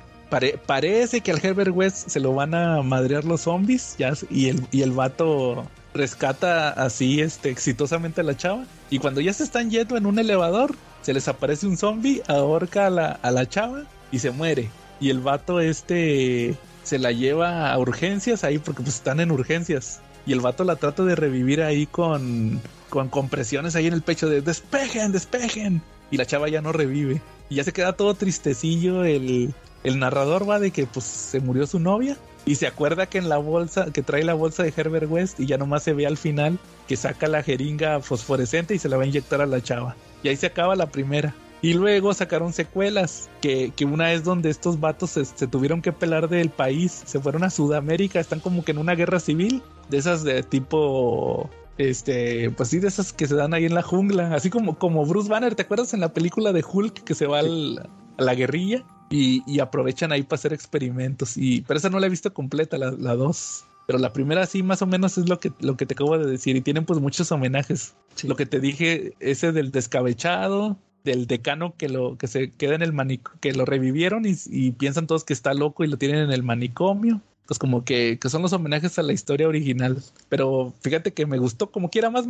parece 0.66 1.22
que 1.22 1.30
al 1.30 1.42
Herbert 1.42 1.70
West 1.74 2.10
se 2.10 2.20
lo 2.20 2.34
van 2.34 2.54
a 2.54 2.82
madrear 2.82 3.24
los 3.24 3.42
zombies 3.42 3.96
ya, 3.98 4.12
y, 4.28 4.48
el, 4.48 4.66
y 4.70 4.82
el 4.82 4.92
vato 4.92 5.66
rescata 5.98 6.70
así 6.70 7.20
este, 7.20 7.50
exitosamente 7.50 8.22
a 8.22 8.24
la 8.24 8.36
chava. 8.36 8.64
Y 8.88 8.98
cuando 8.98 9.20
ya 9.20 9.32
se 9.34 9.44
están 9.44 9.70
yendo 9.70 9.96
en 9.96 10.06
un 10.06 10.18
elevador, 10.18 10.74
se 11.02 11.12
les 11.12 11.28
aparece 11.28 11.66
un 11.66 11.76
zombie, 11.76 12.22
ahorca 12.26 12.86
a 12.86 12.90
la, 12.90 13.10
a 13.10 13.30
la 13.30 13.46
chava 13.46 13.82
y 14.10 14.20
se 14.20 14.30
muere. 14.30 14.70
Y 15.00 15.10
el 15.10 15.20
vato 15.20 15.60
este 15.60 16.56
se 16.82 16.98
la 16.98 17.12
lleva 17.12 17.70
a 17.70 17.78
urgencias 17.78 18.44
ahí 18.44 18.58
porque 18.58 18.82
pues 18.82 18.96
están 18.96 19.20
en 19.20 19.30
urgencias. 19.30 20.00
Y 20.24 20.32
el 20.32 20.40
vato 20.40 20.64
la 20.64 20.76
trata 20.76 21.04
de 21.04 21.14
revivir 21.14 21.62
ahí 21.62 21.86
con, 21.86 22.60
con 22.88 23.08
compresiones 23.08 23.76
ahí 23.76 23.86
en 23.86 23.94
el 23.94 24.02
pecho 24.02 24.28
de 24.28 24.40
despejen, 24.40 25.12
despejen. 25.12 25.82
Y 26.10 26.16
la 26.16 26.26
chava 26.26 26.48
ya 26.48 26.62
no 26.62 26.72
revive. 26.72 27.20
Y 27.50 27.56
ya 27.56 27.64
se 27.64 27.72
queda 27.72 27.92
todo 27.92 28.14
tristecillo 28.14 29.04
el, 29.04 29.52
el 29.84 29.98
narrador 29.98 30.48
va 30.48 30.58
de 30.58 30.70
que 30.70 30.86
pues 30.86 31.04
se 31.04 31.40
murió 31.40 31.66
su 31.66 31.78
novia 31.78 32.16
y 32.46 32.54
se 32.54 32.66
acuerda 32.66 33.06
que 33.06 33.18
en 33.18 33.28
la 33.28 33.38
bolsa, 33.38 33.92
que 33.92 34.02
trae 34.02 34.24
la 34.24 34.34
bolsa 34.34 34.62
de 34.62 34.72
Herbert 34.74 35.10
West 35.10 35.38
y 35.40 35.46
ya 35.46 35.58
nomás 35.58 35.82
se 35.82 35.92
ve 35.92 36.06
al 36.06 36.16
final 36.16 36.58
que 36.86 36.96
saca 36.96 37.28
la 37.28 37.42
jeringa 37.42 38.00
fosforescente 38.00 38.74
y 38.74 38.78
se 38.78 38.88
la 38.88 38.96
va 38.96 39.02
a 39.02 39.06
inyectar 39.06 39.40
a 39.40 39.46
la 39.46 39.62
chava. 39.62 39.96
Y 40.22 40.28
ahí 40.28 40.36
se 40.36 40.46
acaba 40.46 40.74
la 40.74 40.86
primera. 40.86 41.34
Y 41.60 41.74
luego 41.74 42.14
sacaron 42.14 42.52
secuelas, 42.52 43.28
que, 43.40 43.72
que 43.74 43.84
una 43.84 44.12
es 44.12 44.22
donde 44.22 44.48
estos 44.48 44.78
vatos 44.78 45.10
se, 45.10 45.46
tuvieron 45.48 45.82
que 45.82 45.92
pelar 45.92 46.28
del 46.28 46.50
país, 46.50 47.02
se 47.04 47.18
fueron 47.18 47.42
a 47.42 47.50
Sudamérica, 47.50 48.20
están 48.20 48.38
como 48.38 48.64
que 48.64 48.70
en 48.70 48.78
una 48.78 48.94
guerra 48.94 49.18
civil, 49.18 49.60
de 49.88 49.98
esas 49.98 50.22
de 50.22 50.44
tipo 50.44 51.50
este, 51.76 52.50
pues 52.50 52.68
sí, 52.68 52.78
de 52.78 52.88
esas 52.88 53.12
que 53.12 53.26
se 53.26 53.34
dan 53.34 53.54
ahí 53.54 53.64
en 53.64 53.74
la 53.74 53.82
jungla, 53.82 54.34
así 54.34 54.50
como, 54.50 54.78
como 54.78 55.04
Bruce 55.04 55.28
Banner, 55.28 55.56
¿te 55.56 55.62
acuerdas 55.62 55.94
en 55.94 56.00
la 56.00 56.12
película 56.12 56.52
de 56.52 56.64
Hulk 56.64 57.02
que 57.04 57.14
se 57.14 57.26
va 57.26 57.40
a 57.40 57.42
la 57.42 58.34
guerrilla? 58.34 58.84
Y, 59.10 59.60
aprovechan 59.60 60.12
ahí 60.12 60.22
para 60.22 60.38
hacer 60.38 60.52
experimentos. 60.52 61.36
Y, 61.36 61.62
pero 61.62 61.78
esa 61.78 61.90
no 61.90 62.00
la 62.00 62.06
he 62.06 62.10
visto 62.10 62.32
completa, 62.32 62.78
la, 62.78 62.90
la 62.92 63.14
dos. 63.14 63.64
Pero 63.86 63.98
la 63.98 64.12
primera 64.12 64.44
sí, 64.46 64.62
más 64.62 64.82
o 64.82 64.86
menos 64.86 65.16
es 65.16 65.28
lo 65.28 65.40
que, 65.40 65.50
lo 65.60 65.76
que 65.76 65.86
te 65.86 65.94
acabo 65.94 66.18
de 66.18 66.30
decir. 66.30 66.56
Y 66.56 66.60
tienen 66.60 66.84
pues 66.84 67.00
muchos 67.00 67.32
homenajes. 67.32 67.94
Lo 68.22 68.36
que 68.36 68.44
te 68.44 68.60
dije, 68.60 69.14
ese 69.18 69.52
del 69.52 69.70
descabechado, 69.70 70.76
del 71.04 71.26
decano 71.26 71.74
que 71.76 71.88
lo 71.88 72.18
que 72.18 72.26
se 72.26 72.50
queda 72.52 72.74
en 72.74 72.82
el 72.82 72.92
manicomio, 72.92 73.40
que 73.40 73.52
lo 73.52 73.64
revivieron 73.64 74.24
y, 74.26 74.72
piensan 74.72 75.06
todos 75.06 75.24
que 75.24 75.32
está 75.32 75.54
loco 75.54 75.84
y 75.84 75.88
lo 75.88 75.96
tienen 75.96 76.20
en 76.20 76.32
el 76.32 76.42
manicomio. 76.42 77.22
Pues 77.46 77.58
como 77.58 77.82
que, 77.82 78.18
que 78.20 78.28
son 78.28 78.42
los 78.42 78.52
homenajes 78.52 78.98
a 78.98 79.02
la 79.02 79.14
historia 79.14 79.48
original. 79.48 80.02
Pero 80.28 80.74
fíjate 80.82 81.14
que 81.14 81.24
me 81.24 81.38
gustó 81.38 81.70
como 81.70 81.88
quiera 81.88 82.10
más, 82.10 82.26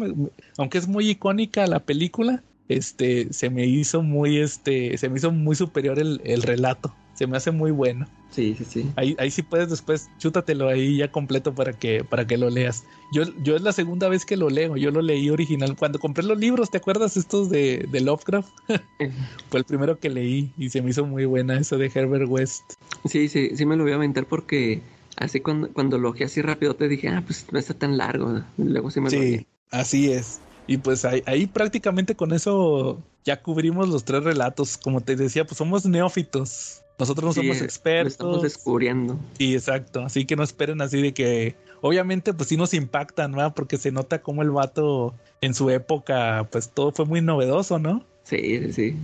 aunque 0.58 0.78
es 0.78 0.86
muy 0.86 1.10
icónica 1.10 1.66
la 1.66 1.80
película, 1.80 2.44
este, 2.68 3.32
se 3.32 3.50
me 3.50 3.66
hizo 3.66 4.02
muy, 4.02 4.38
este, 4.38 4.96
se 4.98 5.08
me 5.08 5.18
hizo 5.18 5.32
muy 5.32 5.56
superior 5.56 5.98
el, 5.98 6.42
relato. 6.42 6.94
Se 7.14 7.26
me 7.26 7.36
hace 7.36 7.50
muy 7.50 7.72
bueno. 7.72 8.06
Sí, 8.30 8.54
sí, 8.56 8.64
sí. 8.64 8.90
Ahí, 8.94 9.16
ahí 9.18 9.30
sí 9.30 9.42
puedes 9.42 9.70
después, 9.70 10.08
chútatelo 10.18 10.68
ahí 10.68 10.98
ya 10.98 11.10
completo 11.10 11.52
para 11.52 11.72
que, 11.72 12.04
para 12.04 12.26
que 12.26 12.36
lo 12.36 12.48
leas. 12.48 12.84
Yo, 13.12 13.24
yo 13.42 13.56
es 13.56 13.62
la 13.62 13.72
segunda 13.72 14.08
vez 14.08 14.24
que 14.24 14.36
lo 14.36 14.50
leo, 14.50 14.76
yo 14.76 14.92
lo 14.92 15.02
leí 15.02 15.28
original. 15.28 15.74
Cuando 15.76 15.98
compré 15.98 16.22
los 16.24 16.38
libros, 16.38 16.70
¿te 16.70 16.78
acuerdas 16.78 17.16
estos 17.16 17.50
de, 17.50 17.88
de 17.90 18.00
Lovecraft? 18.02 18.50
Fue 19.50 19.58
el 19.58 19.64
primero 19.64 19.98
que 19.98 20.10
leí 20.10 20.52
y 20.56 20.70
se 20.70 20.80
me 20.80 20.90
hizo 20.90 21.04
muy 21.06 21.24
buena 21.24 21.58
eso 21.58 21.76
de 21.76 21.90
Herbert 21.92 22.28
West. 22.28 22.74
Sí, 23.06 23.28
sí, 23.28 23.56
sí 23.56 23.66
me 23.66 23.76
lo 23.76 23.82
voy 23.82 23.92
a 23.92 23.96
aventar 23.96 24.26
porque 24.26 24.80
así 25.16 25.40
cuando, 25.40 25.72
cuando 25.72 25.98
lo 25.98 26.14
así 26.24 26.40
rápido 26.40 26.76
te 26.76 26.86
dije, 26.86 27.08
ah, 27.08 27.24
pues 27.26 27.46
no 27.50 27.58
está 27.58 27.74
tan 27.74 27.96
largo. 27.96 28.42
Luego 28.58 28.92
sí 28.92 29.00
me 29.00 29.10
sí, 29.10 29.46
así 29.70 30.12
es. 30.12 30.40
Y 30.68 30.76
pues 30.76 31.04
ahí, 31.04 31.46
prácticamente 31.46 32.14
con 32.14 32.32
eso 32.32 33.02
ya 33.24 33.42
cubrimos 33.42 33.88
los 33.88 34.04
tres 34.04 34.22
relatos. 34.22 34.76
Como 34.76 35.00
te 35.00 35.16
decía, 35.16 35.46
pues 35.46 35.56
somos 35.56 35.86
neófitos. 35.86 36.82
Nosotros 36.98 37.24
no 37.24 37.42
somos 37.42 37.62
expertos. 37.62 38.12
Estamos 38.12 38.42
descubriendo. 38.42 39.18
Sí, 39.38 39.54
exacto. 39.54 40.04
Así 40.04 40.26
que 40.26 40.36
no 40.36 40.44
esperen 40.44 40.80
así 40.82 41.00
de 41.00 41.12
que. 41.14 41.56
Obviamente, 41.80 42.34
pues 42.34 42.48
sí 42.48 42.56
nos 42.56 42.74
impactan, 42.74 43.30
¿no? 43.32 43.54
Porque 43.54 43.78
se 43.78 43.92
nota 43.92 44.20
como 44.20 44.42
el 44.42 44.50
vato 44.50 45.14
en 45.40 45.54
su 45.54 45.70
época, 45.70 46.48
pues 46.50 46.68
todo 46.68 46.92
fue 46.92 47.04
muy 47.06 47.20
novedoso, 47.22 47.78
¿no? 47.78 48.04
Sí, 48.24 48.72
sí. 48.72 48.96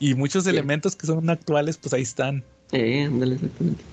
Y, 0.00 0.14
muchos 0.14 0.46
elementos 0.46 0.96
que 0.96 1.06
son 1.06 1.28
actuales, 1.30 1.76
pues 1.76 1.92
ahí 1.92 2.02
están. 2.02 2.42
Sí, 2.70 3.00
ándale, 3.00 3.34
exactamente. 3.36 3.84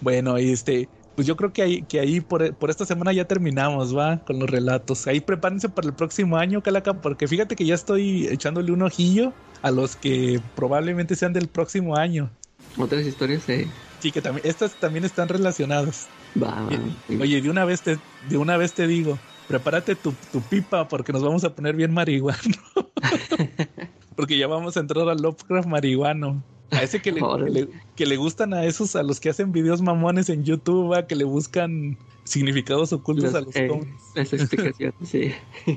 Bueno, 0.00 0.38
y 0.38 0.52
este, 0.52 0.88
pues 1.14 1.26
yo 1.26 1.36
creo 1.36 1.52
que 1.52 1.62
ahí, 1.62 1.82
que 1.82 2.00
ahí 2.00 2.20
por, 2.20 2.54
por, 2.54 2.70
esta 2.70 2.86
semana 2.86 3.12
ya 3.12 3.26
terminamos, 3.26 3.96
va, 3.96 4.18
con 4.18 4.38
los 4.38 4.48
relatos. 4.48 5.06
Ahí 5.06 5.20
prepárense 5.20 5.68
para 5.68 5.88
el 5.88 5.94
próximo 5.94 6.36
año, 6.36 6.62
Calaca, 6.62 6.94
porque 6.94 7.28
fíjate 7.28 7.56
que 7.56 7.66
ya 7.66 7.74
estoy 7.74 8.26
echándole 8.28 8.72
un 8.72 8.82
ojillo 8.82 9.32
a 9.62 9.70
los 9.70 9.96
que 9.96 10.40
probablemente 10.56 11.14
sean 11.14 11.32
del 11.32 11.48
próximo 11.48 11.96
año. 11.96 12.30
Otras 12.78 13.04
historias, 13.04 13.48
eh. 13.48 13.68
Sí, 14.00 14.10
que 14.10 14.22
también, 14.22 14.46
estas 14.46 14.74
también 14.74 15.04
están 15.04 15.28
relacionadas. 15.28 16.08
Va, 16.40 16.62
va. 16.62 16.78
Oye, 17.20 17.40
de 17.40 17.50
una 17.50 17.64
vez 17.64 17.82
te, 17.82 17.98
de 18.28 18.36
una 18.36 18.56
vez 18.56 18.72
te 18.72 18.86
digo, 18.86 19.18
prepárate 19.48 19.94
tu, 19.94 20.14
tu 20.32 20.40
pipa 20.40 20.88
porque 20.88 21.12
nos 21.12 21.22
vamos 21.22 21.44
a 21.44 21.54
poner 21.54 21.76
bien 21.76 21.92
marihuano. 21.92 22.40
porque 24.16 24.38
ya 24.38 24.46
vamos 24.46 24.76
a 24.76 24.80
entrar 24.80 25.08
al 25.08 25.18
Lovecraft 25.18 25.68
marihuano. 25.68 26.42
A 26.72 26.82
ese 26.82 27.00
que 27.00 27.12
le, 27.12 27.68
que 27.94 28.06
le, 28.06 28.16
gustan 28.16 28.54
a 28.54 28.64
esos, 28.64 28.96
a 28.96 29.02
los 29.02 29.20
que 29.20 29.30
hacen 29.30 29.52
videos 29.52 29.80
mamones 29.80 30.28
en 30.28 30.44
YouTube, 30.44 30.94
a 30.94 31.06
que 31.06 31.14
le 31.14 31.24
buscan 31.24 31.96
significados 32.24 32.92
ocultos 32.92 33.34
a 33.34 33.42
los 33.42 33.54
eh, 33.54 33.68
Esa 34.14 34.36
explicación, 34.36 34.94
sí. 35.04 35.32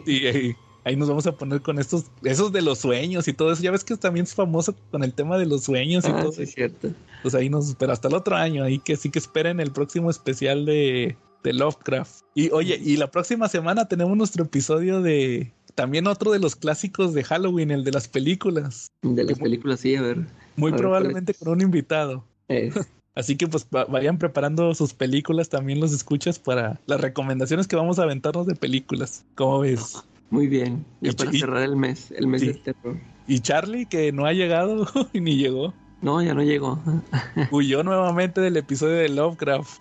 Y 0.06 0.26
ahí, 0.28 0.96
nos 0.96 1.10
vamos 1.10 1.28
a 1.28 1.36
poner 1.36 1.62
con 1.62 1.80
estos, 1.80 2.06
esos 2.24 2.52
de 2.52 2.62
los 2.62 2.80
sueños 2.80 3.28
y 3.28 3.34
todo 3.34 3.52
eso. 3.52 3.62
Ya 3.62 3.72
ves 3.72 3.84
que 3.84 3.98
también 3.98 4.26
es 4.26 4.34
famoso 4.34 4.76
con 4.92 5.04
el 5.04 5.14
tema 5.14 5.38
de 5.38 5.46
los 5.46 5.64
sueños 5.64 6.06
y 6.06 6.12
ah, 6.12 6.22
todo. 6.22 6.32
Sí, 6.32 6.46
cierto. 6.46 6.92
Pues 7.24 7.36
ahí 7.36 7.50
nos, 7.50 7.76
pero 7.76 7.92
hasta 7.92 8.08
el 8.08 8.14
otro 8.14 8.36
año, 8.36 8.64
ahí 8.64 8.80
que 8.80 8.96
sí 8.96 9.10
que 9.10 9.20
esperen 9.20 9.60
el 9.60 9.72
próximo 9.72 10.10
especial 10.10 10.66
de, 10.66 11.18
de 11.44 11.54
Lovecraft. 11.54 12.22
Y 12.36 12.52
oye, 12.52 12.80
y 12.84 12.98
la 12.98 13.10
próxima 13.10 13.50
semana 13.50 13.88
tenemos 13.88 14.16
nuestro 14.16 14.44
episodio 14.44 15.02
de 15.02 15.52
también 15.74 16.08
otro 16.08 16.32
de 16.32 16.40
los 16.40 16.56
clásicos 16.56 17.14
de 17.14 17.24
Halloween, 17.24 17.72
el 17.72 17.84
de 17.84 17.92
las 17.92 18.08
películas. 18.08 18.92
De 19.02 19.24
las 19.24 19.38
películas, 19.38 19.82
sí, 19.82 19.96
a 19.96 20.02
ver. 20.02 20.26
Muy 20.58 20.72
ver, 20.72 20.80
probablemente 20.82 21.34
con 21.34 21.50
un 21.50 21.62
invitado. 21.62 22.24
Eh, 22.50 22.72
Así 23.16 23.38
que 23.38 23.48
pues 23.48 23.66
va- 23.74 23.86
vayan 23.86 24.18
preparando 24.18 24.74
sus 24.76 24.94
películas, 24.94 25.48
también 25.50 25.80
los 25.80 25.94
escuchas 25.94 26.38
para 26.38 26.80
las 26.86 27.00
recomendaciones 27.00 27.66
que 27.68 27.76
vamos 27.78 27.98
a 28.00 28.04
aventarnos 28.04 28.46
de 28.46 28.56
películas. 28.56 29.26
¿Cómo 29.36 29.60
ves? 29.60 30.04
muy 30.30 30.48
bien. 30.48 30.84
Y- 31.02 31.12
para 31.12 31.34
y- 31.34 31.40
cerrar 31.40 31.64
el 31.64 31.76
mes, 31.78 32.12
el 32.12 32.28
mes 32.28 32.42
Sí. 32.42 32.48
de 32.48 32.54
terror. 32.56 32.98
Y 33.28 33.40
Charlie, 33.40 33.86
que 33.86 34.12
no 34.12 34.26
ha 34.26 34.34
llegado 34.34 34.86
y 35.14 35.22
ni 35.22 35.38
llegó, 35.38 35.74
No, 36.02 36.22
ya 36.22 36.34
no 36.34 36.44
llegó. 36.44 36.80
huyó 37.52 37.84
nuevamente 37.84 38.42
del 38.42 38.58
episodio 38.58 38.96
de 38.96 39.10
Lovecraft. 39.10 39.80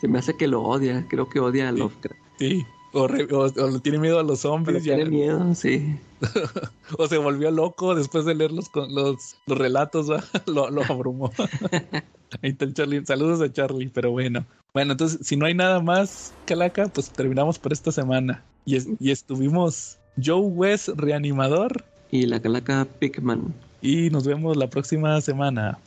Se 0.00 0.06
me 0.08 0.18
hace 0.18 0.36
que 0.36 0.46
lo 0.48 0.62
odia. 0.62 1.06
Creo 1.08 1.28
que 1.28 1.40
odia 1.40 1.68
a. 1.70 1.72
Lovecraft. 1.72 2.20
Sí. 2.38 2.64
O, 2.92 3.06
re- 3.08 3.26
o- 3.32 3.80
tiene 3.80 3.98
miedo 3.98 4.18
a 4.18 4.22
los 4.22 4.42
Pero 4.42 4.78
ya- 4.78 4.94
tiene 4.96 5.10
miedo, 5.10 5.54
sí. 5.54 5.98
o 6.98 7.06
se 7.06 7.18
volvió 7.18 7.50
loco 7.50 7.94
después 7.94 8.24
de 8.24 8.34
leer 8.34 8.52
los, 8.52 8.68
con- 8.68 8.94
los, 8.94 9.36
los 9.46 9.58
relatos, 9.58 10.06
lo, 10.46 10.70
lo 10.70 10.82
abrumó. 10.84 11.30
Ahí 12.42 12.50
está 12.50 12.64
el 12.64 12.74
Charlie. 12.74 13.04
Saludos 13.06 13.40
a 13.40 13.52
Charlie, 13.52 13.88
pero 13.88 14.10
bueno. 14.10 14.44
Bueno, 14.74 14.92
entonces, 14.92 15.26
si 15.26 15.36
no 15.36 15.46
hay 15.46 15.54
nada 15.54 15.80
más, 15.80 16.32
Calaca, 16.44 16.88
pues 16.88 17.10
terminamos 17.10 17.58
por 17.58 17.72
esta 17.72 17.90
semana. 17.92 18.44
Y, 18.64 18.76
es- 18.76 18.88
y 19.00 19.10
estuvimos 19.10 19.98
Joe 20.22 20.40
West, 20.40 20.88
reanimador, 20.96 21.84
Y 22.10 22.26
la 22.26 22.40
calaca 22.40 22.86
Pigman. 22.98 23.54
y 23.80 24.10
nos 24.10 24.26
vemos 24.26 24.56
la 24.56 24.68
próxima 24.68 25.20
semana. 25.20 25.78